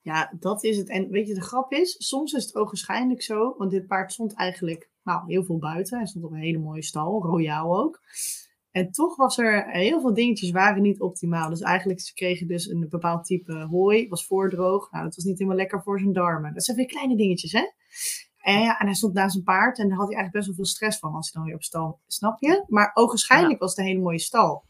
Ja, 0.02 0.32
dat 0.38 0.64
is 0.64 0.76
het. 0.76 0.88
En 0.88 1.08
weet 1.08 1.26
je, 1.26 1.34
de 1.34 1.42
grap 1.42 1.72
is, 1.72 1.94
soms 2.08 2.32
is 2.32 2.44
het 2.44 2.54
ogenschijnlijk 2.54 3.22
zo, 3.22 3.54
want 3.58 3.70
dit 3.70 3.86
paard 3.86 4.12
stond 4.12 4.34
eigenlijk 4.34 4.90
nou, 5.02 5.22
heel 5.26 5.44
veel 5.44 5.58
buiten. 5.58 5.96
Hij 5.96 6.06
stond 6.06 6.24
op 6.24 6.30
een 6.30 6.38
hele 6.38 6.58
mooie 6.58 6.82
stal, 6.82 7.22
royaal 7.22 7.78
ook. 7.78 8.00
En 8.70 8.90
toch 8.90 9.16
was 9.16 9.38
er 9.38 9.70
heel 9.70 10.00
veel 10.00 10.14
dingetjes 10.14 10.50
waren 10.50 10.82
niet 10.82 11.00
optimaal. 11.00 11.50
Dus 11.50 11.60
eigenlijk, 11.60 12.00
ze 12.00 12.14
kregen 12.14 12.46
dus 12.46 12.68
een 12.68 12.86
bepaald 12.88 13.24
type 13.24 13.66
hooi, 13.70 14.08
was 14.08 14.26
voordroog. 14.26 14.90
Nou, 14.90 15.04
dat 15.04 15.14
was 15.14 15.24
niet 15.24 15.38
helemaal 15.38 15.58
lekker 15.58 15.82
voor 15.82 15.98
zijn 15.98 16.12
darmen. 16.12 16.54
Dat 16.54 16.64
zijn 16.64 16.76
weer 16.76 16.86
kleine 16.86 17.16
dingetjes, 17.16 17.52
hè? 17.52 17.70
En, 18.40 18.60
ja, 18.60 18.78
en 18.78 18.86
hij 18.86 18.94
stond 18.94 19.14
naast 19.14 19.32
zijn 19.32 19.44
paard 19.44 19.78
en 19.78 19.88
daar 19.88 19.98
had 19.98 20.06
hij 20.06 20.16
eigenlijk 20.16 20.32
best 20.32 20.46
wel 20.46 20.54
veel 20.54 20.74
stress 20.74 20.98
van 20.98 21.14
als 21.14 21.32
hij 21.32 21.40
dan 21.40 21.44
weer 21.44 21.58
op 21.58 21.62
stal, 21.62 22.00
snap 22.06 22.40
je? 22.40 22.64
Maar 22.68 22.90
ogenschijnlijk 22.94 23.60
was 23.60 23.70
het 23.70 23.78
een 23.78 23.84
hele 23.84 24.00
mooie 24.00 24.18
stal. 24.18 24.64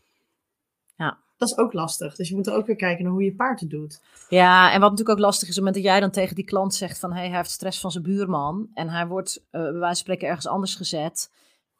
Ja. 0.96 1.18
Dat 1.40 1.50
is 1.50 1.56
ook 1.56 1.72
lastig. 1.72 2.16
Dus 2.16 2.28
je 2.28 2.34
moet 2.34 2.46
er 2.46 2.54
ook 2.54 2.66
weer 2.66 2.76
kijken 2.76 3.04
naar 3.04 3.12
hoe 3.12 3.24
je 3.24 3.34
paard 3.34 3.60
het 3.60 3.70
doet. 3.70 4.00
Ja, 4.28 4.72
en 4.72 4.80
wat 4.80 4.90
natuurlijk 4.90 5.18
ook 5.18 5.24
lastig 5.24 5.48
is, 5.48 5.58
op 5.58 5.64
het 5.64 5.64
moment 5.64 5.84
dat 5.84 5.92
jij 5.92 6.00
dan 6.00 6.10
tegen 6.10 6.34
die 6.34 6.44
klant 6.44 6.74
zegt 6.74 6.98
van 6.98 7.12
hey, 7.12 7.28
hij 7.28 7.36
heeft 7.36 7.50
stress 7.50 7.80
van 7.80 7.90
zijn 7.90 8.04
buurman 8.04 8.70
en 8.74 8.88
hij 8.88 9.06
wordt 9.06 9.38
uh, 9.38 9.50
bij 9.50 9.62
wijze 9.62 9.80
van 9.80 9.94
spreken 9.94 10.28
ergens 10.28 10.46
anders 10.46 10.74
gezet, 10.74 11.30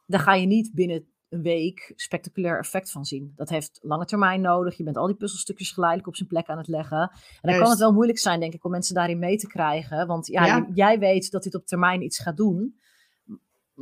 dan 0.07 0.21
ga 0.21 0.35
je 0.35 0.47
niet 0.47 0.71
binnen 0.75 1.05
een 1.29 1.43
week 1.43 1.93
spectaculair 1.97 2.59
effect 2.59 2.91
van 2.91 3.05
zien. 3.05 3.33
Dat 3.37 3.49
heeft 3.49 3.79
lange 3.83 4.05
termijn 4.05 4.41
nodig. 4.41 4.77
Je 4.77 4.85
bent 4.85 4.97
al 4.97 5.07
die 5.07 5.17
puzzelstukjes 5.17 5.71
geleidelijk 5.71 6.09
op 6.09 6.17
zijn 6.17 6.29
plek 6.29 6.47
aan 6.47 6.59
het 6.59 6.69
leggen. 6.69 7.11
En 7.41 7.51
dan 7.51 7.59
kan 7.59 7.71
het 7.71 7.79
wel 7.79 7.93
moeilijk 7.93 8.19
zijn, 8.19 8.41
denk 8.41 8.55
ik, 8.55 8.65
om 8.65 8.71
mensen 8.71 8.95
daarin 8.95 9.19
mee 9.19 9.37
te 9.37 9.47
krijgen. 9.47 10.07
Want 10.07 10.27
ja, 10.27 10.67
jij 10.75 10.99
weet 10.99 11.31
dat 11.31 11.43
dit 11.43 11.55
op 11.55 11.67
termijn 11.67 12.03
iets 12.03 12.19
gaat 12.19 12.37
doen. 12.37 12.79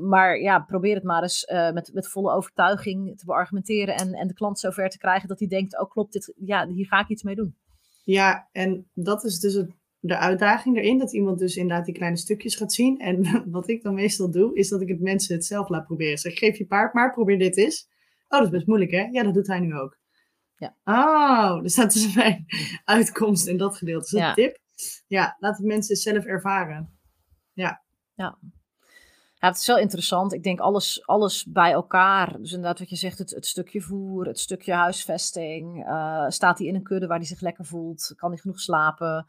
Maar 0.00 0.40
ja, 0.40 0.58
probeer 0.58 0.94
het 0.94 1.04
maar 1.04 1.22
eens 1.22 1.48
uh, 1.52 1.72
met, 1.72 1.90
met 1.94 2.08
volle 2.08 2.32
overtuiging 2.32 3.18
te 3.18 3.24
beargumenteren. 3.24 3.96
En, 3.96 4.12
en 4.12 4.26
de 4.26 4.34
klant 4.34 4.58
zover 4.58 4.88
te 4.88 4.98
krijgen 4.98 5.28
dat 5.28 5.38
hij 5.38 5.48
denkt: 5.48 5.80
oh, 5.80 5.90
klopt, 5.90 6.12
dit, 6.12 6.34
ja, 6.36 6.66
hier 6.66 6.86
ga 6.86 7.00
ik 7.00 7.08
iets 7.08 7.22
mee 7.22 7.34
doen. 7.34 7.56
Ja, 8.04 8.48
en 8.52 8.90
dat 8.94 9.24
is 9.24 9.40
dus 9.40 9.54
het 9.54 9.70
de 10.00 10.18
uitdaging 10.18 10.76
erin. 10.76 10.98
Dat 10.98 11.12
iemand 11.12 11.38
dus 11.38 11.56
inderdaad 11.56 11.84
die 11.84 11.94
kleine 11.94 12.16
stukjes 12.16 12.56
gaat 12.56 12.72
zien. 12.72 12.98
En 12.98 13.42
wat 13.50 13.68
ik 13.68 13.82
dan 13.82 13.94
meestal 13.94 14.30
doe, 14.30 14.54
is 14.54 14.68
dat 14.68 14.80
ik 14.80 14.88
het 14.88 15.00
mensen 15.00 15.34
het 15.34 15.44
zelf 15.44 15.68
laat 15.68 15.86
proberen. 15.86 16.18
Zeg, 16.18 16.38
geef 16.38 16.58
je 16.58 16.66
paard 16.66 16.94
maar, 16.94 17.12
probeer 17.12 17.38
dit 17.38 17.56
eens. 17.56 17.88
Oh, 18.28 18.38
dat 18.38 18.42
is 18.42 18.54
best 18.54 18.66
moeilijk 18.66 18.90
hè? 18.90 19.02
Ja, 19.02 19.22
dat 19.22 19.34
doet 19.34 19.46
hij 19.46 19.60
nu 19.60 19.74
ook. 19.74 19.98
Ja. 20.56 20.76
Oh, 20.84 21.60
dus 21.62 21.74
dat 21.74 21.94
is 21.94 22.14
mijn 22.14 22.44
uitkomst 22.84 23.46
in 23.46 23.56
dat 23.56 23.76
gedeelte. 23.76 24.16
Dat 24.16 24.20
is 24.20 24.28
een 24.28 24.34
tip. 24.34 24.58
Ja, 25.06 25.36
laat 25.38 25.56
het 25.56 25.66
mensen 25.66 25.96
zelf 25.96 26.24
ervaren. 26.24 26.98
Ja. 27.52 27.82
Ja. 28.14 28.38
Ja, 29.40 29.48
het 29.48 29.56
is 29.58 29.66
wel 29.66 29.78
interessant. 29.78 30.32
Ik 30.32 30.42
denk 30.42 30.60
alles, 30.60 31.06
alles 31.06 31.44
bij 31.44 31.72
elkaar. 31.72 32.38
Dus 32.38 32.52
inderdaad, 32.52 32.78
wat 32.78 32.90
je 32.90 32.96
zegt, 32.96 33.18
het, 33.18 33.30
het 33.30 33.46
stukje 33.46 33.80
voer, 33.80 34.26
het 34.26 34.38
stukje 34.38 34.72
huisvesting. 34.72 35.86
Uh, 35.86 36.28
staat 36.28 36.58
hij 36.58 36.66
in 36.66 36.74
een 36.74 36.82
kudde 36.82 37.06
waar 37.06 37.18
hij 37.18 37.26
zich 37.26 37.40
lekker 37.40 37.64
voelt? 37.64 38.12
Kan 38.16 38.30
hij 38.30 38.38
genoeg 38.38 38.60
slapen? 38.60 39.26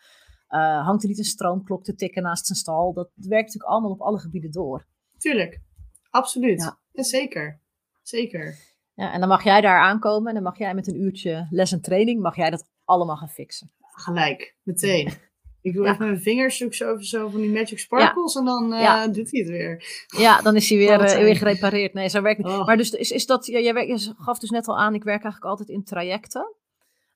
Uh, 0.50 0.86
hangt 0.86 1.04
er 1.04 1.10
niet 1.10 1.18
een 1.18 1.24
stroomklok 1.24 1.84
te 1.84 1.96
tikken 1.96 2.24
naast 2.24 2.46
zijn 2.46 2.58
stal? 2.58 2.94
Dat 2.94 3.10
werkt 3.16 3.46
natuurlijk 3.46 3.72
allemaal 3.72 3.92
op 3.92 4.02
alle 4.02 4.20
gebieden 4.20 4.52
door. 4.52 4.88
Tuurlijk, 5.18 5.62
absoluut. 6.10 6.78
Ja. 6.92 7.04
zeker. 7.04 7.62
Zeker. 8.02 8.56
Ja, 8.94 9.12
en 9.14 9.20
dan 9.20 9.30
mag 9.30 9.44
jij 9.44 9.62
daar 9.62 9.80
aankomen 9.80 10.28
en 10.28 10.34
dan 10.34 10.44
mag 10.44 10.58
jij 10.58 10.74
met 10.74 10.88
een 10.88 11.02
uurtje 11.02 11.48
les 11.50 11.72
en 11.72 11.82
training, 11.82 12.22
mag 12.22 12.36
jij 12.36 12.50
dat 12.50 12.70
allemaal 12.84 13.18
gaan 13.18 13.30
fixen. 13.30 13.72
Gelijk, 13.80 14.56
meteen. 14.64 15.14
Ik 15.62 15.74
doe 15.74 15.86
even 15.86 15.98
met 16.00 16.08
mijn 16.08 16.22
vingers, 16.22 16.58
zoek 16.58 16.74
zo 16.74 16.90
over 16.90 17.06
zo 17.06 17.30
van 17.30 17.42
die 17.42 17.52
magic 17.52 17.80
sparkles 17.80 18.36
en 18.36 18.46
dan 18.46 18.74
uh, 18.74 19.04
doet 19.04 19.32
hij 19.32 19.40
het 19.40 19.50
weer. 19.50 20.06
Ja, 20.18 20.42
dan 20.42 20.56
is 20.56 20.70
hij 20.70 20.78
weer, 20.78 21.02
uh, 21.10 21.18
weer 21.18 21.36
gerepareerd. 21.36 21.94
Nee, 21.94 22.10
zo 22.10 22.22
werkt 22.22 22.38
niet. 22.38 22.48
Oh. 22.48 22.66
Maar 22.66 22.78
dus 22.78 22.92
is, 22.92 23.12
is 23.12 23.26
dat, 23.26 23.46
ja, 23.46 23.60
jij, 23.60 23.88
je 23.88 24.14
gaf 24.18 24.40
dus 24.40 24.50
net 24.50 24.68
al 24.68 24.78
aan, 24.78 24.94
ik 24.94 25.04
werk 25.04 25.24
eigenlijk 25.24 25.52
altijd 25.52 25.70
in 25.70 25.84
trajecten. 25.84 26.56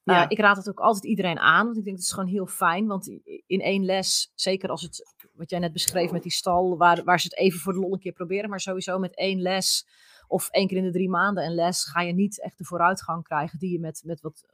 Ja. 0.03 0.23
Uh, 0.23 0.25
ik 0.27 0.39
raad 0.39 0.57
het 0.57 0.69
ook 0.69 0.79
altijd 0.79 1.03
iedereen 1.03 1.39
aan, 1.39 1.65
want 1.65 1.77
ik 1.77 1.83
denk 1.83 1.95
het 1.95 2.05
is 2.05 2.11
gewoon 2.11 2.29
heel 2.29 2.47
fijn. 2.47 2.87
Want 2.87 3.07
in 3.47 3.61
één 3.61 3.85
les, 3.85 4.31
zeker 4.35 4.69
als 4.69 4.81
het, 4.81 5.13
wat 5.33 5.49
jij 5.49 5.59
net 5.59 5.73
beschreef 5.73 6.11
met 6.11 6.23
die 6.23 6.31
stal, 6.31 6.77
waar, 6.77 7.03
waar 7.03 7.19
ze 7.19 7.27
het 7.27 7.37
even 7.37 7.59
voor 7.59 7.73
de 7.73 7.79
lol 7.79 7.93
een 7.93 7.99
keer 7.99 8.11
proberen, 8.11 8.49
maar 8.49 8.59
sowieso 8.59 8.99
met 8.99 9.15
één 9.15 9.41
les 9.41 9.87
of 10.27 10.49
één 10.49 10.67
keer 10.67 10.77
in 10.77 10.83
de 10.83 10.91
drie 10.91 11.09
maanden 11.09 11.45
een 11.45 11.55
les, 11.55 11.83
ga 11.83 12.01
je 12.01 12.13
niet 12.13 12.41
echt 12.41 12.57
de 12.57 12.65
vooruitgang 12.65 13.23
krijgen 13.23 13.59
die 13.59 13.71
je 13.71 13.79
met, 13.79 14.01
met 14.05 14.21
wat 14.21 14.45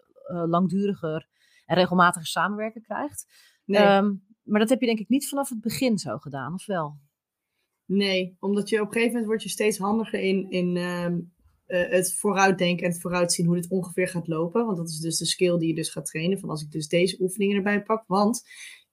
langduriger 0.45 1.27
en 1.65 1.75
regelmatiger 1.75 2.27
samenwerken 2.27 2.81
krijgt. 2.81 3.25
Nee. 3.69 3.97
Um, 3.97 4.23
maar 4.43 4.59
dat 4.59 4.69
heb 4.69 4.79
je 4.79 4.85
denk 4.85 4.99
ik 4.99 5.09
niet 5.09 5.29
vanaf 5.29 5.49
het 5.49 5.61
begin 5.61 5.97
zo 5.97 6.17
gedaan, 6.17 6.53
of 6.53 6.65
wel? 6.65 6.97
Nee, 7.85 8.37
omdat 8.39 8.69
je 8.69 8.81
op 8.81 8.87
een 8.87 8.91
gegeven 8.91 9.11
moment 9.11 9.27
word 9.27 9.43
je 9.43 9.49
steeds 9.49 9.77
handiger 9.77 10.19
in, 10.19 10.51
in 10.51 10.77
um, 10.77 11.33
uh, 11.67 11.89
het 11.89 12.13
vooruitdenken 12.13 12.85
en 12.85 12.91
het 12.91 13.01
vooruitzien 13.01 13.45
hoe 13.45 13.55
dit 13.55 13.69
ongeveer 13.69 14.07
gaat 14.07 14.27
lopen. 14.27 14.65
Want 14.65 14.77
dat 14.77 14.89
is 14.89 14.99
dus 14.99 15.17
de 15.17 15.25
skill 15.25 15.57
die 15.57 15.67
je 15.67 15.75
dus 15.75 15.89
gaat 15.89 16.05
trainen. 16.05 16.39
Van 16.39 16.49
als 16.49 16.61
ik 16.61 16.71
dus 16.71 16.87
deze 16.87 17.21
oefeningen 17.21 17.55
erbij 17.55 17.83
pak. 17.83 18.03
Want 18.07 18.43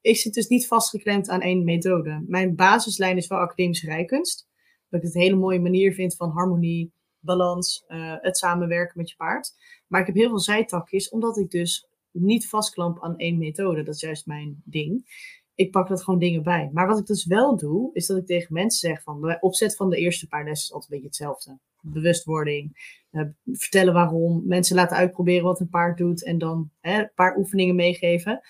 ik 0.01 0.17
zit 0.17 0.35
dus 0.35 0.49
niet 0.49 0.67
vastgeklemd 0.67 1.29
aan 1.29 1.41
één 1.41 1.65
methode. 1.65 2.25
Mijn 2.27 2.55
basislijn 2.55 3.17
is 3.17 3.27
wel 3.27 3.39
academische 3.39 3.87
rijkunst. 3.87 4.49
Dat 4.89 5.01
ik 5.01 5.07
het 5.07 5.15
een 5.15 5.23
hele 5.23 5.37
mooie 5.37 5.61
manier 5.61 5.93
vind 5.93 6.17
van 6.17 6.31
harmonie, 6.31 6.93
balans, 7.19 7.85
uh, 7.89 8.15
het 8.21 8.37
samenwerken 8.37 8.99
met 8.99 9.11
je 9.11 9.17
paard. 9.17 9.55
Maar 9.87 10.01
ik 10.01 10.07
heb 10.07 10.17
heel 10.17 10.29
veel 10.29 10.41
zijtakjes, 10.41 11.09
omdat 11.09 11.39
ik 11.39 11.51
dus 11.51 11.89
niet 12.21 12.49
vastklamp 12.49 13.03
aan 13.03 13.17
één 13.17 13.39
methode. 13.39 13.83
Dat 13.83 13.95
is 13.95 14.01
juist 14.01 14.27
mijn 14.27 14.63
ding. 14.65 15.25
Ik 15.55 15.71
pak 15.71 15.89
dat 15.89 16.03
gewoon 16.03 16.21
dingen 16.21 16.43
bij. 16.43 16.71
Maar 16.73 16.87
wat 16.87 16.99
ik 16.99 17.07
dus 17.07 17.25
wel 17.25 17.57
doe, 17.57 17.91
is 17.93 18.07
dat 18.07 18.17
ik 18.17 18.27
tegen 18.27 18.55
mensen 18.55 18.89
zeg 18.89 19.03
van, 19.03 19.21
de 19.21 19.37
opzet 19.41 19.77
van 19.77 19.91
de 19.91 19.97
eerste 19.97 20.29
paar 20.29 20.45
lessen 20.45 20.67
is 20.67 20.73
altijd 20.73 20.93
een 20.93 20.99
beetje 20.99 21.25
hetzelfde 21.25 21.59
bewustwording. 21.93 22.95
Uh, 23.13 23.23
vertellen 23.45 23.95
waarom. 23.95 24.43
Mensen 24.47 24.77
laten 24.77 24.97
uitproberen 24.97 25.45
wat 25.45 25.61
een 25.61 25.69
paard 25.69 25.99
doet. 25.99 26.25
En 26.25 26.39
dan 26.39 26.71
hè, 26.81 26.99
een 26.99 27.11
paar 27.15 27.37
oefeningen 27.37 27.75
meegeven. 27.75 28.41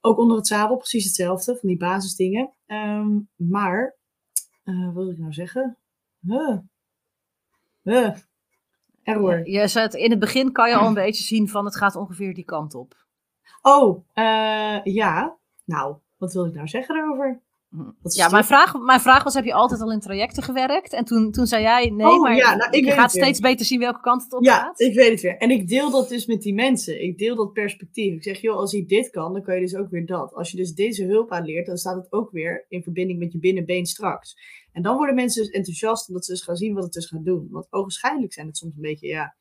Ook 0.00 0.18
onder 0.18 0.36
het 0.36 0.46
zadel 0.46 0.76
precies 0.76 1.04
hetzelfde. 1.04 1.56
Van 1.56 1.68
die 1.68 1.78
basisdingen. 1.78 2.52
Um, 2.66 3.28
maar, 3.36 3.96
uh, 4.64 4.84
wat 4.84 4.94
wil 4.94 5.10
ik 5.10 5.18
nou 5.18 5.32
zeggen? 5.32 5.78
Huh. 6.20 6.58
Huh. 7.82 8.16
Error. 9.02 9.48
Je 9.48 9.88
in 9.90 10.10
het 10.10 10.18
begin 10.20 10.52
kan 10.52 10.68
je 10.68 10.76
al 10.76 10.86
een 10.86 10.94
beetje 10.94 11.24
zien 11.24 11.48
van 11.48 11.64
het 11.64 11.76
gaat 11.76 11.96
ongeveer 11.96 12.34
die 12.34 12.44
kant 12.44 12.74
op. 12.74 12.94
Oh, 13.62 14.04
uh, 14.14 14.84
ja. 14.84 15.36
Nou, 15.64 15.96
wat 16.18 16.32
wil 16.32 16.46
ik 16.46 16.54
nou 16.54 16.68
zeggen 16.68 16.94
daarover? 16.94 17.40
Hm. 17.70 17.90
Ja, 18.02 18.28
mijn 18.28 18.44
vraag, 18.44 18.78
mijn 18.78 19.00
vraag 19.00 19.24
was: 19.24 19.34
heb 19.34 19.44
je 19.44 19.52
altijd 19.52 19.80
al 19.80 19.92
in 19.92 20.00
trajecten 20.00 20.42
gewerkt? 20.42 20.92
En 20.92 21.04
toen, 21.04 21.30
toen 21.30 21.46
zei 21.46 21.62
jij 21.62 21.90
nee, 21.90 22.06
oh, 22.06 22.22
maar 22.22 22.36
ja, 22.36 22.54
nou, 22.54 22.70
ik 22.70 22.84
je 22.84 22.90
gaat 22.90 23.10
steeds 23.10 23.40
beter 23.40 23.66
zien 23.66 23.80
welke 23.80 24.00
kant 24.00 24.22
het 24.22 24.32
op 24.32 24.44
ja, 24.44 24.58
gaat. 24.58 24.78
Ja, 24.78 24.86
ik 24.86 24.94
weet 24.94 25.10
het 25.10 25.20
weer. 25.20 25.36
En 25.36 25.50
ik 25.50 25.68
deel 25.68 25.90
dat 25.90 26.08
dus 26.08 26.26
met 26.26 26.42
die 26.42 26.54
mensen. 26.54 27.02
Ik 27.02 27.18
deel 27.18 27.36
dat 27.36 27.52
perspectief. 27.52 28.14
Ik 28.14 28.22
zeg, 28.22 28.40
joh, 28.40 28.56
als 28.56 28.72
je 28.72 28.86
dit 28.86 29.10
kan, 29.10 29.32
dan 29.32 29.42
kan 29.42 29.54
je 29.54 29.60
dus 29.60 29.76
ook 29.76 29.90
weer 29.90 30.06
dat. 30.06 30.34
Als 30.34 30.50
je 30.50 30.56
dus 30.56 30.74
deze 30.74 31.04
hulp 31.04 31.30
aanleert, 31.30 31.66
dan 31.66 31.76
staat 31.76 31.96
het 31.96 32.12
ook 32.12 32.30
weer 32.30 32.66
in 32.68 32.82
verbinding 32.82 33.18
met 33.18 33.32
je 33.32 33.38
binnenbeen 33.38 33.86
straks. 33.86 34.36
En 34.72 34.82
dan 34.82 34.96
worden 34.96 35.14
mensen 35.14 35.42
dus 35.42 35.52
enthousiast 35.52 36.08
omdat 36.08 36.24
ze 36.24 36.32
dus 36.32 36.42
gaan 36.42 36.56
zien 36.56 36.74
wat 36.74 36.84
het 36.84 36.92
dus 36.92 37.06
gaat 37.06 37.24
doen. 37.24 37.48
Want 37.50 37.66
ogenschijnlijk 37.70 38.32
zijn 38.32 38.46
het 38.46 38.56
soms 38.56 38.74
een 38.74 38.82
beetje, 38.82 39.06
ja, 39.06 39.36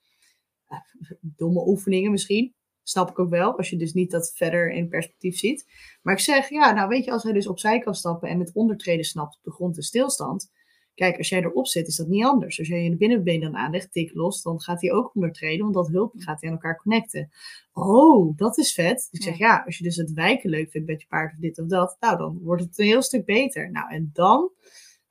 domme 1.21 1.67
oefeningen 1.67 2.11
misschien. 2.11 2.53
Snap 2.84 3.09
ik 3.09 3.19
ook 3.19 3.30
wel, 3.30 3.57
als 3.57 3.69
je 3.69 3.77
dus 3.77 3.93
niet 3.93 4.11
dat 4.11 4.32
verder 4.36 4.71
in 4.71 4.89
perspectief 4.89 5.38
ziet. 5.38 5.65
Maar 6.01 6.13
ik 6.13 6.19
zeg, 6.19 6.49
ja, 6.49 6.73
nou 6.73 6.88
weet 6.88 7.05
je, 7.05 7.11
als 7.11 7.23
hij 7.23 7.34
dus 7.34 7.47
opzij 7.47 7.80
kan 7.80 7.95
stappen 7.95 8.30
en 8.30 8.38
met 8.38 8.53
ondertreden 8.53 9.05
snapt 9.05 9.36
op 9.36 9.43
de 9.43 9.51
grond 9.51 9.75
en 9.75 9.84
stilstand. 9.84 10.51
Kijk, 10.99 11.17
als 11.17 11.30
jij 11.30 11.41
erop 11.41 11.67
zit, 11.67 11.88
is 11.88 11.95
dat 11.95 12.07
niet 12.07 12.25
anders. 12.25 12.59
Als 12.59 12.67
jij 12.67 12.84
je 12.84 12.97
binnenbeen 12.97 13.41
dan 13.41 13.55
aanlegt, 13.55 13.91
tik 13.91 14.13
los, 14.13 14.41
dan 14.41 14.61
gaat 14.61 14.82
hij 14.82 14.91
ook 14.91 15.15
ondertreden, 15.15 15.61
want 15.61 15.73
dat 15.73 15.88
hulpje 15.88 16.21
gaat 16.21 16.41
hij 16.41 16.49
aan 16.49 16.55
elkaar 16.55 16.77
connecten. 16.77 17.30
Oh, 17.73 18.38
dat 18.38 18.57
is 18.57 18.73
vet. 18.73 19.07
Dus 19.11 19.19
ik 19.19 19.21
zeg, 19.21 19.38
ja, 19.38 19.63
als 19.65 19.77
je 19.77 19.84
dus 19.84 19.95
het 19.95 20.13
wijken 20.13 20.49
leuk 20.49 20.71
vindt 20.71 20.88
met 20.88 21.01
je 21.01 21.07
paard 21.07 21.34
of 21.34 21.39
dit 21.39 21.59
of 21.59 21.67
dat, 21.67 21.97
nou, 21.99 22.17
dan 22.17 22.39
wordt 22.41 22.63
het 22.63 22.80
een 22.80 22.86
heel 22.86 23.01
stuk 23.01 23.25
beter. 23.25 23.71
Nou, 23.71 23.89
en 23.89 24.09
dan, 24.13 24.51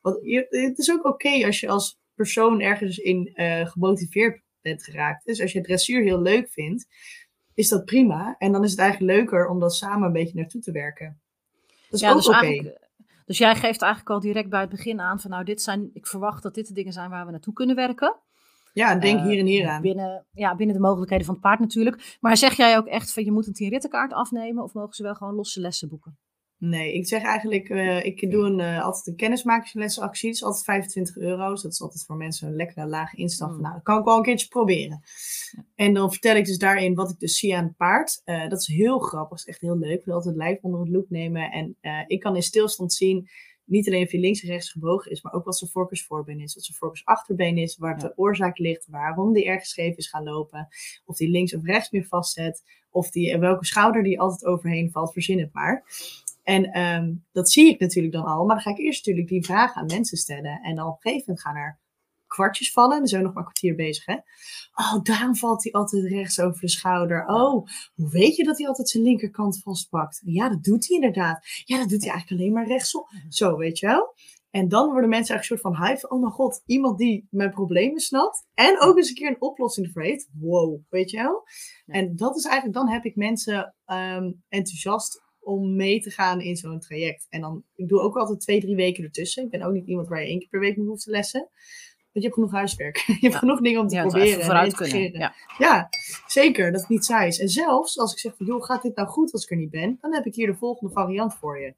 want 0.00 0.16
het 0.48 0.78
is 0.78 0.90
ook 0.92 1.04
oké 1.04 1.44
als 1.46 1.60
je 1.60 1.68
als 1.68 1.98
persoon 2.14 2.60
ergens 2.60 2.98
in 2.98 3.32
uh, 3.34 3.66
gemotiveerd 3.66 4.42
bent 4.60 4.82
geraakt. 4.84 5.24
Dus 5.24 5.40
als 5.40 5.52
je 5.52 5.60
dressuur 5.60 6.02
heel 6.02 6.20
leuk 6.20 6.50
vindt, 6.50 6.86
is 7.54 7.68
dat 7.68 7.84
prima. 7.84 8.34
En 8.38 8.52
dan 8.52 8.64
is 8.64 8.70
het 8.70 8.80
eigenlijk 8.80 9.12
leuker 9.18 9.48
om 9.48 9.58
dat 9.60 9.74
samen 9.74 10.06
een 10.06 10.12
beetje 10.12 10.38
naartoe 10.38 10.60
te 10.60 10.72
werken. 10.72 11.20
Dat 11.66 11.76
is 11.90 12.00
Ja, 12.00 12.10
ook 12.10 12.16
dus 12.16 12.26
oké. 12.28 12.36
eigenlijk- 12.36 12.86
Dus 13.26 13.38
jij 13.38 13.54
geeft 13.54 13.82
eigenlijk 13.82 14.10
al 14.10 14.20
direct 14.20 14.48
bij 14.48 14.60
het 14.60 14.70
begin 14.70 15.00
aan 15.00 15.20
van 15.20 15.30
nou, 15.30 15.44
dit 15.44 15.62
zijn, 15.62 15.90
ik 15.92 16.06
verwacht 16.06 16.42
dat 16.42 16.54
dit 16.54 16.66
de 16.68 16.74
dingen 16.74 16.92
zijn 16.92 17.10
waar 17.10 17.24
we 17.26 17.30
naartoe 17.30 17.52
kunnen 17.52 17.76
werken. 17.76 18.16
Ja, 18.72 18.90
en 18.90 19.00
denk 19.00 19.18
Eh, 19.18 19.24
hier 19.24 19.38
en 19.38 19.46
hier 19.46 19.68
aan. 19.68 19.82
Binnen, 19.82 20.26
ja, 20.32 20.54
binnen 20.56 20.76
de 20.76 20.82
mogelijkheden 20.82 21.24
van 21.24 21.34
het 21.34 21.42
paard 21.42 21.60
natuurlijk. 21.60 22.16
Maar 22.20 22.36
zeg 22.36 22.56
jij 22.56 22.76
ook 22.76 22.86
echt 22.86 23.12
van 23.12 23.24
je 23.24 23.32
moet 23.32 23.46
een 23.46 23.52
10 23.52 23.68
rittenkaart 23.70 24.12
afnemen 24.12 24.62
of 24.64 24.72
mogen 24.72 24.94
ze 24.94 25.02
wel 25.02 25.14
gewoon 25.14 25.34
losse 25.34 25.60
lessen 25.60 25.88
boeken? 25.88 26.18
Nee, 26.58 26.92
ik 26.94 27.06
zeg 27.06 27.22
eigenlijk, 27.22 27.68
eh, 27.68 28.04
ik 28.04 28.30
doe 28.30 28.44
een, 28.44 28.60
eh, 28.60 28.84
altijd 28.84 29.06
een 29.06 29.16
kennismakerslesactie. 29.16 30.28
Dat 30.28 30.36
is 30.36 30.44
altijd 30.44 30.64
25 30.64 31.16
euro. 31.16 31.50
Dus 31.50 31.62
dat 31.62 31.72
is 31.72 31.80
altijd 31.80 32.04
voor 32.04 32.16
mensen 32.16 32.48
een 32.48 32.56
lekkere 32.56 32.86
lage 32.86 33.16
instap. 33.16 33.50
Mm. 33.50 33.60
Nou, 33.60 33.74
dat 33.74 33.82
kan 33.82 33.98
ik 33.98 34.04
wel 34.04 34.16
een 34.16 34.22
keertje 34.22 34.48
proberen. 34.48 35.02
En 35.74 35.94
dan 35.94 36.10
vertel 36.10 36.36
ik 36.36 36.44
dus 36.44 36.58
daarin 36.58 36.94
wat 36.94 37.10
ik 37.10 37.18
dus 37.18 37.38
zie 37.38 37.56
aan 37.56 37.64
het 37.64 37.76
paard. 37.76 38.20
Eh, 38.24 38.48
dat 38.48 38.60
is 38.60 38.66
heel 38.66 38.98
grappig, 38.98 39.28
dat 39.28 39.38
is 39.38 39.44
echt 39.44 39.60
heel 39.60 39.78
leuk. 39.78 39.98
Ik 39.98 40.04
wil 40.04 40.14
altijd 40.14 40.34
het 40.34 40.44
lijf 40.44 40.58
onder 40.62 40.80
het 40.80 40.88
loep 40.88 41.10
nemen. 41.10 41.50
En 41.50 41.76
ik 42.06 42.20
kan 42.20 42.36
in 42.36 42.42
stilstand 42.42 42.92
zien, 42.92 43.28
niet 43.64 43.86
alleen 43.86 44.04
of 44.04 44.10
hij 44.10 44.20
links 44.20 44.42
en 44.42 44.48
rechts 44.48 44.70
gebogen 44.70 45.10
is, 45.10 45.22
maar 45.22 45.32
ook 45.32 45.44
wat 45.44 45.58
zijn 45.58 45.70
voorkeursvoorbeen 45.70 46.40
is. 46.40 46.54
Wat 46.54 46.64
zijn 46.64 46.76
voorkeursachterbeen 46.76 47.56
is, 47.56 47.76
waar 47.76 47.96
Ja. 47.98 48.02
de 48.02 48.12
oorzaak 48.16 48.58
ligt, 48.58 48.86
waarom 48.90 49.32
die 49.32 49.44
ergens 49.44 49.70
scheef 49.70 49.96
is 49.96 50.08
gaan 50.08 50.24
lopen. 50.24 50.68
Of 51.04 51.16
die 51.16 51.28
links 51.30 51.54
of 51.54 51.64
rechts 51.64 51.90
meer 51.90 52.04
vastzet. 52.04 52.62
Of 52.90 53.10
die, 53.10 53.38
welke 53.38 53.64
schouder 53.64 54.02
die 54.02 54.20
altijd 54.20 54.44
overheen 54.44 54.90
valt, 54.90 55.12
verzin 55.12 55.38
het 55.40 55.52
maar. 55.52 55.84
En 56.48 56.64
ehm, 56.64 57.14
dat 57.32 57.50
zie 57.50 57.68
ik 57.68 57.80
natuurlijk 57.80 58.14
dan 58.14 58.24
al. 58.24 58.44
Maar 58.44 58.54
dan 58.54 58.64
ga 58.64 58.70
ik 58.70 58.78
eerst 58.78 59.06
natuurlijk 59.06 59.32
die 59.32 59.44
vragen 59.44 59.80
aan 59.80 59.86
mensen 59.86 60.18
stellen. 60.18 60.60
En 60.62 60.76
dan 60.76 60.86
op 60.86 60.92
een 60.92 61.00
gegeven 61.00 61.24
moment 61.26 61.46
gaan 61.46 61.56
er 61.56 61.80
kwartjes 62.26 62.72
vallen. 62.72 62.92
En 62.92 62.98
dan 62.98 63.06
zijn 63.06 63.20
we 63.20 63.26
nog 63.26 63.36
maar 63.36 63.46
een 63.46 63.52
kwartier 63.52 63.74
bezig, 63.74 64.04
hè. 64.04 64.16
Oh, 64.74 65.02
daarom 65.02 65.36
valt 65.36 65.62
hij 65.62 65.72
altijd 65.72 66.04
rechts 66.04 66.40
over 66.40 66.60
de 66.60 66.68
schouder. 66.68 67.26
Oh, 67.26 67.66
hoe 67.94 68.10
weet 68.10 68.36
je 68.36 68.44
dat 68.44 68.58
hij 68.58 68.66
altijd 68.66 68.88
zijn 68.88 69.02
linkerkant 69.02 69.62
vastpakt? 69.62 70.20
Ja, 70.24 70.48
dat 70.48 70.64
doet 70.64 70.88
hij 70.88 70.96
inderdaad. 70.96 71.46
Ja, 71.64 71.78
dat 71.78 71.88
doet 71.88 72.02
hij 72.02 72.10
eigenlijk 72.10 72.40
alleen 72.40 72.52
maar 72.52 72.66
rechtsom. 72.66 73.04
Zo, 73.28 73.56
weet 73.56 73.78
je 73.78 73.86
wel. 73.86 74.14
En 74.50 74.68
dan 74.68 74.90
worden 74.90 75.08
mensen 75.08 75.34
eigenlijk 75.34 75.64
een 75.64 75.70
soort 75.70 75.76
van 75.76 75.86
hype. 75.86 76.08
Oh 76.08 76.20
mijn 76.20 76.32
god, 76.32 76.62
iemand 76.66 76.98
die 76.98 77.26
mijn 77.30 77.50
problemen 77.50 78.00
snapt. 78.00 78.46
En 78.54 78.80
ook 78.80 78.96
eens 78.96 79.08
een 79.08 79.14
keer 79.14 79.28
een 79.28 79.42
oplossing 79.42 79.86
ervoor 79.86 80.02
heeft. 80.02 80.28
Wow, 80.40 80.80
weet 80.88 81.10
je 81.10 81.16
wel. 81.16 81.42
En 81.86 82.16
dat 82.16 82.36
is 82.36 82.44
eigenlijk, 82.44 82.74
dan 82.74 82.88
heb 82.88 83.04
ik 83.04 83.16
mensen 83.16 83.74
ehm, 83.84 84.32
enthousiast 84.48 85.26
om 85.48 85.76
mee 85.76 86.00
te 86.00 86.10
gaan 86.10 86.40
in 86.40 86.56
zo'n 86.56 86.80
traject. 86.80 87.26
En 87.30 87.40
dan, 87.40 87.64
ik 87.74 87.88
doe 87.88 88.00
ook 88.00 88.16
altijd 88.16 88.40
twee, 88.40 88.60
drie 88.60 88.76
weken 88.76 89.04
ertussen. 89.04 89.44
Ik 89.44 89.50
ben 89.50 89.62
ook 89.62 89.72
niet 89.72 89.86
iemand 89.86 90.08
waar 90.08 90.20
je 90.20 90.26
één 90.26 90.38
keer 90.38 90.48
per 90.48 90.60
week 90.60 90.76
mee 90.76 90.86
hoeft 90.86 91.04
te 91.04 91.10
lessen. 91.10 91.40
Want 91.40 91.50
je 92.12 92.20
hebt 92.20 92.34
genoeg 92.34 92.52
huiswerk. 92.52 92.96
Je 93.06 93.12
hebt 93.12 93.32
Ja. 93.32 93.38
genoeg 93.38 93.60
dingen 93.60 93.80
om 93.80 93.88
te 93.88 93.94
Ja, 93.94 94.02
proberen. 94.06 94.44
vooruit 94.44 94.76
te 94.76 94.88
kunnen. 94.88 95.12
Ja. 95.12 95.34
Ja, 95.58 95.88
zeker. 96.26 96.72
Dat 96.72 96.80
het 96.80 96.90
niet 96.90 97.04
saai 97.04 97.28
is. 97.28 97.40
En 97.40 97.48
zelfs 97.48 97.98
als 97.98 98.12
ik 98.12 98.18
zeg 98.18 98.36
van, 98.36 98.46
joh, 98.46 98.62
gaat 98.64 98.82
dit 98.82 98.96
nou 98.96 99.08
goed 99.08 99.32
als 99.32 99.44
ik 99.44 99.50
er 99.50 99.56
niet 99.56 99.70
ben? 99.70 99.98
Dan 100.00 100.14
heb 100.14 100.26
ik 100.26 100.34
hier 100.34 100.46
de 100.46 100.54
volgende 100.54 100.92
variant 100.92 101.34
voor 101.34 101.60
je. 101.60 101.74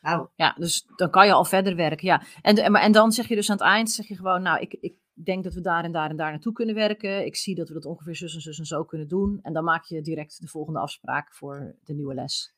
Nou, 0.00 0.28
Ja, 0.36 0.54
dus 0.58 0.86
dan 0.96 1.10
kan 1.10 1.26
je 1.26 1.32
al 1.32 1.44
verder 1.44 1.76
werken. 1.76 2.06
Ja. 2.06 2.22
En, 2.42 2.56
en 2.74 2.92
dan 2.92 3.12
zeg 3.12 3.28
je 3.28 3.34
dus 3.34 3.50
aan 3.50 3.56
het 3.56 3.66
eind, 3.66 3.90
zeg 3.90 4.06
je 4.08 4.16
gewoon, 4.16 4.42
nou, 4.42 4.60
ik, 4.60 4.72
ik 4.80 4.94
denk 5.12 5.44
dat 5.44 5.54
we 5.54 5.60
daar 5.60 5.84
en 5.84 5.92
daar 5.92 6.10
en 6.10 6.16
daar 6.16 6.30
naartoe 6.30 6.52
kunnen 6.52 6.74
werken. 6.74 7.26
Ik 7.26 7.36
zie 7.36 7.54
dat 7.54 7.68
we 7.68 7.74
dat 7.74 7.84
ongeveer 7.84 8.16
zus 8.16 8.34
en 8.34 8.40
zus 8.40 8.58
en 8.58 8.64
zo 8.64 8.84
kunnen 8.84 9.08
doen. 9.08 9.38
En 9.42 9.52
dan 9.52 9.64
maak 9.64 9.84
je 9.84 10.00
direct 10.00 10.40
de 10.40 10.48
volgende 10.48 10.78
afspraak 10.78 11.34
voor 11.34 11.74
de 11.84 11.94
nieuwe 11.94 12.14
les. 12.14 12.54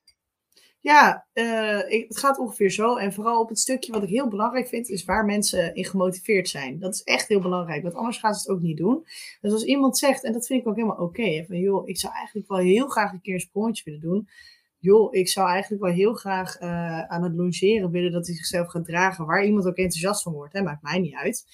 Ja, 0.86 1.26
eh, 1.32 2.06
het 2.08 2.18
gaat 2.18 2.38
ongeveer 2.38 2.70
zo. 2.70 2.96
En 2.96 3.12
vooral 3.12 3.40
op 3.40 3.48
het 3.48 3.58
stukje 3.58 3.92
wat 3.92 4.02
ik 4.02 4.08
heel 4.08 4.28
belangrijk 4.28 4.68
vind, 4.68 4.88
is 4.88 5.04
waar 5.04 5.24
mensen 5.24 5.74
in 5.74 5.84
gemotiveerd 5.84 6.48
zijn. 6.48 6.78
Dat 6.78 6.94
is 6.94 7.02
echt 7.02 7.28
heel 7.28 7.40
belangrijk, 7.40 7.82
want 7.82 7.94
anders 7.94 8.18
gaan 8.18 8.34
ze 8.34 8.40
het 8.40 8.56
ook 8.56 8.62
niet 8.62 8.76
doen. 8.76 9.04
Dus 9.40 9.52
als 9.52 9.64
iemand 9.64 9.98
zegt, 9.98 10.24
en 10.24 10.32
dat 10.32 10.46
vind 10.46 10.60
ik 10.60 10.68
ook 10.68 10.76
helemaal 10.76 10.96
oké, 10.96 11.44
van 11.46 11.58
joh, 11.58 11.88
ik 11.88 11.98
zou 11.98 12.14
eigenlijk 12.14 12.48
wel 12.48 12.58
heel 12.58 12.88
graag 12.88 13.12
een 13.12 13.20
keer 13.20 13.34
een 13.34 13.40
sprongetje 13.40 13.84
willen 13.84 14.00
doen. 14.00 14.28
Joh, 14.78 15.14
ik 15.14 15.28
zou 15.28 15.48
eigenlijk 15.48 15.82
wel 15.82 15.92
heel 15.92 16.14
graag 16.14 16.56
eh, 16.56 17.02
aan 17.02 17.22
het 17.22 17.34
longeren 17.34 17.90
willen 17.90 18.12
dat 18.12 18.26
hij 18.26 18.36
zichzelf 18.36 18.68
gaat 18.68 18.84
dragen, 18.84 19.26
waar 19.26 19.44
iemand 19.44 19.66
ook 19.66 19.76
enthousiast 19.76 20.22
van 20.22 20.32
wordt. 20.32 20.52
Hè? 20.52 20.62
Maakt 20.62 20.82
mij 20.82 20.98
niet 20.98 21.14
uit. 21.14 21.44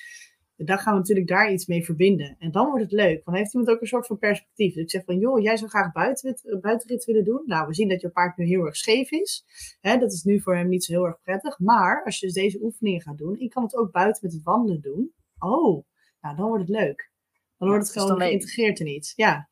Dan 0.64 0.78
gaan 0.78 0.92
we 0.92 0.98
natuurlijk 0.98 1.28
daar 1.28 1.52
iets 1.52 1.66
mee 1.66 1.84
verbinden. 1.84 2.36
En 2.38 2.50
dan 2.50 2.66
wordt 2.66 2.82
het 2.82 2.92
leuk, 2.92 3.12
want 3.12 3.24
dan 3.24 3.34
heeft 3.34 3.54
iemand 3.54 3.70
ook 3.70 3.80
een 3.80 3.86
soort 3.86 4.06
van 4.06 4.18
perspectief. 4.18 4.74
Dus 4.74 4.82
ik 4.82 4.90
zeg 4.90 5.04
van, 5.04 5.18
joh, 5.18 5.40
jij 5.40 5.56
zou 5.56 5.70
graag 5.70 5.92
buitenrit, 5.92 6.48
eh, 6.48 6.60
buitenrit 6.60 7.04
willen 7.04 7.24
doen. 7.24 7.42
Nou, 7.46 7.66
we 7.66 7.74
zien 7.74 7.88
dat 7.88 8.00
je 8.00 8.10
paard 8.10 8.36
nu 8.36 8.44
heel 8.44 8.64
erg 8.64 8.76
scheef 8.76 9.10
is. 9.10 9.44
Hè, 9.80 9.98
dat 9.98 10.12
is 10.12 10.22
nu 10.22 10.40
voor 10.40 10.56
hem 10.56 10.68
niet 10.68 10.84
zo 10.84 10.92
heel 10.92 11.06
erg 11.06 11.20
prettig. 11.22 11.58
Maar 11.58 12.04
als 12.04 12.18
je 12.18 12.26
dus 12.26 12.34
deze 12.34 12.62
oefeningen 12.62 13.00
gaat 13.00 13.18
doen, 13.18 13.38
ik 13.38 13.50
kan 13.50 13.62
het 13.62 13.76
ook 13.76 13.92
buiten 13.92 14.20
met 14.22 14.32
het 14.32 14.42
wandelen 14.42 14.80
doen. 14.80 15.12
Oh, 15.38 15.84
nou, 16.20 16.36
dan 16.36 16.46
wordt 16.46 16.68
het 16.68 16.76
leuk. 16.76 17.10
Dan 17.58 17.68
wordt 17.68 17.88
het 17.88 17.98
gewoon 17.98 18.20
geïntegreerd 18.20 18.80
in 18.80 18.86
iets. 18.86 19.12
Ja, 19.16 19.50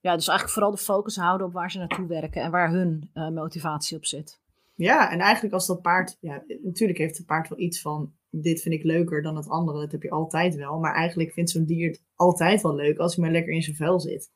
Ja, 0.00 0.14
dus 0.14 0.28
eigenlijk 0.28 0.58
vooral 0.58 0.70
de 0.70 0.82
focus 0.82 1.16
houden 1.16 1.46
op 1.46 1.52
waar 1.52 1.70
ze 1.70 1.78
naartoe 1.78 2.06
werken 2.06 2.42
en 2.42 2.50
waar 2.50 2.70
hun 2.70 3.10
eh, 3.12 3.28
motivatie 3.28 3.96
op 3.96 4.04
zit. 4.04 4.40
Ja, 4.74 5.10
en 5.10 5.18
eigenlijk 5.18 5.54
als 5.54 5.66
dat 5.66 5.82
paard, 5.82 6.16
ja, 6.20 6.44
natuurlijk 6.62 6.98
heeft 6.98 7.16
het 7.16 7.26
paard 7.26 7.48
wel 7.48 7.58
iets 7.58 7.80
van, 7.80 8.12
dit 8.30 8.60
vind 8.62 8.74
ik 8.74 8.82
leuker 8.84 9.22
dan 9.22 9.36
het 9.36 9.48
andere, 9.48 9.80
dat 9.80 9.92
heb 9.92 10.02
je 10.02 10.10
altijd 10.10 10.54
wel. 10.56 10.78
Maar 10.78 10.94
eigenlijk 10.94 11.32
vindt 11.32 11.50
zo'n 11.50 11.64
dier 11.64 11.88
het 11.88 12.02
altijd 12.14 12.62
wel 12.62 12.74
leuk 12.74 12.98
als 12.98 13.14
hij 13.14 13.24
maar 13.24 13.32
lekker 13.32 13.52
in 13.52 13.62
zijn 13.62 13.76
vel 13.76 14.00
zit. 14.00 14.30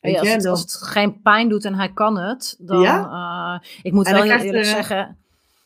Weet 0.00 0.12
Ja, 0.12 0.18
als, 0.18 0.28
je, 0.28 0.34
het, 0.34 0.42
dan- 0.42 0.52
als 0.52 0.60
het 0.62 0.72
geen 0.72 1.20
pijn 1.22 1.48
doet 1.48 1.64
en 1.64 1.74
hij 1.74 1.92
kan 1.92 2.18
het, 2.18 2.56
dan. 2.58 2.82
eh, 3.04 3.68
ik 3.82 3.92
moet 3.92 4.06
wel 4.14 4.24
eerlijk 4.24 4.54
er, 4.54 4.60
eh, 4.60 4.74
zeggen. 4.74 5.16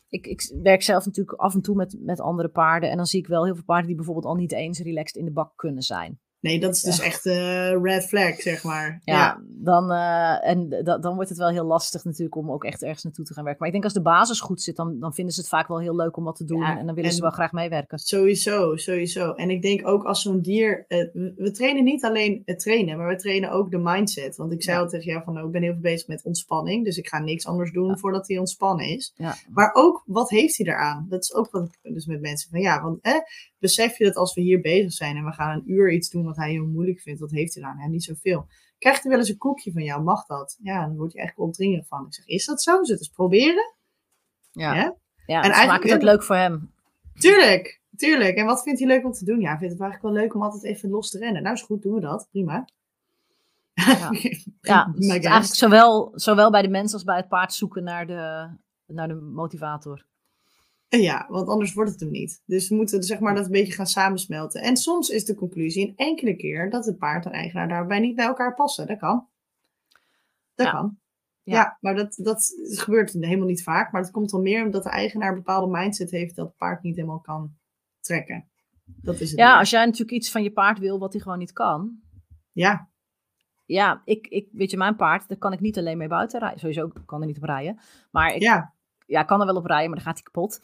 Ik, 0.08 0.26
ik 0.26 0.52
werk 0.62 0.82
zelf 0.82 1.04
natuurlijk 1.04 1.38
af 1.38 1.54
en 1.54 1.60
toe 1.62 1.76
met, 1.76 1.96
met 2.00 2.20
andere 2.20 2.48
paarden. 2.48 2.90
En 2.90 2.96
dan 2.96 3.06
zie 3.06 3.20
ik 3.20 3.26
wel 3.26 3.44
heel 3.44 3.54
veel 3.54 3.64
paarden 3.64 3.86
die 3.86 3.96
bijvoorbeeld 3.96 4.26
al 4.26 4.34
niet 4.34 4.52
eens 4.52 4.80
relaxed 4.80 5.16
in 5.16 5.24
de 5.24 5.32
bak 5.32 5.52
kunnen 5.56 5.82
zijn. 5.82 6.20
Nee, 6.40 6.60
dat 6.60 6.74
is 6.74 6.82
dus 6.82 7.00
echt 7.00 7.26
eh 7.26 7.82
red 7.82 8.04
flag, 8.06 8.40
zeg 8.40 8.64
maar. 8.64 9.00
Ja, 9.04 9.14
Ja, 9.14 9.40
Dan, 9.48 9.90
eh, 9.92 10.48
en 10.48 10.68
da- 10.84 10.98
dan 10.98 11.14
wordt 11.14 11.28
het 11.28 11.38
wel 11.38 11.48
heel 11.48 11.64
lastig 11.64 12.04
natuurlijk 12.04 12.36
om 12.36 12.50
ook 12.52 12.64
echt 12.64 12.82
ergens 12.82 13.02
naartoe 13.04 13.24
te 13.24 13.34
gaan 13.34 13.42
werken. 13.44 13.58
Maar 13.60 13.68
ik 13.74 13.74
denk 13.74 13.84
als 13.84 14.02
de 14.02 14.10
basis 14.10 14.40
goed 14.40 14.62
zit, 14.62 14.76
dan, 14.76 15.00
dan 15.00 15.14
vinden 15.14 15.34
ze 15.34 15.40
het 15.40 15.48
vaak 15.48 15.68
wel 15.68 15.80
heel 15.80 15.96
leuk 15.96 16.16
om 16.16 16.24
wat 16.24 16.36
te 16.36 16.44
doen. 16.44 16.60
Ja, 16.60 16.78
en 16.78 16.86
dan 16.86 16.94
willen 16.94 17.12
ze 17.12 17.20
wel 17.20 17.30
graag 17.30 17.52
meewerken. 17.52 17.98
Sowieso, 17.98 18.76
sowieso. 18.76 19.32
En 19.32 19.50
ik 19.50 19.62
denk 19.62 19.86
ook 19.86 20.04
als 20.04 20.22
zo'n 20.22 20.40
dier. 20.40 20.84
eh, 20.88 20.98
we, 21.12 21.32
we 21.36 21.50
trainen 21.50 21.84
niet 21.84 22.04
alleen 22.04 22.42
het 22.44 22.58
trainen, 22.58 22.96
maar 22.98 23.08
we 23.08 23.16
trainen 23.16 23.50
ook 23.50 23.70
de 23.70 23.78
mindset. 23.78 24.36
Want 24.36 24.52
ik 24.52 24.62
zei 24.62 24.76
Ja. 24.76 24.82
al 24.82 24.88
tegen 24.88 25.06
jou 25.10 25.24
van 25.24 25.32
nou, 25.34 25.46
ik 25.46 25.52
ben 25.52 25.62
heel 25.62 25.72
veel 25.72 25.80
bezig 25.80 26.06
met 26.08 26.24
ontspanning. 26.24 26.84
Dus 26.84 26.96
ik 26.98 27.08
ga 27.08 27.18
niks 27.18 27.46
anders 27.46 27.72
doen 27.72 27.98
voordat 27.98 28.28
hij 28.28 28.38
ontspannen 28.38 28.86
is. 28.88 29.14
Maar 29.52 29.70
ook 29.74 30.02
wat 30.06 30.30
heeft 30.30 30.56
hij 30.56 30.66
eraan? 30.66 31.06
Dat 31.08 31.22
is 31.22 31.34
ook 31.34 31.50
wat 31.50 31.68
ik 31.82 31.94
dus 31.94 32.06
met 32.06 32.20
mensen 32.20 32.50
van 32.50 32.60
ja, 32.60 32.82
want 32.82 32.98
eh, 33.00 33.12
besef 33.58 33.98
je 33.98 34.04
dat 34.04 34.16
als 34.16 34.34
we 34.34 34.40
hier 34.40 34.60
bezig 34.60 34.92
zijn 34.92 35.16
en 35.16 35.24
we 35.24 35.32
gaan 35.32 35.56
een 35.56 35.70
uur 35.70 35.92
iets 35.92 36.10
doen 36.10 36.24
wat 36.24 36.36
hij 36.36 36.50
heel 36.50 36.66
moeilijk 36.66 37.00
vindt, 37.00 37.20
wat 37.20 37.30
heeft 37.30 37.54
hij 37.54 37.62
eraan? 37.62 37.78
Ja, 37.78 37.86
niet 37.86 38.04
zoveel. 38.04 38.46
Krijgt 38.78 39.02
hij 39.02 39.10
wel 39.10 39.20
eens 39.20 39.28
een 39.28 39.36
koekje 39.38 39.72
van 39.72 39.82
jou? 39.82 40.02
Mag 40.02 40.26
dat? 40.26 40.58
Ja, 40.62 40.86
dan 40.86 40.96
word 40.96 41.12
je 41.12 41.18
eigenlijk 41.18 41.48
opdringerig 41.48 41.86
van. 41.86 42.06
Ik 42.06 42.14
zeg, 42.14 42.26
is 42.26 42.44
dat 42.44 42.62
zo? 42.62 42.70
Zullen 42.70 42.86
we 42.86 42.92
het 42.92 43.00
eens 43.00 43.10
proberen? 43.10 43.74
Ja, 44.52 44.74
Ja? 44.74 44.96
ja. 45.26 45.36
En 45.36 45.48
dus 45.48 45.56
eigenlijk 45.56 45.68
maak 45.68 45.82
het 45.82 45.92
ook 45.92 46.02
leuk 46.02 46.22
voor 46.22 46.36
hem. 46.36 46.70
Tuurlijk, 47.18 47.80
tuurlijk. 47.96 48.36
En 48.36 48.46
wat 48.46 48.62
vindt 48.62 48.78
hij 48.78 48.88
leuk 48.88 49.04
om 49.04 49.12
te 49.12 49.24
doen? 49.24 49.40
Ja, 49.40 49.58
vindt 49.58 49.72
het 49.72 49.82
eigenlijk 49.82 50.14
wel 50.14 50.22
leuk 50.22 50.34
om 50.34 50.42
altijd 50.42 50.62
even 50.64 50.90
los 50.90 51.10
te 51.10 51.18
rennen. 51.18 51.42
Nou 51.42 51.54
is 51.54 51.62
goed, 51.62 51.82
doen 51.82 51.94
we 51.94 52.00
dat. 52.00 52.28
Prima. 52.30 52.64
Ja. 53.74 54.10
Ja, 54.60 54.92
dus 54.94 55.08
eigenlijk 55.08 55.44
zowel, 55.44 56.12
zowel 56.14 56.50
bij 56.50 56.62
de 56.62 56.68
mens 56.68 56.92
als 56.92 57.04
bij 57.04 57.16
het 57.16 57.28
paard 57.28 57.54
zoeken 57.54 57.84
naar 57.84 58.06
de, 58.06 58.48
naar 58.86 59.08
de 59.08 59.14
motivator. 59.14 60.04
Ja, 60.88 61.26
want 61.28 61.48
anders 61.48 61.72
wordt 61.74 61.90
het 61.90 62.00
hem 62.00 62.10
niet. 62.10 62.42
Dus 62.46 62.68
we 62.68 62.74
moeten 62.74 63.02
zeg 63.02 63.20
maar 63.20 63.34
dat 63.34 63.44
een 63.44 63.50
beetje 63.50 63.72
gaan 63.72 63.86
samensmelten. 63.86 64.60
En 64.62 64.76
soms 64.76 65.08
is 65.08 65.24
de 65.24 65.34
conclusie 65.34 65.88
een 65.88 65.96
enkele 65.96 66.36
keer 66.36 66.70
dat 66.70 66.86
het 66.86 66.98
paard 66.98 67.24
en 67.26 67.32
eigenaar 67.32 67.68
daarbij 67.68 68.00
niet 68.00 68.16
bij 68.16 68.24
elkaar 68.26 68.54
passen. 68.54 68.86
Dat 68.86 68.98
kan. 68.98 69.28
Dat 70.54 70.66
Ja. 70.66 70.72
kan. 70.72 70.98
Ja. 71.42 71.54
Ja, 71.54 71.78
maar 71.80 71.94
dat, 71.94 72.14
dat 72.22 72.54
gebeurt 72.56 73.12
helemaal 73.12 73.46
niet 73.46 73.62
vaak. 73.62 73.92
Maar 73.92 74.02
het 74.02 74.10
komt 74.10 74.30
dan 74.30 74.42
meer 74.42 74.64
omdat 74.64 74.82
de 74.82 74.88
eigenaar 74.90 75.28
een 75.28 75.34
bepaalde 75.34 75.78
mindset 75.78 76.10
heeft 76.10 76.36
dat 76.36 76.46
het 76.46 76.56
paard 76.56 76.82
niet 76.82 76.96
helemaal 76.96 77.20
kan 77.20 77.56
trekken. 78.00 78.48
Dat 78.84 79.20
is 79.20 79.30
het. 79.30 79.38
Ja, 79.38 79.50
meer. 79.50 79.58
als 79.58 79.70
jij 79.70 79.84
natuurlijk 79.84 80.10
iets 80.10 80.30
van 80.30 80.42
je 80.42 80.52
paard 80.52 80.78
wil 80.78 80.98
wat 80.98 81.12
hij 81.12 81.22
gewoon 81.22 81.38
niet 81.38 81.52
kan. 81.52 82.00
ja, 82.52 82.88
Ja, 83.64 84.02
ik, 84.04 84.26
ik, 84.26 84.48
weet 84.52 84.70
je, 84.70 84.76
mijn 84.76 84.96
paard, 84.96 85.28
daar 85.28 85.38
kan 85.38 85.52
ik 85.52 85.60
niet 85.60 85.78
alleen 85.78 85.98
mee 85.98 86.08
buiten 86.08 86.40
rijden. 86.40 86.58
Sowieso 86.58 86.92
kan 87.06 87.20
er 87.20 87.26
niet 87.26 87.36
op 87.36 87.42
rijden. 87.42 87.78
Maar 88.10 88.34
ik, 88.34 88.42
ja. 88.42 88.74
Ja. 89.06 89.22
kan 89.22 89.40
er 89.40 89.46
wel 89.46 89.56
op 89.56 89.66
rijden, 89.66 89.90
maar 89.90 90.02
dan 90.02 90.06
gaat 90.06 90.22
hij 90.22 90.32
kapot. 90.32 90.60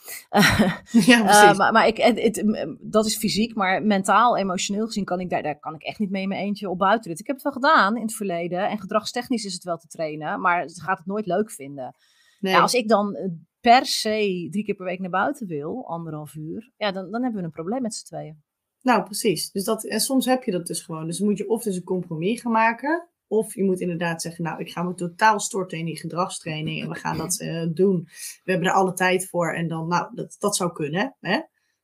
ja, 1.10 1.18
Eh, 1.18 1.24
precies. 1.24 1.58
maar 1.58 1.72
maar 1.72 1.86
ik, 1.86 1.96
het, 1.96 2.44
dat 2.80 3.06
is 3.06 3.16
fysiek, 3.16 3.54
maar 3.54 3.82
mentaal, 3.82 4.36
emotioneel 4.36 4.86
gezien 4.86 5.04
kan 5.04 5.20
ik 5.20 5.30
daar, 5.30 5.42
daar 5.42 5.58
kan 5.58 5.74
ik 5.74 5.82
echt 5.82 5.98
niet 5.98 6.10
mee 6.10 6.22
in 6.22 6.28
mijn 6.28 6.40
eentje 6.40 6.70
op 6.70 6.78
buitenrit. 6.78 7.20
Ik 7.20 7.26
heb 7.26 7.36
het 7.36 7.44
wel 7.44 7.52
gedaan 7.52 7.96
in 7.96 8.02
het 8.02 8.14
verleden 8.14 8.68
en 8.68 8.78
gedragstechnisch 8.78 9.44
is 9.44 9.54
het 9.54 9.64
wel 9.64 9.76
te 9.76 9.86
trainen, 9.86 10.40
maar 10.40 10.68
ze 10.68 10.82
gaat 10.82 10.98
het 10.98 11.06
nooit 11.06 11.26
leuk 11.26 11.50
vinden. 11.50 11.94
nee. 12.40 12.52
Ja, 12.52 12.60
als 12.60 12.74
ik 12.74 12.88
dan 12.88 13.14
eh, 13.14 13.28
per 13.60 13.86
se 13.86 14.48
drie 14.50 14.64
keer 14.64 14.74
per 14.74 14.84
week 14.84 14.98
naar 14.98 15.10
buiten 15.10 15.46
wil, 15.46 15.86
anderhalf 15.88 16.34
uur, 16.34 16.72
ja, 16.76 16.92
dan, 16.92 17.10
dan 17.10 17.22
hebben 17.22 17.40
we 17.40 17.46
een 17.46 17.52
probleem 17.52 17.82
met 17.82 17.94
z'n 17.94 18.04
tweeën. 18.04 18.42
Nou, 18.82 19.02
precies. 19.02 19.50
Dus 19.50 19.64
dat, 19.64 19.84
en 19.84 20.00
soms 20.00 20.26
heb 20.26 20.42
je 20.44 20.50
dat 20.50 20.66
dus 20.66 20.82
gewoon. 20.82 21.06
Dus 21.06 21.18
dan 21.18 21.28
moet 21.28 21.38
je 21.38 21.48
of 21.48 21.62
dus 21.62 21.76
een 21.76 21.84
compromis 21.84 22.40
gaan 22.40 22.52
maken. 22.52 23.08
Of 23.32 23.54
je 23.54 23.64
moet 23.64 23.80
inderdaad 23.80 24.22
zeggen, 24.22 24.44
nou, 24.44 24.60
ik 24.60 24.70
ga 24.70 24.82
me 24.82 24.94
totaal 24.94 25.40
storten 25.40 25.78
in 25.78 25.84
die 25.84 25.98
gedragstraining. 25.98 26.82
En 26.82 26.88
we 26.88 26.94
gaan 26.94 27.16
dat 27.16 27.40
eh, 27.40 27.66
doen. 27.70 28.08
We 28.44 28.50
hebben 28.50 28.68
er 28.68 28.74
alle 28.74 28.92
tijd 28.92 29.28
voor. 29.28 29.54
En 29.54 29.68
dan, 29.68 29.88
nou, 29.88 30.14
dat, 30.14 30.36
dat 30.38 30.56
zou 30.56 30.72
kunnen. 30.72 31.16
Hè? 31.20 31.40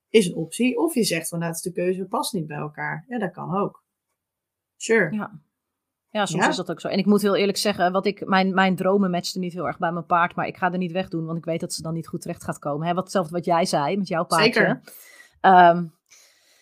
Is 0.09 0.27
een 0.27 0.35
optie. 0.35 0.79
Of 0.79 0.95
je 0.95 1.05
zegt 1.05 1.29
van, 1.29 1.39
nou, 1.39 1.51
het 1.51 1.65
is 1.65 1.73
de 1.73 1.81
keuze, 1.81 2.01
we 2.01 2.07
passen 2.07 2.39
niet 2.39 2.49
bij 2.49 2.57
elkaar. 2.57 3.05
Ja, 3.09 3.19
dat 3.19 3.33
kan 3.33 3.57
ook. 3.57 3.85
Sure. 4.77 5.15
Ja. 5.15 5.41
Ja, 6.11 6.27
soms 6.27 6.45
Ja? 6.45 6.49
is 6.49 6.57
dat 6.57 6.71
ook 6.71 6.81
zo. 6.81 6.89
En 6.89 6.99
ik 6.99 7.07
moet 7.07 7.23
heel 7.23 7.37
eerlijk 7.37 7.59
zeggen, 7.59 7.93
wat 7.93 8.07
ik, 8.07 8.27
mijn, 8.27 8.55
mijn 8.55 8.77
dromen 8.77 9.11
matchten 9.11 9.41
niet 9.41 9.53
heel 9.53 9.67
erg 9.67 9.79
bij 9.79 9.93
mijn 9.93 10.07
paard. 10.07 10.35
Maar 10.35 10.47
ik 10.47 10.57
ga 10.57 10.73
er 10.73 10.79
niet 10.79 10.93
weg 10.93 11.09
doen, 11.09 11.27
want 11.27 11.39
ik 11.39 11.45
weet 11.45 11.61
dat 11.61 11.73
ze 11.73 11.83
dan 11.83 11.95
niet 11.95 12.09
goed 12.09 12.21
terecht 12.21 12.45
gaat 12.45 12.59
komen. 12.59 12.87
Hè? 12.87 12.95
Wat, 12.95 13.03
hetzelfde 13.03 13.33
wat 13.33 13.45
jij 13.45 13.65
zei 13.65 13.97
met 13.97 14.09
jouw 14.09 14.25
paardje. 14.25 14.53
Zeker. 14.53 14.81
Ehm, 15.41 15.85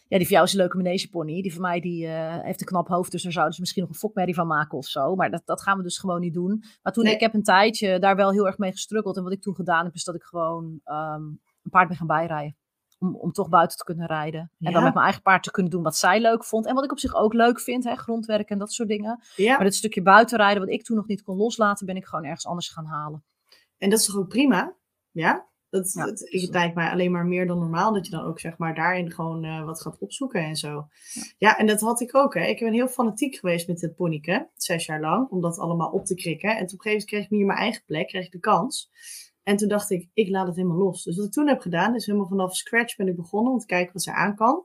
ja, 0.08 0.16
die 0.18 0.26
van 0.26 0.34
jou 0.36 0.44
is 0.44 0.52
een 0.52 0.58
leuke 0.58 0.76
manegepony. 0.76 1.42
Die 1.42 1.52
van 1.52 1.62
mij 1.62 1.80
die, 1.80 2.06
eh, 2.06 2.38
heeft 2.42 2.60
een 2.60 2.66
knap 2.66 2.88
hoofd, 2.88 3.10
dus 3.12 3.22
daar 3.22 3.32
zouden 3.32 3.54
ze 3.54 3.60
misschien 3.60 3.82
nog 3.82 3.90
een 3.90 3.98
fokmerrie 3.98 4.34
van 4.34 4.46
maken 4.46 4.78
of 4.78 4.86
zo. 4.86 5.14
Maar 5.14 5.30
dat, 5.30 5.42
dat 5.44 5.62
gaan 5.62 5.76
we 5.76 5.82
dus 5.82 5.98
gewoon 5.98 6.20
niet 6.20 6.34
doen. 6.34 6.62
Maar 6.82 6.92
toen, 6.92 7.04
Nee. 7.04 7.14
ik 7.14 7.20
heb 7.20 7.34
een 7.34 7.42
tijdje 7.42 7.98
daar 7.98 8.16
wel 8.16 8.30
heel 8.32 8.46
erg 8.46 8.58
mee 8.58 8.70
gestruggeld. 8.72 9.16
En 9.16 9.22
wat 9.22 9.32
ik 9.32 9.42
toen 9.42 9.54
gedaan 9.54 9.84
heb, 9.84 9.94
is 9.94 10.04
dat 10.04 10.14
ik 10.14 10.22
gewoon 10.22 10.80
ehm, 10.84 11.22
een 11.62 11.70
paard 11.70 11.88
ben 11.88 11.96
gaan 11.96 12.06
bijrijden. 12.06 12.56
Om, 12.98 13.16
om 13.16 13.32
toch 13.32 13.48
buiten 13.48 13.76
te 13.78 13.84
kunnen 13.84 14.06
rijden. 14.06 14.40
En 14.40 14.50
Ja. 14.58 14.70
dan 14.70 14.82
met 14.82 14.92
mijn 14.92 15.04
eigen 15.04 15.22
paard 15.22 15.42
te 15.42 15.50
kunnen 15.50 15.72
doen 15.72 15.82
wat 15.82 15.96
zij 15.96 16.20
leuk 16.20 16.44
vond. 16.44 16.66
En 16.66 16.74
wat 16.74 16.84
ik 16.84 16.90
op 16.90 16.98
zich 16.98 17.14
ook 17.14 17.32
leuk 17.32 17.60
vind, 17.60 17.84
hè, 17.84 17.94
grondwerk 17.96 18.50
en 18.50 18.58
dat 18.58 18.72
soort 18.72 18.88
dingen. 18.88 19.20
Ja, 19.36 19.54
Maar 19.56 19.64
dit 19.64 19.74
stukje 19.74 20.02
buitenrijden, 20.02 20.60
wat 20.62 20.70
ik 20.72 20.82
toen 20.84 20.96
nog 20.96 21.06
niet 21.06 21.22
kon 21.22 21.36
loslaten, 21.36 21.86
ben 21.86 21.96
ik 21.96 22.04
gewoon 22.06 22.24
ergens 22.24 22.46
anders 22.46 22.68
gaan 22.68 22.86
halen. 22.86 23.24
en 23.78 23.90
dat 23.90 23.98
is 23.98 24.06
toch 24.06 24.16
ook 24.16 24.28
prima? 24.28 24.74
Ja? 25.10 25.46
Dat, 25.70 25.92
Ja, 25.92 26.04
dat, 26.04 26.18
dus- 26.18 26.42
het 26.42 26.54
lijkt 26.54 26.74
mij 26.74 26.90
alleen 26.90 27.12
maar 27.12 27.26
meer 27.26 27.46
dan 27.46 27.58
normaal 27.58 27.92
dat 27.92 28.06
je 28.06 28.10
dan 28.10 28.24
ook 28.24 28.40
zeg 28.40 28.58
maar 28.58 28.74
daarin 28.74 29.12
gewoon 29.12 29.44
eh, 29.44 29.64
wat 29.64 29.82
gaat 29.82 29.98
opzoeken 29.98 30.40
en 30.40 30.56
zo. 30.56 30.88
Ja. 31.38 31.58
en 31.58 31.66
dat 31.66 31.80
had 31.80 32.00
ik 32.00 32.14
ook. 32.14 32.34
Hè. 32.34 32.44
Ik 32.44 32.58
ben 32.58 32.72
heel 32.72 32.88
fanatiek 32.88 33.36
geweest 33.36 33.68
met 33.68 33.80
het 33.80 33.94
ponyke, 33.94 34.48
zes 34.54 34.86
jaar 34.86 35.00
lang, 35.00 35.28
om 35.28 35.40
dat 35.40 35.58
allemaal 35.58 35.90
op 35.90 36.04
te 36.04 36.14
krikken. 36.14 36.50
En 36.50 36.66
toen 36.66 36.78
op 36.78 36.84
een 36.84 36.90
gegeven 36.90 36.90
moment 36.90 37.04
kreeg 37.04 37.24
ik 37.24 37.30
hier 37.30 37.46
mijn 37.46 37.58
eigen 37.58 37.82
plek, 37.86 38.08
kreeg 38.08 38.24
ik 38.24 38.32
de 38.32 38.38
kans. 38.38 38.90
En 39.42 39.56
toen 39.56 39.68
dacht 39.68 39.90
ik, 39.90 40.08
ik 40.14 40.28
laat 40.28 40.46
het 40.46 40.56
helemaal 40.56 40.76
los. 40.76 41.02
Dus 41.02 41.16
wat 41.16 41.26
ik 41.26 41.32
toen 41.32 41.48
heb 41.48 41.60
gedaan, 41.60 41.94
is 41.94 42.06
helemaal 42.06 42.28
vanaf 42.28 42.56
scratch 42.56 42.96
ben 42.96 43.08
ik 43.08 43.16
begonnen 43.16 43.52
om 43.52 43.58
te 43.58 43.66
kijken 43.66 43.92
wat 43.92 44.02
ze 44.02 44.12
aan 44.12 44.36
kan. 44.36 44.64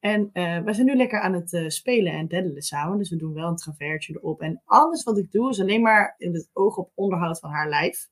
En 0.00 0.30
eh 0.32 0.62
we 0.62 0.72
zijn 0.72 0.86
nu 0.86 0.96
lekker 0.96 1.20
aan 1.20 1.32
het 1.32 1.52
eh, 1.52 1.68
spelen 1.68 2.12
en 2.12 2.28
daddelen 2.28 2.62
samen. 2.62 2.98
Dus 2.98 3.10
we 3.10 3.16
doen 3.16 3.34
wel 3.34 3.48
een 3.48 3.56
traversje 3.56 4.12
erop. 4.12 4.40
En 4.40 4.62
alles 4.64 5.02
wat 5.02 5.18
ik 5.18 5.30
doe 5.30 5.50
is 5.50 5.60
alleen 5.60 5.82
maar 5.82 6.14
in 6.18 6.34
het 6.34 6.50
oog 6.52 6.76
op 6.76 6.90
onderhoud 6.94 7.38
van 7.38 7.50
haar 7.50 7.68
lijf. 7.68 8.08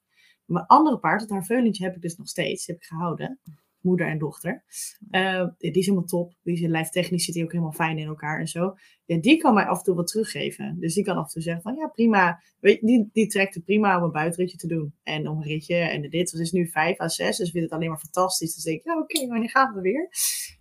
Mijn 0.49 0.67
andere 0.67 0.99
paard, 0.99 1.21
het 1.21 1.31
haar 1.31 1.45
veulentje, 1.45 1.85
heb 1.85 1.95
ik 1.95 2.03
dus 2.03 2.17
nog 2.17 2.29
steeds. 2.29 2.67
Die 2.67 2.75
heb 2.75 2.85
ik 2.85 2.91
gehouden. 2.91 3.39
Moeder 3.81 4.07
en 4.07 4.19
dochter. 4.19 4.65
Eh, 5.11 5.47
die 5.59 5.73
is 5.73 5.87
helemaal 5.87 6.09
top. 6.09 6.35
Die 6.43 6.55
is 6.55 6.61
lijftechnisch 6.61 7.25
zit 7.25 7.35
die 7.35 7.45
ook 7.45 7.53
helemaal 7.53 7.73
fijn 7.73 7.99
in 7.99 8.07
elkaar 8.07 8.41
en 8.41 8.49
zo. 8.49 8.75
Ja, 9.05 9.17
die 9.17 9.37
kan 9.37 9.55
mij 9.55 9.65
af 9.65 9.79
en 9.79 9.85
toe 9.85 9.95
wat 9.95 10.07
teruggeven. 10.07 10.77
Dus 10.81 10.95
die 10.95 11.05
kan 11.05 11.17
af 11.17 11.25
en 11.25 11.33
toe 11.33 11.43
zeggen 11.43 11.63
van 11.63 11.75
ja, 11.75 11.87
prima. 11.87 12.43
Weet, 12.61 12.81
die, 12.81 13.09
die 13.13 13.27
trekt 13.27 13.55
het 13.55 13.65
prima 13.65 13.99
om 13.99 14.03
een 14.03 14.13
buitenritje 14.13 14.57
te 14.57 14.67
doen. 14.67 14.95
En 15.03 15.29
om 15.29 15.37
een 15.37 15.47
ritje 15.47 15.77
en 15.77 16.11
dit. 16.11 16.31
Het 16.31 16.41
is 16.41 16.53
nu 16.53 16.67
5 16.67 17.01
à 17.01 17.09
6, 17.09 17.37
dus 17.37 17.51
vindt 17.51 17.67
het 17.67 17.77
alleen 17.77 17.89
maar 17.89 17.99
fantastisch. 17.99 18.55
Dus 18.55 18.65
denk 18.65 18.79
ik, 18.79 18.85
ja 18.85 18.99
oké, 18.99 19.27
wanneer 19.27 19.51
gaan 19.51 19.75
we 19.75 19.81
weer? 19.81 20.09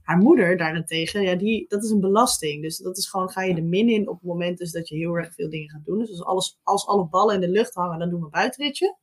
Haar 0.02 0.18
moeder 0.18 0.58
daarentegen, 0.58 1.22
ja, 1.22 1.36
die, 1.36 1.66
dat 1.68 1.84
is 1.84 1.90
een 1.90 2.00
belasting. 2.00 2.62
Dus 2.62 2.78
dat 2.78 2.98
is 2.98 3.10
gewoon, 3.10 3.30
ga 3.30 3.42
je 3.42 3.56
de 3.56 3.62
min 3.62 3.90
in 3.90 4.08
op 4.08 4.16
het 4.16 4.28
moment 4.28 4.58
dus 4.58 4.72
dat 4.72 4.88
je 4.88 4.96
heel 4.96 5.14
erg 5.14 5.34
veel 5.34 5.50
dingen 5.50 5.70
gaat 5.70 5.86
doen. 5.86 6.00
Dus 6.00 6.10
als, 6.10 6.24
alles, 6.24 6.60
als 6.64 6.88
alle 6.88 7.08
ballen 7.08 7.36
in 7.36 7.42
de 7.42 7.50
lucht 7.50 7.74
hangen, 7.74 8.00
dan 8.00 8.10
doen 8.10 8.20
we 8.20 8.26
een 8.26 8.32
buitenritje. 8.32 8.98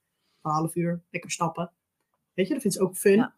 Een 0.45 0.51
half 0.51 0.75
uur, 0.75 1.03
lekker 1.11 1.31
stappen. 1.31 1.73
Weet 2.35 2.47
je, 2.47 2.53
dat 2.53 2.63
vindt 2.63 2.77
ze 2.77 2.83
ook 2.83 2.97
fun. 2.97 3.17
Ja. 3.17 3.35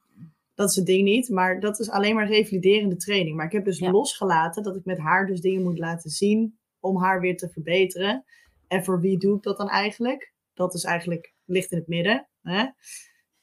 Dat 0.55 0.71
is 0.71 0.77
het 0.77 0.87
ding 0.87 1.03
niet, 1.05 1.29
maar 1.29 1.61
dat 1.61 1.79
is 1.81 1.91
alleen 1.91 2.15
maar 2.15 2.27
revaliderende 2.29 2.97
training. 2.97 3.37
Maar 3.37 3.47
ik 3.47 3.53
heb 3.53 3.65
dus 3.65 3.79
Ja. 3.79 3.91
losgelaten 3.91 4.63
dat 4.63 4.77
ik 4.77 4.85
met 4.85 4.99
haar 4.99 5.27
dus 5.27 5.41
dingen 5.41 5.63
moet 5.63 5.79
laten 5.79 6.11
zien 6.11 6.59
om 6.81 6.97
haar 6.99 7.21
weer 7.21 7.37
te 7.37 7.49
verbeteren. 7.49 8.25
En 8.69 8.85
voor 8.85 9.01
wie 9.01 9.19
doe 9.19 9.37
ik 9.37 9.43
dat 9.43 9.57
dan 9.57 9.69
eigenlijk? 9.69 10.33
Dat 10.55 10.75
is 10.75 10.85
eigenlijk 10.85 11.35
ligt 11.45 11.71
in 11.73 11.79
het 11.79 11.87
midden. 11.87 12.29
Hè? 12.43 12.65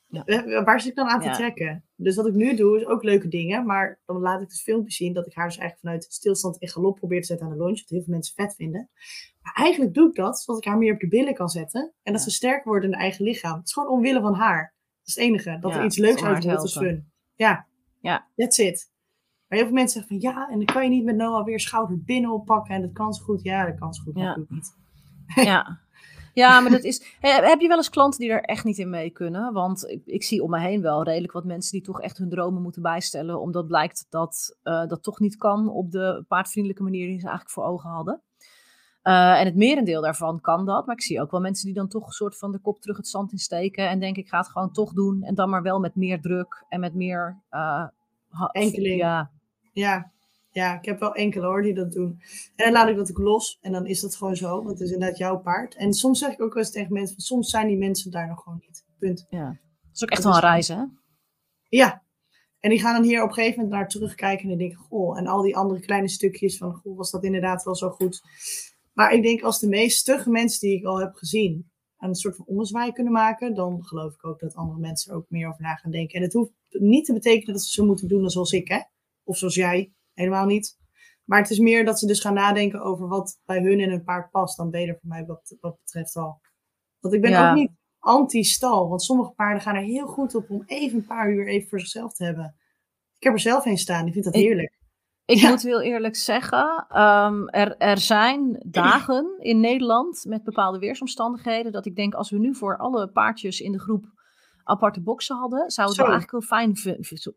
Ja. 0.07 0.25
Eh, 0.25 0.63
Waar 0.63 0.79
zit 0.81 0.89
ik 0.89 0.95
dan 0.95 1.07
aan 1.07 1.19
te 1.19 1.25
Ja. 1.27 1.33
trekken? 1.35 1.85
Dus 1.95 2.15
wat 2.15 2.27
ik 2.27 2.33
nu 2.33 2.55
doe 2.55 2.77
is 2.79 2.85
ook 2.85 3.03
leuke 3.03 3.27
dingen, 3.27 3.65
maar 3.65 3.99
dan 4.05 4.17
laat 4.19 4.41
ik 4.41 4.49
dus 4.49 4.61
filmpjes 4.61 4.95
zien 4.95 5.13
dat 5.13 5.25
ik 5.27 5.33
haar 5.33 5.47
dus 5.47 5.57
eigenlijk 5.57 5.85
vanuit 5.87 6.13
stilstand 6.13 6.57
in 6.57 6.67
galop 6.69 6.95
probeer 6.95 7.19
te 7.21 7.27
zetten 7.27 7.45
aan 7.47 7.51
de 7.53 7.59
launch, 7.59 7.79
wat 7.79 7.89
heel 7.89 8.01
veel 8.03 8.13
mensen 8.13 8.33
vet 8.35 8.55
vinden. 8.55 8.89
Maar 9.43 9.53
eigenlijk 9.53 9.93
doe 9.93 10.07
ik 10.07 10.15
dat 10.15 10.39
zodat 10.39 10.61
ik 10.61 10.67
haar 10.67 10.77
meer 10.77 10.93
op 10.93 10.99
de 10.99 11.07
billen 11.07 11.33
kan 11.33 11.49
zetten 11.49 11.93
en 12.03 12.13
dat 12.13 12.21
ze 12.21 12.29
sterker 12.31 12.63
wordt 12.71 12.85
in 12.85 12.91
haar 12.93 13.01
eigen 13.01 13.25
lichaam. 13.25 13.57
Het 13.57 13.67
is 13.67 13.73
gewoon 13.73 13.89
omwille 13.89 14.21
van 14.21 14.33
haar. 14.33 14.75
Dat 14.99 15.07
is 15.07 15.15
het 15.15 15.23
enige. 15.23 15.57
Dat 15.59 15.75
er 15.75 15.85
iets 15.85 15.97
leuks 15.97 16.23
uit 16.23 16.43
wordt, 16.43 16.63
is 16.63 16.77
fun. 16.77 17.11
Ja. 17.35 17.67
Ja. 17.99 18.27
That's 18.35 18.57
it. 18.57 18.91
Maar 19.47 19.57
heel 19.57 19.67
veel 19.67 19.77
mensen 19.77 19.99
zeggen 20.01 20.21
van 20.21 20.31
ja, 20.31 20.49
en 20.49 20.57
dan 20.57 20.65
kan 20.65 20.83
je 20.83 20.89
niet 20.89 21.03
met 21.03 21.15
Noah 21.15 21.45
weer 21.45 21.59
schouder 21.59 22.03
binnen 22.03 22.31
oppakken 22.31 22.75
en 22.75 22.81
dat 22.81 22.91
kan 22.91 23.13
zo 23.13 23.23
goed. 23.23 23.43
Ja, 23.43 23.65
dat 23.65 23.79
kan 23.79 23.93
zo 23.93 24.03
goed, 24.03 24.17
Ja. 24.19 24.33
dat 24.35 24.49
niet. 24.49 24.75
Ja. 25.35 25.81
Ja, 26.33 26.59
maar 26.59 26.71
dat 26.71 26.83
is. 26.83 27.17
Heb 27.19 27.59
je 27.59 27.67
wel 27.67 27.77
eens 27.77 27.89
klanten 27.89 28.19
die 28.19 28.29
er 28.29 28.41
echt 28.41 28.63
niet 28.63 28.77
in 28.77 28.89
mee 28.89 29.09
kunnen? 29.09 29.53
Want 29.53 29.89
ik, 29.89 30.01
ik 30.05 30.23
zie 30.23 30.43
om 30.43 30.49
me 30.49 30.59
heen 30.59 30.81
wel 30.81 31.03
redelijk 31.03 31.33
wat 31.33 31.45
mensen 31.45 31.71
die 31.71 31.81
toch 31.81 32.01
echt 32.01 32.17
hun 32.17 32.29
dromen 32.29 32.61
moeten 32.61 32.81
bijstellen. 32.81 33.41
Omdat 33.41 33.67
blijkt 33.67 34.05
dat 34.09 34.57
eh, 34.63 34.87
dat 34.87 35.03
toch 35.03 35.19
niet 35.19 35.35
kan 35.35 35.69
op 35.69 35.91
de 35.91 36.25
paardvriendelijke 36.27 36.83
manier 36.83 37.07
die 37.07 37.19
ze 37.19 37.27
eigenlijk 37.27 37.49
voor 37.55 37.63
ogen 37.63 37.89
hadden. 37.89 38.21
Eh, 39.03 39.39
en 39.39 39.45
het 39.45 39.55
merendeel 39.55 40.01
daarvan 40.01 40.41
kan 40.41 40.65
dat. 40.65 40.85
Maar 40.85 40.95
ik 40.95 41.01
zie 41.01 41.21
ook 41.21 41.31
wel 41.31 41.39
mensen 41.41 41.65
die 41.65 41.73
dan 41.75 41.87
toch 41.87 42.05
een 42.05 42.11
soort 42.11 42.37
van 42.37 42.51
de 42.51 42.59
kop 42.59 42.81
terug 42.81 42.97
het 42.97 43.07
zand 43.07 43.31
insteken. 43.31 43.89
En 43.89 43.99
denken, 43.99 44.23
ik 44.23 44.29
ga 44.29 44.37
het 44.37 44.47
gewoon 44.47 44.71
toch 44.71 44.93
doen. 44.93 45.23
En 45.23 45.35
dan 45.35 45.49
maar 45.49 45.61
wel 45.61 45.79
met 45.79 45.95
meer 45.95 46.21
druk 46.21 46.65
en 46.69 46.79
met 46.79 46.93
meer. 46.93 47.41
eh, 47.49 47.85
Enkeling. 48.51 48.99
Ja, 48.99 49.31
Ja. 49.73 50.11
ja, 50.51 50.73
ik 50.77 50.85
heb 50.85 50.99
wel 50.99 51.13
enkele 51.15 51.45
hoor 51.45 51.61
die 51.61 51.73
dat 51.73 51.91
doen. 51.91 52.21
En 52.55 52.63
dan 52.65 52.73
laat 52.73 52.87
ik 52.89 52.95
dat 52.95 53.09
ook 53.09 53.17
los 53.17 53.57
en 53.61 53.71
dan 53.71 53.85
is 53.85 54.01
dat 54.01 54.15
gewoon 54.15 54.35
zo. 54.35 54.55
Want 54.63 54.69
het 54.79 54.87
is 54.87 54.91
inderdaad 54.91 55.17
jouw 55.17 55.37
paard. 55.39 55.75
En 55.75 55.93
soms 55.93 56.19
zeg 56.19 56.31
ik 56.31 56.41
ook 56.41 56.53
wel 56.53 56.63
eens 56.63 56.71
tegen 56.71 56.93
mensen, 56.93 57.15
van, 57.15 57.23
soms 57.23 57.49
zijn 57.49 57.67
die 57.67 57.77
mensen 57.77 58.11
daar 58.11 58.27
nog 58.27 58.43
gewoon 58.43 58.59
niet. 58.67 58.85
Punt. 58.99 59.25
ja. 59.29 59.45
Dat 59.47 59.95
is 59.95 60.03
ook 60.03 60.09
echt 60.09 60.23
wel 60.23 60.31
een 60.31 60.37
is- 60.37 60.43
reis, 60.43 60.67
hè? 60.67 60.83
Ja. 61.69 62.01
En 62.59 62.69
die 62.69 62.79
gaan 62.79 62.93
dan 62.93 63.03
hier 63.03 63.21
op 63.23 63.27
een 63.27 63.33
gegeven 63.33 63.55
moment 63.61 63.73
naar 63.79 63.89
terugkijken 63.89 64.49
en 64.51 64.57
denken, 64.57 64.77
goh, 64.77 65.17
en 65.17 65.27
al 65.27 65.41
die 65.41 65.55
andere 65.57 65.79
kleine 65.79 66.07
stukjes 66.09 66.57
van, 66.57 66.73
goh, 66.73 66.97
was 66.97 67.11
dat 67.11 67.23
inderdaad 67.23 67.63
wel 67.63 67.75
zo 67.75 67.89
goed. 67.89 68.21
Maar 68.93 69.13
ik 69.13 69.23
denk 69.23 69.41
als 69.41 69.59
de 69.59 69.67
meest 69.67 69.99
stugge 69.99 70.29
mensen 70.29 70.59
die 70.59 70.77
ik 70.77 70.85
al 70.85 70.99
heb 70.99 71.13
gezien 71.13 71.71
een 71.97 72.15
soort 72.15 72.35
van 72.35 72.45
ommezwaai 72.45 72.91
kunnen 72.91 73.13
maken, 73.13 73.53
dan 73.53 73.83
geloof 73.83 74.13
ik 74.13 74.25
ook 74.25 74.39
dat 74.39 74.55
andere 74.55 74.79
mensen 74.79 75.11
er 75.11 75.17
ook 75.17 75.29
meer 75.29 75.47
over 75.47 75.61
na 75.61 75.75
gaan 75.75 75.91
denken. 75.91 76.15
En 76.15 76.21
het 76.21 76.33
hoeft 76.33 76.51
niet 76.69 77.05
te 77.05 77.13
betekenen 77.13 77.53
dat 77.53 77.63
ze 77.63 77.71
zo 77.71 77.85
moeten 77.85 78.07
doen 78.07 78.29
zoals 78.29 78.51
ik, 78.51 78.67
hè? 78.67 78.79
Of 79.23 79.37
zoals 79.37 79.55
jij, 79.55 79.93
helemaal 80.13 80.45
niet. 80.45 80.77
Maar 81.23 81.39
het 81.41 81.49
is 81.49 81.59
meer 81.59 81.85
dat 81.85 81.99
ze 81.99 82.07
dus 82.07 82.19
gaan 82.19 82.33
nadenken 82.33 82.81
over 82.81 83.07
wat 83.07 83.39
bij 83.45 83.61
hun 83.61 83.79
en 83.79 83.89
hun 83.89 84.03
paard 84.03 84.31
past. 84.31 84.57
Dan 84.57 84.69
beter 84.69 84.97
voor 84.99 85.09
mij 85.09 85.25
wat, 85.25 85.55
wat 85.59 85.77
betreft 85.79 86.15
al. 86.15 86.41
Want 86.99 87.13
ik 87.13 87.21
ben 87.21 87.31
Ja. 87.31 87.49
ook 87.49 87.55
niet 87.55 87.71
anti-stal. 87.99 88.89
Want 88.89 89.03
sommige 89.03 89.31
paarden 89.31 89.61
gaan 89.61 89.75
er 89.75 89.83
heel 89.83 90.07
goed 90.07 90.35
op 90.35 90.49
om 90.49 90.63
even 90.65 90.97
een 90.97 91.05
paar 91.05 91.31
uur 91.31 91.47
even 91.47 91.69
voor 91.69 91.79
zichzelf 91.79 92.13
te 92.13 92.23
hebben. 92.23 92.55
Ik 93.17 93.23
heb 93.23 93.33
er 93.33 93.39
zelf 93.39 93.63
heen 93.63 93.77
staan. 93.77 94.07
Ik 94.07 94.13
vind 94.13 94.25
dat 94.25 94.33
heerlijk. 94.33 94.71
Ik 94.71 94.82
Ja. 95.39 95.49
moet 95.49 95.61
heel 95.61 95.81
eerlijk 95.81 96.15
zeggen, 96.15 96.85
ehm, 96.89 97.47
er, 97.47 97.77
er 97.77 97.97
zijn 97.97 98.63
dagen 98.65 99.35
in 99.39 99.59
Nederland 99.59 100.25
met 100.27 100.43
bepaalde 100.43 100.79
weersomstandigheden 100.79 101.71
dat 101.71 101.85
ik 101.85 101.95
denk 101.95 102.13
als 102.13 102.29
we 102.29 102.37
nu 102.37 102.55
voor 102.55 102.77
alle 102.77 103.07
paardjes 103.07 103.61
in 103.61 103.71
de 103.71 103.79
groep 103.79 104.05
aparte 104.63 105.01
boxen 105.01 105.35
hadden, 105.35 105.71
zou 105.71 105.87
het 105.87 105.97
wel 105.97 106.07
eigenlijk 106.07 106.31
heel 106.31 106.57
fijn 106.57 106.75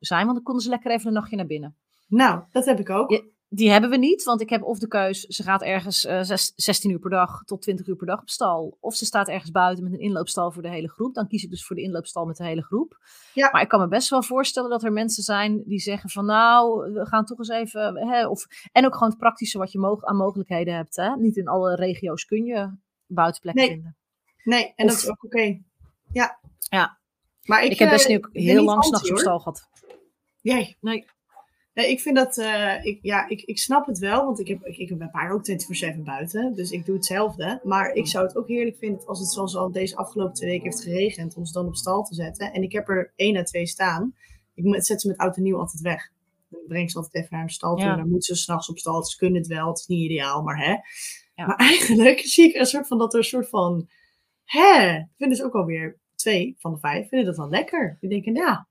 zijn, 0.01 0.25
want 0.25 0.35
dan 0.35 0.43
konden 0.43 0.63
ze 0.63 0.69
lekker 0.69 0.91
even 0.91 1.07
een 1.07 1.13
nachtje 1.13 1.37
naar 1.37 1.47
binnen. 1.47 1.77
Nou, 2.09 2.43
dat 2.51 2.65
heb 2.65 2.79
ik 2.81 2.91
ook. 2.91 3.23
Die 3.49 3.71
hebben 3.71 3.91
we 3.91 3.97
niet, 3.97 4.25
want 4.25 4.41
ik 4.41 4.51
heb 4.51 4.63
of 4.63 4.79
de 4.79 4.89
keus, 4.89 5.21
ze 5.21 5.43
gaat 5.43 5.63
ergens 5.63 6.05
eh, 6.05 6.23
zes- 6.23 6.53
16 6.57 6.91
uur 6.91 6.99
per 6.99 7.11
dag 7.11 7.43
tot 7.45 7.63
20 7.63 7.87
uur 7.87 7.97
per 7.97 8.07
dag 8.07 8.21
op 8.21 8.29
stal. 8.29 8.77
Of 8.81 8.95
ze 8.95 9.05
staat 9.05 9.29
ergens 9.29 9.51
buiten 9.51 9.85
met 9.85 9.93
een 9.93 9.99
inloopstal 10.01 10.53
voor 10.53 10.63
de 10.63 10.69
hele 10.69 10.89
groep. 10.89 11.15
Dan 11.15 11.29
kies 11.29 11.45
ik 11.45 11.51
dus 11.51 11.67
voor 11.67 11.77
de 11.77 11.83
inloopstal 11.83 12.25
met 12.25 12.37
de 12.37 12.45
hele 12.45 12.63
groep. 12.63 12.99
Ja. 13.35 13.49
Maar 13.53 13.63
ik 13.63 13.69
kan 13.69 13.81
me 13.81 13.89
best 13.89 14.09
wel 14.11 14.23
voorstellen 14.23 14.71
dat 14.71 14.85
er 14.85 14.93
mensen 14.93 15.23
zijn 15.23 15.63
die 15.67 15.79
zeggen 15.79 16.11
van 16.11 16.25
nou, 16.25 16.93
we 16.93 17.07
gaan 17.07 17.25
toch 17.25 17.39
eens 17.39 17.49
even... 17.49 18.09
Hè, 18.09 18.27
of, 18.27 18.47
en 18.73 18.87
ook 18.87 18.93
gewoon 18.95 19.09
het 19.09 19.19
praktische 19.19 19.59
wat 19.59 19.73
je 19.73 20.01
aan 20.01 20.17
mogelijkheden 20.17 20.75
hebt. 20.75 20.97
Hè? 20.97 21.17
Niet 21.17 21.37
in 21.37 21.49
alle 21.49 21.75
regio's 21.75 22.25
kun 22.25 22.45
je 22.45 22.71
buitenplekken 23.07 23.65
Nee. 23.65 23.73
vinden. 23.75 23.97
Nee, 24.45 24.73
en 24.77 24.87
dat 24.87 24.97
is 24.97 25.09
ook 25.09 25.25
oké. 25.25 25.59
Ja. 26.13 26.39
Ja. 26.59 26.99
Maar 27.43 27.65
ik, 27.65 27.71
Ik, 27.71 27.79
heb 27.79 27.91
best 27.91 28.07
eh, 28.07 28.17
nu 28.33 28.41
heel 28.43 28.65
lang 28.65 28.85
s'nachts 28.85 29.11
op 29.11 29.19
stal 29.19 29.39
gehad. 29.39 29.69
Jij? 30.41 30.77
Nee. 30.81 31.07
Nee, 31.77 31.91
ik 31.91 32.01
vind 32.01 32.17
dat, 32.17 32.39
eh, 32.39 32.85
ik, 32.85 32.99
ja, 33.03 33.29
ik, 33.29 33.43
ik 33.43 33.59
snap 33.59 33.87
het 33.87 33.99
wel, 33.99 34.25
want 34.25 34.41
ik 34.41 34.49
heb, 34.49 34.65
ik, 34.67 34.77
ik 34.91 35.11
paard 35.11 35.33
ook 35.33 35.47
24-7 35.97 36.03
buiten, 36.05 36.55
dus 36.55 36.71
ik 36.71 36.87
doe 36.87 36.95
hetzelfde. 36.95 37.61
Maar 37.63 37.93
ik 37.93 38.07
zou 38.07 38.27
het 38.27 38.37
ook 38.37 38.49
heerlijk 38.49 38.77
vinden 38.77 39.07
als 39.07 39.19
het 39.19 39.29
zoals 39.33 39.57
al 39.57 39.73
deze 39.73 39.97
afgelopen 39.97 40.35
twee 40.35 40.51
weken 40.51 40.65
heeft 40.65 40.83
geregend, 40.83 41.35
om 41.37 41.45
ze 41.45 41.53
dan 41.53 41.67
op 41.67 41.77
stal 41.77 42.03
te 42.03 42.15
zetten. 42.15 42.53
En 42.53 42.63
ik 42.63 42.73
heb 42.73 42.89
er 42.89 43.13
één 43.17 43.37
à 43.37 43.43
twee 43.43 43.67
staan. 43.67 44.15
Ik 44.55 44.65
moet- 44.65 44.87
zet 44.87 45.01
ze 45.01 45.09
met 45.09 45.17
oud 45.17 45.37
en 45.37 45.43
nieuw 45.43 45.59
altijd 45.59 45.83
weg. 45.83 46.11
Dan 46.49 46.61
breng 46.67 46.83
ik 46.85 46.91
ze 46.91 46.97
altijd 46.97 47.15
even 47.25 47.37
naar 47.37 47.47
de 47.47 47.53
stal 47.53 47.75
toe. 47.77 47.85
Ja. 47.85 47.91
En 47.93 47.99
dan 47.99 48.11
moeten 48.11 48.37
ze 48.37 48.43
s'nachts 48.43 48.69
op 48.69 48.79
stal. 48.79 49.05
Ze 49.05 49.17
kunnen 49.17 49.39
het 49.39 49.47
wel, 49.47 49.69
het 49.69 49.79
is 49.79 49.87
niet 49.87 50.05
ideaal, 50.11 50.43
maar 50.43 50.59
hè. 50.65 50.71
Ja. 51.35 51.47
Maar 51.47 51.57
eigenlijk 51.71 52.19
zie 52.19 52.49
ik 52.49 52.55
een 52.55 52.67
soort 52.67 52.87
van, 52.87 52.99
dat 52.99 53.13
er 53.13 53.19
een 53.19 53.25
soort 53.25 53.49
van, 53.49 53.89
hè, 54.45 55.03
vinden 55.17 55.37
ze 55.37 55.45
ook 55.45 55.55
alweer 55.55 55.99
twee 56.15 56.55
van 56.59 56.73
de 56.73 56.79
vijf, 56.79 57.09
vinden 57.09 57.27
dat 57.27 57.37
wel 57.37 57.49
lekker. 57.49 57.97
Die 58.01 58.11
denken, 58.11 58.35
ja, 58.35 58.69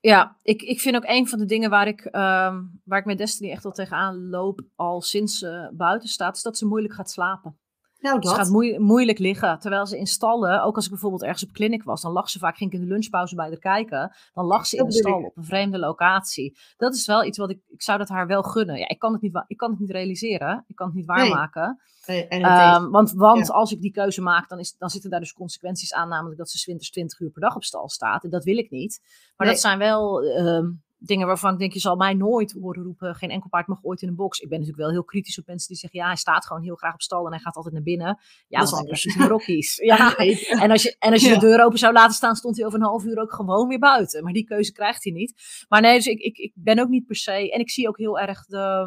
Ja, 0.00 0.38
ik, 0.42 0.62
ik 0.62 0.80
vind 0.80 0.96
ook 0.96 1.06
een 1.06 1.28
van 1.28 1.38
de 1.38 1.44
dingen 1.44 1.70
waar 1.70 1.86
ik, 1.86 2.00
ehm, 2.04 2.62
waar 2.84 2.98
ik 2.98 3.04
met 3.04 3.18
Destiny 3.18 3.50
echt 3.50 3.64
al 3.64 3.72
tegenaan 3.72 4.28
loop, 4.28 4.60
al 4.74 5.00
sinds 5.00 5.38
ze 5.38 5.70
buiten 5.72 6.08
staat, 6.08 6.36
is 6.36 6.42
dat 6.42 6.58
ze 6.58 6.66
moeilijk 6.66 6.94
gaat 6.94 7.10
slapen. 7.10 7.56
Nou, 8.02 8.22
Ze 8.22 8.28
gaat 8.34 8.48
moe- 8.48 8.78
moeilijk 8.78 9.18
liggen. 9.18 9.58
Terwijl 9.58 9.86
ze 9.86 9.98
in 9.98 10.06
stallen, 10.06 10.62
ook 10.62 10.74
als 10.76 10.84
ik 10.84 10.90
bijvoorbeeld 10.90 11.22
ergens 11.22 11.44
op 11.44 11.52
clinic 11.52 11.82
was, 11.82 12.02
dan 12.02 12.12
lag 12.12 12.30
ze 12.30 12.38
vaak, 12.38 12.56
ging 12.56 12.72
ik 12.72 12.78
in 12.80 12.84
de 12.86 12.92
lunchpauze 12.92 13.34
bij 13.34 13.46
haar 13.48 13.58
kijken. 13.58 14.16
Dan 14.32 14.44
lag 14.44 14.66
ze 14.66 14.76
in 14.76 14.84
de 14.84 14.92
stal 14.92 15.22
op 15.22 15.36
een 15.36 15.44
vreemde 15.44 15.78
locatie. 15.78 16.58
Dat 16.76 16.94
is 16.94 17.06
wel 17.06 17.24
iets 17.24 17.38
wat 17.38 17.50
ik, 17.50 17.60
ik 17.68 17.82
zou 17.82 17.98
dat 17.98 18.08
haar 18.08 18.26
wel 18.26 18.42
gunnen. 18.42 18.78
Ja, 18.78 18.88
ik 18.88 18.98
kan 18.98 19.12
het 19.12 19.22
niet, 19.22 19.42
ik 19.46 19.56
kan 19.56 19.70
het 19.70 19.78
niet 19.80 19.90
realiseren. 19.90 20.64
Ik 20.66 20.76
kan 20.76 20.86
het 20.86 20.96
niet 20.96 21.06
waarmaken. 21.06 21.80
Nee, 22.06 22.26
het 22.28 22.42
Ehm, 22.42 22.90
want 22.90 23.12
want 23.12 23.46
ja. 23.46 23.52
als 23.52 23.72
ik 23.72 23.80
die 23.80 23.92
keuze 23.92 24.20
maak, 24.22 24.48
dan, 24.48 24.58
is, 24.58 24.76
dan 24.78 24.90
zitten 24.90 25.10
daar 25.10 25.20
dus 25.20 25.32
consequenties 25.32 25.92
aan. 25.94 26.08
Namelijk 26.08 26.38
dat 26.38 26.50
ze 26.50 26.58
's 26.58 26.66
winters 26.66 26.90
20 26.90 27.20
uur 27.20 27.30
per 27.30 27.40
dag 27.40 27.56
op 27.56 27.64
stal 27.64 27.88
staat. 27.88 28.24
En 28.24 28.30
dat 28.30 28.44
wil 28.44 28.56
ik 28.58 28.70
niet. 28.70 29.00
Maar 29.36 29.46
Nee. 29.46 29.54
dat 29.56 29.64
zijn 29.64 29.78
wel 29.78 30.22
ehm, 30.22 30.66
dingen 31.04 31.26
waarvan 31.26 31.52
ik 31.52 31.58
denk, 31.58 31.72
je 31.72 31.78
zal 31.78 31.96
mij 31.96 32.14
nooit 32.14 32.52
horen 32.52 32.82
roepen. 32.82 33.14
Geen 33.14 33.30
enkel 33.30 33.48
paard 33.48 33.66
mag 33.66 33.78
ooit 33.82 34.02
in 34.02 34.08
een 34.08 34.14
box. 34.14 34.38
Ik 34.38 34.48
ben 34.48 34.58
natuurlijk 34.58 34.84
wel 34.84 34.94
heel 34.94 35.04
kritisch 35.04 35.38
op 35.38 35.46
mensen 35.46 35.68
die 35.68 35.76
zeggen, 35.76 36.00
ja, 36.00 36.06
hij 36.06 36.16
staat 36.16 36.46
gewoon 36.46 36.62
heel 36.62 36.74
graag 36.74 36.94
op 36.94 37.02
stal 37.02 37.24
en 37.26 37.32
hij 37.32 37.40
gaat 37.40 37.56
altijd 37.56 37.74
naar 37.74 37.82
binnen. 37.82 38.18
Ja, 38.48 38.58
Dat 38.58 38.68
is 38.68 38.74
anders. 38.74 39.02
krijgt 39.04 39.26
brokkies. 39.26 39.76
Ja. 39.92 40.16
En 40.16 40.70
als 40.70 40.82
je, 40.82 40.96
en 40.98 41.12
als 41.12 41.22
je 41.22 41.28
Ja. 41.28 41.34
de 41.34 41.40
deur 41.46 41.64
open 41.64 41.78
zou 41.78 41.92
laten 41.92 42.14
staan, 42.14 42.34
stond 42.34 42.56
hij 42.56 42.66
over 42.66 42.78
een 42.78 42.84
half 42.84 43.04
uur 43.04 43.18
ook 43.18 43.32
gewoon 43.32 43.68
weer 43.68 43.78
buiten. 43.78 44.24
Maar 44.24 44.32
die 44.32 44.44
keuze 44.44 44.72
krijgt 44.72 45.04
hij 45.04 45.12
niet. 45.12 45.64
Maar 45.68 45.80
nee, 45.80 45.96
dus 45.96 46.06
ik, 46.06 46.18
ik, 46.18 46.36
ik 46.36 46.52
ben 46.54 46.78
ook 46.78 46.88
niet 46.88 47.06
per 47.06 47.16
se. 47.16 47.50
En 47.52 47.60
ik 47.60 47.70
zie 47.70 47.88
ook 47.88 47.98
heel 47.98 48.18
erg 48.18 48.46
de, 48.46 48.86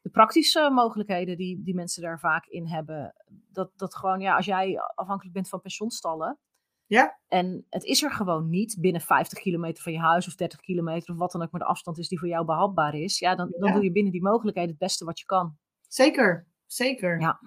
de 0.00 0.10
praktische 0.10 0.70
mogelijkheden 0.72 1.36
die, 1.36 1.62
die 1.62 1.74
mensen 1.74 2.02
daar 2.02 2.18
vaak 2.18 2.46
in 2.46 2.66
hebben. 2.68 3.14
Dat, 3.52 3.70
dat 3.76 3.94
gewoon, 3.94 4.20
ja, 4.20 4.36
als 4.36 4.46
jij 4.46 4.78
afhankelijk 4.94 5.34
bent 5.34 5.48
van 5.48 5.60
pensioenstallen. 5.60 6.38
Ja. 6.86 7.18
En 7.28 7.66
het 7.70 7.84
is 7.84 8.02
er 8.02 8.10
gewoon 8.10 8.48
niet 8.50 8.76
binnen 8.80 9.00
50 9.00 9.38
kilometer 9.38 9.82
van 9.82 9.92
je 9.92 9.98
huis 9.98 10.26
of 10.26 10.34
30 10.34 10.60
kilometer 10.60 11.12
of 11.12 11.18
wat 11.18 11.32
dan 11.32 11.42
ook 11.42 11.50
maar 11.50 11.60
de 11.60 11.66
afstand 11.66 11.98
is 11.98 12.08
die 12.08 12.18
voor 12.18 12.28
jou 12.28 12.44
behapbaar 12.44 12.94
is. 12.94 13.18
Ja, 13.18 13.34
dan, 13.34 13.54
dan 13.58 13.68
Ja. 13.68 13.74
doe 13.74 13.84
je 13.84 13.92
binnen 13.92 14.12
die 14.12 14.22
mogelijkheden 14.22 14.70
het 14.70 14.78
beste 14.78 15.04
wat 15.04 15.18
je 15.18 15.24
kan. 15.24 15.56
Zeker, 15.88 16.46
zeker. 16.66 17.20
Ja. 17.20 17.40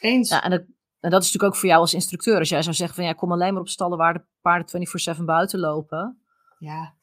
Eens. 0.00 0.28
Ja, 0.30 0.42
en 0.42 0.50
dat, 0.50 0.60
en 1.00 1.10
dat 1.10 1.22
is 1.22 1.26
natuurlijk 1.26 1.52
ook 1.52 1.60
voor 1.60 1.68
jou 1.68 1.80
als 1.80 1.94
instructeur. 1.94 2.38
Als 2.38 2.48
jij 2.48 2.62
zou 2.62 2.74
zeggen 2.74 2.96
van 2.96 3.04
ja, 3.04 3.12
kom 3.12 3.32
alleen 3.32 3.52
maar 3.52 3.62
op 3.62 3.68
stallen 3.68 3.98
waar 3.98 4.14
de 4.14 4.22
paarden 4.40 4.66
24-7 5.18 5.24
buiten 5.24 5.58
lopen. 5.58 6.20
Ja. 6.58 6.94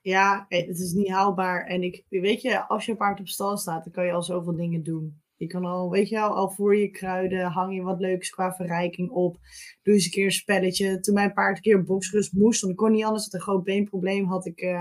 Ja, 0.00 0.46
eh, 0.48 0.66
het 0.66 0.78
is 0.78 0.92
niet 0.92 1.10
haalbaar. 1.10 1.66
En 1.66 1.82
ik, 1.82 2.04
weet 2.08 2.42
je, 2.42 2.66
als 2.68 2.84
je 2.84 2.90
een 2.90 2.96
paard 2.96 3.20
op 3.20 3.28
stal 3.28 3.56
staat, 3.56 3.84
dan 3.84 3.92
kan 3.92 4.04
je 4.06 4.12
al 4.12 4.22
zoveel 4.22 4.56
dingen 4.56 4.82
doen. 4.82 5.22
Je 5.42 5.48
kan 5.48 5.64
al, 5.64 5.90
weet 5.90 6.08
je 6.08 6.14
wel, 6.14 6.34
al 6.36 6.50
voor 6.50 6.76
je 6.76 6.90
kruiden, 6.90 7.50
hang 7.50 7.74
je 7.74 7.82
wat 7.82 8.00
leuks 8.00 8.30
qua 8.30 8.52
verrijking 8.52 9.10
op. 9.10 9.36
Doe 9.82 9.94
eens 9.94 10.04
een 10.04 10.10
keer 10.10 10.24
een 10.24 10.30
spelletje. 10.30 11.00
Toen 11.00 11.14
mijn 11.14 11.32
paard 11.32 11.56
een 11.56 11.62
keer 11.62 11.82
boksrust 11.82 12.32
moest, 12.32 12.60
want 12.60 12.72
ik 12.72 12.78
kon 12.78 12.92
niet 12.92 13.04
anders, 13.04 13.24
had 13.24 13.34
een 13.34 13.40
groot 13.40 13.64
beenprobleem, 13.64 14.26
had 14.26 14.46
ik 14.46 14.60
eh, 14.60 14.80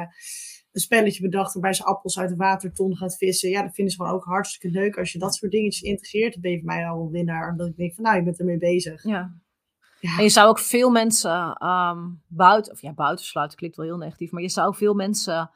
een 0.72 0.82
spelletje 0.82 1.22
bedacht 1.22 1.53
waarbij 1.53 1.74
ze 1.74 1.84
appels 1.84 2.20
uit 2.20 2.30
de 2.30 2.36
waterton 2.36 2.97
gaat 2.97 3.18
vissen. 3.18 3.49
Ja, 3.49 3.62
dat 3.62 3.74
vinden 3.74 3.93
ze 3.93 3.99
gewoon 3.99 4.16
ook 4.16 4.24
hartstikke 4.24 4.80
leuk. 4.80 4.97
Als 4.97 5.12
je 5.12 5.20
dat 5.20 5.36
soort 5.36 5.51
dingetjes 5.51 5.89
integreert, 5.89 6.34
dan 6.34 6.41
ben 6.41 6.51
je 6.51 6.57
voor 6.57 6.68
mij 6.68 6.88
al 6.88 7.01
een 7.01 7.12
winnaar. 7.12 7.49
Omdat 7.49 7.68
ik 7.68 7.76
denk 7.76 7.93
van, 7.93 8.03
nou, 8.03 8.18
je 8.18 8.24
bent 8.24 8.39
ermee 8.39 8.57
bezig. 8.57 9.03
ja. 9.03 9.39
Ja. 10.01 10.18
En 10.18 10.24
je 10.24 10.30
zou 10.30 10.49
ook 10.49 10.59
veel 10.59 10.89
mensen 10.89 11.53
ehm, 11.53 12.09
buiten, 12.28 12.74
of 12.74 12.82
ja, 12.82 12.93
buitensluiten 12.93 13.57
klinkt 13.57 13.78
wel 13.78 13.86
heel 13.86 13.97
negatief, 13.97 14.32
maar 14.32 14.41
je 14.41 14.49
zou 14.49 14.76
veel 14.76 14.93
mensen 14.93 15.51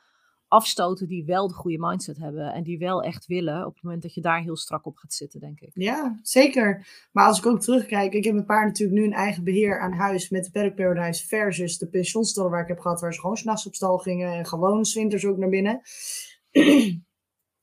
afstoten 0.56 1.08
die 1.08 1.26
wel 1.26 1.48
de 1.48 1.54
goede 1.54 1.78
mindset 1.80 2.18
hebben 2.18 2.54
en 2.54 2.64
die 2.64 2.78
wel 2.78 3.04
echt 3.04 3.26
willen 3.26 3.66
op 3.66 3.74
het 3.74 3.84
moment 3.84 4.02
dat 4.02 4.14
je 4.14 4.22
daar 4.22 4.42
heel 4.42 4.58
strak 4.58 4.86
op 4.86 4.98
gaat 4.98 5.14
zitten, 5.14 5.40
denk 5.40 5.60
ik. 5.60 5.72
Ja, 5.74 6.20
zeker. 6.22 6.88
Maar 7.12 7.28
als 7.28 7.38
ik 7.38 7.46
ook 7.46 7.62
terugkijk, 7.62 8.14
ik 8.14 8.24
heb 8.24 8.34
mijn 8.34 8.46
paard 8.46 8.68
natuurlijk 8.68 9.00
nu 9.00 9.06
een 9.06 9.14
eigen 9.14 9.44
beheer 9.44 9.80
aan 9.80 9.94
huis 9.94 10.30
met 10.30 10.44
de 10.44 10.52
Paddock 10.52 10.76
Paradise 10.76 11.28
versus 11.28 11.78
de 11.78 11.88
pensionstal 11.88 12.50
waar 12.50 12.62
ik 12.62 12.68
heb 12.68 12.80
gehad, 12.80 13.02
waar 13.02 13.14
ze 13.14 13.20
gewoon 13.20 13.38
s'nachts 13.38 13.68
op 13.68 13.76
stal 13.76 13.98
gingen 13.98 14.34
en 14.34 14.46
gewoon 14.46 14.86
's 14.86 14.94
winters 14.94 15.26
ook 15.26 15.38
naar 15.38 15.50
binnen. 15.50 15.82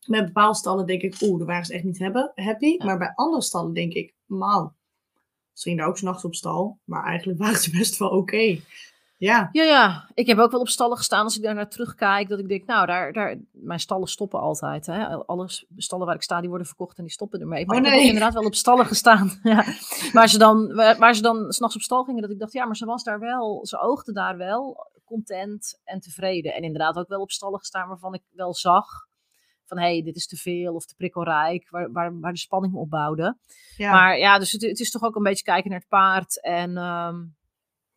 met 0.07 0.25
bepaalde 0.25 0.59
stallen 0.59 0.87
denk 0.87 1.03
ik, 1.03 1.17
oeh, 1.23 1.39
daar 1.39 1.47
waren 1.47 1.65
ze 1.65 1.75
echt 1.75 1.85
niet 1.85 1.99
hebben, 1.99 2.33
happy. 2.35 2.75
Ja. 2.79 2.85
Maar 2.85 2.99
bij 2.99 3.13
andere 3.15 3.43
stallen 3.43 3.75
denk 3.75 3.93
ik, 3.93 4.15
man, 4.27 4.75
ze 5.53 5.63
gingen 5.63 5.79
daar 5.79 5.89
ook 5.89 5.99
s'nachts 5.99 6.25
op 6.25 6.35
stal, 6.35 6.79
maar 6.85 7.05
eigenlijk 7.05 7.39
waren 7.43 7.61
ze 7.61 7.71
best 7.71 7.99
wel 7.99 8.09
oké. 8.09 8.61
Ja, 9.25 9.49
Ja, 9.53 9.63
ja, 9.63 10.09
ik 10.15 10.27
heb 10.27 10.39
ook 10.39 10.51
wel 10.51 10.61
op 10.61 10.69
stallen 10.69 10.97
gestaan 10.97 11.25
als 11.25 11.37
ik 11.37 11.43
daar 11.43 11.55
naar 11.55 11.69
terugkijk, 11.69 12.29
dat 12.29 12.39
ik 12.39 12.49
denk, 12.49 12.67
nou, 12.67 12.87
daar, 12.87 13.13
daar, 13.13 13.37
mijn 13.53 13.81
stallen 13.81 14.09
stoppen 14.09 14.41
altijd. 14.41 14.87
Hè? 14.87 15.07
Alle 15.27 15.49
s- 15.51 15.67
stallen 15.77 16.07
waar 16.07 16.15
ik 16.15 16.23
sta, 16.23 16.41
die 16.41 16.49
worden 16.49 16.67
verkocht 16.67 16.97
en 16.99 17.03
die 17.05 17.13
stoppen 17.13 17.41
ermee. 17.41 17.67
Maar 17.67 17.77
Oh, 17.77 17.83
ik 17.83 17.89
heb 17.89 17.99
nee. 17.99 18.07
inderdaad 18.07 18.35
wel 18.35 18.45
op 18.45 18.55
stallen 18.55 18.87
gestaan, 18.87 19.39
ja, 19.43 19.65
waar 20.13 20.29
ze 20.29 20.39
dan, 20.39 20.75
waar, 20.75 21.15
ze 21.15 21.23
dan 21.23 21.53
s'nachts 21.53 21.75
op 21.77 21.81
stal 21.83 22.05
gingen, 22.05 22.23
dat 22.23 22.31
ik 22.31 22.39
dacht, 22.39 22.53
ja, 22.53 22.65
maar 22.65 22.77
ze 22.77 22.85
was 22.87 23.03
daar 23.05 23.19
wel, 23.19 23.67
ze 23.67 23.79
oogde 23.81 24.13
daar 24.13 24.37
wel 24.37 24.91
content 25.05 25.81
en 25.85 26.01
tevreden. 26.01 26.55
En 26.55 26.63
inderdaad 26.63 26.97
ook 26.97 27.09
wel 27.09 27.21
op 27.21 27.31
stallen 27.31 27.59
gestaan 27.59 27.89
waarvan 27.89 28.15
ik 28.15 28.23
wel 28.33 28.55
zag 28.55 28.87
van, 29.65 29.79
hé, 29.79 29.85
hey, 29.93 30.03
dit 30.03 30.17
is 30.17 30.27
te 30.27 30.37
veel 30.37 30.75
of 30.75 30.85
te 30.87 30.95
prikkelrijk, 30.97 31.71
waar, 31.71 31.93
waar, 31.93 32.21
waar 32.21 32.33
de 32.33 32.39
spanning 32.39 32.75
opbouwde. 32.75 33.37
ja. 33.77 33.93
Maar 33.93 34.19
ja, 34.19 34.39
dus 34.39 34.53
het, 34.53 34.63
het 34.63 34.81
is 34.81 34.91
toch 34.91 35.03
ook 35.03 35.17
een 35.17 35.23
beetje 35.23 35.45
kijken 35.45 35.71
naar 35.71 35.79
het 35.79 35.89
paard. 35.89 36.41
En, 36.43 36.77
ehm, 36.77 37.17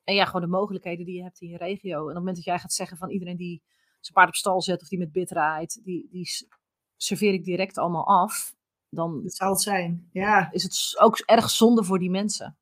en 0.06 0.16
ja, 0.16 0.26
gewoon 0.26 0.42
de 0.42 0.48
mogelijkheden 0.48 1.06
die 1.06 1.16
je 1.16 1.24
hebt 1.24 1.42
in 1.42 1.50
je 1.50 1.58
regio. 1.58 1.96
En 1.96 2.02
op 2.02 2.08
het 2.08 2.18
moment 2.18 2.36
dat 2.36 2.46
jij 2.46 2.60
gaat 2.60 2.74
zeggen 2.74 2.98
van 2.98 3.10
iedereen 3.10 3.38
die 3.38 3.64
zijn 4.00 4.14
paard 4.14 4.28
op 4.28 4.36
stal 4.36 4.62
zet 4.62 4.82
of 4.82 4.88
die 4.88 5.00
met 5.00 5.12
bit 5.12 5.32
rijdt, 5.32 5.84
die, 5.84 6.08
die 6.12 6.28
serveer 6.98 7.34
ik 7.34 7.44
direct 7.44 7.78
allemaal 7.78 8.08
af. 8.08 8.56
Dan 8.90 9.24
dat 9.24 9.36
zou 9.36 9.52
het 9.52 9.62
zijn. 9.62 10.10
Ja, 10.12 10.52
is 10.52 10.64
het 10.64 10.96
ook 11.00 11.18
erg 11.18 11.50
zonde 11.50 11.84
voor 11.84 12.00
die 12.00 12.10
mensen. 12.10 12.58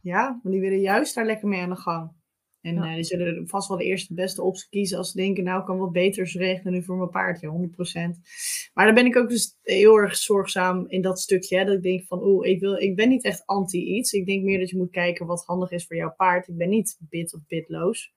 Ja, 0.00 0.26
want 0.42 0.54
die 0.54 0.60
willen 0.60 0.80
juist 0.80 1.14
daar 1.14 1.26
lekker 1.26 1.48
mee 1.48 1.62
aan 1.62 1.70
de 1.70 1.76
gang. 1.76 2.12
En 2.60 2.74
Ja. 2.74 2.88
eh, 2.88 2.94
die 2.94 3.04
zullen 3.04 3.48
vast 3.48 3.68
wel 3.68 3.76
de 3.76 3.84
eerste 3.84 4.14
beste 4.14 4.42
optie 4.42 4.68
kiezen 4.68 4.98
als 4.98 5.10
ze 5.10 5.16
denken, 5.16 5.44
nou 5.44 5.60
ik 5.60 5.66
kan 5.66 5.78
wat 5.78 5.92
beters 5.92 6.34
regelen 6.34 6.72
nu 6.72 6.82
voor 6.82 6.96
mijn 6.96 7.10
paard. 7.10 7.40
Ja, 7.40 7.48
100%. 7.48 8.18
Maar 8.74 8.86
dan 8.86 8.94
ben 8.94 9.06
ik 9.06 9.16
ook 9.16 9.28
dus 9.28 9.56
heel 9.62 9.96
erg 9.96 10.16
zorgzaam 10.16 10.84
in 10.88 11.02
dat 11.02 11.20
stukje. 11.20 11.58
Hè, 11.58 11.64
dat 11.64 11.74
ik 11.76 11.82
denk 11.82 12.04
van, 12.06 12.22
oeh, 12.24 12.48
ik, 12.48 12.60
wil, 12.60 12.76
ik 12.76 12.96
ben 12.96 13.08
niet 13.08 13.24
echt 13.24 13.46
anti 13.46 13.84
iets. 13.96 14.12
Ik 14.12 14.26
denk 14.26 14.42
meer 14.44 14.58
dat 14.58 14.70
je 14.70 14.76
moet 14.76 14.90
kijken 14.90 15.26
wat 15.26 15.44
handig 15.44 15.70
is 15.70 15.86
voor 15.86 15.96
jouw 15.96 16.14
paard. 16.16 16.48
Ik 16.48 16.56
ben 16.56 16.68
niet 16.68 16.96
bit 17.00 17.34
of 17.34 17.40
bitloos. 17.46 18.12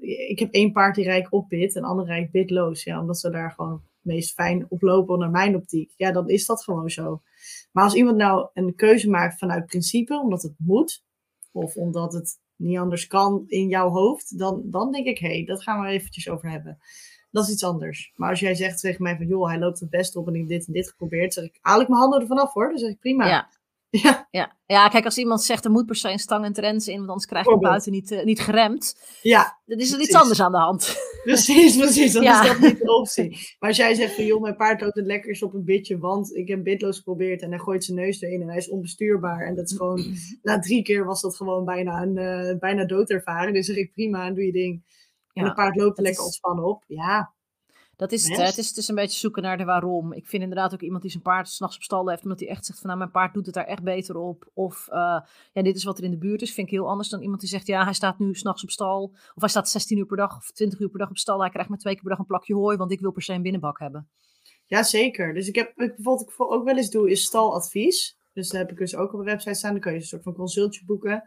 Ik 0.00 0.38
heb 0.38 0.52
één 0.52 0.72
paard 0.72 0.94
die 0.94 1.04
rijk 1.04 1.32
op 1.32 1.48
bit 1.48 1.76
en 1.76 1.82
ander 1.82 2.06
rijk 2.06 2.30
bitloos. 2.30 2.84
Ja, 2.84 3.00
omdat 3.00 3.18
ze 3.18 3.30
daar 3.30 3.50
gewoon 3.52 3.72
het 3.72 3.82
meest 4.00 4.32
fijn 4.32 4.66
op 4.68 4.82
lopen 4.82 5.18
naar 5.18 5.30
mijn 5.30 5.56
optiek. 5.56 5.92
Ja, 5.96 6.12
dan 6.12 6.28
is 6.28 6.46
dat 6.46 6.64
gewoon 6.64 6.90
zo. 6.90 7.22
Maar 7.72 7.84
als 7.84 7.94
iemand 7.94 8.16
nou 8.16 8.48
een 8.54 8.74
keuze 8.74 9.10
maakt 9.10 9.38
vanuit 9.38 9.66
principe, 9.66 10.20
omdat 10.20 10.42
het 10.42 10.54
moet, 10.58 11.04
of 11.52 11.76
omdat 11.76 12.12
het 12.12 12.42
niet 12.56 12.78
anders 12.78 13.06
kan 13.06 13.44
in 13.46 13.68
jouw 13.68 13.88
hoofd, 13.88 14.38
dan, 14.38 14.62
dan 14.64 14.92
denk 14.92 15.06
ik, 15.06 15.18
hé, 15.18 15.28
hey, 15.28 15.44
dat 15.44 15.62
gaan 15.62 15.80
we 15.80 15.88
eventjes 15.88 16.28
over 16.28 16.50
hebben. 16.50 16.78
Dat 17.30 17.44
is 17.44 17.52
iets 17.52 17.64
anders. 17.64 18.12
Maar 18.16 18.30
als 18.30 18.40
jij 18.40 18.54
zegt 18.54 18.80
tegen 18.80 19.02
mij 19.02 19.16
van, 19.16 19.26
joh, 19.26 19.48
hij 19.48 19.58
loopt 19.58 19.80
het 19.80 19.90
best 19.90 20.16
op 20.16 20.26
en 20.26 20.34
ik 20.34 20.40
heb 20.40 20.48
dit 20.48 20.66
en 20.66 20.72
dit 20.72 20.88
geprobeerd, 20.88 21.34
zeg 21.34 21.44
ik, 21.44 21.58
haal 21.60 21.80
ik 21.80 21.88
mijn 21.88 22.00
handen 22.00 22.20
ervan 22.20 22.38
af 22.38 22.52
hoor. 22.52 22.68
Dan 22.68 22.78
zeg 22.78 22.90
ik, 22.90 22.98
prima. 22.98 23.48
Ja, 24.02 24.28
Ja. 24.30 24.56
ja, 24.66 24.88
kijk, 24.88 25.04
als 25.04 25.18
iemand 25.18 25.42
zegt 25.42 25.64
er 25.64 25.70
moet 25.70 25.86
per 25.86 25.96
se 25.96 26.10
een 26.10 26.18
stang 26.18 26.44
en 26.44 26.52
trends 26.52 26.88
in, 26.88 26.96
want 26.96 27.08
anders 27.08 27.26
krijg 27.26 27.46
je 27.46 27.58
buiten 27.58 27.92
niet, 27.92 28.10
eh, 28.10 28.24
niet 28.24 28.40
geremd. 28.40 28.96
ja 29.22 29.58
Dan 29.66 29.78
is 29.78 29.92
er 29.92 30.00
iets 30.00 30.14
anders 30.14 30.40
aan 30.40 30.52
de 30.52 30.58
hand. 30.58 30.96
precies, 31.24 31.76
precies. 31.76 32.12
Dan 32.12 32.22
Ja. 32.22 32.42
is 32.42 32.48
dat 32.48 32.58
niet 32.58 32.78
de 32.78 32.96
optie. 32.96 33.30
Maar 33.58 33.68
als 33.68 33.78
jij 33.78 33.94
zegt 33.94 34.14
van, 34.14 34.24
joh, 34.24 34.40
mijn 34.42 34.56
paard 34.56 34.80
loopt 34.80 34.94
het 34.94 35.06
lekkerst 35.06 35.42
op 35.42 35.54
een 35.54 35.64
bitje, 35.64 35.98
want 35.98 36.34
ik 36.36 36.48
heb 36.48 36.62
bitloos 36.64 36.96
geprobeerd 36.96 37.42
en 37.42 37.50
hij 37.50 37.58
gooit 37.58 37.84
zijn 37.84 37.96
neus 37.98 38.20
erin 38.20 38.40
en 38.42 38.48
hij 38.48 38.56
is 38.56 38.68
onbestuurbaar. 38.68 39.46
En 39.46 39.54
dat 39.54 39.70
is 39.70 39.76
gewoon, 39.76 40.04
na 40.42 40.58
drie 40.58 40.82
keer 40.82 41.04
was 41.04 41.20
dat 41.20 41.36
gewoon 41.36 41.64
bijna 41.64 42.02
een 42.02 42.18
eh, 42.18 42.58
bijna 42.58 42.84
doodervaring. 42.84 43.56
Dus 43.56 43.66
zeg 43.66 43.76
ik, 43.76 43.92
prima, 43.92 44.30
doe 44.30 44.44
je 44.46 44.52
ding. 44.52 44.82
En 45.32 45.42
Ja, 45.42 45.44
het 45.48 45.54
paard 45.54 45.76
loopt 45.76 45.96
er 45.96 46.02
lekker 46.02 46.20
is- 46.20 46.26
ontspannen 46.26 46.64
op. 46.64 46.84
Ja, 46.86 47.33
Dat 47.96 48.12
is 48.12 48.28
het, 48.28 48.36
hè. 48.36 48.44
het 48.44 48.58
is, 48.58 48.68
het 48.68 48.76
is 48.76 48.88
een 48.88 48.94
beetje 48.94 49.18
zoeken 49.18 49.42
naar 49.42 49.56
de 49.56 49.64
waarom. 49.64 50.12
Ik 50.12 50.26
vind 50.26 50.42
inderdaad 50.42 50.74
ook 50.74 50.80
iemand 50.80 51.02
die 51.02 51.10
zijn 51.10 51.22
paard 51.22 51.48
s'nachts 51.48 51.76
op 51.76 51.82
stal 51.82 52.08
heeft, 52.08 52.22
omdat 52.22 52.40
hij 52.40 52.48
echt 52.48 52.66
zegt 52.66 52.78
van 52.78 52.86
nou, 52.86 52.98
mijn 52.98 53.10
paard 53.10 53.34
doet 53.34 53.46
het 53.46 53.54
daar 53.54 53.64
echt 53.64 53.82
beter 53.82 54.16
op. 54.16 54.50
Of 54.54 54.88
eh, 54.88 55.20
ja, 55.52 55.62
dit 55.62 55.76
is 55.76 55.84
wat 55.84 55.98
er 55.98 56.04
in 56.04 56.10
de 56.10 56.18
buurt 56.18 56.42
is, 56.42 56.54
vind 56.54 56.66
ik 56.66 56.72
heel 56.72 56.88
anders 56.88 57.08
dan 57.08 57.22
iemand 57.22 57.40
die 57.40 57.48
zegt 57.48 57.66
ja, 57.66 57.84
hij 57.84 57.92
staat 57.92 58.18
nu 58.18 58.34
s'nachts 58.34 58.62
op 58.62 58.70
stal. 58.70 59.02
Of 59.12 59.40
hij 59.40 59.48
staat 59.48 59.68
16 59.68 59.98
uur 59.98 60.06
per 60.06 60.16
dag 60.16 60.36
of 60.36 60.50
20 60.50 60.78
uur 60.78 60.88
per 60.88 60.98
dag 60.98 61.10
op 61.10 61.18
stal. 61.18 61.40
Hij 61.40 61.50
krijgt 61.50 61.68
maar 61.68 61.78
twee 61.78 61.92
keer 61.92 62.02
per 62.02 62.10
dag 62.10 62.20
een 62.20 62.26
plakje 62.26 62.54
hooi, 62.54 62.76
want 62.76 62.92
ik 62.92 63.00
wil 63.00 63.12
per 63.12 63.22
se 63.22 63.32
een 63.32 63.42
binnenbak 63.42 63.78
hebben. 63.78 64.08
Ja, 64.66 64.82
zeker. 64.82 65.34
Dus 65.34 65.48
ik 65.48 65.54
heb, 65.54 65.72
ik, 65.76 65.94
wat 65.96 66.20
ik 66.20 66.34
ook 66.36 66.64
wel 66.64 66.76
eens 66.76 66.90
doe, 66.90 67.10
is 67.10 67.24
staladvies. 67.24 68.18
Dus 68.32 68.48
daar 68.48 68.60
heb 68.60 68.70
ik 68.70 68.78
dus 68.78 68.96
ook 68.96 69.12
op 69.12 69.18
de 69.18 69.24
website 69.24 69.54
staan. 69.54 69.72
Dan 69.72 69.80
kan 69.80 69.92
je 69.92 69.98
een 69.98 70.04
soort 70.04 70.22
van 70.22 70.34
consultje 70.34 70.84
boeken. 70.84 71.24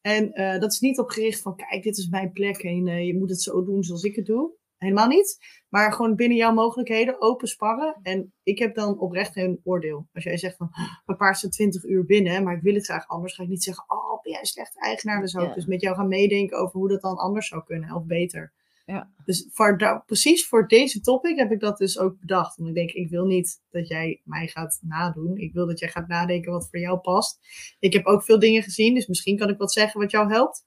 En 0.00 0.32
eh, 0.32 0.60
dat 0.60 0.72
is 0.72 0.80
niet 0.80 0.98
op 0.98 1.08
gericht 1.08 1.40
van, 1.40 1.56
kijk, 1.56 1.82
dit 1.82 1.98
is 1.98 2.08
mijn 2.08 2.32
plek 2.32 2.56
en 2.56 2.86
eh, 2.86 3.06
je 3.06 3.14
moet 3.18 3.30
het 3.30 3.42
zo 3.42 3.64
doen 3.64 3.82
zoals 3.82 4.02
ik 4.02 4.16
het 4.16 4.26
doe. 4.26 4.57
Helemaal 4.78 5.08
niet. 5.08 5.38
Maar 5.68 5.92
gewoon 5.92 6.14
binnen 6.14 6.36
jouw 6.36 6.52
mogelijkheden 6.52 7.20
open 7.20 7.48
sparren. 7.48 7.98
En 8.02 8.32
ik 8.42 8.58
heb 8.58 8.74
dan 8.74 8.98
oprecht 8.98 9.36
een 9.36 9.60
oordeel. 9.64 10.06
Als 10.12 10.24
jij 10.24 10.36
zegt 10.36 10.56
van, 10.56 10.70
mijn 11.06 11.18
paard 11.18 11.36
staat 11.36 11.52
20 11.52 11.84
uur 11.84 12.04
binnen, 12.04 12.42
maar 12.44 12.56
ik 12.56 12.62
wil 12.62 12.74
het 12.74 12.84
graag 12.84 13.08
anders. 13.08 13.34
Ga 13.34 13.42
ik 13.42 13.48
niet 13.48 13.62
zeggen, 13.62 13.84
oh, 13.88 14.22
ben 14.22 14.32
jij 14.32 14.40
een 14.40 14.46
slechte 14.46 14.80
eigenaar? 14.80 15.18
Dan 15.18 15.28
zou 15.28 15.42
ik 15.42 15.48
Ja. 15.48 15.54
dus 15.54 15.66
met 15.66 15.80
jou 15.80 15.96
gaan 15.96 16.08
meedenken 16.08 16.58
over 16.58 16.78
hoe 16.78 16.88
dat 16.88 17.00
dan 17.00 17.16
anders 17.16 17.48
zou 17.48 17.64
kunnen. 17.64 17.94
Of 17.94 18.04
beter. 18.04 18.52
Ja. 18.86 19.10
Dus 19.24 19.48
voor 19.52 20.02
precies 20.06 20.48
voor 20.48 20.68
deze 20.68 21.00
topic 21.00 21.36
heb 21.36 21.52
ik 21.52 21.60
dat 21.60 21.78
dus 21.78 21.98
ook 21.98 22.20
bedacht. 22.20 22.56
Want 22.56 22.68
ik 22.68 22.74
denk, 22.74 22.90
ik 22.90 23.08
wil 23.08 23.24
niet 23.24 23.62
dat 23.70 23.88
jij 23.88 24.20
mij 24.24 24.46
gaat 24.46 24.78
nadoen. 24.82 25.36
Ik 25.36 25.52
wil 25.52 25.66
dat 25.66 25.78
jij 25.78 25.88
gaat 25.88 26.08
nadenken 26.08 26.52
wat 26.52 26.68
voor 26.70 26.78
jou 26.80 26.98
past. 26.98 27.38
Ik 27.78 27.92
heb 27.92 28.06
ook 28.06 28.24
veel 28.24 28.38
dingen 28.38 28.62
gezien, 28.62 28.94
dus 28.94 29.06
misschien 29.06 29.36
kan 29.36 29.48
ik 29.48 29.58
wat 29.58 29.72
zeggen 29.72 30.00
wat 30.00 30.10
jou 30.10 30.32
helpt. 30.32 30.66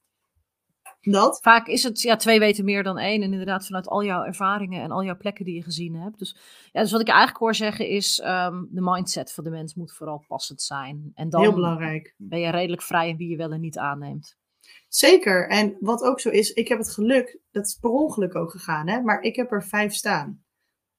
Dat. 1.02 1.40
Vaak 1.42 1.68
is 1.68 1.84
het, 1.84 2.02
ja, 2.02 2.16
twee 2.16 2.40
weten 2.40 2.66
meer 2.66 2.84
dan 2.84 2.98
één. 2.98 3.22
En 3.22 3.32
inderdaad 3.32 3.66
vanuit 3.66 3.88
al 3.88 4.04
jouw 4.04 4.24
ervaringen 4.24 4.82
en 4.82 4.92
al 4.92 5.04
jouw 5.04 5.18
plekken 5.18 5.46
die 5.46 5.56
je 5.56 5.64
gezien 5.64 5.96
hebt. 5.96 6.20
Dus, 6.20 6.36
ja, 6.72 6.82
dus 6.82 6.92
wat 6.92 7.02
ik 7.02 7.08
eigenlijk 7.08 7.40
hoor 7.40 7.56
zeggen 7.56 7.88
is, 7.88 8.20
ehm, 8.20 8.64
de 8.70 8.82
mindset 8.82 9.34
van 9.34 9.44
de 9.44 9.50
mens 9.50 9.76
moet 9.76 9.94
vooral 9.94 10.24
passend 10.28 10.62
zijn. 10.62 11.12
En 11.14 11.30
dan 11.30 11.42
Heel 11.42 11.54
belangrijk. 11.54 12.14
ben 12.18 12.40
je 12.40 12.50
redelijk 12.50 12.82
vrij 12.82 13.10
in 13.10 13.18
wie 13.18 13.30
je 13.30 13.38
wel 13.38 13.52
en 13.52 13.62
niet 13.62 13.78
aanneemt. 13.78 14.40
Zeker. 14.88 15.50
En 15.50 15.78
wat 15.80 16.02
ook 16.04 16.20
zo 16.20 16.30
is, 16.30 16.54
ik 16.54 16.68
heb 16.68 16.78
het 16.78 16.92
geluk, 16.92 17.40
dat 17.52 17.66
is 17.66 17.76
per 17.76 17.90
ongeluk 17.90 18.36
ook 18.36 18.52
gegaan, 18.52 18.88
hè, 18.88 19.02
maar 19.02 19.22
ik 19.22 19.36
heb 19.36 19.52
er 19.52 19.64
vijf 19.64 19.94
staan. 19.94 20.44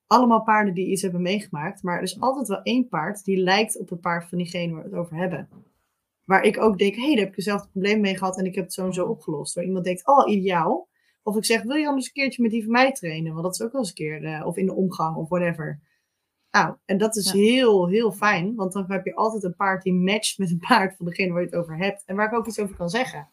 Allemaal 0.07 0.42
paarden 0.42 0.74
die 0.74 0.86
iets 0.90 1.03
hebben 1.03 1.22
meegemaakt, 1.22 1.82
maar 1.82 1.96
er 1.96 2.03
is 2.03 2.20
altijd 2.20 2.48
wel 2.48 2.62
één 2.62 2.88
paard 2.88 3.24
die 3.24 3.36
lijkt 3.36 3.78
op 3.78 3.88
het 3.88 4.00
paard 4.00 4.28
van 4.28 4.38
diegene 4.38 4.72
waar 4.72 4.82
we 4.82 4.88
het 4.88 4.98
over 4.98 5.16
hebben. 5.16 5.48
Waar 6.25 6.43
ik 6.43 6.61
ook 6.61 6.79
denk, 6.79 6.95
hé, 6.95 7.01
hey, 7.01 7.11
daar 7.11 7.18
heb 7.18 7.29
ik 7.29 7.37
dezelfde 7.37 7.68
probleem 7.68 8.01
mee 8.01 8.16
gehad 8.16 8.39
en 8.39 8.45
ik 8.45 8.55
heb 8.55 8.64
het 8.64 8.73
zo 8.73 8.87
en 8.87 8.93
zo 8.93 9.07
opgelost. 9.07 9.55
Waar 9.55 9.64
iemand 9.64 9.85
denkt, 9.85 10.07
oh, 10.07 10.31
ideaal. 10.31 10.89
Of 11.23 11.37
ik 11.37 11.45
zeg, 11.45 11.62
wil 11.62 11.77
je 11.77 11.87
anders 11.87 12.07
een 12.07 12.12
keertje 12.12 12.43
met 12.43 12.51
die 12.51 12.62
van 12.62 12.73
mij 12.73 12.93
trainen? 12.93 13.33
Want 13.33 13.45
dat 13.45 13.55
is 13.55 13.62
ook 13.62 13.73
wel 13.73 13.81
eens 13.81 13.91
een 13.91 13.97
keer, 13.97 14.25
eh, 14.25 14.47
of 14.47 14.57
in 14.57 14.66
de 14.66 14.75
omgang 14.75 15.16
of 15.16 15.29
whatever. 15.29 15.81
Nou, 16.51 16.75
en 16.85 16.99
dat 16.99 17.16
is 17.16 17.33
Ja. 17.33 17.39
heel, 17.39 17.89
heel 17.89 18.12
fijn, 18.12 18.55
want 18.55 18.73
dan 18.73 18.85
heb 18.89 19.05
je 19.05 19.14
altijd 19.14 19.43
een 19.43 19.57
paard 19.57 19.83
die 19.83 19.93
matcht 19.95 20.39
met 20.39 20.51
een 20.51 20.64
paard 20.68 20.97
van 20.97 21.07
degene 21.07 21.33
waar 21.33 21.41
je 21.41 21.47
het 21.47 21.57
over 21.57 21.77
hebt. 21.77 22.03
En 22.07 22.16
waar 22.16 22.27
ik 22.27 22.39
ook 22.39 22.47
iets 22.47 22.59
over 22.59 22.77
kan 22.77 22.91
zeggen. 22.91 23.29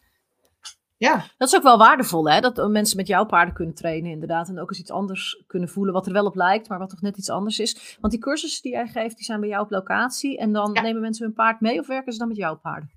Ja, 1.00 1.24
Dat 1.38 1.48
is 1.48 1.56
ook 1.56 1.62
wel 1.62 1.78
waardevol, 1.78 2.30
hè? 2.30 2.40
Dat 2.40 2.68
mensen 2.70 2.96
met 2.96 3.06
jouw 3.06 3.24
paarden 3.26 3.54
kunnen 3.54 3.74
trainen, 3.74 4.10
inderdaad. 4.10 4.48
En 4.48 4.60
ook 4.60 4.70
eens 4.70 4.78
iets 4.80 4.90
anders 4.90 5.42
kunnen 5.46 5.68
voelen, 5.68 5.94
wat 5.94 6.06
er 6.06 6.12
wel 6.12 6.26
op 6.26 6.34
lijkt, 6.34 6.68
maar 6.68 6.78
wat 6.78 6.90
toch 6.90 7.00
net 7.00 7.16
iets 7.16 7.30
anders 7.30 7.58
is. 7.58 7.96
Want 8.00 8.12
die 8.12 8.22
cursussen 8.22 8.62
die 8.62 8.72
jij 8.72 8.86
geeft, 8.86 9.16
die 9.16 9.24
zijn 9.24 9.40
bij 9.40 9.48
jou 9.48 9.64
op 9.64 9.70
locatie. 9.70 10.38
En 10.38 10.52
dan 10.52 10.70
Ja. 10.72 10.80
nemen 10.82 11.00
mensen 11.00 11.24
hun 11.24 11.34
paard 11.34 11.60
mee 11.60 11.78
of 11.80 11.86
werken 11.86 12.12
ze 12.12 12.18
dan 12.18 12.28
met 12.28 12.36
jouw 12.36 12.56
paarden? 12.58 12.90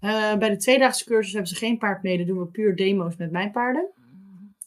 Eh, 0.00 0.34
bij 0.36 0.48
de 0.48 0.56
tweedaagse 0.56 1.04
cursus 1.04 1.32
hebben 1.32 1.50
ze 1.50 1.56
geen 1.56 1.78
paard 1.78 2.02
mee. 2.02 2.16
Dan 2.16 2.26
doen 2.26 2.38
we 2.38 2.46
puur 2.46 2.76
demo's 2.76 3.16
met 3.16 3.30
mijn 3.30 3.50
paarden. 3.52 3.90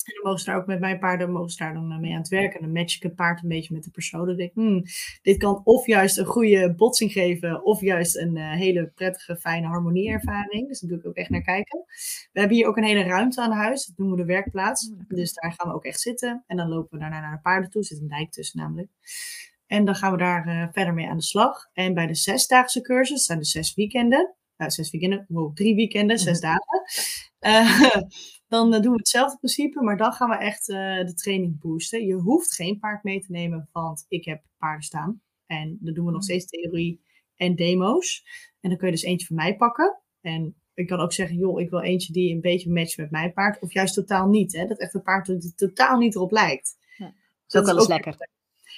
En 0.08 0.14
dan 0.14 0.24
mogen 0.24 0.40
ze 0.40 0.46
daar 0.46 0.58
ook 0.58 0.66
met 0.66 0.80
mijn 0.80 1.00
paarden 1.00 1.32
mogen 1.32 1.50
ze 1.50 1.58
daar 1.58 1.74
dan 1.74 2.00
mee 2.00 2.12
aan 2.12 2.18
het 2.18 2.28
werken. 2.28 2.60
En 2.60 2.66
dan 2.66 2.72
match 2.72 2.96
ik 2.96 3.04
het 3.04 3.16
paard 3.16 3.42
een 3.42 3.50
beetje 3.50 3.74
met 3.74 3.84
de 3.84 3.90
persoon. 3.90 4.26
Dan 4.26 4.36
denk 4.36 4.50
ik, 4.50 4.56
hmm, 4.56 4.84
dit 5.22 5.38
kan 5.38 5.62
of 5.64 5.86
juist 5.86 6.18
een 6.18 6.26
goede 6.26 6.74
botsing 6.74 7.12
geven, 7.12 7.66
of 7.66 7.82
juist 7.82 8.18
een 8.18 8.38
eh, 8.38 8.52
hele 8.52 8.92
prettige, 8.96 9.38
fijne 9.38 9.68
harmonieervaring. 9.68 10.68
Dus 10.68 10.80
daar 10.80 10.90
doe 10.90 11.00
ik 11.00 11.06
ook 11.06 11.16
echt 11.16 11.30
naar 11.30 11.42
kijken. 11.42 11.84
We 12.32 12.40
hebben 12.40 12.58
hier 12.58 12.68
ook 12.68 12.78
een 12.78 12.84
hele 12.84 13.04
ruimte 13.04 13.42
aan 13.42 13.52
huis. 13.52 13.86
Dat 13.86 13.98
noemen 13.98 14.18
we 14.18 14.22
de 14.22 14.28
werkplaats. 14.28 14.92
Oh. 14.92 15.00
Dus 15.08 15.34
daar 15.34 15.54
gaan 15.54 15.70
we 15.70 15.76
ook 15.76 15.86
echt 15.86 16.00
zitten. 16.00 16.44
En 16.48 16.58
dan 16.58 16.70
lopen 16.70 16.90
we 16.92 17.00
daarna 17.00 17.20
naar 17.20 17.36
de 17.36 17.42
paarden 17.42 17.70
toe. 17.70 17.82
Er 17.82 17.88
zit 17.88 18.02
een 18.02 18.08
dijk 18.08 18.32
tussen 18.32 18.60
namelijk. 18.60 18.90
En 19.66 19.86
dan 19.86 19.96
gaan 19.96 20.12
we 20.12 20.18
daar 20.18 20.48
eh, 20.48 20.68
verder 20.72 20.94
mee 20.94 21.10
aan 21.10 21.18
de 21.18 21.24
slag. 21.24 21.70
En 21.74 21.94
bij 21.94 22.08
de 22.08 22.16
zesdaagse 22.16 22.82
cursus, 22.82 23.26
zijn 23.26 23.40
de 23.40 23.46
zes 23.46 23.74
weekenden. 23.74 24.36
Nou, 24.58 24.72
zes 24.72 24.92
weekenden, 24.92 25.26
wow, 25.28 25.56
drie 25.56 25.76
weekenden, 25.76 26.20
zes 26.20 26.40
dagen. 26.50 26.84
Eh, 27.40 28.02
dan 28.48 28.74
eh, 28.74 28.82
doen 28.82 28.92
we 28.92 28.98
hetzelfde 28.98 29.38
principe, 29.38 29.84
maar 29.84 29.98
dan 29.98 30.14
gaan 30.14 30.30
we 30.30 30.36
echt 30.36 30.70
eh, 30.70 31.06
de 31.06 31.14
training 31.14 31.60
boosten. 31.60 32.06
Je 32.06 32.14
hoeft 32.14 32.54
geen 32.54 32.80
paard 32.80 33.04
mee 33.04 33.20
te 33.20 33.32
nemen, 33.32 33.70
want 33.72 34.06
ik 34.08 34.26
heb 34.26 34.44
paarden 34.58 34.84
staan. 34.84 35.22
En 35.46 35.78
dan 35.82 35.94
doen 35.94 36.06
we 36.06 36.12
nog 36.12 36.24
steeds 36.24 36.46
theorie 36.46 37.02
en 37.36 37.56
demo's. 37.56 38.24
En 38.62 38.70
dan 38.70 38.78
kun 38.78 38.88
je 38.88 38.94
dus 38.94 39.04
eentje 39.04 39.28
van 39.28 39.36
mij 39.36 39.56
pakken. 39.56 40.02
En 40.22 40.56
ik 40.74 40.88
kan 40.88 41.00
ook 41.00 41.14
zeggen, 41.14 41.38
joh, 41.38 41.62
ik 41.62 41.70
wil 41.70 41.82
eentje 41.82 42.14
die 42.14 42.34
een 42.34 42.42
beetje 42.42 42.72
matcht 42.72 42.98
met 42.98 43.12
mijn 43.12 43.34
paard. 43.34 43.60
Of 43.60 43.74
juist 43.74 43.94
totaal 43.94 44.28
niet, 44.28 44.54
hè. 44.56 44.66
Dat 44.66 44.80
echt 44.80 44.94
een 44.94 45.02
paard 45.02 45.26
dat 45.26 45.58
totaal 45.58 45.98
niet 45.98 46.16
erop 46.16 46.32
lijkt. 46.32 46.78
Ja. 46.98 47.06
Dat 47.06 47.14
is 47.48 47.60
ook 47.60 47.66
wel 47.66 47.76
eens 47.76 47.84
ook- 47.84 47.90
lekker. 47.90 48.30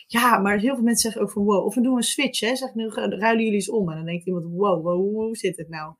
Ja, 0.07 0.37
maar 0.37 0.59
heel 0.59 0.75
veel 0.75 0.83
mensen 0.83 1.11
zeggen 1.11 1.21
ook 1.21 1.31
van 1.31 1.43
wow. 1.43 1.65
Of 1.65 1.75
we 1.75 1.81
doen 1.81 1.95
een 1.95 2.03
switch, 2.03 2.39
hè. 2.39 2.55
Zeg, 2.55 2.73
nu 2.73 2.89
ruilen 2.89 3.43
jullie 3.43 3.53
eens 3.53 3.69
om. 3.69 3.89
En 3.89 3.95
dan 3.95 4.05
denkt 4.05 4.25
iemand, 4.25 4.45
wow, 4.45 4.83
wow 4.83 4.95
hoe, 4.95 5.23
hoe 5.23 5.37
zit 5.37 5.57
het 5.57 5.69
nou? 5.69 5.93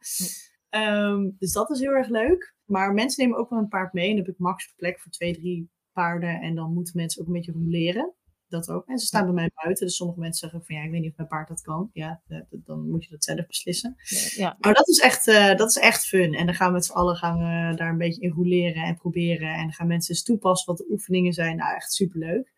Ehm, 0.70 1.30
dus 1.38 1.52
dat 1.52 1.70
is 1.70 1.80
heel 1.80 1.92
erg 1.92 2.08
leuk. 2.08 2.56
Maar 2.66 2.94
mensen 2.94 3.24
nemen 3.24 3.40
ook 3.40 3.50
wel 3.50 3.60
een 3.60 3.68
paard 3.68 3.94
mee. 3.94 4.10
En 4.10 4.16
dan 4.16 4.26
heb 4.26 4.34
ik 4.34 4.40
max 4.40 4.74
plek 4.76 5.00
voor 5.00 5.12
twee, 5.12 5.34
drie 5.34 5.70
paarden. 5.92 6.42
En 6.42 6.56
dan 6.56 6.74
moeten 6.74 6.98
mensen 6.98 7.22
ook 7.22 7.28
een 7.28 7.34
beetje 7.34 7.54
leren. 7.56 8.14
Dat 8.50 8.70
ook. 8.70 8.88
En 8.88 8.98
ze 8.98 9.06
staan 9.06 9.26
bij 9.26 9.34
mij 9.34 9.52
buiten. 9.64 9.86
Dus 9.86 9.96
sommige 9.96 10.20
mensen 10.20 10.50
zeggen 10.50 10.66
van 10.66 10.76
ja, 10.76 10.84
ik 10.84 10.92
weet 10.92 11.02
niet 11.02 11.12
of 11.12 11.18
mijn 11.18 11.30
paard 11.30 11.48
dat 11.48 11.62
kan. 11.62 11.90
Ja, 11.94 12.22
eh, 12.28 12.40
dan 12.50 12.90
moet 12.90 13.04
je 13.04 13.10
dat 13.10 13.24
zelf 13.24 13.48
beslissen. 13.48 13.96
Ja, 14.36 14.58
Maar 14.60 14.74
dat 14.74 14.88
is 14.88 15.00
echt, 15.00 15.28
eh, 15.28 15.56
dat 15.56 15.70
is 15.70 15.78
echt 15.78 16.06
fun. 16.06 16.34
En 16.34 16.46
dan 16.46 16.56
gaan 16.56 16.68
we 16.68 16.74
met 16.74 16.86
z'n 16.86 16.92
allen 16.92 17.16
gaan 17.16 17.76
daar 17.76 17.90
een 17.90 17.98
beetje 17.98 18.22
in 18.22 18.32
roleren 18.32 18.84
en 18.84 18.96
proberen. 18.96 19.54
En 19.54 19.62
dan 19.62 19.74
gaan 19.74 19.88
mensen 19.88 20.14
eens 20.14 20.24
toepassen 20.24 20.68
wat 20.68 20.78
de 20.78 20.92
oefeningen 20.92 21.34
zijn. 21.34 21.58
Nou, 21.58 21.76
echt 21.76 21.94
superleuk. 21.94 22.54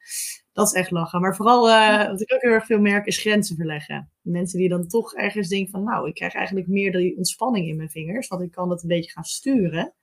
Dat 0.53 0.67
is 0.67 0.73
echt 0.73 0.91
lachen. 0.91 1.21
Maar 1.21 1.35
vooral, 1.35 1.69
eh, 1.69 2.07
wat 2.07 2.21
ik 2.21 2.33
ook 2.33 2.41
heel 2.41 2.51
erg 2.51 2.65
veel 2.65 2.79
merk, 2.79 3.05
is 3.05 3.17
grenzen 3.17 3.55
verleggen. 3.55 4.11
Mensen 4.21 4.59
die 4.59 4.69
dan 4.69 4.87
toch 4.87 5.13
ergens 5.13 5.47
denken 5.47 5.71
van, 5.71 5.83
nou, 5.83 6.07
ik 6.07 6.13
krijg 6.13 6.33
eigenlijk 6.33 6.67
meer 6.67 6.91
die 6.91 7.17
ontspanning 7.17 7.67
in 7.67 7.75
mijn 7.75 7.89
vingers. 7.89 8.27
Want 8.27 8.41
ik 8.41 8.51
kan 8.51 8.69
dat 8.69 8.81
een 8.81 8.87
beetje 8.89 9.11
gaan 9.11 9.23
sturen. 9.23 9.93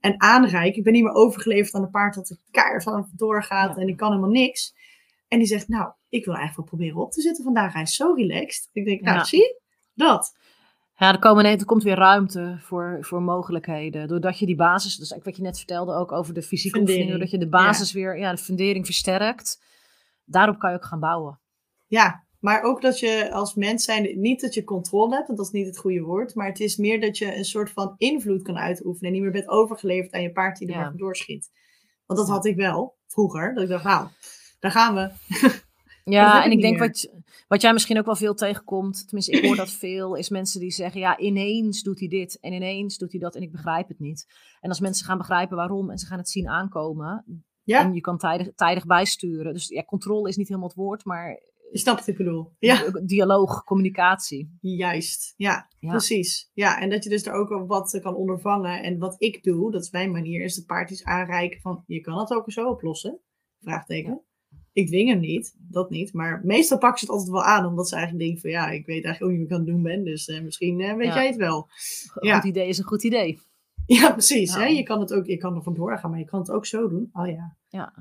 En 0.00 0.20
aanreiken. 0.20 0.78
Ik 0.78 0.84
ben 0.84 0.92
niet 0.92 1.02
meer 1.02 1.12
overgeleverd 1.12 1.74
aan 1.74 1.82
een 1.82 1.90
paard 1.90 2.14
dat 2.14 2.30
er 2.30 2.38
keihard 2.50 2.82
van 2.82 3.10
doorgaat. 3.16 3.74
Ja. 3.74 3.82
En 3.82 3.88
ik 3.88 3.96
kan 3.96 4.08
helemaal 4.08 4.30
niks. 4.30 4.74
En 5.28 5.38
die 5.38 5.46
zegt, 5.46 5.68
nou, 5.68 5.92
ik 6.08 6.24
wil 6.24 6.34
eigenlijk 6.34 6.70
wel 6.70 6.78
proberen 6.78 7.02
op 7.04 7.12
te 7.12 7.20
zitten 7.20 7.44
vandaag. 7.44 7.72
Hij 7.72 7.82
is 7.82 7.94
zo 7.94 8.12
relaxed. 8.12 8.68
Ik 8.72 8.84
denk, 8.84 9.00
nou, 9.00 9.16
Ja. 9.16 9.24
zie? 9.24 9.60
Dat. 9.94 10.36
Ja, 10.98 11.12
er, 11.12 11.18
komen, 11.18 11.44
er 11.44 11.64
komt 11.64 11.82
weer 11.82 11.96
ruimte 11.96 12.58
voor, 12.60 12.98
voor 13.00 13.22
mogelijkheden. 13.22 14.08
Doordat 14.08 14.38
je 14.38 14.46
die 14.46 14.56
basis, 14.56 14.96
dus 14.96 15.18
wat 15.22 15.36
je 15.36 15.42
net 15.42 15.56
vertelde 15.56 15.94
ook 15.94 16.12
over 16.12 16.34
de 16.34 16.42
fysieke 16.42 16.78
oefeningen, 16.80 17.10
doordat 17.10 17.30
je 17.30 17.38
de 17.38 17.48
basis 17.48 17.92
weer, 17.92 18.18
ja, 18.18 18.30
de 18.30 18.36
fundering 18.38 18.84
versterkt. 18.84 19.62
Daarop 20.24 20.58
kan 20.58 20.70
je 20.70 20.76
ook 20.76 20.84
gaan 20.84 21.00
bouwen. 21.00 21.40
Ja, 21.86 22.24
maar 22.40 22.62
ook 22.62 22.82
dat 22.82 22.98
je 22.98 23.32
als 23.32 23.54
mens 23.54 23.84
zijn, 23.84 24.20
niet 24.20 24.40
dat 24.40 24.54
je 24.54 24.64
controle 24.64 25.14
hebt, 25.14 25.26
want 25.26 25.38
dat 25.38 25.46
is 25.46 25.52
niet 25.52 25.66
het 25.66 25.78
goede 25.78 26.00
woord, 26.00 26.34
maar 26.34 26.46
het 26.46 26.60
is 26.60 26.76
meer 26.76 27.00
dat 27.00 27.18
je 27.18 27.36
een 27.36 27.44
soort 27.44 27.70
van 27.70 27.94
invloed 27.96 28.42
kan 28.42 28.58
uitoefenen 28.58 29.06
en 29.06 29.12
niet 29.12 29.22
meer 29.22 29.32
bent 29.32 29.48
overgeleverd 29.48 30.12
aan 30.12 30.22
je 30.22 30.32
paard 30.32 30.58
die 30.58 30.68
er 30.68 30.74
Ja. 30.74 30.80
maar 30.80 30.88
vandoor 30.90 31.16
schiet. 31.16 31.50
Want 32.06 32.18
dat 32.20 32.28
had 32.28 32.44
ik 32.46 32.56
wel 32.56 32.96
vroeger, 33.06 33.54
dat 33.54 33.62
ik 33.62 33.68
dacht, 33.68 33.84
nou, 33.84 34.08
daar 34.58 34.70
gaan 34.70 34.94
we. 34.94 35.10
Ja, 36.04 36.44
en 36.44 36.50
ik 36.50 36.60
denk 36.60 36.78
meer. 36.78 36.86
wat, 36.88 37.10
wat 37.48 37.60
jij 37.60 37.72
misschien 37.72 37.98
ook 37.98 38.04
wel 38.04 38.16
veel 38.16 38.34
tegenkomt, 38.34 39.04
tenminste 39.06 39.32
ik 39.32 39.44
hoor 39.44 39.56
dat 39.56 39.70
veel, 39.70 40.14
is 40.14 40.28
mensen 40.28 40.60
die 40.60 40.70
zeggen, 40.70 41.00
ja, 41.00 41.18
ineens 41.18 41.82
doet 41.82 41.98
hij 41.98 42.08
dit 42.08 42.38
en 42.40 42.52
ineens 42.52 42.98
doet 42.98 43.10
hij 43.10 43.20
dat 43.20 43.34
en 43.34 43.42
ik 43.42 43.52
begrijp 43.52 43.88
het 43.88 43.98
niet. 43.98 44.26
En 44.60 44.68
als 44.68 44.80
mensen 44.80 45.06
gaan 45.06 45.18
begrijpen 45.18 45.56
waarom 45.56 45.90
en 45.90 45.98
ze 45.98 46.06
gaan 46.06 46.18
het 46.18 46.28
zien 46.28 46.48
aankomen, 46.48 47.24
Ja, 47.62 47.80
en 47.84 47.92
je 47.94 48.00
kan 48.00 48.18
tijdig, 48.18 48.54
tijdig 48.54 48.86
bijsturen. 48.86 49.52
Dus 49.52 49.68
ja, 49.68 49.84
controle 49.84 50.28
is 50.28 50.36
niet 50.36 50.48
helemaal 50.48 50.68
het 50.68 50.76
woord, 50.76 51.04
maar 51.04 51.28
je 51.70 51.78
snapt 51.78 51.98
wat 51.98 52.08
ik 52.08 52.16
bedoel. 52.16 52.52
Ja, 52.58 52.90
dialoog, 53.04 53.64
communicatie. 53.64 54.56
juist. 54.60 55.34
Ja, 55.36 55.68
Ja. 55.78 55.90
precies. 55.90 56.50
Ja, 56.52 56.80
en 56.80 56.90
dat 56.90 57.04
je 57.04 57.10
dus 57.10 57.22
daar 57.22 57.34
ook 57.34 57.64
wat 57.66 57.98
kan 58.02 58.14
ondervangen. 58.14 58.82
En 58.82 58.98
wat 58.98 59.14
ik 59.18 59.42
doe, 59.42 59.70
dat 59.72 59.82
is 59.82 59.90
mijn 59.90 60.10
manier, 60.10 60.44
is 60.44 60.56
het 60.56 60.66
paard 60.66 60.90
iets 60.90 61.04
aanreiken 61.04 61.60
van, 61.60 61.82
je 61.86 62.00
kan 62.00 62.18
het 62.18 62.32
ook 62.32 62.52
zo 62.52 62.68
oplossen? 62.68 63.20
Vraagteken. 63.60 64.20
Ik 64.76 64.86
dwing 64.86 65.08
hem 65.08 65.20
niet, 65.20 65.54
dat 65.58 65.90
niet. 65.90 66.12
Maar 66.12 66.40
meestal 66.44 66.78
pakken 66.78 66.98
ze 66.98 67.04
het 67.04 67.14
altijd 67.14 67.32
wel 67.32 67.44
aan, 67.44 67.66
omdat 67.66 67.88
ze 67.88 67.94
eigenlijk 67.94 68.24
denken 68.24 68.42
van, 68.42 68.50
ja, 68.50 68.70
ik 68.70 68.86
weet 68.86 69.04
eigenlijk 69.04 69.22
ook 69.22 69.30
niet 69.30 69.48
wat 69.48 69.48
ik 69.48 69.52
aan 69.52 69.64
het 69.66 69.74
doen 69.74 69.82
ben. 69.82 70.04
Dus 70.04 70.28
eh, 70.28 70.42
misschien 70.42 70.80
eh, 70.80 70.94
weet 70.94 71.06
Ja. 71.06 71.14
jij 71.14 71.26
het 71.26 71.36
wel. 71.36 71.68
Een 72.14 72.28
Ja. 72.28 72.34
goed 72.40 72.48
idee 72.48 72.68
is 72.68 72.78
een 72.78 72.84
goed 72.84 73.04
idee. 73.04 73.40
Ja, 73.86 74.12
precies. 74.12 74.54
Ja. 74.54 74.60
Hè? 74.60 74.66
Je 74.66 74.82
kan 74.82 75.00
het 75.00 75.12
ook, 75.12 75.26
je 75.26 75.36
kan 75.36 75.54
er 75.54 75.62
vandoor 75.62 75.98
gaan, 75.98 76.10
maar 76.10 76.18
je 76.18 76.24
kan 76.24 76.40
het 76.40 76.50
ook 76.50 76.66
zo 76.66 76.88
doen. 76.88 77.08
Oh 77.12 77.26
ja. 77.26 77.56
Ja. 77.68 77.92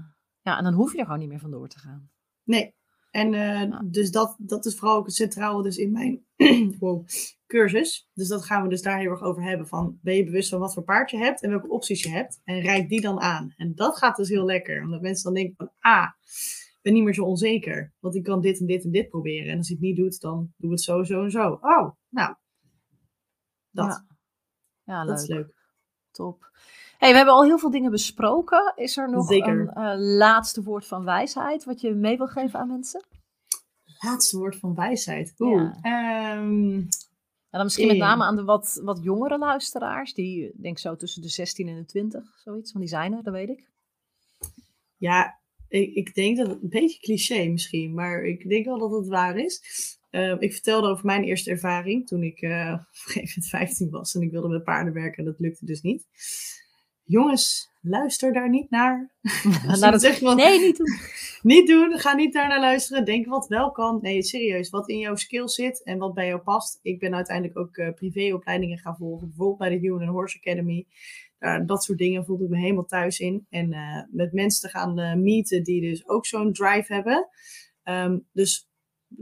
ja, 0.42 0.58
en 0.58 0.64
dan 0.64 0.74
hoef 0.74 0.92
je 0.92 0.98
er 0.98 1.04
gewoon 1.06 1.20
niet 1.20 1.30
meer 1.30 1.40
vandoor 1.40 1.68
te 1.68 1.80
gaan. 1.80 2.10
Nee. 2.44 2.74
En 3.12 3.34
eh, 3.34 3.80
dus 3.86 4.12
dat, 4.12 4.36
dat 4.40 4.66
is 4.66 4.76
vooral 4.76 4.98
ook 4.98 5.06
het 5.06 5.16
centrale 5.16 5.64
dus 5.64 5.78
in 5.78 5.92
mijn 5.92 6.26
wow, 6.80 7.06
cursus. 7.48 8.10
Dus 8.14 8.28
dat 8.28 8.46
gaan 8.46 8.64
we 8.64 8.70
dus 8.70 8.82
daar 8.82 9.00
heel 9.00 9.12
erg 9.12 9.22
over 9.22 9.44
hebben. 9.44 9.68
Van, 9.68 10.00
ben 10.02 10.16
je 10.16 10.24
bewust 10.24 10.50
van 10.50 10.60
wat 10.60 10.74
voor 10.74 10.84
paard 10.84 11.12
je 11.12 11.18
hebt 11.18 11.42
en 11.44 11.50
welke 11.50 11.70
opties 11.70 12.04
je 12.04 12.10
hebt? 12.10 12.42
En 12.44 12.60
rijd 12.62 12.90
die 12.90 13.02
dan 13.02 13.20
aan. 13.22 13.54
En 13.58 13.76
dat 13.76 13.98
gaat 13.98 14.16
dus 14.16 14.30
heel 14.30 14.46
lekker. 14.46 14.82
Omdat 14.84 15.02
mensen 15.02 15.24
dan 15.24 15.34
denken 15.34 15.56
van, 15.58 15.72
ah, 15.80 16.08
ben 16.86 16.94
niet 16.94 17.04
meer 17.04 17.14
zo 17.14 17.24
onzeker. 17.26 17.94
Want 18.00 18.16
ik 18.16 18.24
kan 18.24 18.42
dit 18.42 18.60
en 18.60 18.66
dit 18.66 18.84
en 18.84 18.92
dit 18.92 19.10
proberen. 19.10 19.52
En 19.52 19.58
als 19.58 19.70
ik 19.70 19.76
het 19.76 19.86
niet 19.86 19.96
doe, 19.96 20.16
dan 20.20 20.38
doen 20.58 20.70
we 20.70 20.76
het 20.76 20.82
zo, 20.82 21.04
zo 21.04 21.24
en 21.24 21.32
zo. 21.32 21.52
Oh, 21.62 21.92
nou. 22.10 22.36
Dat, 23.72 23.86
Ja, 23.86 24.06
ja 24.84 25.00
leuk. 25.04 25.08
dat 25.10 25.22
is 25.22 25.28
leuk. 25.28 25.54
Top. 26.12 26.52
Hey, 26.98 27.10
we 27.12 27.16
hebben 27.18 27.34
al 27.34 27.44
heel 27.44 27.58
veel 27.60 27.70
dingen 27.72 27.92
besproken. 27.92 28.74
Is 28.76 28.98
er 28.98 29.10
nog 29.10 29.26
Zeker. 29.28 29.60
een 29.60 29.70
eh, 29.70 29.94
laatste 30.18 30.64
woord 30.64 30.86
van 30.86 31.04
wijsheid 31.04 31.64
wat 31.64 31.82
je 31.82 31.94
mee 31.94 32.18
wil 32.18 32.28
geven 32.28 32.60
aan 32.60 32.68
mensen? 32.68 33.04
Laatste 34.00 34.38
woord 34.38 34.56
van 34.56 34.76
wijsheid. 34.76 35.34
Oeh. 35.40 35.62
ehm, 35.82 36.74
En 37.50 37.62
dan 37.62 37.64
misschien 37.64 37.88
met 37.88 37.98
name 37.98 38.24
aan 38.24 38.36
de 38.36 38.44
wat, 38.44 38.80
wat 38.84 39.04
jongere 39.04 39.38
luisteraars, 39.38 40.14
die 40.14 40.46
ik 40.54 40.62
denk 40.62 40.78
zo 40.78 40.96
tussen 40.96 41.22
de 41.22 41.28
16 41.30 41.68
en 41.68 41.76
de 41.76 41.86
20, 41.86 42.40
zoiets, 42.40 42.72
want 42.72 42.86
die 42.86 42.94
zijn 42.94 43.14
er, 43.14 43.24
dat 43.24 43.34
weet 43.34 43.50
ik. 43.50 43.70
Ja, 44.98 45.40
ik, 45.76 45.94
ik 45.94 46.16
denk 46.16 46.38
dat 46.38 46.48
het 46.48 46.62
een 46.62 46.70
beetje 46.70 47.00
cliché 47.00 47.48
misschien, 47.48 47.94
maar 47.94 48.24
ik 48.24 48.50
denk 48.50 48.66
wel 48.66 48.80
dat 48.80 48.92
het 48.92 49.08
waar 49.08 49.38
is. 49.38 49.62
Eh, 50.10 50.36
ik 50.40 50.54
vertelde 50.54 50.88
over 50.88 51.06
mijn 51.06 51.24
eerste 51.24 51.50
ervaring 51.50 52.08
toen 52.08 52.24
ik 52.24 52.42
eh, 52.42 52.74
op 52.74 52.80
een 52.80 52.86
gegeven 52.92 53.34
moment 53.36 53.50
15 53.50 53.90
was 53.90 54.16
en 54.16 54.22
ik 54.22 54.32
wilde 54.32 54.48
met 54.48 54.64
paarden 54.64 54.94
werken 54.94 55.18
en 55.18 55.26
dat 55.26 55.40
lukte 55.40 55.66
dus 55.66 55.82
niet. 55.82 56.06
Jongens, 57.04 57.72
luister 57.82 58.34
daar 58.34 58.50
niet 58.50 58.70
naar. 58.70 59.12
Nou, 59.80 59.92
je 59.92 60.00
zegt 60.00 60.20
van, 60.20 60.36
Nee, 60.36 60.60
niet 60.60 60.78
doen. 60.78 60.98
niet 61.54 61.68
doen, 61.68 62.00
ga 62.00 62.16
niet 62.16 62.34
daar 62.34 62.48
naar 62.48 62.60
luisteren. 62.60 63.06
Denk 63.06 63.26
wat 63.26 63.48
wel 63.48 63.72
kan. 63.72 64.00
Nee, 64.02 64.24
serieus, 64.24 64.70
wat 64.70 64.90
in 64.90 65.00
jouw 65.00 65.16
skill 65.16 65.48
zit 65.48 65.84
en 65.84 65.98
wat 65.98 66.14
bij 66.14 66.28
jou 66.28 66.42
past. 66.42 66.80
Ik 66.82 67.00
ben 67.00 67.16
uiteindelijk 67.16 67.58
ook 67.58 67.78
eh, 67.78 67.94
privéopleidingen 67.94 68.78
gaan 68.78 68.96
volgen, 68.96 69.28
bijvoorbeeld 69.28 69.58
bij 69.58 69.70
de 69.70 69.88
Human 69.88 70.08
Horse 70.08 70.38
Academy. 70.38 70.86
Daar 71.46 71.58
Daar, 71.58 71.66
dat 71.66 71.84
soort 71.84 71.98
dingen 71.98 72.26
voelde 72.26 72.44
ik 72.44 72.50
me 72.50 72.58
helemaal 72.58 72.86
thuis 72.86 73.20
in. 73.20 73.46
En 73.50 73.72
uh, 73.72 74.04
met 74.12 74.34
mensen 74.34 74.62
te 74.62 74.78
gaan 74.78 75.00
uh, 75.00 75.14
meeten 75.14 75.64
die 75.64 75.82
dus 75.82 76.08
ook 76.08 76.26
zo'n 76.26 76.54
drive 76.54 76.94
hebben. 76.94 77.30
Um, 77.84 78.28
dus 78.32 78.70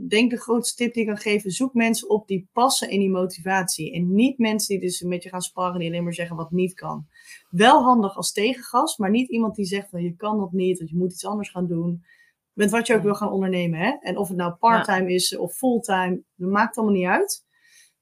denk 0.08 0.30
de 0.30 0.40
grootste 0.40 0.82
tip 0.82 0.94
die 0.94 1.02
ik 1.02 1.08
kan 1.08 1.18
geven, 1.18 1.50
zoek 1.50 1.74
mensen 1.74 2.10
op 2.10 2.26
die 2.26 2.48
passen 2.52 2.90
in 2.90 2.98
die 2.98 3.10
motivatie. 3.10 3.92
En 3.92 4.14
niet 4.14 4.38
mensen 4.38 4.68
die 4.68 4.84
dus 4.84 5.00
met 5.00 5.22
je 5.22 5.28
gaan 5.28 5.40
sparren 5.42 5.78
die 5.78 5.88
alleen 5.88 6.02
maar 6.02 6.14
zeggen 6.14 6.36
wat 6.36 6.50
niet 6.50 6.74
kan. 6.74 7.06
Wel 7.50 7.82
handig 7.82 8.16
als 8.16 8.32
tegengas, 8.32 8.96
maar 8.96 9.10
niet 9.10 9.30
iemand 9.30 9.54
die 9.54 9.64
zegt 9.64 9.90
van 9.90 10.02
je 10.02 10.16
kan 10.16 10.38
dat 10.38 10.52
niet, 10.52 10.82
of 10.82 10.88
je 10.88 10.96
moet 10.96 11.12
iets 11.12 11.26
anders 11.26 11.50
gaan 11.50 11.66
doen. 11.66 12.04
Met 12.52 12.70
wat 12.70 12.86
je 12.86 12.94
ook 12.94 13.02
wil 13.02 13.14
gaan 13.14 13.32
ondernemen. 13.32 13.78
Hè? 13.78 13.96
En 14.00 14.18
of 14.18 14.28
het 14.28 14.36
nou 14.36 14.54
parttime 14.54 15.08
ja. 15.08 15.14
is 15.14 15.36
of 15.36 15.54
fulltime, 15.54 16.22
dat 16.34 16.50
maakt 16.50 16.76
allemaal 16.76 16.96
niet 16.96 17.06
uit. 17.06 17.44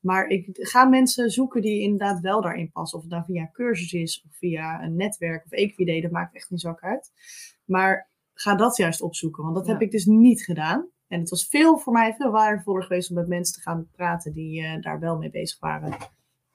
Maar 0.02 0.26
ik 0.26 0.48
ga 0.52 0.84
mensen 0.84 1.30
zoeken 1.30 1.62
die 1.62 1.80
inderdaad 1.80 2.20
wel 2.20 2.40
daarin 2.40 2.70
passen. 2.70 2.98
Of 2.98 3.04
het 3.04 3.12
nou 3.12 3.24
via 3.24 3.50
cursus 3.52 3.92
is, 3.92 4.24
of 4.26 4.36
via 4.36 4.82
een 4.82 4.96
netwerk 4.96 5.44
of 5.44 5.50
Equidee, 5.50 6.02
dat 6.02 6.10
maakt 6.10 6.34
echt 6.34 6.50
niet 6.50 6.60
zak 6.60 6.82
uit. 6.82 7.12
Maar 7.64 8.10
ga 8.34 8.54
dat 8.54 8.76
juist 8.76 9.02
opzoeken, 9.02 9.42
want 9.42 9.54
dat 9.54 9.66
ja. 9.66 9.72
heb 9.72 9.82
ik 9.82 9.90
dus 9.90 10.04
niet 10.04 10.44
gedaan. 10.44 10.88
En 11.08 11.20
het 11.20 11.30
was 11.30 11.46
veel 11.46 11.78
voor 11.78 11.92
mij 11.92 12.14
veel 12.14 12.30
waardevoller 12.30 12.82
geweest 12.82 13.10
om 13.10 13.16
met 13.16 13.28
mensen 13.28 13.54
te 13.54 13.60
gaan 13.60 13.88
praten 13.92 14.32
die 14.32 14.62
uh, 14.62 14.80
daar 14.80 15.00
wel 15.00 15.16
mee 15.16 15.30
bezig 15.30 15.58
waren. 15.60 15.96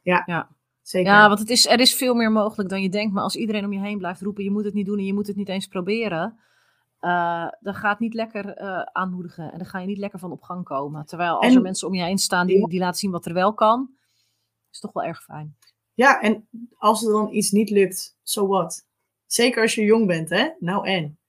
Ja, 0.01 0.23
ja. 0.25 0.49
zeker. 0.81 1.11
Ja, 1.11 1.27
want 1.27 1.39
het 1.39 1.49
is, 1.49 1.67
er 1.67 1.79
is 1.79 1.95
veel 1.95 2.13
meer 2.13 2.31
mogelijk 2.31 2.69
dan 2.69 2.81
je 2.81 2.89
denkt. 2.89 3.13
Maar 3.13 3.23
als 3.23 3.35
iedereen 3.35 3.65
om 3.65 3.73
je 3.73 3.79
heen 3.79 3.97
blijft 3.97 4.21
roepen, 4.21 4.43
je 4.43 4.51
moet 4.51 4.65
het 4.65 4.73
niet 4.73 4.85
doen 4.85 4.97
en 4.97 5.05
je 5.05 5.13
moet 5.13 5.27
het 5.27 5.35
niet 5.35 5.49
eens 5.49 5.67
proberen. 5.67 6.39
Uh, 7.01 7.47
dan 7.59 7.73
gaat 7.73 7.91
het 7.91 7.99
niet 7.99 8.13
lekker 8.13 8.61
uh, 8.61 8.81
aanmoedigen 8.81 9.51
en 9.51 9.57
dan 9.57 9.67
ga 9.67 9.79
je 9.79 9.87
niet 9.87 9.97
lekker 9.97 10.19
van 10.19 10.31
op 10.31 10.41
gang 10.41 10.63
komen. 10.63 11.05
Terwijl 11.05 11.35
als 11.35 11.45
en, 11.45 11.55
er 11.55 11.61
mensen 11.61 11.87
om 11.87 11.93
je 11.93 12.03
heen 12.03 12.17
staan 12.17 12.47
die, 12.47 12.67
die 12.67 12.79
laten 12.79 12.99
zien 12.99 13.11
wat 13.11 13.25
er 13.25 13.33
wel 13.33 13.53
kan, 13.53 13.89
is 14.71 14.79
toch 14.79 14.93
wel 14.93 15.03
erg 15.03 15.23
fijn. 15.23 15.57
Ja, 15.93 16.21
en 16.21 16.47
als 16.77 17.05
er 17.05 17.11
dan 17.11 17.33
iets 17.33 17.51
niet 17.51 17.69
lukt, 17.69 18.17
so 18.23 18.47
what? 18.47 18.85
Zeker 19.25 19.61
als 19.61 19.75
je 19.75 19.83
jong 19.83 20.07
bent, 20.07 20.29
hè? 20.29 20.49
Nou 20.59 20.87
en? 20.87 21.19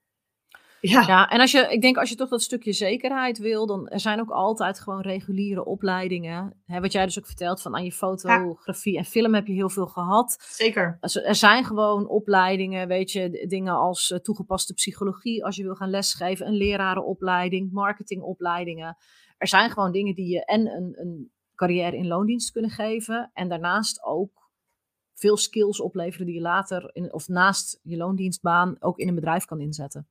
Ja. 0.80 1.04
ja, 1.06 1.28
en 1.28 1.40
als 1.40 1.50
je, 1.50 1.66
ik 1.70 1.80
denk 1.80 1.96
als 1.96 2.08
je 2.08 2.14
toch 2.14 2.28
dat 2.28 2.42
stukje 2.42 2.72
zekerheid 2.72 3.38
wil, 3.38 3.66
dan 3.66 3.88
er 3.88 4.00
zijn 4.00 4.20
ook 4.20 4.30
altijd 4.30 4.80
gewoon 4.80 5.00
reguliere 5.00 5.64
opleidingen. 5.64 6.62
Hè, 6.66 6.80
wat 6.80 6.92
jij 6.92 7.04
dus 7.04 7.18
ook 7.18 7.26
vertelt 7.26 7.62
van 7.62 7.74
aan 7.74 7.84
je 7.84 7.92
fotografie 7.92 8.92
ja. 8.92 8.98
en 8.98 9.04
film 9.04 9.34
heb 9.34 9.46
je 9.46 9.52
heel 9.52 9.70
veel 9.70 9.86
gehad. 9.86 10.36
Zeker. 10.40 10.98
Er 11.00 11.34
zijn 11.34 11.64
gewoon 11.64 12.08
opleidingen, 12.08 12.88
weet 12.88 13.12
je, 13.12 13.46
dingen 13.48 13.74
als 13.74 14.10
uh, 14.10 14.18
toegepaste 14.18 14.74
psychologie 14.74 15.44
als 15.44 15.56
je 15.56 15.62
wil 15.62 15.74
gaan 15.74 15.90
lesgeven, 15.90 16.46
een 16.46 16.56
lerarenopleiding, 16.56 17.72
marketingopleidingen. 17.72 18.96
Er 19.38 19.48
zijn 19.48 19.70
gewoon 19.70 19.92
dingen 19.92 20.14
die 20.14 20.28
je 20.28 20.44
en 20.44 20.66
een, 20.66 21.00
een 21.00 21.30
carrière 21.54 21.96
in 21.96 22.06
loondienst 22.06 22.50
kunnen 22.50 22.70
geven 22.70 23.30
en 23.32 23.48
daarnaast 23.48 24.04
ook 24.04 24.50
veel 25.14 25.36
skills 25.36 25.80
opleveren 25.80 26.26
die 26.26 26.34
je 26.34 26.40
later, 26.40 26.90
in, 26.92 27.12
of 27.12 27.28
naast 27.28 27.80
je 27.82 27.96
loondienstbaan, 27.96 28.76
ook 28.78 28.98
in 28.98 29.08
een 29.08 29.14
bedrijf 29.14 29.44
kan 29.44 29.60
inzetten. 29.60 30.08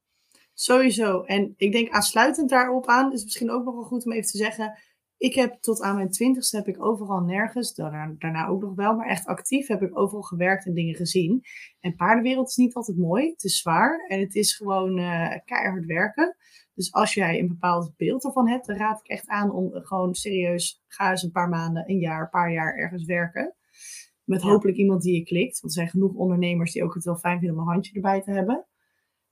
Sowieso. 0.60 1.22
En 1.22 1.54
ik 1.58 1.72
denk 1.72 1.90
aansluitend 1.90 2.50
daarop 2.50 2.88
aan, 2.88 3.14
is 3.14 3.24
misschien 3.24 3.52
ook 3.52 3.64
nog 3.64 3.74
wel 3.74 3.84
goed 3.84 4.06
om 4.06 4.12
even 4.12 4.32
te 4.32 4.38
zeggen. 4.38 4.80
Ik 5.18 5.34
heb 5.34 5.58
tot 5.62 5.82
aan 5.82 5.96
mijn 5.96 6.12
twintigste 6.12 6.58
heb 6.58 6.68
ik 6.68 6.84
overal 6.84 7.22
nergens, 7.22 7.74
daarna, 7.74 8.16
daarna 8.18 8.48
ook 8.48 8.62
nog 8.62 8.76
wel, 8.76 8.96
maar 8.96 9.08
echt 9.08 9.26
actief 9.26 9.68
heb 9.68 9.82
ik 9.82 9.98
overal 9.98 10.22
gewerkt 10.22 10.66
en 10.66 10.74
dingen 10.74 10.96
gezien. 10.96 11.42
En 11.80 11.96
paardenwereld 11.96 12.50
is 12.50 12.56
niet 12.56 12.74
altijd 12.74 12.98
mooi. 12.98 13.30
Het 13.30 13.44
is 13.44 13.58
zwaar 13.58 14.06
en 14.08 14.20
het 14.20 14.36
is 14.36 14.56
gewoon 14.56 15.00
uh, 15.00 15.36
keihard 15.46 15.86
werken. 15.86 16.36
Dus 16.74 16.92
als 16.92 17.14
jij 17.14 17.40
een 17.40 17.48
bepaald 17.48 17.94
beeld 17.98 18.26
ervan 18.26 18.50
hebt, 18.50 18.66
dan 18.66 18.78
raad 18.78 19.00
ik 19.00 19.08
echt 19.08 19.28
aan 19.28 19.52
om 19.52 19.70
gewoon 19.72 20.16
serieus, 20.16 20.84
ga 20.88 21.10
eens 21.10 21.24
een 21.24 21.32
paar 21.32 21.50
maanden, 21.50 21.90
een 21.90 22.00
jaar, 22.00 22.22
een 22.22 22.30
paar 22.30 22.52
jaar 22.52 22.76
ergens 22.76 23.06
werken. 23.06 23.56
Met 24.24 24.42
ja. 24.42 24.48
hopelijk 24.48 24.78
iemand 24.78 25.02
die 25.02 25.16
je 25.16 25.24
klikt. 25.24 25.60
Want 25.60 25.74
er 25.74 25.80
zijn 25.80 25.90
genoeg 25.90 26.14
ondernemers 26.14 26.72
die 26.72 26.84
ook 26.84 26.94
het 26.94 27.04
wel 27.04 27.18
fijn 27.18 27.40
vinden 27.40 27.58
om 27.58 27.64
een 27.64 27.74
handje 27.74 27.96
erbij 27.96 28.22
te 28.22 28.32
hebben 28.32 28.67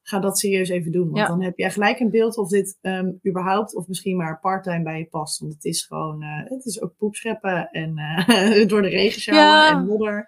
ga 0.08 0.20
dat 0.20 0.40
serieus 0.40 0.70
even 0.70 0.92
doen. 0.92 1.06
Want 1.06 1.18
ja. 1.18 1.28
dan 1.28 1.42
heb 1.42 1.58
je 1.58 1.70
gelijk 1.70 2.00
een 2.00 2.10
beeld 2.10 2.38
of 2.38 2.50
dit 2.50 2.78
um, 2.82 3.20
überhaupt 3.28 3.76
of 3.76 3.88
misschien 3.88 4.18
maar 4.18 4.40
parttime 4.40 4.84
bij 4.84 4.98
je 4.98 5.06
past. 5.06 5.40
Want 5.40 5.54
het 5.54 5.66
is 5.66 5.86
gewoon, 5.86 6.24
uh, 6.24 6.50
het 6.50 6.66
is 6.66 6.82
ook 6.82 6.96
poepscheppen 6.98 7.70
en 7.70 7.98
uh, 8.28 8.68
door 8.68 8.82
de 8.82 8.88
regen 8.88 9.22
sjouwen 9.22 9.48
ja. 9.48 9.72
en 9.72 9.86
modder. 9.86 10.28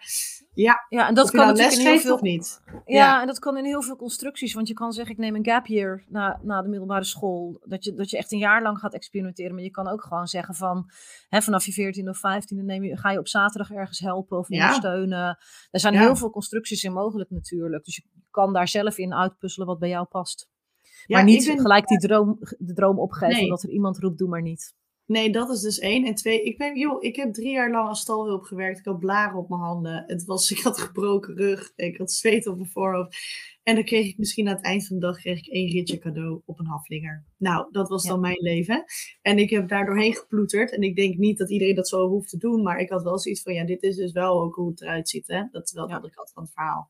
Ja, 0.54 0.86
ja 0.90 1.08
en 1.08 1.14
dat 1.14 1.32
kan 1.32 1.46
nou 1.46 1.58
les 1.58 1.82
geeft 1.82 2.02
veel... 2.02 2.14
of 2.14 2.22
niet. 2.22 2.62
Ja, 2.66 2.82
ja, 2.86 3.22
en 3.22 3.28
dat 3.28 3.40
kan 3.40 3.58
in 3.58 3.66
heel 3.66 3.82
veel 3.82 3.96
constructies. 3.96 4.54
Want 4.54 4.68
je 4.68 4.74
kan 4.74 4.92
zeggen, 4.92 5.14
ik 5.14 5.20
neem 5.20 5.36
een 5.36 5.46
gap 5.46 5.66
year 5.66 6.04
na, 6.08 6.40
na 6.44 6.62
de 6.62 6.70
middelbare 6.70 7.04
school. 7.04 7.62
Dat 7.66 7.84
je, 7.84 7.94
dat 7.94 8.10
je 8.10 8.18
echt 8.18 8.32
een 8.32 8.38
jaar 8.38 8.62
lang 8.62 8.78
gaat 8.78 8.94
experimenteren. 8.94 9.54
Maar 9.56 9.64
je 9.64 9.70
kan 9.70 9.88
ook 9.88 10.04
gewoon 10.04 10.28
zeggen 10.28 10.56
van, 10.56 10.90
hè, 11.30 11.42
vanaf 11.42 11.66
je 11.66 11.72
14 11.72 12.10
of 12.10 12.18
15 12.18 12.66
neem 12.66 12.84
je, 12.84 12.98
ga 12.98 13.12
je 13.12 13.20
op 13.20 13.28
zaterdag 13.28 13.72
ergens 13.72 14.00
helpen 14.00 14.38
of 14.38 14.50
ondersteunen. 14.50 15.38
Er 15.72 15.80
zijn 15.80 15.98
heel 15.98 16.16
veel 16.16 16.30
constructies 16.30 16.84
in 16.84 16.94
mogelijk 16.94 17.30
natuurlijk. 17.30 17.86
Dus 17.86 17.96
je 17.96 18.04
kan 18.38 18.54
daar 18.54 18.68
zelf 18.68 18.98
in 18.98 19.14
uitpuzzelen 19.14 19.68
wat 19.68 19.80
bij 19.80 19.90
jou 19.90 20.06
past. 20.06 20.50
maar 21.08 21.24
niet 21.24 21.46
ben... 21.46 21.60
gelijk 21.60 21.88
die 21.88 21.98
droom, 21.98 22.38
de 22.58 22.74
droom 22.74 23.00
opgeven 23.00 23.36
nee. 23.36 23.44
omdat 23.44 23.64
er 23.64 23.70
iemand 23.70 23.98
roept, 23.98 24.18
doe 24.18 24.30
maar 24.30 24.42
niet. 24.42 24.76
Nee, 25.06 25.32
dat 25.32 25.50
is 25.50 25.62
dus 25.62 25.80
één. 25.80 26.06
En 26.06 26.16
twee, 26.16 26.44
ik 26.44 26.58
ben, 26.58 26.78
joh, 26.78 27.04
ik 27.04 27.16
heb 27.16 27.34
drie 27.34 27.52
jaar 27.52 27.72
lang 27.72 27.88
als 27.88 28.00
stalhulp 28.00 28.44
gewerkt. 28.44 28.80
Ik 28.80 28.86
had 28.86 29.00
blaren 29.00 29.38
op 29.38 29.50
mijn 29.50 29.62
handen. 29.62 30.04
Het 30.08 30.26
was, 30.26 30.52
ik 30.56 30.60
had 30.60 30.78
gebroken 30.78 31.36
rug. 31.36 31.72
Ik 31.76 31.98
had 31.98 32.12
zweet 32.12 32.48
op 32.48 32.56
mijn 32.58 32.70
voorhoofd. 32.70 33.18
En 33.64 33.76
dan 33.76 33.84
kreeg 33.84 34.08
ik 34.08 34.18
misschien 34.18 34.48
aan 34.48 34.56
het 34.56 34.64
eind 34.64 34.88
van 34.88 35.00
de 35.00 35.06
dag 35.06 35.18
kreeg 35.18 35.38
ik 35.38 35.54
één 35.54 35.72
ritje 35.72 35.98
cadeau 35.98 36.42
op 36.46 36.60
een 36.60 36.68
haflinger. 36.68 37.26
Nou, 37.38 37.68
dat 37.72 37.90
was 37.90 38.04
ja. 38.04 38.10
dan 38.10 38.20
mijn 38.20 38.42
leven. 38.42 38.84
En 39.22 39.38
ik 39.38 39.50
heb 39.50 39.68
daar 39.68 39.86
doorheen 39.86 40.16
geploeterd. 40.16 40.72
En 40.72 40.82
ik 40.82 40.96
denk 40.96 41.18
niet 41.18 41.38
dat 41.38 41.52
iedereen 41.52 41.76
dat 41.76 41.88
zo 41.88 42.08
hoeft 42.08 42.30
te 42.30 42.38
doen. 42.38 42.64
Maar 42.64 42.80
ik 42.80 42.90
had 42.90 43.04
wel 43.04 43.20
zoiets 43.20 43.42
van, 43.42 43.54
ja, 43.54 43.66
dit 43.66 43.84
is 43.84 43.96
dus 43.96 44.12
wel 44.12 44.42
ook 44.42 44.56
hoe 44.56 44.70
het 44.70 44.82
eruit 44.82 45.10
ziet. 45.10 45.28
Hè? 45.28 45.44
Dat 45.52 45.64
is 45.64 45.74
wel 45.74 45.88
ja. 45.90 46.00
wat 46.00 46.10
ik 46.10 46.16
had 46.16 46.32
van 46.34 46.44
het 46.44 46.52
verhaal. 46.52 46.90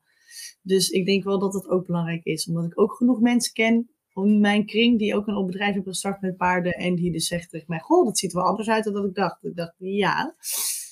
Dus 0.62 0.88
ik 0.88 1.06
denk 1.06 1.24
wel 1.24 1.38
dat 1.38 1.54
het 1.54 1.68
ook 1.68 1.86
belangrijk 1.86 2.24
is. 2.24 2.48
Omdat 2.48 2.64
ik 2.64 2.80
ook 2.80 2.92
genoeg 2.92 3.20
mensen 3.20 3.52
ken 3.52 3.90
om 4.12 4.40
mijn 4.40 4.66
kring 4.66 4.98
die 4.98 5.14
ook 5.14 5.26
een 5.26 5.46
bedrijf 5.46 5.74
hebben 5.74 5.92
gestart 5.92 6.20
met 6.20 6.36
paarden. 6.36 6.72
En 6.72 6.94
die 6.94 7.12
dus 7.12 7.26
zegt 7.26 7.50
tegen 7.50 7.66
mij, 7.68 7.78
goh, 7.78 8.04
dat 8.04 8.18
ziet 8.18 8.32
er 8.32 8.38
wel 8.38 8.46
anders 8.46 8.68
uit 8.68 8.84
dan 8.84 8.92
dat 8.92 9.04
ik 9.04 9.14
dacht. 9.14 9.44
Ik 9.44 9.56
dacht, 9.56 9.74
ja, 9.76 10.34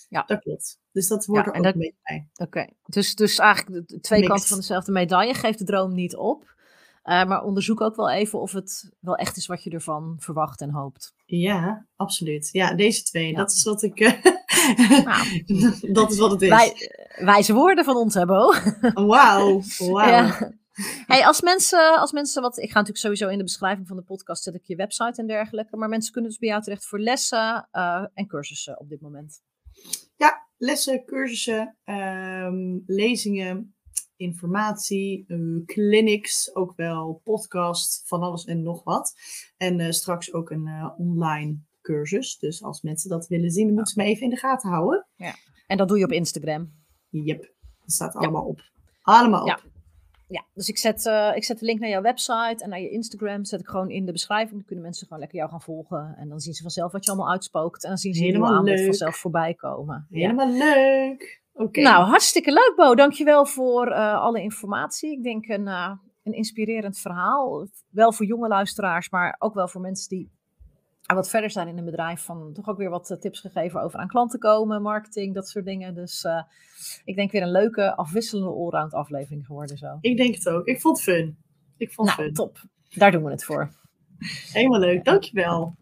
ja. 0.08 0.22
dat 0.22 0.40
klopt. 0.40 0.78
Dus 0.92 1.08
dat 1.08 1.24
hoort 1.24 1.44
ja, 1.44 1.50
er 1.50 1.58
ook 1.58 1.64
dat, 1.64 1.74
beetje 1.74 1.94
bij. 2.02 2.28
Oké, 2.32 2.42
okay. 2.42 2.72
dus, 2.84 3.14
dus 3.14 3.38
eigenlijk 3.38 3.88
de 3.88 4.00
twee 4.00 4.22
kanten 4.22 4.48
van 4.48 4.56
dezelfde 4.56 4.92
medaille. 4.92 5.34
Geef 5.34 5.56
de 5.56 5.64
droom 5.64 5.94
niet 5.94 6.16
op. 6.16 6.54
Uh, 7.04 7.24
maar 7.24 7.44
onderzoek 7.44 7.80
ook 7.80 7.96
wel 7.96 8.10
even 8.10 8.40
of 8.40 8.52
het 8.52 8.90
wel 9.00 9.16
echt 9.16 9.36
is 9.36 9.46
wat 9.46 9.62
je 9.62 9.70
ervan 9.70 10.16
verwacht 10.18 10.60
en 10.60 10.70
hoopt. 10.70 11.14
Ja, 11.24 11.86
absoluut. 11.96 12.48
Ja, 12.52 12.74
deze 12.74 13.02
twee. 13.02 13.30
Ja. 13.30 13.36
Dat 13.36 13.52
is 13.52 13.62
wat 13.62 13.82
ik. 13.82 13.98
Nou, 15.04 15.44
dat 15.98 16.12
is 16.12 16.18
wat 16.18 16.30
het 16.30 16.42
is. 16.42 16.48
Wij, 16.48 16.74
wijze 17.16 17.52
woorden 17.52 17.84
van 17.84 17.96
ons, 17.96 18.14
Bo. 18.14 18.52
Wauw. 19.06 19.62
Ja. 19.78 20.52
Hey, 21.06 21.26
als 21.26 21.40
mensen, 21.40 21.98
als 22.00 22.12
mensen 22.12 22.42
wat, 22.42 22.56
ik 22.58 22.70
ga 22.70 22.74
natuurlijk 22.78 22.98
sowieso 22.98 23.28
in 23.28 23.38
de 23.38 23.44
beschrijving 23.44 23.86
van 23.86 23.96
de 23.96 24.02
podcast 24.02 24.42
zet 24.42 24.54
ik 24.54 24.64
je 24.64 24.76
website 24.76 25.20
en 25.20 25.26
dergelijke, 25.26 25.76
maar 25.76 25.88
mensen 25.88 26.12
kunnen 26.12 26.30
dus 26.30 26.38
bij 26.38 26.48
jou 26.48 26.62
terecht 26.62 26.86
voor 26.86 26.98
lessen 26.98 27.68
uh, 27.72 28.04
en 28.14 28.26
cursussen 28.26 28.80
op 28.80 28.88
dit 28.88 29.00
moment. 29.00 29.42
Ja, 30.16 30.46
lessen, 30.56 31.04
cursussen, 31.04 31.76
um, 31.84 32.82
lezingen, 32.86 33.74
informatie, 34.16 35.24
uh, 35.28 35.64
clinics, 35.64 36.54
ook 36.54 36.72
wel 36.76 37.20
podcast, 37.24 38.02
van 38.06 38.20
alles 38.22 38.44
en 38.44 38.62
nog 38.62 38.84
wat. 38.84 39.14
En 39.56 39.78
uh, 39.78 39.90
straks 39.90 40.32
ook 40.32 40.50
een 40.50 40.92
online 40.96 41.58
cursus. 41.86 42.38
Dus 42.38 42.62
als 42.62 42.82
mensen 42.82 43.10
dat 43.10 43.26
willen 43.26 43.50
zien, 43.50 43.66
dan 43.66 43.74
moeten 43.74 43.94
ze 43.94 44.00
me 44.00 44.08
even 44.08 44.22
in 44.22 44.30
de 44.30 44.36
gaten 44.36 44.70
houden. 44.70 45.06
Ja. 45.16 45.34
En 45.66 45.76
dat 45.76 45.88
doe 45.88 45.98
je 45.98 46.04
op 46.04 46.12
Instagram? 46.12 46.72
Yep, 47.08 47.40
dat 47.80 47.92
staat 47.92 48.14
allemaal 48.14 48.42
ja. 48.42 48.48
op. 48.48 48.60
Allemaal 49.02 49.42
op. 49.42 49.48
Ja. 49.48 49.60
Ja, 50.28 50.46
dus 50.54 50.68
ik 50.68 50.78
zet, 50.78 51.06
uh, 51.06 51.32
ik 51.34 51.44
zet 51.44 51.58
de 51.58 51.64
link 51.64 51.80
naar 51.80 51.88
jouw 51.88 52.02
website 52.02 52.56
en 52.58 52.68
naar 52.68 52.80
je 52.80 52.90
Instagram. 52.90 53.44
Zet 53.44 53.60
ik 53.60 53.66
gewoon 53.66 53.90
in 53.90 54.04
de 54.04 54.12
beschrijving. 54.12 54.52
Dan 54.52 54.64
kunnen 54.64 54.84
mensen 54.84 55.04
gewoon 55.06 55.20
lekker 55.20 55.38
jou 55.38 55.50
gaan 55.50 55.62
volgen. 55.62 56.14
En 56.18 56.28
dan 56.28 56.40
zien 56.40 56.54
ze 56.54 56.62
vanzelf 56.62 56.92
wat 56.92 57.04
je 57.04 57.10
allemaal 57.10 57.30
uitspookt. 57.30 57.82
En 57.82 57.88
dan 57.88 57.98
zien 57.98 58.14
ze 58.14 58.24
helemaal 58.24 58.54
aanbod 58.54 58.80
vanzelf 58.80 59.16
voorbij 59.16 59.54
komen. 59.54 60.06
Helemaal 60.10 60.48
ja. 60.48 60.74
leuk. 60.74 61.42
Oké. 61.52 61.80
Nou, 61.80 62.04
hartstikke 62.04 62.52
leuk, 62.52 62.72
Bo. 62.76 62.94
Dankjewel 62.94 63.46
voor 63.46 63.88
uh, 63.88 64.20
alle 64.20 64.42
informatie. 64.42 65.12
Ik 65.12 65.22
denk 65.22 65.48
een, 65.48 65.66
uh, 65.66 65.92
een 66.22 66.32
inspirerend 66.32 66.98
verhaal. 66.98 67.68
Wel 67.90 68.12
voor 68.12 68.26
jonge 68.26 68.48
luisteraars, 68.48 69.10
maar 69.10 69.36
ook 69.38 69.54
wel 69.54 69.68
voor 69.68 69.80
mensen 69.80 70.08
die 70.08 70.30
wat 71.14 71.28
verder 71.28 71.50
zijn 71.50 71.68
in 71.68 71.78
een 71.78 71.84
bedrijf. 71.84 72.20
Van 72.20 72.52
toch 72.52 72.68
ook 72.68 72.76
weer 72.78 72.90
wat 72.90 73.16
tips 73.20 73.40
gegeven 73.40 73.82
over 73.82 73.98
aan 73.98 74.08
klanten 74.08 74.38
komen, 74.38 74.82
marketing, 74.82 75.34
dat 75.34 75.48
soort 75.48 75.64
dingen. 75.64 75.94
Dus 75.94 76.24
uh, 76.24 76.42
ik 77.04 77.16
denk 77.16 77.32
weer 77.32 77.42
een 77.42 77.50
leuke, 77.50 77.96
afwisselende 77.96 78.50
allround 78.50 78.94
aflevering 78.94 79.46
geworden 79.46 79.76
zo. 79.78 79.98
Ik 80.00 80.16
denk 80.16 80.34
het 80.34 80.48
ook. 80.48 80.66
Ik 80.66 80.80
vond 80.80 80.96
het 80.96 81.06
fun. 81.06 81.36
Ik 81.76 81.92
vond 81.92 82.08
nou, 82.08 82.22
fun. 82.22 82.32
top. 82.32 82.58
Daar 82.90 83.10
doen 83.10 83.24
we 83.24 83.30
het 83.30 83.44
voor. 83.44 83.70
Helemaal 84.52 84.80
leuk. 84.80 85.04
Dankjewel. 85.04 85.74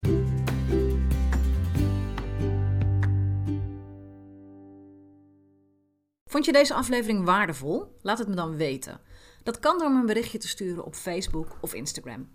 Vond 6.25 6.47
je 6.47 6.53
deze 6.53 6.75
aflevering 6.75 7.25
waardevol? 7.25 7.97
Laat 8.03 8.19
het 8.19 8.29
me 8.29 8.35
dan 8.35 8.57
weten. 8.57 9.01
Dat 9.43 9.59
kan 9.59 9.79
door 9.79 9.91
me 9.91 10.01
een 10.01 10.07
berichtje 10.07 10.39
te 10.39 10.49
sturen 10.49 10.85
op 10.85 10.95
Facebook 10.95 11.59
of 11.61 11.75
Instagram. 11.75 12.29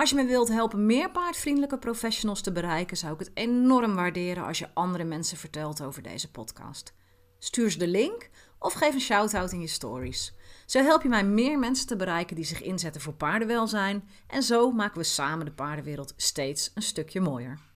Als 0.00 0.10
je 0.10 0.16
me 0.16 0.24
wilt 0.24 0.48
helpen 0.48 0.86
meer 0.86 1.10
paardvriendelijke 1.10 1.78
professionals 1.78 2.40
te 2.40 2.52
bereiken, 2.52 2.96
zou 2.96 3.12
ik 3.12 3.18
het 3.18 3.30
enorm 3.34 3.94
waarderen 3.94 4.44
als 4.44 4.58
je 4.58 4.74
andere 4.74 5.04
mensen 5.04 5.36
vertelt 5.36 5.82
over 5.82 6.02
deze 6.02 6.30
podcast. 6.30 6.94
Stuur 7.38 7.70
ze 7.70 7.78
de 7.78 7.86
link 7.86 8.30
of 8.58 8.72
geef 8.72 8.94
een 8.94 9.00
shout-out 9.00 9.52
in 9.52 9.60
je 9.60 9.66
stories. 9.66 10.34
Zo 10.66 10.82
help 10.82 11.02
je 11.02 11.08
mij 11.08 11.24
meer 11.24 11.58
mensen 11.58 11.86
te 11.86 11.96
bereiken 11.96 12.36
die 12.36 12.44
zich 12.44 12.62
inzetten 12.62 13.00
voor 13.00 13.14
paardenwelzijn 13.14 14.08
en 14.26 14.42
zo 14.42 14.70
maken 14.70 14.98
we 14.98 15.04
samen 15.04 15.44
de 15.44 15.52
paardenwereld 15.52 16.14
steeds 16.16 16.70
een 16.74 16.82
stukje 16.82 17.20
mooier. 17.20 17.68